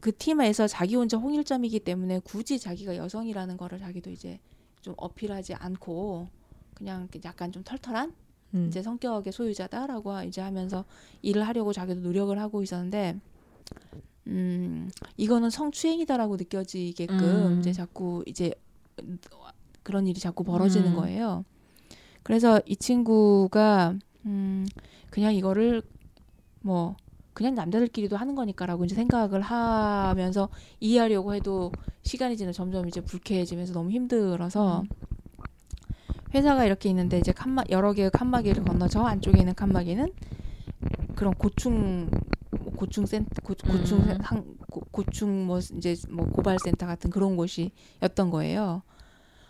그 0.00 0.16
팀에서 0.16 0.66
자기 0.66 0.94
혼자 0.94 1.16
홍일점이기 1.16 1.80
때문에 1.80 2.20
굳이 2.20 2.58
자기가 2.58 2.96
여성이라는 2.96 3.56
거를 3.56 3.78
자기도 3.78 4.10
이제 4.10 4.38
좀 4.80 4.94
어필하지 4.96 5.54
않고 5.54 6.28
그냥 6.74 7.08
약간 7.24 7.50
좀 7.50 7.64
털털한 7.64 8.14
음. 8.54 8.66
이제 8.68 8.80
성격의 8.82 9.32
소유자다라고 9.32 10.22
이제 10.22 10.40
하면서 10.40 10.84
일을 11.22 11.46
하려고 11.46 11.72
자기도 11.72 12.00
노력을 12.00 12.38
하고 12.38 12.62
있었는데 12.62 13.18
음 14.28 14.90
이거는 15.16 15.50
성추행이다라고 15.50 16.36
느껴지게끔 16.36 17.18
음. 17.18 17.60
이제 17.60 17.72
자꾸 17.72 18.22
이제 18.26 18.52
그런 19.82 20.06
일이 20.06 20.20
자꾸 20.20 20.44
벌어지는 20.44 20.92
음. 20.92 20.96
거예요. 20.96 21.44
그래서 22.22 22.60
이 22.66 22.76
친구가 22.76 23.96
음 24.26 24.66
그냥 25.10 25.34
이거를 25.34 25.82
뭐 26.60 26.96
그냥 27.38 27.54
남자들끼리도 27.54 28.16
하는 28.16 28.34
거니까라고 28.34 28.84
이제 28.84 28.96
생각을 28.96 29.42
하면서 29.42 30.48
이해하려고 30.80 31.34
해도 31.34 31.70
시간이 32.02 32.36
지나 32.36 32.50
점점 32.50 32.88
이제 32.88 33.00
불쾌해지면서 33.00 33.72
너무 33.74 33.92
힘들어서 33.92 34.80
음. 34.80 34.88
회사가 36.34 36.64
이렇게 36.64 36.88
있는데 36.88 37.16
이제 37.20 37.30
칸마 37.30 37.62
여러 37.70 37.92
개의 37.92 38.10
칸막이를 38.10 38.64
건너서 38.64 39.06
안쪽에 39.06 39.38
있는 39.38 39.54
칸막이는 39.54 40.12
그런 41.14 41.32
고충 41.34 42.10
뭐 42.50 42.72
고충 42.74 43.06
센터 43.06 43.40
고, 43.44 43.54
고충 43.54 44.00
음. 44.00 44.18
한, 44.20 44.44
고, 44.68 44.80
고충 44.90 45.46
뭐 45.46 45.60
이제 45.60 45.94
뭐 46.10 46.26
고발 46.26 46.58
센터 46.58 46.86
같은 46.86 47.08
그런 47.08 47.36
곳이었던 47.36 48.30
거예요. 48.30 48.82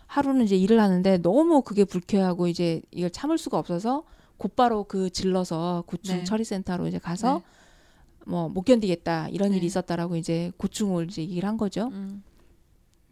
하루는 0.08 0.44
이제 0.44 0.56
일을 0.56 0.78
하는데 0.78 1.16
너무 1.22 1.62
그게 1.62 1.84
불쾌하고 1.84 2.48
이제 2.48 2.82
이걸 2.90 3.08
참을 3.08 3.38
수가 3.38 3.58
없어서 3.58 4.04
곧바로 4.36 4.84
그 4.84 5.08
질러서 5.08 5.84
고충 5.86 6.18
네. 6.18 6.24
처리 6.24 6.44
센터로 6.44 6.86
이제 6.86 6.98
가서 6.98 7.38
네. 7.38 7.57
뭐 8.28 8.48
못 8.48 8.62
견디겠다 8.62 9.28
이런 9.30 9.50
네. 9.50 9.56
일이 9.56 9.66
있었다라고 9.66 10.16
이제 10.16 10.52
고충을 10.58 11.06
이제 11.10 11.22
얘기를 11.22 11.48
한 11.48 11.56
거죠. 11.56 11.88
음. 11.88 12.22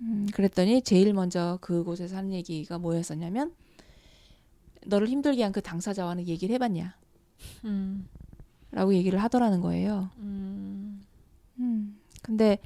음, 0.02 0.26
그랬더니 0.32 0.82
제일 0.82 1.14
먼저 1.14 1.58
그곳에서 1.62 2.16
하는 2.16 2.32
얘기가 2.32 2.78
뭐였었냐면 2.78 3.54
너를 4.84 5.08
힘들게 5.08 5.42
한 5.42 5.52
그 5.52 5.62
당사자와는 5.62 6.26
얘기를 6.28 6.54
해봤냐? 6.54 6.94
음. 7.64 8.06
라고 8.72 8.94
얘기를 8.94 9.22
하더라는 9.22 9.60
거예요. 9.62 10.10
음. 10.18 11.02
음. 11.58 11.98
근데 12.22 12.58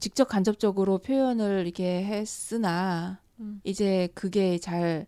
직접 0.00 0.26
간접적으로 0.26 0.98
표현을 0.98 1.64
이렇게 1.64 2.04
했으나 2.04 3.20
음. 3.40 3.60
이제 3.64 4.08
그게 4.14 4.58
잘 4.58 5.06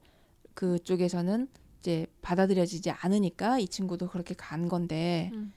그쪽에서는 0.54 1.48
이제 1.80 2.06
받아들여지지 2.22 2.90
않으니까 2.90 3.58
이 3.58 3.68
친구도 3.68 4.08
그렇게 4.08 4.34
간 4.34 4.68
건데 4.68 5.30
음. 5.34 5.52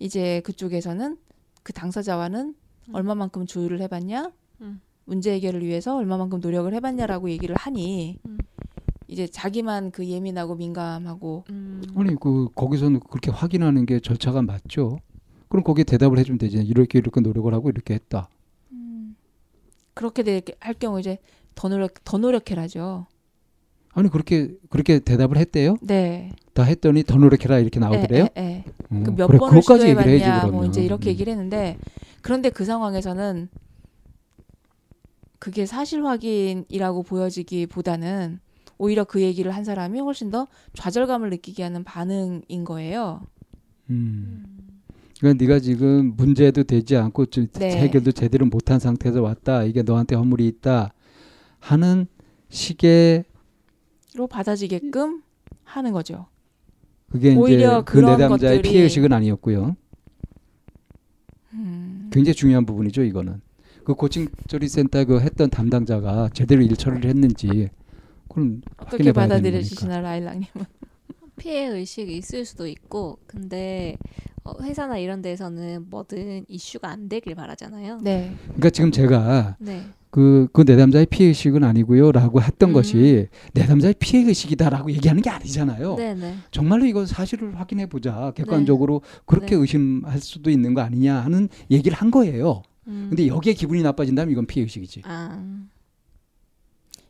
이제 0.00 0.40
그쪽에서는 0.40 1.16
그 1.62 1.72
당사자와는 1.72 2.54
음. 2.88 2.94
얼마만큼 2.94 3.46
조율을 3.46 3.80
해봤냐? 3.82 4.32
음. 4.62 4.80
문제 5.04 5.32
해결을 5.34 5.64
위해서 5.64 5.96
얼마만큼 5.96 6.40
노력을 6.40 6.72
해봤냐라고 6.74 7.30
얘기를 7.30 7.54
하니 7.56 8.18
음. 8.26 8.38
이제 9.06 9.26
자기만 9.26 9.90
그 9.90 10.06
예민하고 10.06 10.54
민감하고 10.56 11.44
음. 11.50 11.82
아니 11.96 12.16
그 12.16 12.48
거기서는 12.54 13.00
그렇게 13.00 13.30
확인하는 13.30 13.86
게 13.86 14.00
절차가 14.00 14.42
맞죠. 14.42 14.98
그럼 15.48 15.64
거기에 15.64 15.84
대답을 15.84 16.18
해주면 16.18 16.38
되지. 16.38 16.58
이렇게 16.58 16.98
이렇게 16.98 17.20
노력을 17.20 17.52
하고 17.52 17.68
이렇게 17.70 17.94
했다. 17.94 18.28
음. 18.72 19.16
그렇게 19.94 20.42
할 20.60 20.74
경우 20.74 20.98
이제 20.98 21.18
더 21.54 21.68
노력 21.68 21.92
더 22.04 22.18
노력해라죠. 22.18 23.06
아니 23.92 24.08
그렇게 24.08 24.54
그렇게 24.68 25.00
대답을 25.00 25.36
했대요? 25.36 25.76
네. 25.82 26.30
다 26.54 26.62
했더니 26.62 27.02
더 27.02 27.16
노력해라 27.16 27.58
이렇게 27.58 27.80
나오더래요. 27.80 28.24
네, 28.24 28.30
네, 28.34 28.42
네. 28.42 28.64
음, 28.92 29.04
그몇 29.04 29.28
그래, 29.28 29.38
번을 29.38 29.62
시도해봤냐, 29.62 30.46
뭐 30.46 30.64
이제 30.66 30.82
이렇게 30.82 31.08
음. 31.08 31.12
얘기를 31.12 31.32
했는데 31.32 31.76
그런데 32.22 32.50
그 32.50 32.64
상황에서는 32.64 33.48
그게 35.38 35.66
사실 35.66 36.04
확인이라고 36.04 37.02
보여지기보다는 37.02 38.40
오히려 38.78 39.04
그 39.04 39.20
얘기를 39.22 39.50
한 39.52 39.64
사람이 39.64 40.00
훨씬 40.00 40.30
더 40.30 40.46
좌절감을 40.74 41.30
느끼게 41.30 41.62
하는 41.62 41.82
반응인 41.82 42.64
거예요. 42.64 43.22
음. 43.90 44.44
그러니까 45.18 45.44
네가 45.44 45.60
지금 45.60 46.14
문제도 46.16 46.62
되지 46.62 46.96
않고 46.96 47.26
좀 47.26 47.48
네. 47.58 47.76
해결도 47.76 48.12
제대로 48.12 48.46
못한 48.46 48.78
상태에서 48.78 49.20
왔다. 49.20 49.64
이게 49.64 49.82
너한테 49.82 50.14
허물이 50.14 50.46
있다 50.46 50.92
하는 51.58 52.06
식의 52.48 53.24
로 54.14 54.26
받아지게끔 54.26 55.22
하는 55.64 55.92
거죠. 55.92 56.26
그게 57.10 57.34
오히려 57.34 57.80
이제 57.80 57.84
그 57.84 57.98
내담자의 57.98 58.62
피해 58.62 58.82
의식은 58.82 59.12
아니었고요. 59.12 59.76
음. 61.52 62.10
굉장히 62.12 62.34
중요한 62.34 62.66
부분이죠, 62.66 63.02
이거는. 63.02 63.40
그 63.84 63.94
고칭 63.94 64.28
조리센터 64.46 65.04
그 65.04 65.20
했던 65.20 65.50
담당자가 65.50 66.30
제대로 66.32 66.62
일 66.62 66.76
처리를 66.76 67.08
했는지 67.08 67.70
그럼 68.28 68.60
어떻게 68.76 69.10
받아들여지시나 69.10 70.00
라일락님은 70.00 70.66
피해 71.36 71.66
의식이 71.66 72.16
있을 72.16 72.44
수도 72.44 72.66
있고 72.66 73.18
근데 73.26 73.96
어, 74.44 74.52
회사나 74.62 74.98
이런 74.98 75.22
데서는 75.22 75.86
뭐든 75.88 76.44
이슈가 76.48 76.88
안 76.88 77.08
되길 77.08 77.34
바라잖아요. 77.34 77.98
네. 78.02 78.34
그러니까 78.44 78.70
지금 78.70 78.92
제가 78.92 79.56
네. 79.58 79.82
그, 80.10 80.48
그 80.52 80.62
내담자의 80.62 81.06
피해의식은 81.06 81.62
아니고요. 81.62 82.12
라고 82.12 82.42
했던 82.42 82.70
음. 82.70 82.74
것이 82.74 83.28
내담자의 83.54 83.94
피해의식이다라고 83.98 84.90
얘기하는 84.92 85.22
게 85.22 85.30
아니잖아요. 85.30 85.94
네네. 85.94 86.20
네. 86.20 86.34
정말로 86.50 86.84
이거 86.84 87.06
사실을 87.06 87.58
확인해 87.58 87.86
보자. 87.86 88.32
객관적으로 88.34 89.02
네. 89.04 89.20
그렇게 89.24 89.54
네. 89.54 89.60
의심할 89.60 90.18
수도 90.18 90.50
있는 90.50 90.74
거 90.74 90.80
아니냐 90.80 91.16
하는 91.16 91.48
얘기를 91.70 91.96
한 91.96 92.10
거예요. 92.10 92.62
음. 92.88 93.06
근데 93.08 93.28
여기에 93.28 93.54
기분이 93.54 93.82
나빠진다면 93.82 94.32
이건 94.32 94.46
피해의식이지. 94.46 95.02
아. 95.04 95.42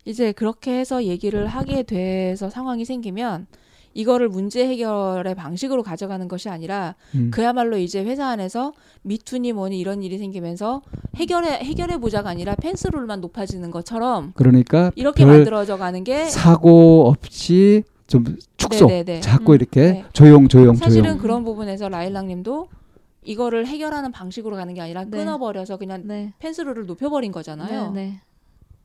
이제 0.04 0.32
그렇게 0.32 0.78
해서 0.78 1.04
얘기를 1.04 1.46
하게 1.46 1.82
돼서 1.82 2.50
상황이 2.50 2.84
생기면 2.84 3.46
이거를 3.94 4.28
문제 4.28 4.66
해결의 4.66 5.34
방식으로 5.34 5.82
가져가는 5.82 6.26
것이 6.28 6.48
아니라 6.48 6.94
음. 7.14 7.30
그야말로 7.32 7.76
이제 7.76 8.02
회사 8.04 8.26
안에서 8.28 8.72
미투니 9.02 9.52
뭐니 9.52 9.78
이런 9.78 10.02
일이 10.02 10.18
생기면서 10.18 10.82
해결해 11.16 11.58
해결해 11.64 11.98
보자가 11.98 12.30
아니라 12.30 12.54
펜스룰만 12.54 13.20
높아지는 13.20 13.70
것처럼 13.70 14.32
그러니까 14.34 14.92
이렇게 14.94 15.24
만들어져 15.24 15.76
가는 15.76 16.04
게 16.04 16.26
사고 16.26 17.08
없이 17.08 17.82
좀 18.06 18.24
축소 18.56 18.86
네네네. 18.86 19.20
자꾸 19.20 19.52
음. 19.52 19.54
이렇게 19.56 19.80
네. 19.92 20.04
조용 20.12 20.48
조용 20.48 20.74
사실은 20.76 21.04
조용. 21.04 21.18
그런 21.18 21.44
부분에서 21.44 21.88
라일락님도 21.88 22.68
이거를 23.24 23.66
해결하는 23.66 24.12
방식으로 24.12 24.56
가는 24.56 24.72
게 24.74 24.80
아니라 24.80 25.04
네. 25.04 25.10
끊어버려서 25.10 25.76
그냥 25.76 26.02
네. 26.06 26.32
펜스룰을 26.38 26.86
높여버린 26.86 27.32
거잖아요. 27.32 27.92
네, 27.92 28.02
네. 28.02 28.20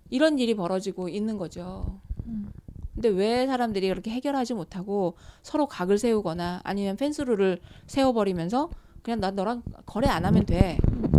이런 0.09 0.39
일이 0.39 0.55
벌어지고 0.55 1.09
있는 1.09 1.37
거죠. 1.37 1.99
음. 2.27 2.49
근데 2.95 3.09
왜 3.09 3.45
사람들이 3.45 3.89
그렇게 3.89 4.09
해결하지 4.11 4.53
못하고 4.53 5.15
서로 5.43 5.67
각을 5.67 5.97
세우거나 5.97 6.61
아니면 6.63 6.95
펜스룰을 6.95 7.59
세워버리면서 7.87 8.69
그냥 9.03 9.19
나 9.19 9.31
너랑 9.31 9.61
거래 9.85 10.07
안 10.07 10.25
하면 10.25 10.45
돼. 10.45 10.77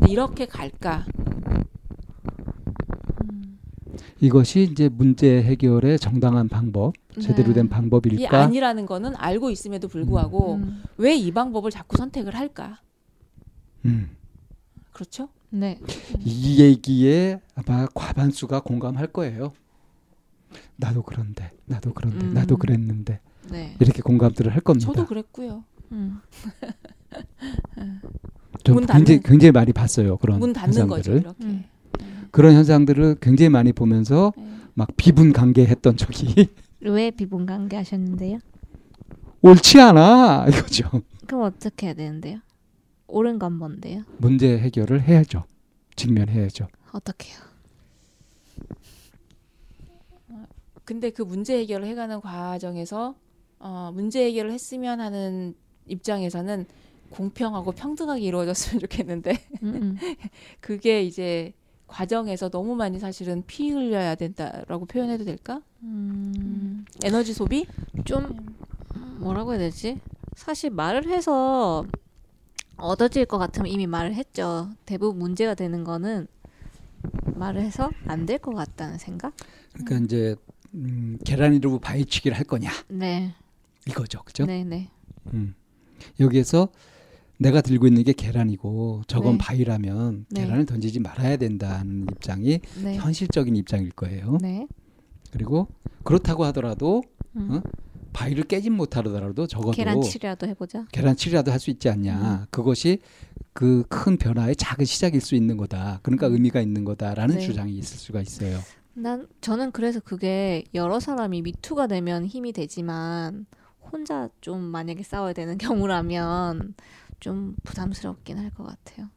이렇게 0.09 0.47
갈까? 0.47 1.05
이것이 4.21 4.63
이제 4.63 4.89
문제 4.89 5.43
해결의 5.43 5.99
정당한 5.99 6.49
방법, 6.49 6.95
제대로 7.21 7.53
된 7.53 7.67
네. 7.67 7.71
방법일까? 7.71 8.23
이 8.23 8.27
아니라는 8.27 8.87
거는 8.87 9.15
알고 9.17 9.51
있음에도 9.51 9.89
불구하고 9.89 10.55
음. 10.55 10.63
음. 10.63 10.85
왜이 10.97 11.31
방법을 11.33 11.71
자꾸 11.71 11.97
선택을 11.99 12.35
할까? 12.35 12.81
음. 13.85 14.11
그렇죠? 14.93 15.29
네. 15.51 15.79
이 16.21 16.61
얘기에 16.61 17.41
아마 17.55 17.87
과반수가 17.95 18.61
공감할 18.61 19.09
거예요. 19.09 19.53
나도 20.77 21.03
그런데 21.03 21.53
나도 21.67 21.93
그런데 21.95 22.25
음. 22.27 22.35
나도 22.35 22.57
그랬는데 22.57 23.21
네. 23.51 23.77
이렇게 23.81 24.03
공감들을 24.03 24.53
할 24.53 24.61
겁니다. 24.61 24.87
저도 24.87 25.07
그랬고요. 25.07 25.65
음. 25.93 26.21
좀 28.65 28.85
굉장히 28.87 29.21
굉장히 29.23 29.53
많이 29.53 29.73
봤어요 29.73 30.17
그런 30.19 30.39
문 30.41 30.53
닫는 30.53 30.77
현상들을. 30.77 31.23
거죠, 31.23 31.35
음. 31.43 31.65
그런 32.31 32.55
현상들을 32.55 33.17
굉장히 33.21 33.49
많이 33.49 33.73
보면서 33.73 34.33
네. 34.37 34.45
막 34.75 34.89
비분 34.97 35.33
관계했던 35.33 35.97
적이. 35.97 36.49
왜 36.81 37.11
비분 37.11 37.47
관계 37.47 37.77
하셨는데요? 37.77 38.39
옳지 39.43 39.81
않아 39.81 40.47
이거죠. 40.49 40.91
그럼 41.27 41.43
어떻게 41.43 41.87
해야 41.87 41.95
되는데요? 41.95 42.39
옳은 43.09 43.39
건 43.39 43.55
뭔데요? 43.55 44.03
문제 44.19 44.59
해결을 44.59 45.03
해야죠. 45.03 45.45
직면해야죠. 45.95 46.67
어떻게요? 46.93 47.37
근데 50.87 51.11
그 51.11 51.21
문제 51.23 51.59
해결을 51.59 51.87
해가는 51.89 52.21
과정에서 52.21 53.17
어, 53.59 53.91
문제 53.93 54.25
해결을 54.27 54.53
했으면 54.53 55.01
하는 55.01 55.55
입장에서는 55.89 56.65
공평하고 57.11 57.73
평등하게 57.73 58.23
이루어졌으면 58.23 58.81
좋겠는데 58.87 59.33
음, 59.63 59.75
음. 59.75 59.99
그게 60.61 61.03
이제 61.03 61.53
과정에서 61.89 62.49
너무 62.51 62.75
많이 62.77 62.99
사실은 63.01 63.43
피 63.47 63.71
흘려야 63.71 64.15
된다라고 64.15 64.87
표현해도 64.87 65.25
될까? 65.25 65.61
음. 65.83 66.85
에너지 67.05 67.33
소비? 67.33 67.67
좀 68.05 68.57
뭐라고 69.19 69.53
해야 69.53 69.59
되지? 69.59 70.01
사실 70.37 70.71
말을 70.71 71.09
해서 71.09 71.85
얻어질 72.77 73.25
것 73.25 73.39
같으면 73.39 73.69
이미 73.73 73.87
말을 73.89 74.15
했죠. 74.15 74.71
대부분 74.85 75.19
문제가 75.19 75.55
되는 75.55 75.83
거는 75.83 76.29
말을 77.35 77.61
해서 77.63 77.91
안 78.07 78.27
될 78.27 78.39
것 78.39 78.55
같다는 78.55 78.99
생각? 78.99 79.33
그러니까 79.73 80.05
이제 80.05 80.37
음, 80.77 81.19
계란이로 81.25 81.79
바위치기를 81.79 82.37
할 82.37 82.45
거냐? 82.45 82.71
네. 82.89 83.33
이거죠, 83.89 84.23
그죠? 84.25 84.45
네, 84.47 84.65
네. 84.65 84.89
음. 85.33 85.55
여기에서 86.21 86.69
내가 87.39 87.61
들고 87.61 87.87
있는 87.87 88.03
게 88.03 88.13
계란이고 88.13 89.03
저건 89.07 89.33
네. 89.33 89.39
바위라면 89.39 90.27
네. 90.31 90.43
계란을 90.43 90.67
던지지 90.67 91.01
말아야 91.01 91.37
된다는 91.37 92.07
입장이 92.11 92.61
네. 92.83 92.97
현실적인 92.97 93.57
입장일 93.57 93.91
거예요. 93.91 94.39
네. 94.41 94.67
그리고 95.33 95.69
그렇다고 96.05 96.45
하더라도 96.47 97.03
음. 97.37 97.51
어? 97.53 97.63
바위를 98.13 98.45
깨진 98.45 98.73
못하더라도 98.73 99.47
적어도 99.47 99.73
계란치리라도 99.73 100.47
해보자. 100.47 100.87
계란치리라도 100.93 101.53
할 101.53 101.59
수 101.61 101.71
있지 101.71 101.89
않냐. 101.91 102.41
음. 102.43 102.47
그것이 102.51 102.99
그 103.53 103.83
큰 103.89 104.17
변화의 104.17 104.57
작은 104.57 104.85
시작일 104.87 105.21
수 105.21 105.35
있는 105.35 105.57
거다. 105.59 106.01
그러니까 106.03 106.29
음. 106.29 106.33
의미가 106.35 106.61
있는 106.63 106.85
거다라는 106.85 107.37
네. 107.37 107.41
주장이 107.43 107.77
있을 107.77 107.99
수가 107.99 108.21
있어요. 108.23 108.59
난 108.97 109.29
저는 109.43 109.73
그래서 109.73 110.01
그게 110.01 110.65
여러 110.75 111.01
사람이 111.01 111.43
미투가 111.43 111.87
되면 111.87 112.25
힘이 112.25 112.53
되지만 112.53 113.47
혼자 113.93 114.31
좀 114.41 114.61
만약에 114.61 115.03
싸워야 115.03 115.33
되는 115.35 115.59
경우라면 115.59 116.75
좀 117.21 117.57
부담스럽긴 117.63 118.39
할 118.39 118.51
것 118.51 118.65
같아요. 118.65 119.09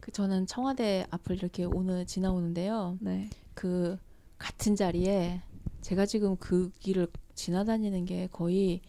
그 0.00 0.12
저는 0.12 0.46
청와대 0.46 1.06
앞을 1.10 1.36
이렇게 1.36 1.64
오늘 1.64 2.06
지나오는데요. 2.06 2.98
네. 3.00 3.30
그 3.54 3.96
같은 4.38 4.76
자리에 4.76 5.42
제가 5.80 6.06
지금 6.06 6.36
그 6.36 6.70
길을 6.78 7.08
지나다니는 7.34 8.04
게 8.04 8.28
거의 8.30 8.80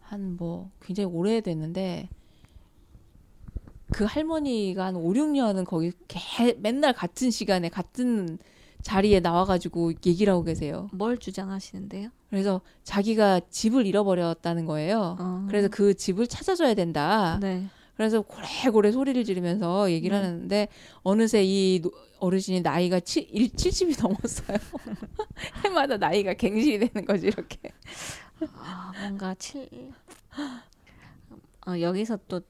한 0.00 0.36
뭐 0.38 0.70
굉장히 0.80 1.08
오래됐는데 1.12 2.08
그 3.92 4.04
할머니가 4.04 4.86
한 4.86 4.96
5, 4.96 5.12
6년은 5.12 5.64
거기 5.64 5.92
개, 6.08 6.54
맨날 6.58 6.92
같은 6.92 7.30
시간에 7.30 7.68
같은 7.68 8.38
자리에 8.82 9.20
나와가지고 9.20 9.92
얘기를 10.04 10.32
하고 10.32 10.42
계세요. 10.44 10.88
뭘 10.92 11.18
주장하시는데요? 11.18 12.10
그래서 12.30 12.60
자기가 12.84 13.40
집을 13.50 13.86
잃어버렸다는 13.86 14.66
거예요. 14.66 15.16
어. 15.18 15.44
그래서 15.48 15.68
그 15.68 15.94
집을 15.94 16.26
찾아줘야 16.26 16.74
된다. 16.74 17.38
네. 17.40 17.66
그래서 17.96 18.20
고래고래 18.20 18.92
소리를 18.92 19.24
지르면서 19.24 19.90
얘기를 19.90 20.18
네. 20.18 20.24
하는데 20.24 20.68
어느새 21.02 21.42
이 21.44 21.82
어르신이 22.18 22.60
나이가 22.60 23.00
7, 23.00 23.26
70이 23.32 24.02
넘었어요. 24.02 24.58
해마다 25.64 25.96
나이가 25.96 26.34
갱신이 26.34 26.78
되는 26.78 27.06
거지 27.06 27.28
이렇게. 27.28 27.58
아, 28.58 28.92
뭔가 29.00 29.34
7 29.34 29.68
어, 31.66 31.80
여기서 31.80 32.18
또 32.28 32.40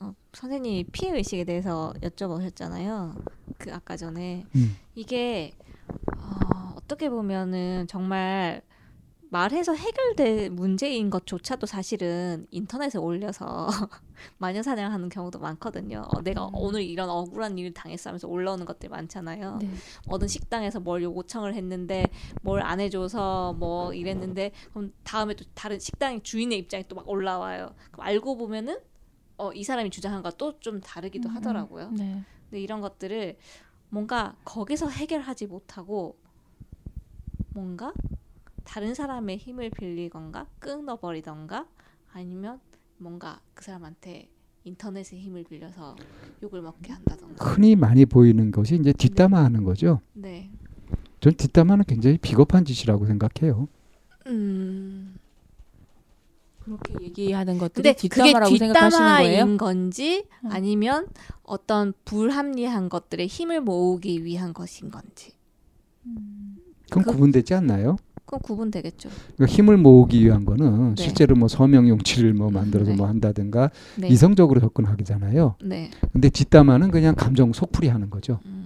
어, 0.00 0.14
선생님이 0.32 0.84
피해 0.90 1.14
의식에 1.14 1.44
대해서 1.44 1.92
여쭤보셨잖아요. 2.00 3.14
그 3.58 3.72
아까 3.72 3.96
전에 3.96 4.44
음. 4.56 4.76
이게 4.94 5.52
어, 6.16 6.74
어떻게 6.76 7.08
보면은 7.08 7.86
정말 7.88 8.62
말해서 9.30 9.74
해결될 9.74 10.50
문제인 10.50 11.10
것조차도 11.10 11.66
사실은 11.66 12.46
인터넷에 12.52 12.98
올려서 12.98 13.66
마녀 14.38 14.62
사냥하는 14.62 15.08
경우도 15.08 15.40
많거든요. 15.40 16.04
어, 16.06 16.22
내가 16.22 16.46
음. 16.46 16.50
오늘 16.54 16.82
이런 16.84 17.10
억울한 17.10 17.58
일을 17.58 17.74
당했어 17.74 18.10
하면서 18.10 18.28
올라오는 18.28 18.64
것들 18.64 18.90
많잖아요. 18.90 19.58
네. 19.60 19.70
어떤 20.06 20.28
식당에서 20.28 20.78
뭘 20.78 21.02
요청을 21.02 21.54
했는데 21.54 22.04
뭘 22.42 22.62
안 22.62 22.78
해줘서 22.78 23.54
뭐 23.54 23.92
이랬는데 23.92 24.52
그럼 24.72 24.92
다음에 25.02 25.34
또 25.34 25.44
다른 25.54 25.80
식당 25.80 26.22
주인의 26.22 26.56
입장이 26.58 26.84
또 26.86 26.94
막 26.94 27.08
올라와요. 27.08 27.74
그럼 27.90 28.06
알고 28.06 28.36
보면은 28.36 28.78
어, 29.36 29.52
이 29.52 29.64
사람이 29.64 29.90
주장한 29.90 30.22
것도 30.22 30.60
좀 30.60 30.80
다르기도 30.80 31.28
음. 31.28 31.34
하더라고요. 31.34 31.90
네. 31.90 32.22
근데 32.48 32.60
이런 32.60 32.80
것들을 32.80 33.36
뭔가 33.94 34.34
거기서 34.44 34.88
해결하지 34.88 35.46
못하고 35.46 36.18
뭔가 37.54 37.94
다른 38.64 38.92
사람의 38.92 39.36
힘을 39.36 39.70
빌리건가 39.70 40.48
끊어버리던가 40.58 41.68
아니면 42.12 42.58
뭔가 42.98 43.40
그 43.54 43.64
사람한테 43.64 44.28
인터넷의 44.64 45.20
힘을 45.20 45.44
빌려서 45.44 45.94
욕을 46.42 46.60
먹게 46.60 46.92
한다던가 46.92 47.44
흔히 47.44 47.76
많이 47.76 48.04
보이는 48.04 48.50
것이 48.50 48.74
이제 48.74 48.92
뒷담화하는 48.92 49.62
거죠. 49.62 50.00
네. 50.12 50.50
전 51.20 51.32
뒷담화는 51.34 51.84
굉장히 51.84 52.18
비겁한 52.18 52.64
짓이라고 52.64 53.06
생각해요. 53.06 53.68
음. 54.26 55.03
그렇게 56.64 56.94
얘기하는 57.02 57.58
것들이 57.58 57.94
뒷담화라고 57.94 58.56
생각하시는 58.56 59.16
거예요? 59.16 59.56
건지 59.58 60.26
음. 60.44 60.50
아니면 60.50 61.06
어떤 61.42 61.92
불합리한 62.04 62.88
것들의 62.88 63.26
힘을 63.26 63.60
모으기 63.60 64.24
위한 64.24 64.54
것인 64.54 64.90
건지. 64.90 65.32
음. 66.06 66.56
그럼 66.90 67.04
그, 67.04 67.12
구분되지 67.12 67.54
않나요? 67.54 67.96
그럼 68.24 68.40
구분되겠죠. 68.42 69.10
그러니까 69.36 69.56
힘을 69.56 69.76
모으기 69.76 70.24
위한 70.24 70.44
거는 70.44 70.94
네. 70.94 71.02
실제로 71.02 71.36
뭐 71.36 71.48
서명 71.48 71.88
용치를 71.88 72.32
뭐 72.32 72.50
만들어서 72.50 72.92
네. 72.92 72.96
뭐 72.96 73.06
한다든가 73.06 73.70
네. 73.96 74.08
이성적으로 74.08 74.60
접근하기잖아요. 74.60 75.56
네. 75.64 75.90
근데 76.12 76.30
뒷담화는 76.30 76.90
그냥 76.90 77.14
감정 77.14 77.52
속풀이 77.52 77.88
하는 77.88 78.08
거죠. 78.08 78.40
음. 78.46 78.63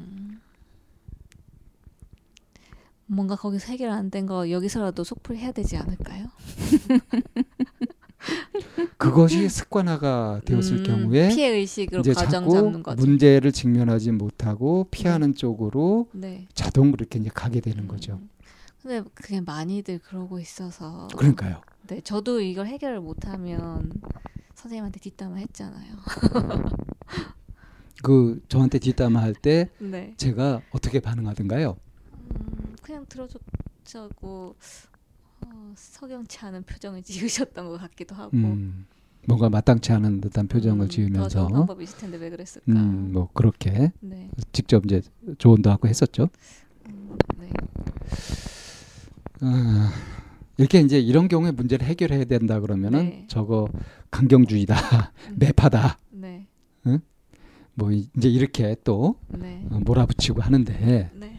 뭔가 3.08 3.36
거기서 3.36 3.72
해결 3.72 3.90
안 3.90 4.10
된 4.10 4.26
거 4.26 4.50
여기서라도 4.50 5.04
속풀이 5.04 5.38
해야 5.38 5.52
되지 5.52 5.76
않을까요? 5.76 6.26
그것이 8.98 9.48
습관화가 9.48 10.42
되었을 10.44 10.78
음, 10.78 10.82
경우에 10.82 11.28
피해 11.28 11.48
의식으로 11.50 12.00
이제 12.00 12.12
가정 12.12 12.48
잡는 12.48 12.82
거죠. 12.82 13.00
문제를 13.04 13.52
직면하지 13.52 14.12
못하고 14.12 14.86
피하는 14.90 15.32
네. 15.32 15.38
쪽으로 15.38 16.08
네. 16.12 16.46
자동으로 16.54 16.96
이렇게 17.00 17.18
이제 17.18 17.30
가게 17.32 17.60
되는 17.60 17.84
음. 17.84 17.88
거죠. 17.88 18.20
근데 18.82 19.02
그게 19.14 19.40
많이들 19.40 19.98
그러고 20.00 20.38
있어서 20.40 21.08
그러니까요. 21.16 21.60
네, 21.86 22.00
저도 22.00 22.40
이걸 22.40 22.66
해결을 22.66 23.00
못하면 23.00 23.90
선생님한테 24.54 25.00
뒷담화 25.00 25.36
했잖아요. 25.36 25.92
그 28.02 28.40
저한테 28.48 28.78
뒷담화 28.78 29.20
할때 29.20 29.70
네. 29.78 30.14
제가 30.16 30.60
어떻게 30.70 31.00
반응하던가요? 31.00 31.76
음, 32.30 32.76
그냥 32.82 33.06
들어줬고 33.08 34.56
어, 35.40 35.72
석영치 35.76 36.38
않은 36.40 36.62
표정을 36.64 37.02
지으셨던 37.04 37.68
것 37.68 37.78
같기도 37.78 38.14
하고. 38.14 38.36
음, 38.36 38.86
뭔가 39.26 39.48
마땅치 39.48 39.92
않은 39.92 40.20
듯한 40.20 40.48
표정을 40.48 40.86
음, 40.86 40.88
지으면서 40.88 41.48
더 41.48 41.52
방법이 41.52 41.84
있을 41.84 41.98
텐데 41.98 42.16
왜 42.16 42.30
그랬을까? 42.30 42.72
음, 42.72 43.12
뭐 43.12 43.28
그렇게 43.34 43.92
네. 44.00 44.30
직접 44.52 44.84
이제 44.84 45.02
조언도 45.38 45.70
하고 45.70 45.88
했었죠. 45.88 46.28
음, 46.88 47.16
네. 47.38 47.50
아, 49.40 49.92
이렇게 50.56 50.80
이제 50.80 50.98
이런 50.98 51.28
경우에 51.28 51.50
문제를 51.52 51.86
해결해야 51.86 52.24
된다 52.24 52.58
그러면은 52.60 53.10
네. 53.10 53.24
저거 53.28 53.68
강경주의다, 54.10 55.12
음. 55.28 55.34
매파다. 55.38 55.98
네. 56.10 56.46
응? 56.86 57.00
뭐 57.74 57.92
이제 57.92 58.28
이렇게 58.28 58.74
또 58.82 59.16
네. 59.28 59.64
어, 59.70 59.78
몰아붙이고 59.84 60.40
하는데 60.40 61.10
네. 61.14 61.38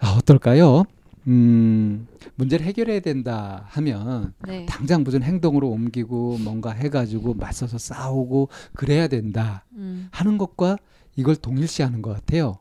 아, 0.00 0.16
어떨까요? 0.16 0.84
음, 1.26 2.06
문제를 2.34 2.64
해결해야 2.66 3.00
된다 3.00 3.64
하면 3.68 4.32
네. 4.46 4.64
당장 4.66 5.04
무슨 5.04 5.22
행동으로 5.22 5.68
옮기고 5.68 6.38
뭔가 6.38 6.70
해가지고 6.70 7.34
맞서서 7.34 7.76
싸우고 7.78 8.48
그래야 8.74 9.06
된다 9.06 9.64
음. 9.72 10.08
하는 10.10 10.38
것과 10.38 10.78
이걸 11.16 11.36
동일시하는 11.36 12.00
것 12.00 12.14
같아요. 12.14 12.58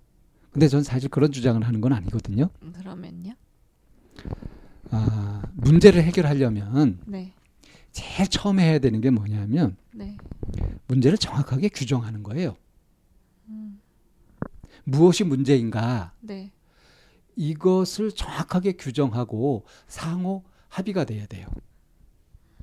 근데 0.52 0.68
전 0.68 0.84
사실 0.84 1.10
그런 1.10 1.32
주장을 1.32 1.61
하는 1.66 1.80
건 1.80 1.94
아니거든요. 1.94 2.49
그러면요? 2.74 3.34
아, 4.91 5.41
문제를 5.53 6.03
해결하려면 6.03 6.99
네. 7.06 7.34
제일 7.91 8.28
처음에 8.28 8.64
해야 8.64 8.80
되는 8.80 8.99
게 8.99 9.10
뭐냐면 9.10 9.78
네. 9.94 10.18
문제를 10.88 11.18
정확하게 11.18 11.70
규정하는 11.70 12.24
거예요. 12.24 12.56
음. 13.48 13.80
무엇이 14.84 15.24
문제인가? 15.24 16.11
네. 16.20 16.52
이것을 17.40 18.11
정확하게 18.11 18.74
규정하고 18.74 19.64
상호 19.88 20.44
합의가 20.68 21.06
돼야 21.06 21.26
돼요. 21.26 21.48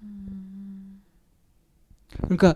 음. 0.03 1.03
그러니까 2.25 2.55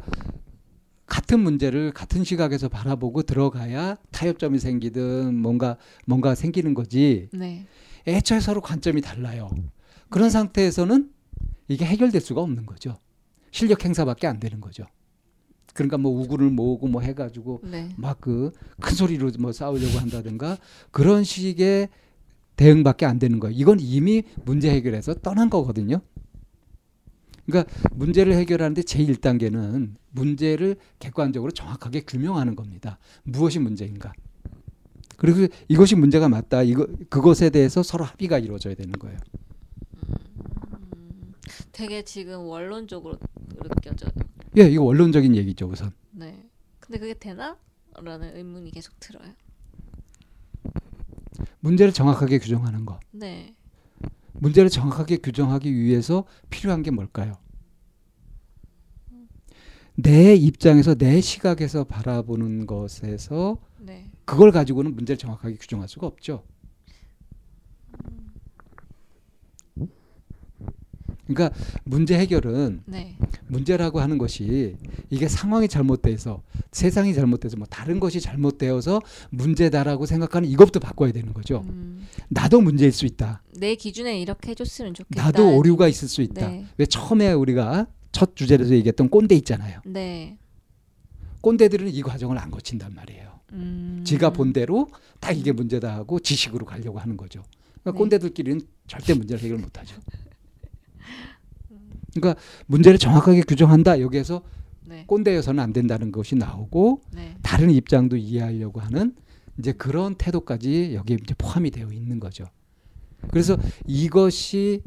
같은 1.06 1.40
문제를 1.40 1.92
같은 1.92 2.22
시각에서 2.22 2.68
바라보고 2.68 3.22
들어가야 3.22 3.96
타협점이 4.10 4.58
생기든 4.58 5.34
뭔가 5.34 5.78
뭔가 6.04 6.34
생기는 6.34 6.74
거지. 6.74 7.30
네. 7.32 7.66
애초에 8.06 8.40
서로 8.40 8.60
관점이 8.60 9.00
달라요. 9.00 9.48
그런 10.10 10.26
네. 10.26 10.30
상태에서는 10.30 11.10
이게 11.68 11.86
해결될 11.86 12.20
수가 12.20 12.42
없는 12.42 12.66
거죠. 12.66 12.98
실력 13.50 13.82
행사밖에 13.82 14.26
안 14.26 14.38
되는 14.38 14.60
거죠. 14.60 14.84
그러니까 15.72 15.96
뭐 15.96 16.12
우구를 16.20 16.50
모으고 16.50 16.86
뭐 16.86 17.00
해가지고 17.00 17.62
네. 17.64 17.88
막그 17.96 18.52
큰 18.78 18.94
소리로 18.94 19.30
뭐 19.38 19.52
싸우려고 19.52 19.98
한다든가 19.98 20.58
그런 20.90 21.24
식의 21.24 21.88
대응밖에 22.60 23.06
안 23.06 23.18
되는 23.18 23.40
거예요. 23.40 23.56
이건 23.58 23.80
이미 23.80 24.22
문제 24.44 24.70
해결해서 24.70 25.14
떠난 25.14 25.48
거거든요. 25.48 26.02
그러니까 27.46 27.72
문제를 27.92 28.34
해결하는데 28.34 28.82
제1단계는 28.82 29.94
문제를 30.10 30.76
객관적으로 30.98 31.52
정확하게 31.52 32.02
규명하는 32.02 32.54
겁니다. 32.56 32.98
무엇이 33.22 33.58
문제인가? 33.58 34.12
그리고 35.16 35.52
이것이 35.68 35.96
문제가 35.96 36.28
맞다. 36.28 36.62
이거 36.62 36.86
그것에 37.08 37.48
대해서 37.48 37.82
서로 37.82 38.04
합의가 38.04 38.38
이루어져야 38.38 38.74
되는 38.74 38.92
거예요. 38.92 39.18
음, 40.94 41.32
되게 41.72 42.02
지금 42.02 42.40
원론적으로 42.44 43.18
느껴져요. 43.74 44.10
예, 44.58 44.64
이거 44.64 44.82
원론적인 44.84 45.34
얘기죠, 45.34 45.66
우선. 45.66 45.92
네. 46.10 46.46
근데 46.78 46.98
그게 46.98 47.14
되나? 47.14 47.56
라는 48.02 48.36
의문이 48.36 48.70
계속 48.70 48.98
들어요. 49.00 49.32
문제를 51.60 51.92
정확하게 51.92 52.38
규정하는 52.38 52.84
거. 52.84 52.98
네. 53.12 53.54
문제를 54.34 54.70
정확하게 54.70 55.18
규정하기 55.18 55.74
위해서 55.74 56.24
필요한 56.48 56.82
게 56.82 56.90
뭘까요? 56.90 57.34
내 59.94 60.34
입장에서 60.34 60.94
내 60.94 61.20
시각에서 61.20 61.84
바라보는 61.84 62.66
것에서 62.66 63.58
네. 63.78 64.10
그걸 64.24 64.50
가지고는 64.50 64.94
문제를 64.94 65.18
정확하게 65.18 65.56
규정할 65.56 65.88
수가 65.88 66.06
없죠. 66.06 66.42
그러니까 71.34 71.58
문제 71.84 72.18
해결은 72.18 72.82
네. 72.86 73.16
문제라고 73.46 74.00
하는 74.00 74.18
것이 74.18 74.76
이게 75.10 75.28
상황이 75.28 75.68
잘못돼서 75.68 76.42
세상이 76.72 77.14
잘못돼서 77.14 77.56
뭐 77.56 77.66
다른 77.68 78.00
것이 78.00 78.20
잘못되어서 78.20 79.00
문제다라고 79.30 80.06
생각하는 80.06 80.48
이것부터 80.48 80.80
바꿔야 80.80 81.12
되는 81.12 81.32
거죠. 81.32 81.64
음. 81.68 82.06
나도 82.28 82.60
문제일 82.60 82.92
수 82.92 83.06
있다. 83.06 83.42
내 83.56 83.74
기준에 83.74 84.20
이렇게 84.20 84.50
해줬으면 84.50 84.94
좋겠다. 84.94 85.22
나도 85.22 85.56
오류가 85.56 85.88
있을 85.88 86.08
수 86.08 86.22
있다. 86.22 86.48
네. 86.48 86.66
왜 86.78 86.86
처음에 86.86 87.32
우리가 87.32 87.86
첫 88.12 88.36
주제에서 88.36 88.70
얘기했던 88.70 89.08
꼰대 89.08 89.34
있잖아요. 89.36 89.80
네. 89.84 90.38
꼰대들은 91.40 91.88
이 91.88 92.02
과정을 92.02 92.38
안 92.38 92.50
거친단 92.50 92.94
말이에요. 92.94 93.40
음. 93.52 94.02
지가 94.04 94.30
본 94.30 94.52
대로 94.52 94.88
딱 95.20 95.36
이게 95.36 95.52
문제다 95.52 95.94
하고 95.94 96.20
지식으로 96.20 96.66
가려고 96.66 96.98
하는 96.98 97.16
거죠. 97.16 97.42
그러니까 97.82 97.92
네. 97.92 97.98
꼰대들끼리는 97.98 98.60
절대 98.86 99.14
문제를 99.14 99.42
해결 99.42 99.58
못 99.58 99.78
하죠. 99.78 99.96
그러니까 102.14 102.40
문제를 102.66 102.98
정확하게 102.98 103.42
규정한다. 103.42 104.00
여기에서 104.00 104.42
네. 104.86 105.04
꼰대여서는 105.06 105.62
안 105.62 105.72
된다는 105.72 106.10
것이 106.10 106.34
나오고 106.34 107.02
네. 107.12 107.36
다른 107.42 107.70
입장도 107.70 108.16
이해하려고 108.16 108.80
하는 108.80 109.14
이제 109.58 109.72
그런 109.72 110.14
태도까지 110.16 110.94
여기에 110.94 111.18
이제 111.22 111.34
포함이 111.36 111.70
되어 111.70 111.92
있는 111.92 112.18
거죠. 112.18 112.46
그래서 113.28 113.56
이것이 113.86 114.82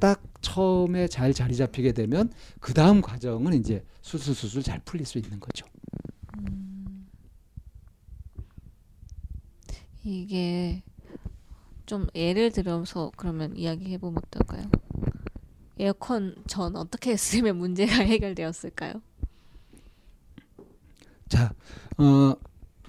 딱 0.00 0.22
처음에 0.40 1.08
잘 1.08 1.32
자리 1.32 1.54
잡히게 1.54 1.92
되면 1.92 2.32
그 2.60 2.72
다음 2.72 3.00
과정은 3.00 3.54
이제 3.54 3.84
수술수술 4.00 4.62
잘 4.62 4.80
풀릴 4.84 5.04
수 5.06 5.18
있는 5.18 5.38
거죠. 5.38 5.66
음, 6.38 7.08
이게 10.04 10.82
좀 11.86 12.06
예를 12.14 12.50
들어서 12.52 13.10
그러면 13.16 13.56
이야기해 13.56 13.98
보면 13.98 14.22
어떨까요? 14.26 14.70
에어컨 15.78 16.34
전 16.46 16.76
어떻게 16.76 17.12
했으면 17.12 17.56
문제가 17.56 17.94
해결되었을까요? 18.04 18.94
자, 21.28 21.52
어, 21.98 22.34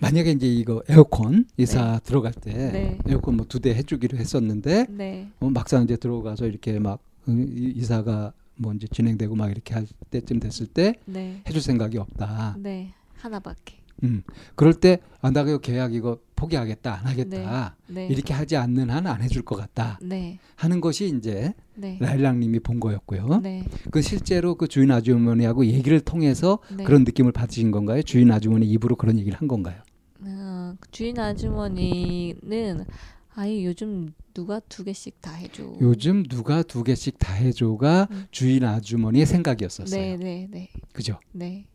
만약에 0.02 0.32
이제 0.32 0.48
이거 0.48 0.84
에어컨 0.90 1.46
이사 1.58 1.94
네. 1.94 2.00
들어갈 2.04 2.34
때 2.34 2.52
네. 2.72 2.98
에어컨 3.08 3.38
뭐 3.38 3.46
두 3.48 3.60
대 3.60 3.74
해주기로 3.74 4.18
했었는데 4.18 4.88
네. 4.90 5.30
어, 5.40 5.50
막상 5.50 5.84
이제 5.84 5.96
들어가서 5.96 6.48
이렇게 6.48 6.78
막 6.80 7.00
이사가 7.28 8.34
뭐 8.58 8.74
이제 8.74 8.86
진행되고 8.88 9.34
막 9.36 9.50
이렇게 9.50 9.74
할 9.74 9.88
때쯤 10.10 10.40
됐을 10.42 10.68
때 10.68 11.00
네. 11.06 11.42
해줄 11.48 11.62
생각이 11.62 11.98
없다. 11.98 12.58
네, 12.60 12.94
하나밖에. 13.16 13.78
음. 14.04 14.24
그럴 14.56 14.74
때, 14.74 15.00
아, 15.22 15.32
나 15.32 15.42
이거 15.42 15.58
계약 15.60 15.94
이거 15.94 16.20
포기하겠다, 16.44 17.00
안 17.00 17.06
하겠다. 17.08 17.76
네. 17.88 17.94
네. 17.94 18.08
이렇게 18.08 18.34
하지 18.34 18.56
않는 18.58 18.90
한 18.90 19.04
안 19.08 19.22
해줄 19.22 19.42
것 19.44 19.56
같다. 19.56 20.00
네. 20.02 20.40
하는 20.56 20.80
것이 20.82 21.14
이제 21.18 21.54
네. 21.76 21.98
라일락님이 22.00 22.60
본 22.60 22.80
거였고요. 22.80 23.40
네. 23.44 23.66
그 23.92 24.02
실제로 24.02 24.56
그 24.56 24.68
주인 24.68 24.92
아주머니하고 24.92 25.66
얘기를 25.66 26.00
통해서 26.00 26.60
네. 26.76 26.84
그런 26.84 27.04
느낌을 27.04 27.32
받으신 27.32 27.72
건가요? 27.72 28.02
주인 28.02 28.32
아주머니 28.32 28.66
입으로 28.68 28.96
그런 28.96 29.20
얘기를 29.20 29.38
한 29.40 29.48
건가요? 29.48 29.82
어, 30.22 30.76
주인 30.92 31.20
아주머니는 31.20 32.86
아예 33.36 33.66
요즘 33.66 34.14
누가 34.34 34.60
두 34.62 34.84
개씩 34.84 35.22
다 35.22 35.34
해줘. 35.34 35.76
요즘 35.82 36.24
누가 36.24 36.64
두 36.64 36.84
개씩 36.84 37.18
다 37.18 37.34
해줘가 37.34 38.08
음. 38.12 38.26
주인 38.32 38.64
아주머니의 38.64 39.26
생각이었었어요. 39.26 40.00
네, 40.00 40.18
네, 40.18 40.48
네. 40.50 40.70
그죠? 40.94 41.20
네. 41.32 41.66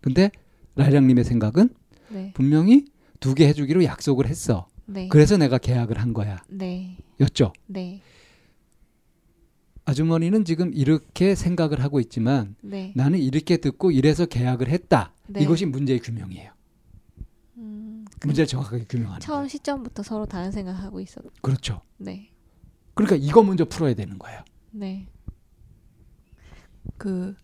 근데 0.00 0.30
라이랑님의 0.76 1.24
생각은 1.24 1.68
네. 2.10 2.32
분명히 2.34 2.84
두 3.24 3.34
개 3.34 3.46
해주기로 3.48 3.84
약속을 3.84 4.26
했어. 4.26 4.68
네. 4.84 5.08
그래서 5.08 5.38
내가 5.38 5.56
계약을 5.56 5.98
한 5.98 6.12
거야. 6.12 6.42
네. 6.50 6.98
였죠? 7.20 7.54
네. 7.66 8.02
아주머니는 9.86 10.44
지금 10.44 10.72
이렇게 10.74 11.34
생각을 11.34 11.82
하고 11.82 12.00
있지만 12.00 12.54
네. 12.60 12.92
나는 12.94 13.18
이렇게 13.18 13.56
듣고 13.56 13.90
이래서 13.92 14.26
계약을 14.26 14.68
했다. 14.68 15.14
네. 15.26 15.40
이것이 15.42 15.64
문제의 15.64 16.00
규명이에요. 16.00 16.52
음, 17.56 18.04
문제를 18.26 18.46
정확하게 18.46 18.84
규명하는 18.90 19.20
처음 19.20 19.38
거예요. 19.38 19.48
시점부터 19.48 20.02
서로 20.02 20.26
다른 20.26 20.52
생각하고 20.52 21.00
있어. 21.00 21.22
그렇죠. 21.40 21.80
네. 21.96 22.30
그러니까 22.92 23.16
이거 23.16 23.42
먼저 23.42 23.64
풀어야 23.64 23.94
되는 23.94 24.18
거예요. 24.18 24.42
네. 24.70 25.06
그 26.98 27.34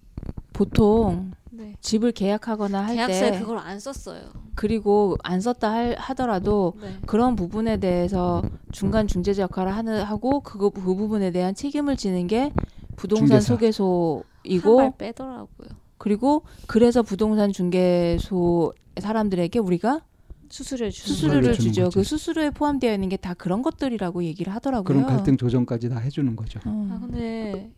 보통 0.52 1.32
네. 1.60 1.74
집을 1.80 2.12
계약하거나 2.12 2.86
할때 2.86 3.38
그걸 3.38 3.58
안 3.58 3.78
썼어요. 3.78 4.22
그리고 4.54 5.16
안 5.22 5.40
썼다 5.42 5.70
할, 5.70 5.94
하더라도 5.98 6.72
네. 6.80 6.96
그런 7.06 7.36
부분에 7.36 7.76
대해서 7.76 8.42
중간 8.72 9.06
중재자 9.06 9.42
역할을 9.42 9.76
하는 9.76 10.02
하고 10.02 10.40
그거 10.40 10.70
그 10.70 10.80
부분에 10.80 11.30
대한 11.30 11.54
책임을 11.54 11.96
지는 11.96 12.26
게 12.26 12.50
부동산 12.96 13.40
중개사. 13.40 13.54
소개소이고 13.54 14.94
빼더라고요. 14.96 15.68
그리고 15.98 16.44
그래서 16.66 17.02
부동산 17.02 17.52
중개소 17.52 18.72
사람들에게 18.98 19.58
우리가 19.58 20.00
수수료를, 20.48 20.90
수수료를 20.90 21.54
주죠. 21.58 21.90
그 21.92 22.02
수수료에 22.02 22.50
포함되어 22.50 22.92
있는 22.94 23.08
게 23.08 23.16
다 23.18 23.34
그런 23.34 23.60
것들이라고 23.62 24.24
얘기를 24.24 24.52
하더라고요. 24.54 24.84
그런 24.84 25.06
갈등 25.06 25.36
조정까지 25.36 25.90
다 25.90 25.98
해주는 25.98 26.34
거죠. 26.36 26.58
어. 26.64 26.88
아 26.90 26.98
근데 27.00 27.70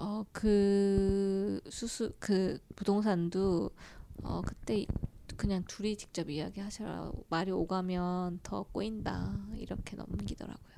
어 0.00 0.24
그 0.32 1.60
수수 1.68 2.12
그 2.18 2.58
부동산도 2.76 3.70
어 4.22 4.40
그때 4.42 4.86
그냥 5.36 5.64
둘이 5.66 5.96
직접 5.96 6.28
이야기하셔라 6.30 7.12
말이 7.28 7.50
오가면 7.50 8.40
더 8.42 8.62
꼬인다 8.64 9.38
이렇게 9.56 9.96
넘기더라고요. 9.96 10.74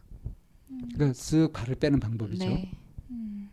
음. 0.70 0.88
그러니까 0.94 1.18
쓱 1.18 1.52
발을 1.52 1.76
빼는 1.76 2.00
방법이죠. 2.00 2.44
네. 2.44 2.72
음. 3.10 3.50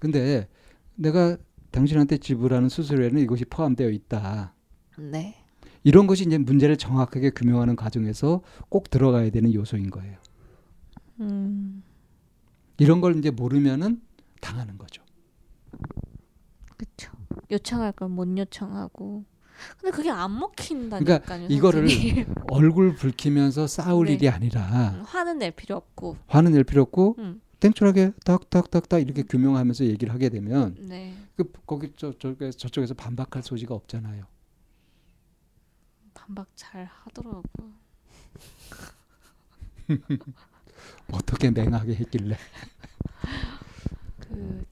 근데 0.00 0.48
내가 0.94 1.36
당신한테 1.70 2.18
지불하는 2.18 2.68
수수료에는 2.68 3.20
이것이 3.22 3.44
포함되어 3.46 3.90
있다. 3.90 4.54
네. 4.98 5.36
이런 5.84 6.06
것이 6.06 6.24
이제 6.24 6.38
문제를 6.38 6.76
정확하게 6.76 7.30
규명하는 7.30 7.74
과정에서 7.76 8.42
꼭 8.68 8.90
들어가야 8.90 9.30
되는 9.30 9.52
요소인 9.52 9.90
거예요. 9.90 10.18
음. 11.20 11.82
이런 12.78 13.00
걸 13.00 13.16
이제 13.16 13.30
모르면은 13.30 14.00
당하는 14.42 14.76
거죠. 14.76 15.02
그렇죠. 16.76 17.12
요청할 17.50 17.92
건 17.92 18.10
못 18.10 18.36
요청하고. 18.36 19.24
근데 19.78 19.94
그게 19.94 20.10
안 20.10 20.38
먹힌다니까요. 20.38 21.20
그러니까 21.20 21.54
이거를 21.54 21.86
얼굴 22.50 22.96
붉히면서 22.96 23.66
싸울 23.68 24.06
네. 24.06 24.14
일이 24.14 24.28
아니라 24.28 24.90
음, 24.96 25.02
화는 25.02 25.38
낼 25.38 25.52
필요 25.52 25.76
없고 25.76 26.16
화는 26.26 26.52
낼 26.52 26.64
필요 26.64 26.82
없고 26.82 27.16
음. 27.18 27.40
땡초하게 27.60 28.12
딱딱딱딱 28.24 29.00
이렇게 29.00 29.22
음. 29.22 29.26
규명하면서 29.28 29.84
얘기를 29.84 30.12
하게 30.12 30.30
되면 30.30 30.74
네. 30.80 31.14
그 31.36 31.52
거기 31.64 31.92
저, 31.96 32.12
저 32.18 32.34
저쪽에서 32.34 32.94
반박할 32.94 33.42
소지가 33.44 33.74
없잖아요. 33.74 34.24
반박 36.14 36.48
잘 36.56 36.86
하더라고. 36.86 37.42
어떻게 41.12 41.50
맹하게 41.50 41.94
했길래? 41.94 42.36
그 44.32 44.64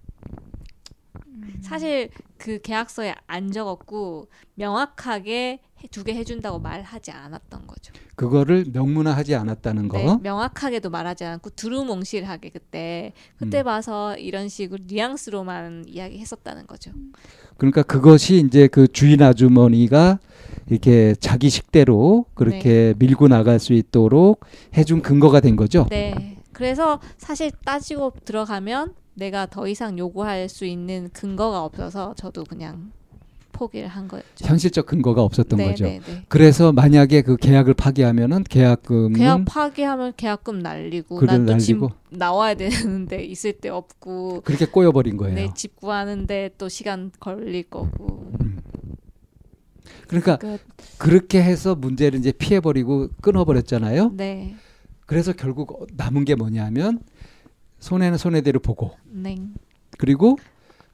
사실 1.62 2.10
그 2.38 2.60
계약서에 2.60 3.14
안 3.26 3.50
적었고 3.52 4.28
명확하게 4.54 5.60
두 5.90 6.04
개 6.04 6.14
해준다고 6.14 6.58
말하지 6.58 7.10
않았던 7.10 7.66
거죠. 7.66 7.92
그거를 8.14 8.66
명문화하지 8.70 9.34
않았다는 9.34 9.88
거. 9.88 9.96
네, 9.96 10.16
명확하게도 10.20 10.90
말하지 10.90 11.24
않고 11.24 11.50
두루뭉실하게 11.50 12.50
그때 12.50 13.14
그때 13.38 13.60
음. 13.60 13.64
봐서 13.64 14.14
이런 14.18 14.50
식으로 14.50 14.82
뉘앙스로만 14.86 15.84
이야기했었다는 15.88 16.66
거죠. 16.66 16.92
그러니까 17.56 17.82
그것이 17.82 18.42
이제 18.46 18.68
그 18.68 18.88
주인 18.88 19.22
아주머니가 19.22 20.18
이렇게 20.68 21.14
자기 21.18 21.48
식대로 21.48 22.26
그렇게 22.34 22.92
네. 22.92 22.94
밀고 22.98 23.28
나갈 23.28 23.58
수 23.58 23.72
있도록 23.72 24.44
해준 24.76 25.00
근거가 25.00 25.40
된 25.40 25.56
거죠. 25.56 25.86
네. 25.88 26.36
그래서 26.52 27.00
사실 27.16 27.50
따지고 27.64 28.12
들어가면 28.26 28.92
내가 29.20 29.44
더 29.44 29.68
이상 29.68 29.98
요구할 29.98 30.48
수 30.48 30.64
있는 30.64 31.10
근거가 31.12 31.62
없어서 31.62 32.14
저도 32.16 32.44
그냥 32.44 32.90
포기를 33.52 33.86
한 33.86 34.08
거였죠. 34.08 34.46
현실적 34.46 34.86
근거가 34.86 35.22
없었던 35.22 35.58
네, 35.58 35.66
거죠. 35.66 35.84
네, 35.84 36.00
네. 36.06 36.24
그래서 36.28 36.72
만약에 36.72 37.20
그 37.20 37.36
계약을 37.36 37.74
파기하면은 37.74 38.44
계약금 38.44 39.12
계약 39.12 39.44
파기하면 39.44 40.14
계약금 40.16 40.60
날리고 40.60 41.20
난또 41.20 41.58
집 41.58 41.78
나와야 42.08 42.54
되는데 42.54 43.22
있을 43.22 43.52
때 43.52 43.68
없고 43.68 44.40
그렇게 44.40 44.64
꼬여 44.64 44.90
버린 44.92 45.18
거예요. 45.18 45.34
네, 45.34 45.50
집 45.54 45.76
구하는데 45.76 46.54
또 46.56 46.70
시간 46.70 47.12
걸릴 47.20 47.64
거고. 47.64 48.32
음. 48.40 48.62
그러니까 50.08 50.38
끝. 50.38 50.60
그렇게 50.96 51.42
해서 51.42 51.74
문제를 51.74 52.18
이제 52.18 52.32
피해 52.32 52.60
버리고 52.60 53.08
끊어 53.20 53.44
버렸잖아요. 53.44 54.12
네. 54.16 54.56
그래서 55.04 55.34
결국 55.34 55.86
남은 55.96 56.24
게 56.24 56.34
뭐냐면 56.34 57.00
손해는 57.80 58.18
손해대로 58.18 58.60
보고. 58.60 58.96
네. 59.04 59.36
그리고 59.98 60.38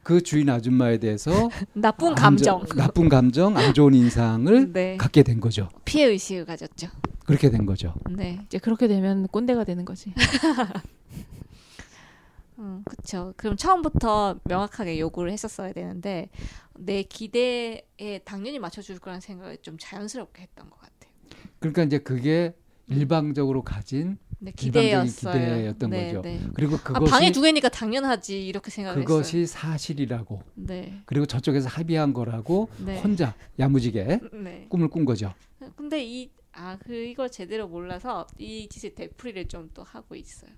그 0.03 0.23
주인 0.23 0.49
아줌마에 0.49 0.99
대해서 0.99 1.31
나쁜 1.75 2.15
감정, 2.15 2.61
안, 2.61 2.67
나쁜 2.79 3.09
감정, 3.09 3.57
안 3.57 3.75
좋은 3.75 3.93
인상을 3.93 4.73
네. 4.73 4.97
갖게 4.97 5.23
된 5.23 5.41
거죠. 5.41 5.69
피해 5.85 6.07
의식을 6.07 6.47
가졌죠. 6.47 6.89
그렇게 7.27 7.51
된 7.51 7.67
거죠. 7.67 7.93
네, 8.09 8.41
이제 8.47 8.59
그렇게 8.59 8.87
되면 8.87 9.27
꼰대가 9.27 9.65
되는 9.65 9.85
거지. 9.85 10.15
음, 12.59 12.83
그렇죠. 12.85 13.35
그럼 13.37 13.57
처음부터 13.57 14.39
명확하게 14.45 15.01
요구를 15.01 15.33
했었어야 15.33 15.73
되는데 15.73 16.31
내 16.79 17.03
기대에 17.03 18.21
당연히 18.25 18.61
맞춰줄 18.61 19.01
거라는 19.01 19.21
생각을 19.21 19.59
좀 19.59 19.77
자연스럽게 19.79 20.43
했던 20.43 20.71
것 20.71 20.81
같아요. 20.81 21.13
그러니까 21.59 21.83
이제 21.83 21.99
그게 21.99 22.55
일방적으로 22.87 23.63
가진 23.63 24.19
네, 24.47 24.53
기대였어요. 24.57 25.33
기대였던 25.33 25.91
네, 25.91 26.07
거죠. 26.07 26.23
네. 26.23 26.41
그리고 26.55 26.77
그것이 26.79 27.13
아, 27.13 27.17
방에 27.19 27.33
두 27.33 27.43
개니까 27.43 27.69
당연하지 27.69 28.47
이렇게 28.47 28.71
생각했어요. 28.71 29.05
그것이 29.05 29.47
사실이라고. 29.47 30.43
네. 30.55 31.03
그리고 31.07 31.27
저쪽에서 31.27 31.69
합의한 31.69 32.13
거라고 32.13 32.69
네. 32.85 33.01
혼자 33.01 33.35
야무지게 33.59 34.21
네. 34.33 34.67
꿈을 34.69 34.89
꾼 34.89 35.05
거죠. 35.05 35.35
근데 35.77 36.05
이 36.05 36.31
아, 36.53 36.79
그 36.79 36.95
이걸 36.95 37.31
제대로 37.31 37.69
몰라서 37.69 38.27
이 38.39 38.69
짓을 38.69 38.95
되풀이를 38.95 39.47
좀 39.49 39.71
또 39.75 39.83
하고 39.83 40.15
있어요. 40.15 40.51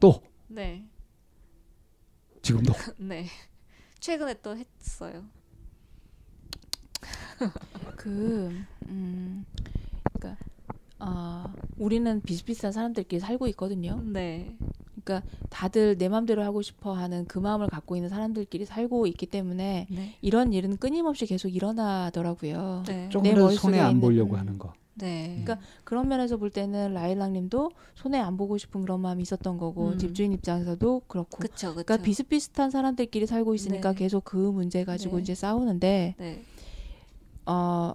또? 0.00 0.22
네. 0.48 0.84
지금도? 2.42 2.72
네. 2.98 3.26
최근에 4.00 4.40
또 4.42 4.56
했어요. 4.56 5.24
그 7.96 8.50
음, 8.88 9.44
그러니까 10.14 10.42
어, 10.98 11.44
우리는 11.78 12.20
비슷비슷한 12.22 12.72
사람들끼리 12.72 13.20
살고 13.20 13.46
있거든요. 13.48 14.00
네. 14.04 14.56
그러니까 15.04 15.28
다들 15.50 15.98
내 15.98 16.08
마음대로 16.08 16.42
하고 16.42 16.62
싶어 16.62 16.92
하는 16.92 17.26
그 17.26 17.38
마음을 17.38 17.68
갖고 17.68 17.96
있는 17.96 18.08
사람들끼리 18.08 18.64
살고 18.64 19.06
있기 19.06 19.26
때문에 19.26 19.86
네. 19.90 20.14
이런 20.20 20.52
일은 20.52 20.76
끊임없이 20.78 21.26
계속 21.26 21.48
일어나더라고요. 21.48 22.84
네. 22.86 23.08
조금 23.10 23.34
더 23.34 23.50
손해 23.50 23.78
안 23.78 24.00
보려고 24.00 24.36
하는 24.36 24.58
거. 24.58 24.72
네. 24.94 25.42
그러니까 25.44 25.64
그런 25.84 26.08
면에서 26.08 26.38
볼 26.38 26.48
때는 26.50 26.94
라일락님도 26.94 27.70
손해 27.94 28.18
안 28.18 28.38
보고 28.38 28.56
싶은 28.56 28.80
그런 28.80 29.00
마음이 29.00 29.22
있었던 29.22 29.58
거고 29.58 29.90
음. 29.90 29.98
집주인 29.98 30.32
입장에서도 30.32 31.02
그렇고. 31.06 31.38
그쵸, 31.38 31.74
그쵸. 31.74 31.84
그러니까 31.84 31.98
비슷비슷한 31.98 32.70
사람들끼리 32.70 33.26
살고 33.26 33.54
있으니까 33.54 33.92
네. 33.92 33.98
계속 33.98 34.24
그 34.24 34.36
문제 34.36 34.84
가지고 34.84 35.16
네. 35.16 35.22
이제 35.22 35.34
싸우는데 35.34 36.14
네. 36.18 36.42
어 37.44 37.92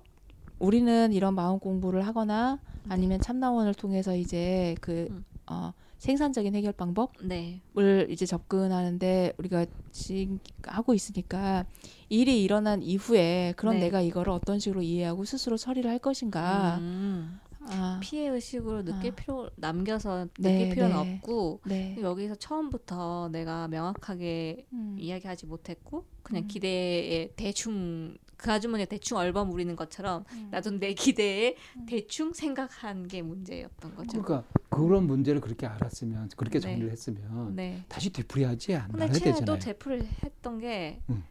우리는 0.59 1.11
이런 1.11 1.33
마음 1.33 1.57
공부를 1.59 2.05
하거나 2.05 2.59
아니면 2.89 3.21
참나원을 3.21 3.73
통해서 3.73 4.15
이제 4.15 4.75
그 4.81 5.07
음. 5.09 5.25
어, 5.47 5.73
생산적인 5.97 6.55
해결 6.55 6.71
방법을 6.73 7.27
네. 7.27 7.61
이제 8.09 8.25
접근하는데 8.25 9.33
우리가 9.37 9.65
지금 9.91 10.39
하고 10.63 10.93
있으니까 10.93 11.65
일이 12.09 12.43
일어난 12.43 12.81
이후에 12.81 13.53
그럼 13.57 13.75
네. 13.75 13.81
내가 13.81 14.01
이거를 14.01 14.31
어떤 14.31 14.59
식으로 14.59 14.81
이해하고 14.81 15.25
스스로 15.25 15.57
처리를 15.57 15.91
할 15.91 15.99
것인가 15.99 16.77
음. 16.79 17.39
아. 17.67 17.99
피해 18.01 18.27
의식으로 18.27 18.83
느낄 18.83 19.11
아. 19.11 19.15
필요 19.15 19.49
남겨서 19.55 20.27
느낄 20.39 20.69
네, 20.69 20.69
필요는 20.69 20.95
네. 20.95 21.15
없고 21.15 21.61
네. 21.65 21.95
여기서 22.01 22.35
처음부터 22.35 23.29
내가 23.31 23.67
명확하게 23.67 24.65
음. 24.73 24.95
이야기하지 24.97 25.45
못했고 25.45 26.05
그냥 26.23 26.43
음. 26.43 26.47
기대에 26.47 27.33
대충 27.35 28.17
그 28.41 28.51
아주머니가 28.51 28.89
대충 28.89 29.17
얼버무리는 29.17 29.75
것처럼 29.75 30.25
음. 30.33 30.47
나도 30.49 30.71
내 30.71 30.93
기대에 30.93 31.55
음. 31.77 31.85
대충 31.85 32.33
생각한 32.33 33.07
게 33.07 33.21
문제였던 33.21 33.95
거죠. 33.95 34.21
그러니까 34.21 34.43
그런 34.69 35.05
문제를 35.05 35.39
그렇게 35.39 35.67
알았으면 35.67 36.29
그렇게 36.35 36.59
네. 36.59 36.61
정리를 36.61 36.91
했으면 36.91 37.55
네. 37.55 37.83
다시 37.87 38.09
되풀이하지 38.09 38.75
않아야 38.75 39.09
되잖아요. 39.09 39.45
또 39.45 39.59
되풀이 39.59 40.07
했던 40.23 40.57
게 40.57 41.01
음. 41.09 41.23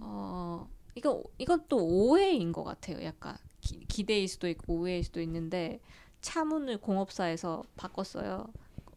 어, 0.00 0.68
이거 0.96 1.22
이건 1.38 1.64
또 1.68 1.78
오해인 1.78 2.50
것 2.50 2.64
같아요. 2.64 3.04
약간 3.04 3.36
기, 3.60 3.84
기대일 3.86 4.26
수도 4.26 4.48
있고 4.48 4.80
오해일 4.80 5.04
수도 5.04 5.20
있는데 5.20 5.78
차문을 6.22 6.78
공업사에서 6.78 7.62
바꿨어요. 7.76 8.48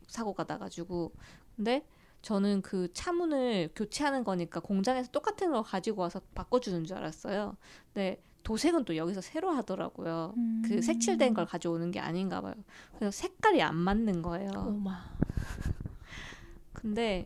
사고가 0.07 0.45
나가지고 0.47 1.11
근데 1.55 1.85
저는 2.22 2.61
그 2.61 2.91
차문을 2.93 3.72
교체하는 3.76 4.23
거니까 4.23 4.60
공장에서 4.60 5.10
똑같은 5.11 5.52
걸 5.52 5.64
가지고 5.64 6.03
와서 6.03 6.22
바꿔주는 6.35 6.85
줄 6.85 6.98
알았어요. 6.98 7.56
근데 7.93 8.22
도색은 8.43 8.85
또 8.85 8.95
여기서 8.95 9.22
새로 9.22 9.52
하더라고요. 9.52 10.34
음. 10.38 10.61
그 10.65 10.81
색칠된 10.81 11.34
걸 11.34 11.45
가져오는 11.45 11.91
게 11.91 11.99
아닌가 11.99 12.41
봐요. 12.41 12.56
그래서 12.95 13.11
색깔이 13.11 13.61
안 13.61 13.76
맞는 13.76 14.22
거예요. 14.22 14.49
오마. 14.56 15.11
근데 16.73 17.26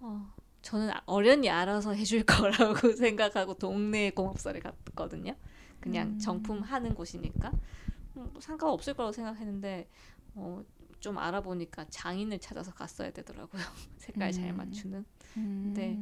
어, 0.00 0.32
저는 0.62 0.90
어련히 1.06 1.48
알아서 1.48 1.92
해줄 1.92 2.24
거라고 2.24 2.92
생각하고 2.96 3.54
동네 3.54 4.10
공업사를 4.10 4.60
갔거든요. 4.60 5.34
그냥 5.80 6.08
음. 6.08 6.18
정품 6.18 6.60
하는 6.60 6.94
곳이니까 6.94 7.52
음, 8.16 8.32
상관없을 8.40 8.94
거라고 8.94 9.12
생각했는데 9.12 9.88
어, 10.34 10.62
좀 11.00 11.18
알아보니까 11.18 11.86
장인을 11.90 12.38
찾아서 12.40 12.72
갔어야 12.72 13.10
되더라고요. 13.10 13.62
색깔 13.98 14.28
음. 14.28 14.32
잘 14.32 14.52
맞추는. 14.52 15.04
음. 15.36 15.62
근데 15.64 15.98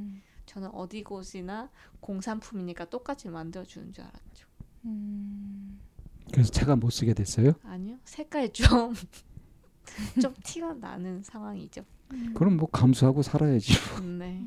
저는 0.47 0.71
어디 0.71 1.03
곳이나 1.03 1.71
공산품이니까 2.01 2.87
똑같이 2.87 3.29
만들어주는 3.29 3.93
줄 3.93 4.05
알았죠. 4.05 4.47
음. 4.85 5.81
그래서 6.33 6.51
차가 6.51 6.77
못 6.77 6.91
쓰게 6.91 7.15
됐어요? 7.15 7.53
아니요. 7.63 7.99
색깔 8.05 8.53
좀, 8.53 8.95
좀 10.21 10.35
티가 10.43 10.75
나는 10.75 11.23
상황이죠. 11.23 11.85
음. 12.13 12.35
그럼 12.35 12.57
뭐 12.57 12.69
감수하고 12.69 13.23
살아야지. 13.23 13.73
네. 14.19 14.43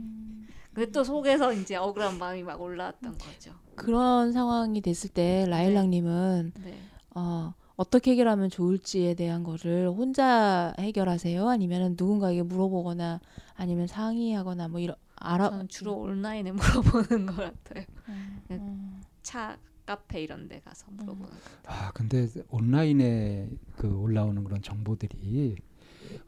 근데 0.74 0.92
또 0.92 1.04
속에서 1.04 1.52
이제 1.54 1.76
억울한 1.76 2.18
마음이 2.18 2.44
막 2.44 2.62
올라왔던 2.62 3.18
거죠. 3.18 3.54
그런 3.76 4.32
상황이 4.32 4.82
됐을 4.82 5.10
때 5.10 5.46
라일락님은 5.48 6.54
네. 6.56 6.72
네. 6.72 6.80
어, 7.16 7.54
어떻게 7.80 8.12
해결하면 8.12 8.50
좋을지에 8.50 9.14
대한 9.14 9.42
거를 9.42 9.88
혼자 9.88 10.74
해결하세요? 10.78 11.48
아니면 11.48 11.96
누군가에게 11.98 12.44
물어보거나 12.44 13.22
아니면 13.56 13.88
상의하거나 13.88 14.68
뭐 14.68 14.82
이런 14.82 14.98
알아 15.16 15.50
저는 15.50 15.70
주로 15.70 15.94
온라인에 15.96 16.52
물어보는 16.52 17.26
것 17.26 17.38
같아요. 17.38 17.86
음, 18.10 18.42
음. 18.52 19.02
차 19.22 19.58
카페 19.86 20.22
이런 20.22 20.50
데 20.50 20.60
가서 20.60 20.88
물어보는 20.92 21.32
음. 21.32 21.40
아, 21.68 21.92
근데 21.94 22.28
온라인에 22.50 23.50
그 23.78 23.88
올라오는 23.88 24.44
그런 24.44 24.62
정보들이 24.62 25.56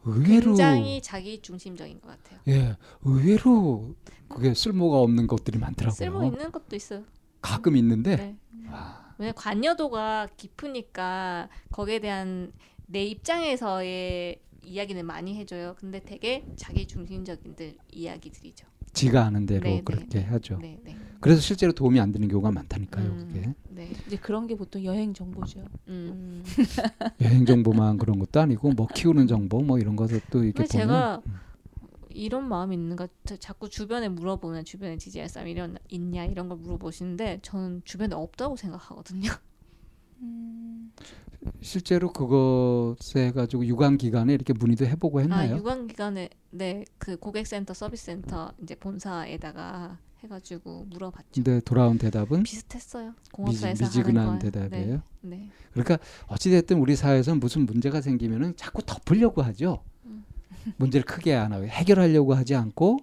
의외로 0.05 0.45
굉장히 0.45 1.01
자기 1.01 1.41
중심적인 1.41 1.99
것 1.99 2.07
같아요. 2.11 2.39
예, 2.47 2.77
의외로 3.03 3.93
그게 4.29 4.53
쓸모가 4.53 4.99
없는 4.99 5.27
것들이 5.27 5.59
많더라고요. 5.59 5.95
쓸모 5.97 6.23
있는 6.23 6.49
것도 6.49 6.77
있어요. 6.77 7.03
가끔 7.51 7.75
있는데 7.77 8.15
네. 8.15 8.37
왜냐 9.17 9.33
관여도가 9.33 10.29
깊으니까 10.37 11.49
거기에 11.71 11.99
대한 11.99 12.51
내 12.87 13.05
입장에서의 13.05 14.39
이야기는 14.63 15.05
많이 15.05 15.35
해줘요. 15.35 15.75
근데 15.77 15.99
되게 15.99 16.45
자기 16.55 16.87
중심적인 16.87 17.55
이야기들이죠. 17.91 18.67
지가 18.93 19.25
아는 19.25 19.45
대로 19.45 19.63
네, 19.63 19.75
네 19.75 19.81
그렇게 19.83 20.19
네, 20.19 20.25
하죠. 20.25 20.59
네, 20.61 20.79
네. 20.83 20.95
그래서 21.19 21.39
실제로 21.39 21.71
도움이 21.71 21.99
안 21.99 22.11
되는 22.11 22.27
경우가 22.27 22.51
많다니까요. 22.51 23.05
음, 23.05 23.27
그게. 23.27 23.53
네. 23.69 23.91
이제 24.05 24.17
그런 24.17 24.47
게 24.47 24.55
보통 24.55 24.83
여행 24.83 25.13
정보죠. 25.13 25.63
음. 25.87 26.43
여행 27.21 27.45
정보만 27.45 27.97
그런 27.97 28.19
것도 28.19 28.41
아니고 28.41 28.71
뭐 28.71 28.87
키우는 28.87 29.27
정보 29.27 29.61
뭐 29.61 29.79
이런 29.79 29.95
것도 29.95 30.43
이렇게 30.43 30.63
보면. 30.63 30.67
제가 30.67 31.21
음. 31.25 31.50
이런 32.13 32.47
마음이 32.47 32.75
있는가 32.75 33.07
자꾸 33.39 33.69
주변에 33.69 34.09
물어보면 34.09 34.65
주변에 34.65 34.97
사람 35.27 35.47
이런 35.47 35.77
있냐 35.89 36.25
이런 36.25 36.49
걸 36.49 36.57
물어보시는데 36.57 37.39
저는 37.41 37.81
주변에 37.85 38.15
없다고 38.15 38.55
생각하거든요. 38.55 39.29
음. 40.21 40.91
실제로 41.61 42.13
그것에 42.13 43.27
해가지고 43.27 43.65
유관 43.65 43.97
기관에 43.97 44.33
이렇게 44.33 44.53
문의도 44.53 44.85
해보고 44.85 45.19
아, 45.19 45.21
했나요? 45.21 45.55
아, 45.55 45.57
유관 45.57 45.87
기관에 45.87 46.29
네 46.51 46.85
그 46.97 47.17
고객센터 47.17 47.73
서비스센터 47.73 48.53
이제 48.61 48.75
본사에다가 48.75 49.97
해가지고 50.19 50.85
물어봤죠. 50.89 51.29
근데 51.33 51.59
돌아온 51.61 51.97
대답은 51.97 52.43
비슷했어요. 52.43 53.15
공업사에서 53.31 53.85
미지, 53.85 53.97
미지근한 53.99 54.37
대답이에요. 54.37 55.01
네. 55.21 55.37
네. 55.37 55.49
그러니까 55.71 55.97
어찌 56.27 56.51
됐든 56.51 56.77
우리 56.77 56.95
사회에서 56.95 57.33
무슨 57.35 57.65
문제가 57.65 58.01
생기면은 58.01 58.55
자꾸 58.55 58.83
덮으려고 58.85 59.41
하죠. 59.41 59.83
문제를 60.77 61.05
크게 61.05 61.33
안 61.35 61.53
하고 61.53 61.65
해결하려고 61.65 62.33
하지 62.33 62.55
않고 62.55 62.99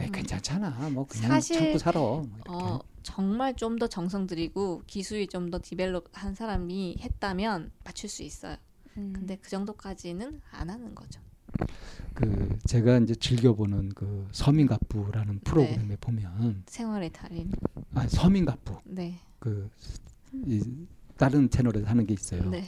에이, 0.00 0.06
음. 0.06 0.12
괜찮잖아. 0.12 0.90
뭐 0.90 1.06
그냥 1.06 1.28
사실, 1.30 1.56
참고 1.58 1.78
살아. 1.78 1.98
뭐 2.00 2.26
어, 2.48 2.80
정말 3.02 3.54
좀 3.56 3.78
더 3.78 3.86
정성 3.86 4.26
들이고 4.26 4.82
기술이 4.86 5.26
좀 5.26 5.50
더 5.50 5.58
디벨롭한 5.62 6.34
사람이 6.34 6.96
했다면 7.00 7.70
맞출 7.84 8.08
수 8.08 8.22
있어요. 8.22 8.56
음. 8.96 9.12
근데 9.14 9.36
그 9.36 9.48
정도까지는 9.50 10.40
안 10.50 10.70
하는 10.70 10.94
거죠. 10.94 11.20
그 12.14 12.58
제가 12.66 12.98
이제 12.98 13.14
즐겨보는 13.14 13.90
그 13.90 14.26
서민갑부라는 14.32 15.34
네. 15.34 15.40
프로그램에 15.44 15.88
네. 15.88 15.96
보면 16.00 16.62
생활의 16.66 17.10
달인. 17.10 17.50
아 17.94 18.06
서민갑부. 18.08 18.78
네. 18.84 19.18
그 19.38 19.70
이 20.46 20.62
다른 21.16 21.50
채널에서 21.50 21.86
하는 21.88 22.06
게 22.06 22.14
있어요. 22.14 22.48
네. 22.50 22.64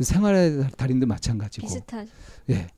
생활의 0.00 0.68
달인도 0.76 1.06
마찬가지고. 1.06 1.66
비슷하죠. 1.66 2.10
예. 2.50 2.68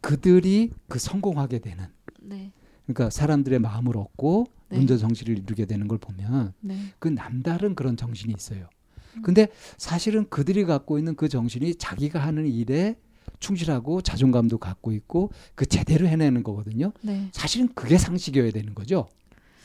그들이 0.00 0.70
그 0.88 0.98
성공하게 0.98 1.60
되는 1.60 1.86
네. 2.20 2.52
그러니까 2.86 3.10
사람들의 3.10 3.58
마음을 3.58 3.96
얻고 3.96 4.46
네. 4.68 4.78
문제 4.78 4.96
정신을 4.96 5.38
이루게 5.38 5.66
되는 5.66 5.88
걸 5.88 5.98
보면 5.98 6.52
네. 6.60 6.78
그 6.98 7.08
남다른 7.08 7.74
그런 7.74 7.96
정신이 7.96 8.34
있어요. 8.36 8.68
음. 9.16 9.22
근데 9.22 9.48
사실은 9.78 10.28
그들이 10.28 10.64
갖고 10.64 10.98
있는 10.98 11.14
그 11.14 11.28
정신이 11.28 11.76
자기가 11.76 12.18
하는 12.20 12.46
일에 12.46 12.96
충실하고 13.40 14.00
자존감도 14.00 14.58
갖고 14.58 14.92
있고 14.92 15.30
그 15.54 15.66
제대로 15.66 16.06
해내는 16.06 16.42
거거든요. 16.42 16.92
네. 17.02 17.28
사실은 17.32 17.68
그게 17.74 17.98
상식이어야 17.98 18.50
되는 18.50 18.74
거죠. 18.74 19.08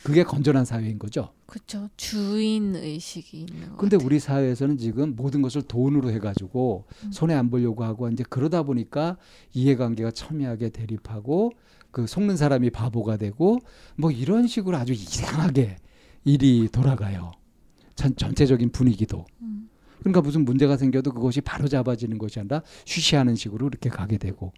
그게 0.03 0.23
건전한 0.23 0.65
사회인 0.65 0.97
거죠. 0.97 1.33
그렇죠. 1.45 1.89
주인 1.97 2.75
의식이 2.75 3.39
있는 3.39 3.75
근데 3.77 3.97
우리 3.97 4.19
사회에서는 4.19 4.77
지금 4.77 5.15
모든 5.15 5.41
것을 5.41 5.61
돈으로 5.63 6.11
해가지고 6.11 6.85
음. 7.05 7.11
손해 7.11 7.33
안 7.33 7.49
보려고 7.49 7.83
하고 7.83 8.09
이제 8.09 8.23
그러다 8.29 8.63
보니까 8.63 9.17
이해관계가 9.53 10.11
첨예하게 10.11 10.69
대립하고 10.69 11.51
그 11.91 12.07
속는 12.07 12.37
사람이 12.37 12.69
바보가 12.69 13.17
되고 13.17 13.59
뭐 13.95 14.11
이런 14.11 14.47
식으로 14.47 14.77
아주 14.77 14.93
이상하게 14.93 15.77
일이 16.23 16.69
돌아가요. 16.71 17.31
전, 17.95 18.15
전체적인 18.15 18.71
분위기도. 18.71 19.25
음. 19.41 19.69
그러니까 19.99 20.21
무슨 20.21 20.45
문제가 20.45 20.77
생겨도 20.77 21.11
그것이 21.11 21.41
바로 21.41 21.67
잡아지는 21.67 22.17
것이 22.17 22.39
아니라 22.39 22.61
쉬쉬하는 22.85 23.35
식으로 23.35 23.67
이렇게 23.67 23.89
가게 23.89 24.17
되고 24.17 24.53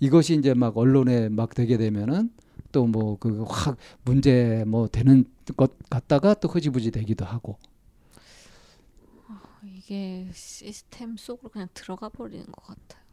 이것이 0.00 0.34
이제 0.34 0.52
막 0.52 0.76
언론에 0.76 1.28
막 1.28 1.54
되게 1.54 1.78
되면은 1.78 2.30
또 2.74 2.86
뭐 2.86 3.16
그 3.18 3.44
확 3.48 3.76
문제 4.04 4.64
뭐 4.66 4.88
되는 4.88 5.24
것 5.56 5.78
같다가 5.88 6.34
또 6.34 6.48
흐지부지 6.48 6.90
되기도 6.90 7.24
하고. 7.24 7.56
어, 9.28 9.34
이게 9.64 10.26
시스템 10.32 11.16
속으로 11.16 11.50
그냥 11.50 11.68
들어가 11.74 12.08
버리는 12.08 12.44
것 12.46 12.66
같아요. 12.66 13.04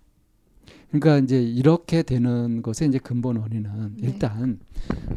그러니까 0.89 1.17
이제 1.19 1.41
이렇게 1.41 2.03
되는 2.03 2.61
것의 2.61 2.89
이제 2.89 2.97
근본 2.99 3.37
원인은 3.37 3.95
네. 3.97 4.07
일단 4.07 4.59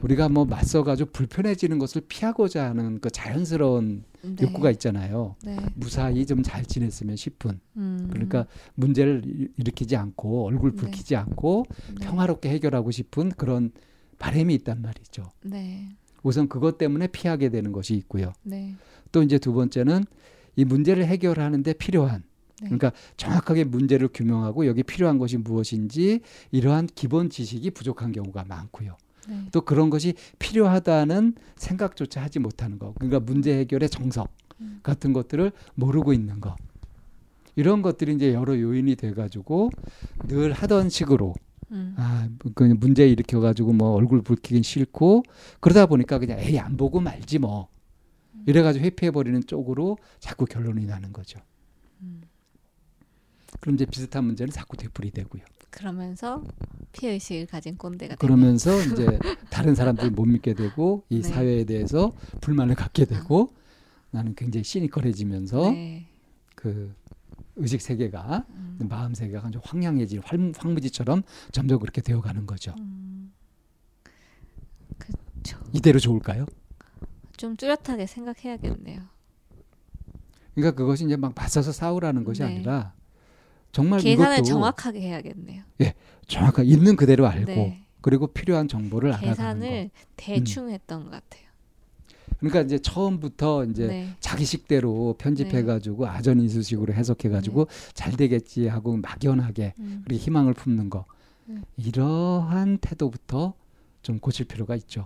우리가 0.03 0.29
뭐 0.29 0.45
맞서가지고 0.45 1.11
불편해지는 1.11 1.79
것을 1.79 2.03
피하고자 2.09 2.71
하는 2.71 3.01
그 3.01 3.11
자연스러운 3.11 4.05
네. 4.23 4.37
욕구가 4.43 4.71
있잖아요. 4.73 5.35
네. 5.45 5.57
무사히 5.75 6.25
좀 6.27 6.43
잘 6.43 6.65
지냈으면 6.65 7.17
싶은. 7.17 7.61
음. 7.77 8.09
그러니까 8.11 8.47
문제를 8.75 9.23
일으키지 9.59 9.97
않고 9.97 10.47
얼굴 10.47 10.71
네. 10.73 10.77
붉히지 10.77 11.17
않고 11.17 11.67
네. 11.99 12.07
평화롭게 12.07 12.49
해결하고 12.51 12.91
싶은 12.91 13.31
그런 13.31 13.73
바램이 14.19 14.55
있단 14.55 14.83
말이죠. 14.83 15.31
네. 15.43 15.89
우선 16.23 16.49
그것 16.49 16.79
때문에 16.79 17.07
피하게 17.09 17.51
되는 17.51 17.73
것이 17.73 17.95
있고요. 17.95 18.33
네. 18.43 18.75
또 19.13 19.23
이제 19.23 19.39
두 19.39 19.53
번째는 19.53 20.05
이 20.57 20.65
문제를 20.65 21.07
해결하는데 21.07 21.73
필요한 21.75 22.23
네. 22.61 22.69
그러니까 22.69 22.93
정확하게 23.17 23.65
문제를 23.65 24.09
규명하고 24.09 24.67
여기 24.67 24.83
필요한 24.83 25.19
것이 25.19 25.37
무엇인지 25.37 26.21
이러한 26.51 26.89
기본 26.95 27.31
지식이 27.31 27.71
부족한 27.73 28.13
경우가 28.13 28.45
많고요. 28.45 28.97
네. 29.29 29.45
또 29.53 29.61
그런 29.63 29.91
것이 29.91 30.15
필요하다는 30.39 31.35
생각조차 31.57 32.23
하지 32.23 32.39
못하는 32.39 32.79
거. 32.79 32.93
그러니까 32.95 33.21
문제 33.21 33.59
해결의 33.59 33.89
정석 33.89 34.31
음. 34.61 34.81
같은 34.83 35.13
것들을 35.13 35.53
모르고 35.75 36.13
있는 36.13 36.41
거. 36.41 36.57
이런 37.57 37.83
것들이 37.83 38.15
이제 38.15 38.35
여러 38.35 38.59
요인이 38.59 38.97
돼가지고 38.97 39.71
늘 40.27 40.53
하던 40.53 40.89
식으로 40.89 41.35
음. 41.75 41.95
아, 41.99 42.29
그 42.55 42.63
문제 42.63 43.07
일으켜 43.07 43.41
가지고 43.41 43.73
뭐 43.73 43.91
얼굴 43.91 44.23
붉히긴 44.23 44.63
싫고 44.63 45.25
그러다 45.61 45.87
보니까 45.87 46.19
그냥 46.19 46.39
에이 46.39 46.59
안 46.59 46.77
보고 46.77 47.01
말지 47.01 47.39
뭐 47.39 47.69
음. 48.35 48.45
이래 48.47 48.63
가지고 48.63 48.85
회피해 48.85 49.11
버리는 49.11 49.45
쪽으로 49.45 49.99
자꾸 50.21 50.47
결론이 50.47 50.87
나는 50.87 51.13
거죠. 51.13 51.41
음. 52.01 52.23
그럼 53.61 53.75
이제 53.75 53.85
비슷한 53.87 54.25
문제는 54.25 54.53
자꾸 54.53 54.77
되풀이 54.77 55.11
되고요. 55.11 55.43
그러면서 55.71 56.45
피해 56.93 57.15
의식을 57.15 57.47
가진 57.47 57.77
꼰대가 57.77 58.15
그러면서 58.17 58.71
이제 58.87 59.19
다른 59.51 59.75
사람들 59.75 60.11
못 60.11 60.25
믿게 60.25 60.55
되고 60.55 61.05
이 61.09 61.17
네. 61.17 61.23
사회에 61.23 61.65
대해서 61.65 62.13
불만을 62.41 62.77
갖게 62.77 63.05
되고 63.05 63.53
나는 64.13 64.35
굉장히 64.37 64.63
시니컬해지면서 64.63 65.73
네. 65.73 66.07
그 66.55 66.95
의식 67.57 67.81
세계가 67.81 68.47
음. 68.51 68.79
마음 68.89 69.15
세계가 69.15 69.43
완전 69.43 69.63
황량해질 69.65 70.21
황무지처럼 70.57 71.23
점점 71.53 71.79
그렇게 71.79 72.01
되어가는 72.01 72.47
거죠. 72.47 72.75
음. 72.79 73.33
그렇죠. 74.99 75.59
이대로 75.73 75.99
좋을까요? 75.99 76.47
좀 77.37 77.57
뚜렷하게 77.57 78.07
생각해야겠네요. 78.07 79.03
그러니까 80.55 80.77
그것이 80.77 81.05
이제 81.05 81.17
막 81.17 81.33
맞서서 81.35 81.73
싸우라는 81.73 82.25
것이 82.25 82.43
네. 82.43 82.49
아니라 82.49 82.95
정말 83.73 84.01
계산을 84.01 84.39
이것도 84.39 84.45
정확하게 84.45 85.01
해야겠네요. 85.01 85.65
예, 85.81 85.95
정확하게 86.29 86.69
있는 86.69 86.95
그대로 86.97 87.27
알고 87.27 87.47
네. 87.47 87.87
그리고 88.01 88.29
필요한 88.29 88.69
정보를 88.69 89.13
알아가는 89.13 89.31
거. 89.31 89.37
계산을 89.37 89.91
대충 90.17 90.69
음. 90.69 90.71
했던 90.71 91.05
것 91.05 91.11
같아요. 91.11 91.44
그러니까 92.39 92.61
이제 92.63 92.79
처음부터 92.79 93.65
이제 93.65 93.87
네. 93.87 94.17
자기식대로 94.21 95.15
편집해가지고 95.19 96.05
네. 96.05 96.11
아전인수식으로 96.11 96.93
해석해가지고 96.95 97.65
네. 97.67 97.93
잘 97.95 98.17
되겠지 98.17 98.69
하고 98.69 98.97
막연하게 98.97 99.75
음. 99.79 100.03
그리고 100.05 100.21
희망을 100.23 100.55
품는 100.55 100.91
거 100.91 101.05
네. 101.47 101.61
이러한 101.77 102.79
태도부터 102.79 103.55
좀 104.03 104.19
고칠 104.19 104.47
필요가 104.47 104.75
있죠. 104.77 105.05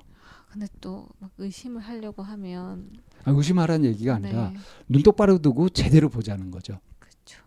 근데 0.50 0.66
또 0.80 1.08
막 1.20 1.30
의심을 1.38 1.82
하려고 1.82 2.22
하면 2.22 2.90
아, 3.24 3.30
의심하라는 3.32 3.84
얘기가 3.86 4.14
아니라 4.14 4.50
네. 4.50 4.58
눈 4.88 5.02
똑바로 5.02 5.38
두고 5.38 5.68
제대로 5.68 6.08
보자는 6.08 6.50
거죠. 6.50 6.80
그렇죠. 6.98 7.42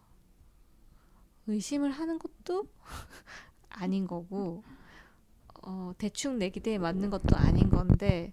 의심을 1.47 1.91
하는 1.91 2.19
것도 2.19 2.67
아닌 3.69 4.05
거고 4.05 4.63
어, 5.63 5.93
대충 5.97 6.37
내 6.39 6.49
기대에 6.49 6.77
맞는 6.77 7.09
것도 7.09 7.35
아닌 7.35 7.69
건데 7.69 8.31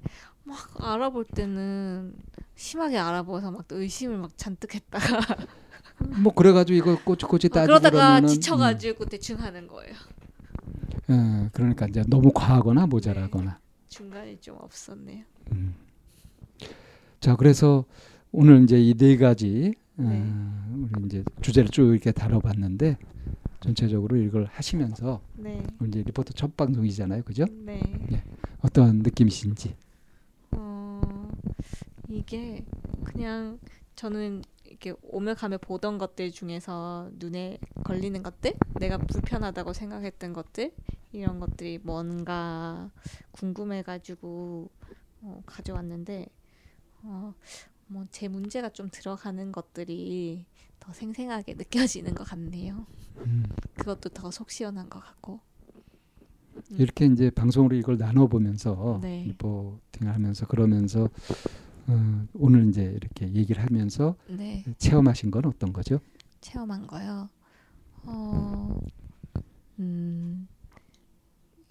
막 0.49 0.57
알아볼 0.81 1.25
때는 1.25 2.15
심하게 2.55 2.97
알아보서 2.99 3.51
막 3.51 3.67
의심을 3.71 4.19
막 4.19 4.31
잔뜩 4.37 4.75
했다가 4.75 5.37
뭐 6.23 6.33
그래가지고 6.33 6.77
이거 6.77 7.05
꼬치꼬치 7.05 7.49
따지고 7.51 7.67
그러다가 7.67 7.91
그러면은, 7.99 8.29
지쳐가지고 8.29 9.05
음. 9.05 9.09
대충 9.09 9.41
하는 9.41 9.67
거예요. 9.69 9.95
예, 11.11 11.49
그러니까 11.53 11.87
이제 11.87 12.03
너무 12.09 12.31
과하거나 12.35 12.87
모자라거나 12.87 13.51
네, 13.53 13.57
중간이 13.89 14.41
좀 14.41 14.57
없었네요. 14.61 15.25
음. 15.53 15.75
자, 17.21 17.37
그래서 17.37 17.85
오늘 18.33 18.63
이제 18.65 18.79
이 18.81 18.95
네 18.95 19.17
가지 19.17 19.75
어, 19.97 20.03
네. 20.03 20.23
어, 20.25 20.89
우리 20.93 21.07
이제 21.07 21.25
주제를 21.41 21.71
쭉 21.71 21.93
이렇게 21.93 22.13
다뤄봤는데 22.13 22.97
전체적으로 23.61 24.17
이걸 24.17 24.47
하시면서 24.53 25.21
네. 25.37 25.63
이제 25.87 26.03
리포터 26.03 26.33
첫 26.35 26.57
방송이잖아요, 26.57 27.23
그죠? 27.25 27.45
네. 27.51 27.81
네. 28.09 28.23
어떤 28.61 28.99
느낌이신지. 28.99 29.75
어, 31.09 31.31
이게 32.09 32.65
그냥 33.05 33.59
저는 33.97 34.43
이렇게 34.65 34.95
오며 35.03 35.35
가며 35.35 35.59
보던 35.59 35.99
것들 35.99 36.33
중에서 36.33 37.11
눈에 37.15 37.59
걸리는 37.85 38.23
것들, 38.23 38.55
내가 38.75 38.99
불편하다고 38.99 39.73
생각했던 39.73 40.33
것들 40.33 40.73
이런 41.13 41.41
것들이 41.41 41.79
뭔가 41.83 42.91
궁금해가지고 43.33 44.71
어, 45.23 45.43
가져왔는데 45.47 46.27
어, 47.03 47.35
뭐 47.89 48.05
제 48.11 48.29
문제가 48.29 48.71
좀 48.71 48.89
들어가는 48.91 49.53
것들이 49.53 50.47
더 50.81 50.93
생생하게 50.93 51.55
느껴지는 51.55 52.15
것 52.15 52.25
같네요. 52.25 52.87
음. 53.19 53.45
그것도 53.77 54.11
더 54.11 54.31
속 54.31 54.51
시원한 54.51 54.89
것 54.91 55.01
같고. 55.01 55.41
음. 56.71 56.77
이렇게 56.79 57.07
이제 57.07 57.31
방송으로 57.31 57.77
이걸 57.77 57.97
나눠보면서 57.99 59.01
네. 59.03 59.25
리포팅하면서 59.25 60.47
그러면서 60.47 61.09
어, 61.87 62.27
오늘 62.35 62.69
이제 62.69 62.85
이렇게 62.85 63.33
얘기를 63.33 63.63
하면서 63.63 64.17
네. 64.29 64.65
체험하신 64.79 65.31
건 65.31 65.47
어떤 65.47 65.73
거죠? 65.73 66.01
체험한 66.41 66.87
거요. 66.87 67.29
어, 68.05 68.81
음, 69.79 70.49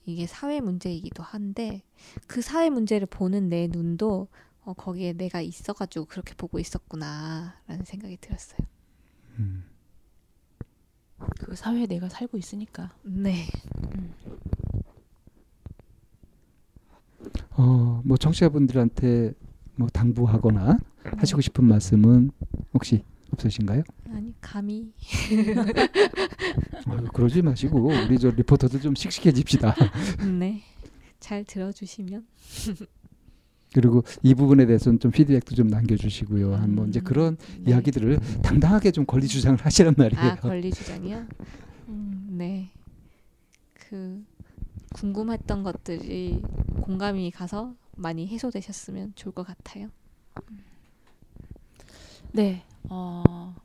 이게 0.06 0.26
사회 0.26 0.60
문제이기도 0.60 1.24
한데 1.24 1.84
그 2.28 2.42
사회 2.42 2.70
문제를 2.70 3.08
보는 3.08 3.50
내 3.50 3.68
눈도 3.68 4.28
어, 4.64 4.74
거기에 4.74 5.14
내가 5.14 5.42
있어가지고 5.42 6.06
그렇게 6.06 6.34
보고 6.36 6.60
있었구나라는 6.60 7.86
생각이 7.86 8.18
들었어요. 8.20 8.60
음. 9.40 9.64
그 11.40 11.56
사회에 11.56 11.88
내가 11.88 12.10
살고 12.10 12.38
있으니까. 12.38 12.92
네. 13.04 13.46
음. 13.96 14.14
어, 17.52 18.02
뭐 18.06 18.18
청취자분들한테 18.18 19.34
뭐 19.76 19.88
당부하거나 19.90 20.74
네. 21.04 21.12
하시고 21.18 21.42
싶은 21.42 21.66
말씀은 21.66 22.32
혹시 22.74 23.04
없으신가요? 23.32 23.84
아니 24.10 24.34
감히. 24.40 24.94
아 26.86 27.02
그러지 27.14 27.42
마시고 27.42 27.88
우리 27.88 28.18
저 28.20 28.30
리포터들 28.30 28.80
좀 28.80 28.96
씩씩해집시다. 28.96 29.76
네, 30.40 30.62
잘 31.20 31.44
들어주시면. 31.44 32.26
그리고 33.74 34.04
이 34.24 34.34
부분에 34.34 34.66
대해서는 34.66 35.00
좀 35.00 35.12
피드백도 35.12 35.56
좀 35.56 35.68
남겨주시고요. 35.68 36.50
음, 36.50 36.62
한뭐 36.62 36.88
이제 36.88 37.00
그런 37.00 37.38
네. 37.60 37.72
이야기들을 37.72 38.20
당당하게 38.42 38.92
좀 38.92 39.06
권리 39.06 39.28
주장을 39.28 39.60
하시란 39.60 39.96
말이에요. 39.98 40.24
아 40.24 40.36
권리 40.36 40.72
주장이요? 40.72 41.26
음, 41.90 42.28
네. 42.32 42.72
그 43.74 44.24
궁금했던 44.94 45.64
것들이 45.64 46.42
공감이 46.82 47.32
가서 47.32 47.76
많이 47.96 48.28
해소되셨으면 48.28 49.14
좋을 49.16 49.34
것 49.34 49.46
같아요. 49.46 49.90
네, 52.32 52.64
어, 52.90 53.56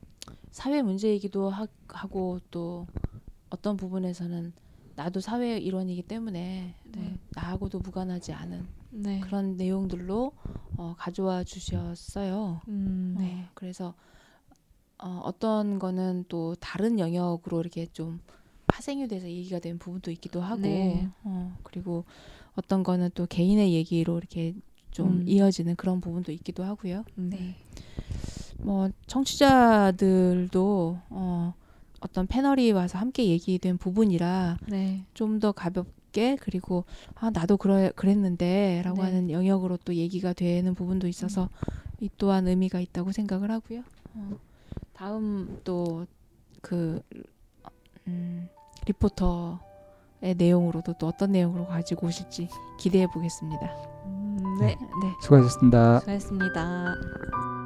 사회 0.51 0.81
문제이기도 0.81 1.49
하, 1.49 1.67
고또 2.07 2.87
어떤 3.49 3.77
부분에서는 3.77 4.53
나도 4.95 5.19
사회 5.19 5.57
일원이기 5.57 6.03
때문에 6.03 6.75
네, 6.83 6.99
네. 6.99 7.17
나하고도 7.31 7.79
무관하지 7.79 8.33
않은 8.33 8.65
네. 8.93 9.19
그런 9.19 9.57
내용들로 9.57 10.31
어, 10.77 10.95
가져와 10.97 11.43
주셨어요. 11.43 12.61
음, 12.67 13.15
네. 13.17 13.43
어, 13.43 13.51
그래서 13.53 13.93
어, 14.97 15.21
어떤 15.23 15.79
거는 15.79 16.25
또 16.29 16.55
다른 16.55 16.99
영역으로 16.99 17.59
이렇게 17.59 17.87
좀 17.87 18.21
파생이 18.67 19.07
돼서 19.07 19.27
얘기가 19.27 19.59
된 19.59 19.77
부분도 19.77 20.11
있기도 20.11 20.41
하고, 20.41 20.61
네. 20.61 21.09
어, 21.23 21.57
그리고 21.63 22.05
어떤 22.55 22.83
거는 22.83 23.09
또 23.13 23.25
개인의 23.25 23.73
얘기로 23.73 24.17
이렇게 24.17 24.55
좀 24.91 25.21
음. 25.21 25.27
이어지는 25.27 25.75
그런 25.75 25.99
부분도 25.99 26.31
있기도 26.31 26.63
하고요. 26.63 27.03
네. 27.15 27.55
뭐 28.59 28.89
청취자들도 29.07 30.99
어, 31.09 31.53
어떤 31.99 32.27
패널이 32.27 32.71
와서 32.71 32.97
함께 32.97 33.27
얘기된 33.27 33.77
부분이라 33.77 34.57
네. 34.67 35.05
좀더 35.13 35.51
가볍 35.51 35.87
게 36.13 36.37
그리고 36.39 36.85
아 37.15 37.29
나도 37.31 37.57
그래 37.57 37.91
그랬는데라고 37.95 38.97
네. 38.97 39.03
하는 39.03 39.29
영역으로 39.29 39.77
또 39.83 39.95
얘기가 39.95 40.31
되는 40.31 40.73
부분도 40.73 41.07
있어서 41.07 41.49
이 41.99 42.09
또한 42.17 42.47
의미가 42.47 42.79
있다고 42.79 43.11
생각을 43.11 43.51
하고요. 43.51 43.81
어, 44.15 44.37
다음 44.93 45.59
또그 45.65 47.01
음, 48.07 48.47
리포터의 48.85 50.35
내용으로도 50.37 50.93
또 50.99 51.07
어떤 51.07 51.31
내용으로 51.31 51.65
가지고 51.67 52.07
오실지 52.07 52.47
기대해 52.79 53.07
보겠습니다. 53.07 53.67
음, 54.05 54.57
네. 54.59 54.67
네. 54.67 55.13
수고하셨습니다. 55.21 55.99
수고하셨습니다. 55.99 57.62